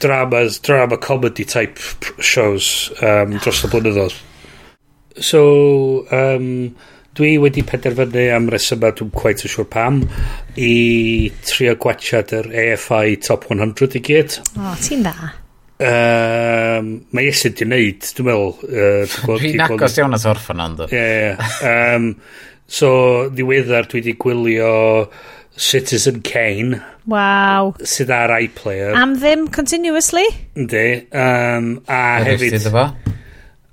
[0.03, 1.79] dramas, drama comedy type
[2.21, 4.17] shows um, dros y blynyddoedd.
[5.17, 5.41] So,
[6.13, 6.73] um,
[7.17, 10.01] dwi wedi penderfynu am resyma, dwi'n quite yn siŵr pam,
[10.57, 10.73] i
[11.49, 14.37] trio gwachad yr AFI Top 100 i gyd.
[14.53, 15.33] O, oh, ti'n dda.
[15.83, 18.51] Um, mae Iesu di wneud, dwi'n meddwl...
[18.69, 20.85] Uh, dwi'n agos iawn at orffan ond.
[20.93, 22.11] Ie, ie.
[22.73, 24.73] So, ddiweddar, dwi wedi gwylio
[25.53, 26.79] Citizen Kane.
[27.05, 27.75] Waw.
[27.85, 28.95] Sydd ar iPlayer.
[28.97, 30.25] Am ddim continuously?
[30.57, 31.03] Yndi.
[31.13, 32.57] Um, a Where hefyd...
[32.57, 32.87] Efo?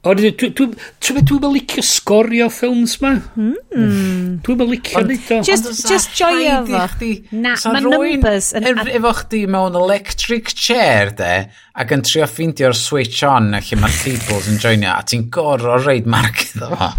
[0.01, 0.67] O, dwi'n dwi, dwi,
[1.05, 3.15] dwi, dwi licio sgorio ffilms ma.
[3.41, 4.37] Mm.
[4.45, 5.41] Dwi'n licio neud o.
[5.49, 7.11] Just, just joio fo.
[7.37, 8.69] Na, mae numbers yn...
[8.69, 11.35] er, Efo chdi mewn electric chair, de,
[11.73, 15.81] ac yn trio ffeindio'r switch on a lle mae'r cables yn joinio, a ti'n gorau
[15.85, 16.95] reid marc iddo fo.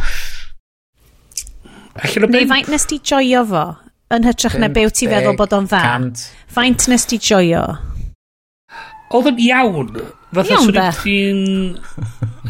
[1.95, 2.35] Allan o bump.
[2.37, 3.65] Neu faint nes ti joio fo,
[4.15, 5.81] yn hytrach na bew ti feddwl bod o'n dda.
[5.85, 6.25] Cant.
[6.51, 7.65] Faint nes ti joio?
[9.11, 9.91] Oedd yn iawn.
[10.31, 10.87] Fatha, iawn da.
[10.91, 11.17] Nes i...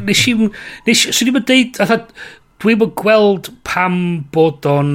[0.05, 1.13] Nes, i...
[1.17, 1.77] swn i'n deud...
[1.81, 2.03] Fatha,
[2.61, 3.95] dwi'n mynd gweld pam
[4.33, 4.91] bod o'n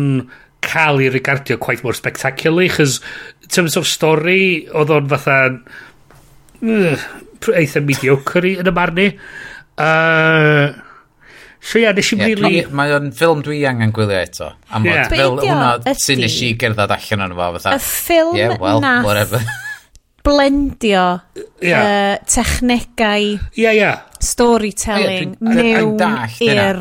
[0.67, 3.01] cael ei regardio quite more spectacularly, chys
[3.43, 5.39] in terms of story, oedd o'n fatha
[6.63, 7.05] uh,
[7.55, 9.09] eitha mediocre yn y marni.
[9.77, 10.75] Uh,
[11.67, 12.65] So ia, yeah, nes i'n yeah, really...
[12.79, 14.53] Mae o'n ffilm dwi angen gwylio eto.
[14.71, 15.09] Am yeah.
[15.11, 17.49] bod fel hwnna sy'n nes i gerdded allan o'n fo.
[17.73, 19.43] Y ffilm yeah, well, nath whatever.
[20.27, 21.21] blendio
[21.63, 22.19] yeah.
[22.19, 24.01] uh, technegau yeah, yeah.
[24.21, 26.01] storytelling yeah, mewn
[26.47, 26.81] i'r...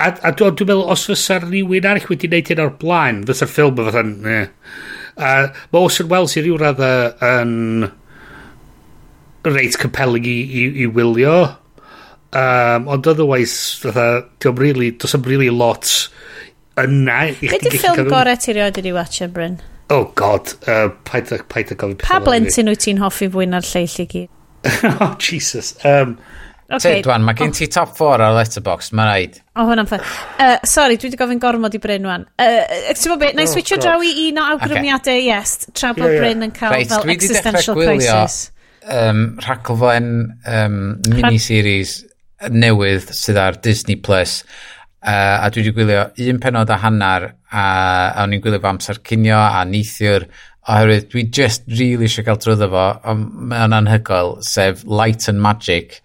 [0.00, 3.52] A, a dwi'n dwi meddwl, os fysa'r rhywun arall wedi gwneud hyn o'r blaen, fysa'r
[3.52, 4.12] ffilm yn fatha'n...
[4.26, 4.46] Eh.
[5.20, 7.54] Uh, mae Orson Welles i ryw radd yn
[9.46, 11.36] reit compelling i, i, i wylio.
[12.32, 15.88] Um, ond otherwise, fatha, diolch really, does am really lot
[16.78, 17.20] yna.
[17.40, 19.58] Be dy ffilm gorau ti rioed i ni watcha, Bryn?
[19.90, 22.04] Oh god, uh, paid a gofyn pethau.
[22.06, 24.30] Pa blentyn wyt ti'n hoffi fwy na'r lleill i gyd?
[25.00, 25.74] oh, Jesus.
[25.84, 26.18] Um,
[26.70, 27.00] Okay.
[27.00, 27.70] Te, dwan, mae gen ti oh.
[27.74, 29.40] top 4 ar letterbox, mae rhaid.
[29.58, 30.12] O, hwnna'n ffaith.
[30.38, 32.28] Uh, sorry, dwi wedi gofyn gormod i Bryn wan.
[32.38, 32.60] Uh,
[32.94, 35.24] Ti'n bod beth, na i oh, switcho oh, draw i un o awgrymiadau okay.
[35.26, 36.22] yes, tra bod yeah, yeah.
[36.22, 38.38] Bryn yn cael right, fel existential crisis.
[38.86, 40.06] Um, rhaglen
[40.46, 40.78] um,
[41.10, 41.96] miniseries
[42.48, 44.40] newydd sydd ar Disney Plus
[45.04, 48.70] uh, a dwi wedi gwylio un penod a hanner a, a o'n i'n gwylio fo
[48.72, 50.26] amser cinio a neithiwr
[50.70, 55.42] oherwydd dwi just really eisiau cael trwyddo fo ond mae o'n anhygoel sef Light and
[55.42, 56.00] Magic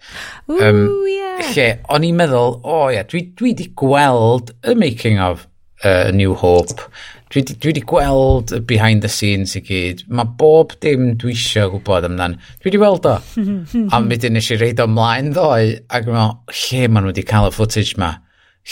[0.50, 0.80] Ooh, um,
[1.10, 1.42] yeah.
[1.52, 5.46] lle o'n i'n meddwl o oh, ie yeah, dwi, dwi wedi gweld y making of
[5.84, 6.88] uh, New Hope
[7.32, 10.04] dwi, dwi wedi gweld y behind the scenes i gyd.
[10.08, 12.36] Mae bob dim dwi eisiau gwybod amdan.
[12.60, 13.16] Dwi wedi weld o.
[13.94, 17.26] a wedyn nes i reid o mlaen ddoe, ac yn meddwl, lle maen nhw wedi
[17.26, 18.12] cael y footage ma?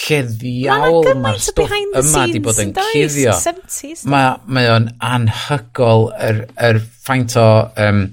[0.05, 3.35] Lle ddiawl mae'r stwff yma wedi bod yn cuddio.
[4.11, 7.49] Mae ma o'n anhygol yr, yr ffaint o...
[7.79, 8.07] Um,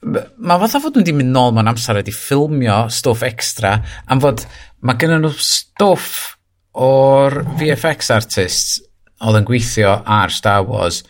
[0.00, 3.74] Mae fatha fod nhw wedi mynd nôl mewn amser wedi ffilmio stwff extra
[4.08, 4.46] am fod
[4.80, 6.38] mae gennym nhw stwff
[6.80, 8.78] o'r VFX artists
[9.20, 11.02] oedd yn gweithio ar Star Wars,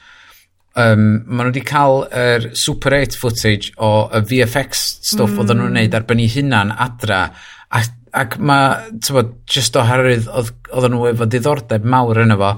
[0.79, 5.41] um, maen nhw wedi cael yr er Super 8 footage o y VFX stuff mm.
[5.43, 5.97] oedden nhw'n neud mm.
[5.99, 7.23] ar ben ei hunan adra,
[7.71, 7.83] a,
[8.23, 12.55] ac mae, ti'n bod, just oherwydd oedden nhw efo diddordeb mawr yn efo,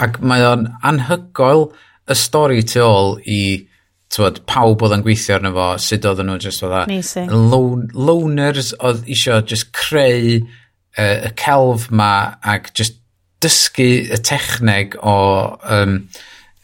[0.00, 1.68] ac mae o'n anhygoel
[2.10, 3.40] y stori tu ôl i
[4.14, 9.08] tywod, pawb oedd yn gweithio arno fo, sut oedden nhw just oedd lon, loners oedd
[9.10, 12.12] isio just creu uh, y celf ma
[12.54, 13.00] ac just
[13.44, 15.16] dysgu y techneg o...
[15.62, 15.98] Um,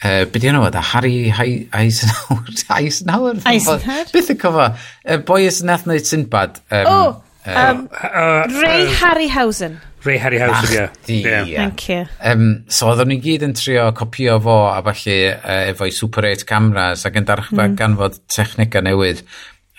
[0.05, 0.79] uh, be di enw oedd?
[0.93, 2.55] Harry Eisenhower?
[2.79, 3.41] Eisenhower?
[3.45, 4.09] Eisenhower?
[4.15, 4.71] Beth y cofio.
[5.05, 6.63] Uh, boi ys nath wneud Sinbad.
[6.71, 9.79] Um, oh, um, uh, Ray uh, Harryhausen.
[10.05, 11.21] Ray Harryhausen, ie.
[11.21, 11.45] Yeah.
[11.45, 11.67] yeah.
[11.67, 12.07] Thank you.
[12.25, 16.47] Um, so oedden ni gyd yn trio copio fo a falle uh, efo'i Super 8
[16.49, 17.77] cameras ac yn darchfa mm.
[17.81, 19.21] ganfod technica newydd.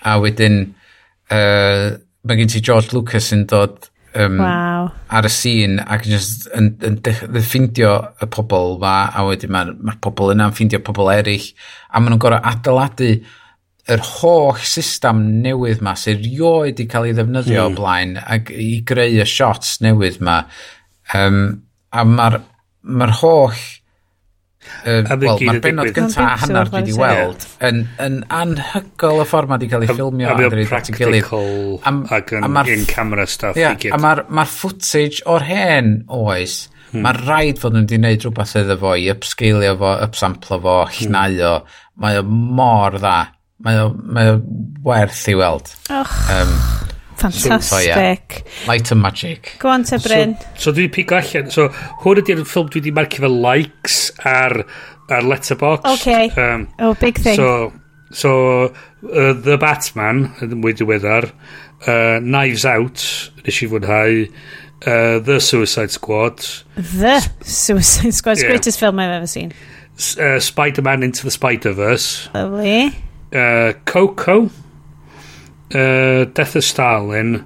[0.06, 0.60] A wedyn,
[1.34, 1.88] uh,
[2.22, 4.88] mae gen ti George Lucas yn dod um, wow.
[5.08, 9.74] ar y sîn ac just yn, yn, yn ffeindio y pobl ma a wedyn mae'r
[9.80, 11.48] ma pobl yna'n ffeindio pobl eraill
[11.88, 13.12] a maen nhw'n gorau adeiladu
[13.92, 17.72] yr holl system newydd ma sy'n rioed i cael ei ddefnyddio mm.
[17.72, 20.42] o blaen ac i greu y shots newydd ma
[21.18, 21.44] um,
[21.90, 22.38] a mae'r
[22.82, 23.64] ma holl
[24.82, 29.26] Um, uh, Wel, mae'r benod gyntaf a hanner dwi wedi weld yn, yn anhygol y
[29.30, 31.16] ffordd mae wedi cael ei ffilmio a mae'n practical
[32.18, 36.62] ac yn in-camera stuff yeah, a mae'r ma footage o'r hen oes
[36.92, 37.02] hmm.
[37.06, 41.08] mae'r rhaid fod nhw wedi gwneud rhywbeth iddo fo i upscalio fo, upsamplo fo, hmm.
[41.08, 41.54] llnau o.
[42.02, 43.18] Mae o mor dda.
[43.62, 44.38] Mae o, mae o
[44.86, 45.74] werth i weld.
[45.92, 46.16] Och.
[46.34, 46.56] um,
[47.22, 48.44] Fantastic.
[48.66, 49.56] Light and magic.
[49.58, 50.34] Go on te Bryn.
[50.56, 51.50] So, so dwi'n pigo allan.
[51.54, 51.68] So
[52.02, 54.56] hwn ydy'r ffilm dwi wedi marcio fel likes ar,
[55.08, 55.86] ar letterbox.
[56.00, 56.30] Okay.
[56.34, 57.36] Um, oh, big thing.
[57.36, 57.72] So,
[58.10, 58.32] so
[58.66, 61.30] uh, The Batman, yn mwy diweddar,
[61.86, 63.04] uh, Knives Out,
[63.46, 64.24] nes i fwynhau,
[64.82, 66.42] uh, The Suicide Squad.
[66.74, 68.50] The Suicide Squad, yeah.
[68.50, 69.54] greatest film I've ever seen.
[69.98, 72.30] S uh, Spider-Man Into the Spider-Verse.
[72.34, 72.90] Lovely.
[73.32, 74.50] Uh, Coco
[75.74, 77.44] uh, Death of Stalin,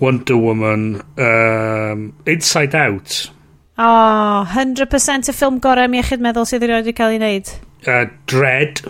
[0.00, 3.30] Wonder Woman, um, Inside Out.
[3.78, 7.52] Oh, 100% y ffilm gorau mi iechyd meddwl sydd wedi wedi cael ei wneud.
[7.86, 8.82] Uh, Dread.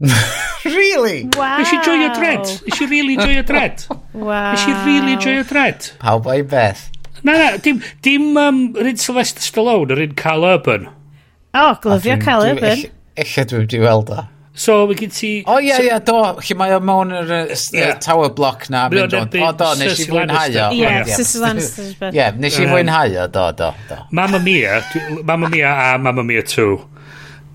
[0.64, 1.28] really?
[1.36, 1.58] Wow.
[1.60, 2.46] Nes i joio Dread.
[2.66, 3.84] Nes i really joio Dread.
[4.14, 4.50] wow.
[4.56, 5.92] Nes i really joio Dread.
[6.02, 6.88] Pawb o'i beth.
[7.22, 10.88] Na, na, dim, dim um, yr un Sylvester Stallone, yr un Cal Urban.
[11.54, 12.86] Oh, glyfio Cal Urban.
[13.20, 14.24] Eich dwi'n wedi weld o.
[14.60, 15.30] So, mae gen ti...
[15.48, 16.18] O, ie, ie, do.
[16.44, 18.84] Lle mae o mewn yr tower block na.
[18.92, 20.68] Mae o'n debu O, do, nes i fwynhau o.
[20.76, 22.10] Ie, Sissy Lannister.
[22.12, 24.00] Ie, nes i fwynhau o, do, do, do.
[24.16, 24.82] Mamma Mia,
[25.24, 26.68] Mamma Mia a Mamma Mia 2.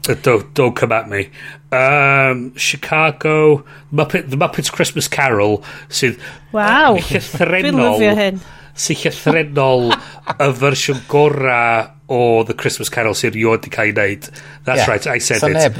[0.07, 1.29] Uh, don't, don't come at me.
[1.71, 6.17] Um, Chicago, Muppet, The Muppets Christmas Carol, sydd...
[6.17, 8.41] Uh, wow, dwi'n lyfio hyn.
[8.75, 14.29] Sy'n llythrenol y fersiwn gorau o The Christmas Carol sy'n rioed di cael ei wneud.
[14.65, 14.89] That's yeah.
[14.89, 15.77] right, I said so it.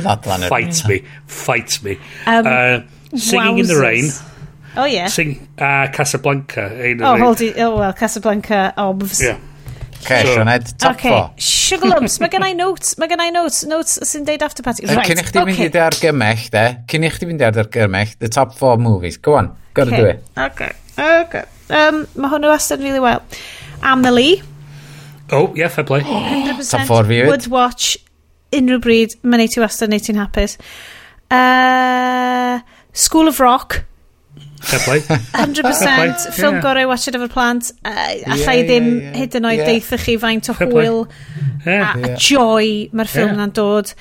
[0.50, 1.98] Fight me, fight me.
[2.26, 2.80] Um, uh,
[3.16, 3.60] singing wowzers.
[3.60, 4.12] in the Rain.
[4.78, 5.08] Oh, yeah.
[5.08, 6.68] Sing, uh, Casablanca.
[6.84, 7.58] Ein oh, hold it.
[7.58, 9.22] Oh, well, Casablanca, obvs.
[9.22, 9.40] Yeah.
[10.06, 11.10] Okay, so, Sioned, top okay.
[11.10, 11.34] four.
[11.38, 14.86] Sugar lumps, mae gen i notes, mae gen i notes, notes sy'n deud after party.
[14.86, 16.66] Right, Cyn i chdi mynd i dy argymell, de.
[16.92, 19.18] Cyn i chdi mynd i argymell, the top four movies.
[19.18, 20.04] Go on, gotta okay.
[20.04, 20.28] do it.
[20.38, 20.70] Okay,
[21.02, 21.46] okay.
[21.74, 23.26] Um, mae hwnnw wastad really well.
[23.82, 24.44] Amelie.
[25.32, 26.02] Oh, yeah, fair play.
[26.02, 27.96] 100% ffordd fi would watch
[28.54, 29.18] unrhyw bryd.
[29.24, 30.58] Mae'n neud ti wastad, neud ti'n hapus.
[31.34, 32.62] Uh,
[32.94, 33.82] School of Rock.
[34.66, 35.00] Fair play.
[35.08, 36.14] 100% fair play.
[36.36, 36.62] ffilm yeah.
[36.64, 37.72] gorau watch it efo'r plant.
[37.82, 37.96] Uh,
[38.36, 39.18] allai yeah, ddim yeah, yeah.
[39.24, 39.72] hyd yn oed yeah.
[39.72, 41.02] deithio chi faint o hwyl
[41.66, 41.96] yeah.
[41.96, 42.16] a yeah.
[42.22, 43.42] joy mae'r ffilm yeah.
[43.42, 43.96] na'n dod.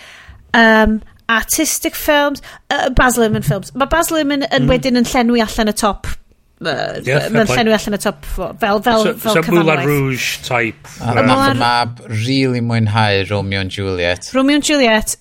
[0.55, 1.01] Um,
[1.33, 3.73] artistic films, uh, Baz Luhrmann films.
[3.75, 4.71] Mae Baz Luhrmann yn mm.
[4.75, 6.13] wedyn yn llenwi allan y top
[6.63, 8.55] Mae'n llenwi allan y top four.
[8.63, 10.91] Fel, fel, so, fel so Moulin Rouge type.
[11.03, 14.31] A nath y mab really mwynhau Romeo and Juliet.
[14.35, 15.17] Romeo and Juliet,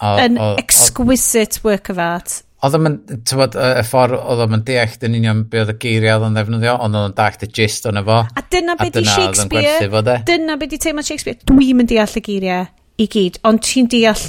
[0.00, 2.42] an exquisite work of art.
[2.64, 2.94] Oedd o'n,
[3.28, 6.76] tywod, y ffordd oedd o'n deall yn union be oedd y geiriau oedd o'n ddefnyddio,
[6.80, 8.22] ond oedd o'n dach y gist o'n efo.
[8.24, 9.88] A dyna be di Shakespeare,
[10.24, 11.36] dyna be di teimlo Shakespeare.
[11.44, 14.24] Dwi'n mynd deall y geiriau i gyd, ond ti'n deall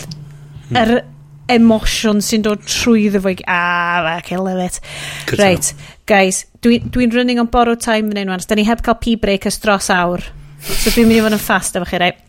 [0.75, 0.91] yr
[1.51, 3.37] emosiwn sy'n dod trwy ddefo i...
[3.47, 4.79] Ah, okay, love it.
[5.29, 5.71] Good right,
[6.09, 8.43] guys, dwi'n dwi, running on borrowed time yn unwan.
[8.47, 10.25] Da ni heb cael pee break ys dros awr.
[10.65, 12.21] So dwi'n mynd i fod yn fast efo chi, right?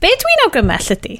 [0.00, 1.18] Be dwi'n awgrymmell ydy?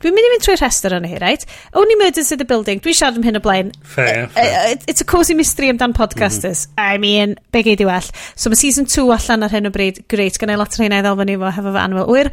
[0.00, 1.44] Dwi'n mynd i fynd trwy'r rhestr yna hi, right?
[1.76, 2.80] Only Murders in the Building.
[2.84, 3.72] Dwi'n siarad am hyn o blaen.
[3.82, 4.48] Fair, eh, fair.
[4.48, 6.66] Eh, eh, it's a cozy mystery amdan podcasters.
[6.66, 6.94] Mm -hmm.
[6.94, 8.08] I mean, be gei di well.
[8.34, 10.04] So mae season 2 allan ar hyn o bryd.
[10.08, 12.08] Great, gan ei lot o'r hynna i ddal ni fo hefo fy anwyl.
[12.08, 12.30] Wyr.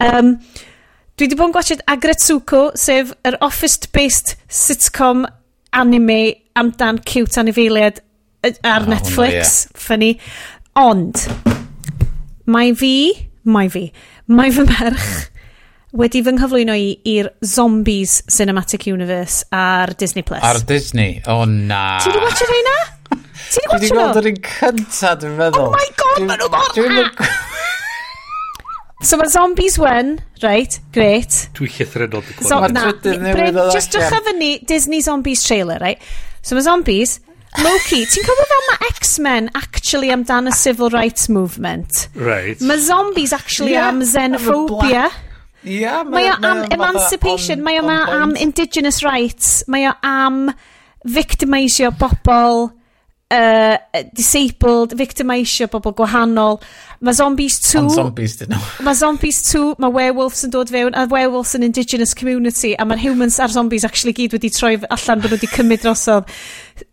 [0.00, 0.38] Um,
[1.20, 5.26] Dwi wedi bod yn gwachod Agretsuko, sef yr office-based sitcom
[5.76, 6.16] anime
[6.56, 7.98] amdan cute anifeiliad
[8.40, 9.34] ar oh, Netflix.
[9.34, 9.82] Yeah.
[9.82, 10.08] Funny.
[10.80, 11.20] Ond,
[12.48, 12.94] mae fi,
[13.44, 13.82] mae fi,
[14.32, 15.10] mae fy merch
[16.00, 20.24] wedi fy nghyflwyno i i'r Zombies Cinematic Universe ar Disney+.
[20.24, 20.40] Plus.
[20.40, 21.20] Ar Disney?
[21.28, 21.98] O oh, na.
[22.00, 22.76] Ti wedi watcho rhaina?
[23.52, 23.92] Ti wedi watcho nhw?
[23.92, 25.68] Dwi wedi gweld yr un cynta, dwi'n meddwl.
[25.68, 27.40] Oh my god, maen nhw mor dda!
[29.02, 31.48] So mae zombies 1, right, great.
[31.56, 34.10] Dwi llythrenol di So, Mae'r na, trydydd newydd ddod just allan.
[34.10, 36.02] drych fyny Disney Zombies trailer, right?
[36.42, 37.18] So mae zombies,
[37.64, 42.04] Loki, ti'n cofio fel mae X-Men actually amdan y civil rights movement?
[42.14, 42.60] Right.
[42.60, 45.08] Mae zombies actually yeah, am xenophobia.
[45.64, 50.46] Ia, Mae o am emancipation, mae o ma am indigenous rights, mae o am
[51.04, 52.70] victimisio bobl
[53.32, 53.76] uh,
[54.16, 56.60] disabled, victimisio bobl gwahanol.
[57.00, 57.78] Mae Zombies 2...
[57.80, 58.64] Ond Zombies dyn nhw.
[58.84, 63.00] Mae Zombies 2, mae Werewolves yn dod fewn, a Werewolves yn Indigenous Community, a mae'r
[63.06, 66.28] Humans a'r Zombies actually gyd wedi troi allan bod nhw wedi cymryd drosodd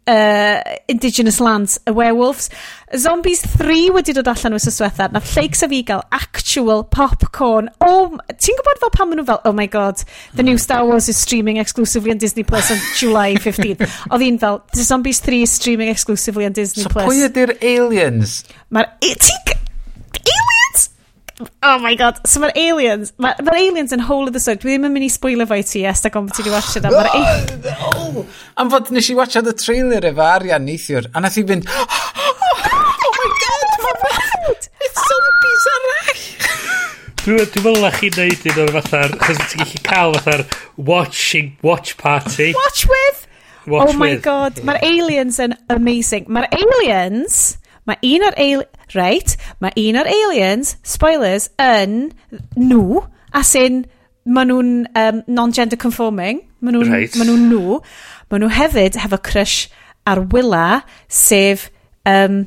[0.07, 2.47] uh, Indigenous Lands, y Werewolves.
[2.95, 5.11] Zombies 3 wedi dod allan wrth diwethaf.
[5.11, 7.67] na Lleics a fi gael actual popcorn.
[7.83, 10.05] Oh, ti'n gwybod fel pan maen nhw fel, oh my god,
[10.39, 13.83] the new Star Wars is streaming exclusively on Disney Plus on July 15th.
[14.07, 17.03] Oedd hi'n fel, the Zombies 3 is streaming exclusively on Disney so Plus.
[17.03, 18.39] So pwy ydy'r aliens?
[18.71, 18.95] Mae'r...
[19.03, 19.56] Ti'n
[21.61, 22.17] Oh my god.
[22.25, 24.57] So mae'r aliens, mae'r ma aliens yn whole of the story.
[24.61, 26.77] Dwi ddim yn mynd i spoiler fo i ti, yes, da gofyn ti wedi watch
[26.79, 26.87] it.
[26.89, 27.67] Mae'r aliens...
[27.97, 28.23] Oh,
[28.57, 31.67] am fod nes i watcha the trailer efo Arian neithiwr, a nath i fynd...
[31.77, 34.65] Oh, oh my god, mae'n bad!
[34.87, 36.23] It's zombies arall!
[37.21, 39.15] Dwi'n dwi meddwl na chi'n neud un o'r fatha'r...
[39.21, 40.43] Chos ti'n gallu cael fatha'r
[40.89, 42.49] watching, watch party.
[42.57, 43.21] Watch with!
[43.67, 44.23] Watch oh my with.
[44.25, 46.25] god, mae'r aliens yn amazing.
[46.33, 47.57] Mae'r aliens...
[47.87, 49.35] Mae un o'r aliens right?
[49.63, 52.11] mae un o'r aliens, spoilers, yn
[52.55, 53.01] nhw,
[53.35, 53.85] as in,
[54.27, 57.17] maen nhw'n um, non-gender conforming, maen nhw'n right.
[57.17, 57.79] ma nhw, nhw,
[58.31, 59.67] maen nhw hefyd hefo crush
[60.07, 61.67] ar Willa, sef
[62.07, 62.45] um,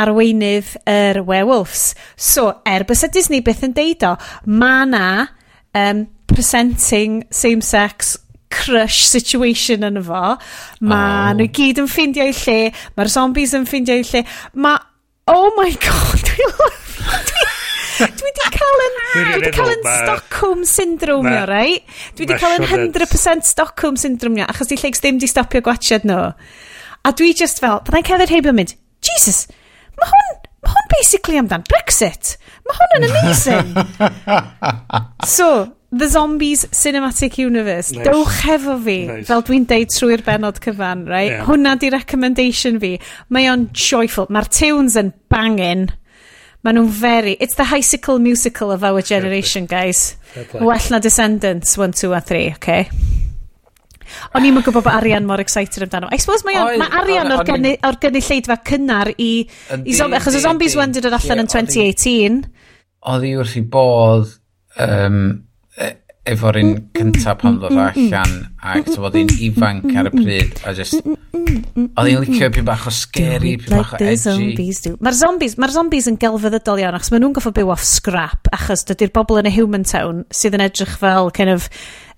[0.00, 1.92] arweinydd yr er werewolves.
[2.16, 4.16] So, er bys y Disney byth yn deud o,
[4.48, 5.06] mae na
[5.76, 8.16] um, presenting same-sex
[8.52, 10.36] crush situation yn fo.
[10.84, 11.36] Mae oh.
[11.38, 12.58] nhw gyd yn ffeindio i lle,
[12.96, 14.24] mae'r zombies yn ffeindio i lle.
[14.60, 14.80] Mae
[15.30, 17.42] Oh my god, dwi
[18.02, 18.96] Dwi wedi cael yn...
[19.12, 21.76] Dwi wedi cael yn Stockholm Syndrome nio, rei?
[22.16, 26.08] Dwi wedi cael yn 100% Stockholm Syndrome nio, achos di lleigs ddim di stopio gwachod
[26.08, 26.32] nhw.
[27.06, 28.74] A dwi just fel, byddai'n cefyd heb yn mynd,
[29.06, 29.44] Jesus,
[30.00, 30.34] mae hwn,
[30.64, 32.34] ma hwn basically amdan Brexit.
[32.66, 33.70] Mae hwn yn amazing.
[35.36, 35.48] so,
[35.92, 37.92] The Zombies Cinematic Universe.
[37.92, 38.08] Nice.
[38.08, 39.26] Dewch hefo fi, nice.
[39.28, 41.34] fel dwi'n deud trwy'r benod cyfan, right?
[41.34, 41.44] Yeah.
[41.44, 42.94] Hwna di recommendation fi.
[43.28, 44.30] Mae o'n joyful.
[44.32, 45.90] Mae'r tunes yn bangin.
[46.64, 47.36] Mae nhw'n very...
[47.44, 50.16] It's the bicycle musical of our generation, guys.
[50.54, 52.88] Well na Descendants 1, 2 a 3, okay?
[54.32, 56.08] O'n i'n gwybod bod Arian mor excited amdano.
[56.08, 59.30] I suppose mae, o, ma Arian o'r gynnu, gynulleidfa cynnar i...
[59.84, 62.44] i zombi, achos y Zombies 1 did yn allan yn 2018.
[63.12, 64.38] Oedd hi wrth i bodd...
[64.80, 65.24] Um,
[66.22, 70.10] efo'r un cyntaf pan ddod mm, mm, mm, allan ac so oedd hi'n ifanc ar
[70.10, 74.94] y pryd a just oedd hi'n licio pyn bach o scary pyn bach o edgy.
[75.02, 78.86] mae'r zombies mae'r zombies yn gelfyddydol iawn achos maen nhw'n goffo byw off scrap achos
[78.92, 81.66] dydy'r bobl yn y human town sydd yn edrych fel kind of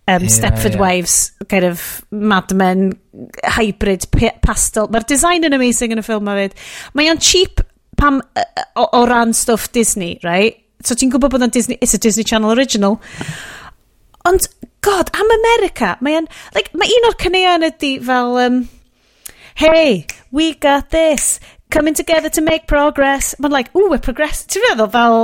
[0.07, 0.81] um, Stepford yeah.
[0.81, 2.93] Wives kind of Mad Men
[3.57, 4.05] hybrid
[4.45, 4.91] pastel.
[4.93, 7.65] Mae'r design yn amazing yn y ffilm mae o'n cheap
[7.97, 10.61] pam o, o ran stwff Disney right?
[10.85, 13.01] So ti'n gwybod bod o'n Disney it's a Disney Channel original.
[14.25, 14.47] Ond,
[14.81, 18.63] god, am America, mae yn, like, mae un o'r cyneuon ydy fel, um,
[19.61, 21.39] hey, we got this,
[21.71, 23.35] coming together to make progress.
[23.39, 24.47] Mae'n like, ooh, we're progress.
[24.49, 25.19] Ti'n meddwl fel,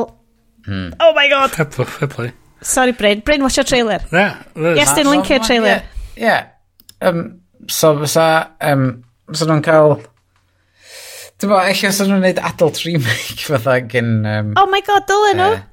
[0.66, 0.90] hmm.
[1.00, 1.56] oh my god.
[1.56, 2.32] Fair, fair play.
[2.60, 4.00] Sorry, Bryn, Bryn, watch your trailer.
[4.12, 4.42] Yeah.
[4.54, 5.80] Yes, dyn link your trailer.
[6.14, 6.52] Yeah.
[7.00, 7.08] yeah.
[7.08, 8.28] Um, so, fysa,
[8.60, 9.96] um, fysa nhw'n cael...
[11.40, 14.18] Dwi'n meddwl, eich os nhw'n gwneud adult remake fatha gen...
[14.28, 15.52] Um, oh my god, dylen nhw.
[15.56, 15.69] Uh,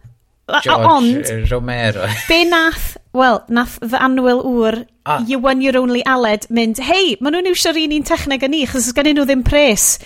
[0.48, 2.08] George ond, Romero.
[2.28, 5.20] be nath, well, nath fy anwyl ŵr, ah.
[5.28, 8.64] you won your only aled, mynd, hei, maen nhw'n iwsio'r un un techneg yn ni,
[8.70, 9.98] chos gen nhw ddim pres.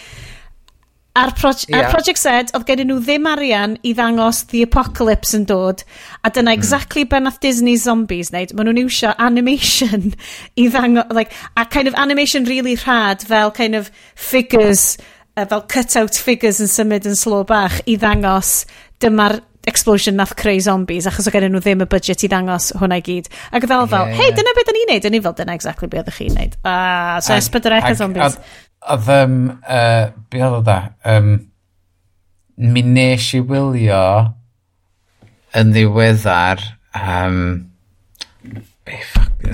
[1.12, 1.82] A'r, proj yeah.
[1.82, 5.86] a'r project Z, oedd gen nhw ddim arian i ddangos The Apocalypse yn dod,
[6.24, 6.58] a dyna hmm.
[6.58, 7.12] exactly mm.
[7.14, 8.56] be nath Disney Zombies wneud.
[8.58, 10.16] Maen nhw'n iwsio animation
[10.58, 14.96] i ddangos, like, a kind of animation really rhad, fel kind of figures,
[15.38, 18.64] uh, fel cut-out figures yn symud yn slo bach i ddangos
[19.04, 22.98] dyma'r explosion nath creu zombies achos o gen nhw ddim y budget i ddangos hwnna
[23.02, 25.38] i gyd ac fel fel yeah, hei dyna beth da ni'n neud yn ni fel
[25.38, 28.38] dyna exactly beth ydych chi'n neud a uh, so ysbydrech a zombies
[28.96, 30.80] oedd um, uh, be oedd o da
[31.14, 31.34] um,
[32.58, 34.04] mi nes i wylio
[35.62, 36.64] yn ddiweddar
[36.98, 37.42] um,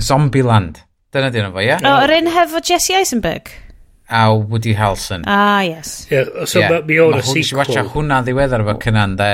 [0.00, 1.84] Zombieland dyna dyn nhw fo ie yeah?
[1.84, 3.52] oh, yr un hefo Jesse Eisenberg
[4.08, 5.24] a Woody Harrelson.
[5.26, 6.06] Ah, yes.
[6.10, 6.80] Yeah, so yeah.
[6.80, 7.68] mi o'n y sequel.
[7.68, 9.28] Mae hwnna'n ddiweddar efo cynnan, de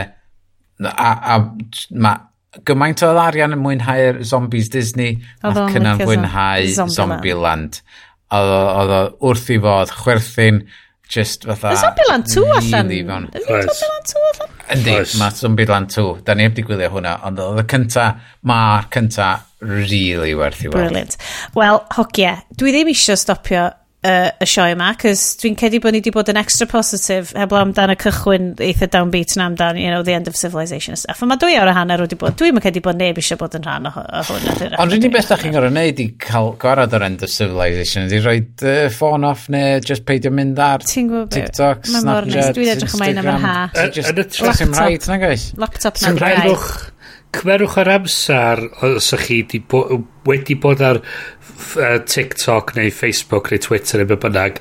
[0.83, 1.39] a, a
[1.91, 7.81] mae gymaint o arian yn mwynhau'r zombies Disney oedd ac yn mwynhau Zombieland.
[8.35, 10.65] Oedd o wrth i fod chwerthin
[11.11, 11.75] just fatha...
[11.75, 12.91] Y Zombieland 2 allan.
[12.91, 13.03] Ydy
[13.45, 14.53] Zombieland 2 allan?
[14.75, 16.07] Yndi, mae Zombieland 2.
[16.27, 18.07] Da ni heb di gwylio hwnna, ond oedd y cynta,
[18.49, 19.31] mae'r cynta
[19.65, 20.79] really werth i weld.
[20.79, 21.19] Brilliant.
[21.59, 23.69] Wel, hogia, dwi ddim eisiau stopio
[24.05, 27.65] uh, y sioe yma, cys dwi'n cedi bod ni wedi bod yn extra positive heblaw
[27.65, 31.23] amdan y cychwyn eitha downbeat na amdan, you know, the end of civilization and stuff.
[31.25, 33.67] A mae dwy awr a hanner wedi bod, dwi'n cedi bod neb eisiau bod yn
[33.67, 34.77] rhan o, o hwn.
[34.79, 38.09] Ond rydyn ni beth da chi'n gorau wneud i cael gwarad o'r end of civilization,
[38.09, 42.57] ydy rhoi uh, ffôn off neu just peidio mynd ar TikTok, Snapchat, Instagram.
[42.59, 43.57] Dwi'n edrych ymlaen am yr ha.
[43.85, 45.53] Yn y Laptop na, gais?
[45.57, 46.93] Laptop na, guys
[47.35, 49.83] cymerwch ar amser os ych chi di bo,
[50.29, 54.61] wedi bod ar uh, TikTok neu Facebook neu Twitter neu be bynnag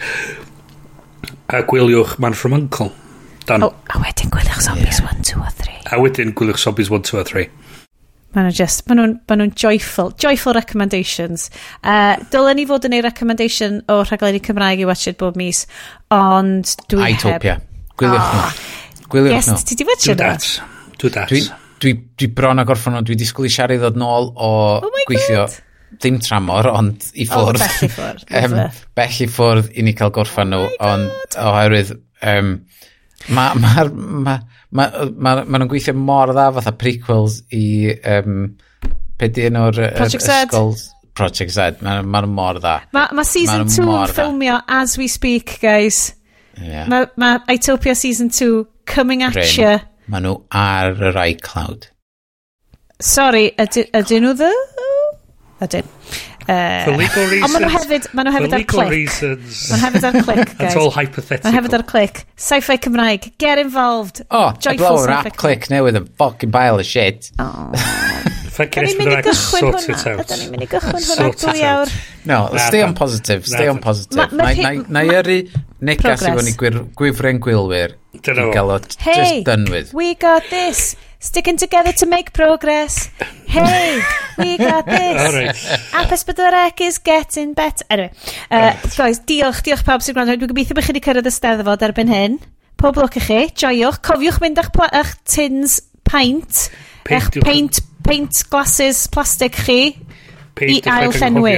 [1.53, 2.91] a gwyliwch Man From Uncle
[3.43, 3.65] Dan.
[3.65, 7.19] Oh, a wedyn gwyliwch Zombies 1, 2 a 3 a wedyn gwyliwch Zombies 1, 2
[7.19, 7.49] a 3
[8.33, 11.51] Maen nhw'n just, maen nhw'n ma nhw joyful, joyful recommendations.
[11.85, 15.67] Uh, dylen ni fod yn ei recommendation o rhaglenni Cymraeg i watched bob mis,
[16.09, 17.19] ond dwi heb...
[17.19, 17.59] Itopia.
[18.01, 18.39] Gwyliwch oh.
[18.39, 19.03] nhw.
[19.13, 19.59] Gwyliwch yes, nhw.
[19.59, 20.49] Yes, ti di watched Do that.
[20.97, 21.29] Do that.
[21.29, 21.51] Dwi'n
[21.83, 25.43] dwi, dwi bron a gorffan nhw, dwi disgwyl i Siari ddod nôl o oh gweithio
[25.43, 25.57] God.
[25.99, 27.59] ddim tramor ond i oh, ffwrdd.
[27.59, 28.57] oh, bell i ffwrdd um,
[28.99, 31.93] bell i ffwrdd i ni cael gorffan nhw oh ond oherwydd
[32.33, 32.55] um,
[33.33, 34.39] mae ma, ma,
[34.71, 38.49] ma, ma, ma nhw'n gweithio mor dda fatha prequels i um,
[39.19, 40.75] pe di enw'r Project Ysgol
[41.13, 42.79] Project Z mae'n ma mor dda.
[42.95, 46.15] Mae ma season 2 yn ffilmio as we speak guys.
[46.57, 46.87] Yeah.
[46.89, 49.45] mae ma Itopia season 2 coming at Rin.
[49.57, 49.79] you
[50.11, 51.87] Maen nhw ar yr iCloud.
[53.03, 54.51] Sorry, ydyn nhw dda?
[55.63, 55.87] Ydyn.
[56.43, 57.43] Uh, for eh, legal reasons.
[57.47, 58.89] Ond maen nhw hefyd, maen nhw hefyd ar click.
[58.91, 59.61] reasons.
[59.71, 60.57] Maen nhw hefyd ar clic, guys.
[60.59, 61.47] That's all hypothetical.
[61.47, 62.23] Maen nhw hefyd ar click.
[62.35, 64.23] Sci-fi Cymraeg, get involved.
[64.29, 67.31] Oh, Joyful a blower app click newydd yn fucking pile of shit.
[67.39, 67.71] Oh,
[68.53, 70.15] Ffrancyn ni'n mynd i gychwyn hwnna?
[70.21, 71.93] Ydyn ni'n mynd i gychwyn hwnna dwy awr.
[72.29, 74.29] No, stay on positive, stay on positive.
[74.93, 75.39] Na i yrru
[75.83, 76.53] negas i fod ni
[76.99, 79.93] gwifren gwylwyr i gael o just done with.
[79.93, 80.95] we got this.
[81.23, 83.09] Sticking together to make progress.
[83.47, 84.01] Hey,
[84.37, 85.63] we got this.
[85.93, 86.03] All.
[86.03, 87.85] Apes Bedorec is getting better.
[87.89, 88.11] Anyway,
[88.51, 90.35] uh, guys, diolch, diolch pawb sy'n gwrando.
[90.35, 92.35] Dwi'n gobeithio bych chi wedi cyrraedd y steddfod erbyn hyn.
[92.75, 94.01] Pob lwc i chi, joiwch.
[94.03, 96.65] Cofiwch mynd eich, eich tins paint.
[97.07, 97.15] Paint.
[97.23, 99.79] Eich paint paint glasses plastic chi
[100.61, 101.57] i ail llenwi.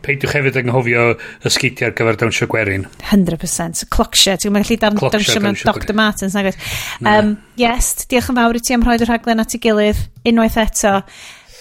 [0.00, 1.02] Peidiwch hefyd yng nghofio
[1.44, 2.86] y sgidiau ar gyfer dawnsio gwerin.
[3.10, 3.84] 100%.
[3.92, 4.36] Clocsio.
[4.40, 6.36] Ti'n gallu dawnsio mewn Dr Martens.
[6.38, 6.54] Nag
[7.04, 10.00] um, yes, diolch yn fawr i ti am rhoi'r rhaglen at ei gilydd.
[10.30, 10.94] Unwaith eto.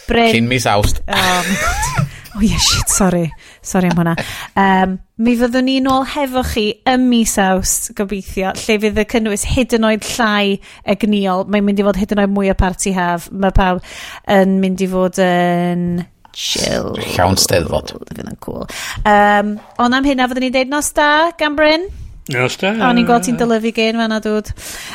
[0.07, 0.31] Bryn...
[0.37, 1.03] Cyn mis awst.
[1.03, 1.51] Um,
[2.37, 3.27] oh yeah, shit, sorry
[3.69, 4.15] sorry am hwnna.
[4.59, 9.45] Um, mi fyddwn ni nôl hefo chi ym mis awst, gobeithio, lle fydd y cynnwys
[9.53, 10.59] hyd yn oed llai
[10.95, 11.45] egniol.
[11.47, 13.29] Mae'n mynd i fod hyd yn oed mwy o party haf.
[13.31, 13.83] Mae pawb
[14.31, 15.87] yn mynd i fod yn
[16.35, 16.93] chill.
[17.15, 17.95] Llawn steddfod.
[18.09, 18.67] Fydd yn cool.
[19.07, 21.89] Um, ond am hynna fyddwn ni'n deud nos da, gan Bryn.
[22.29, 22.75] Nos da.
[22.85, 24.51] O'n i'n gweld ti'n dylyfu gen fan'na, dŵd.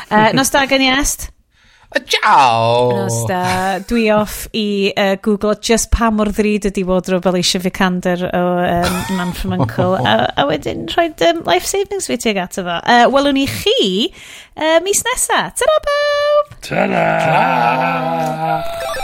[0.08, 1.28] Uh, nos da, gen i est.
[2.06, 2.90] Ciao!
[2.96, 3.78] Nos da.
[3.86, 8.96] Dwi off i uh, Google just pa mor ddrud ydi wardrobe Alicia Vikander o um,
[9.18, 9.94] Man from Uncle.
[10.00, 12.80] a, a wedyn rhoi um, life savings fi tuag ato fo.
[12.82, 14.10] Uh, welwn i chi
[14.56, 15.44] uh, mis nesa.
[15.54, 16.54] Ta-ra bawb!
[16.68, 17.08] Ta-ra!
[17.24, 19.03] Ta-ra!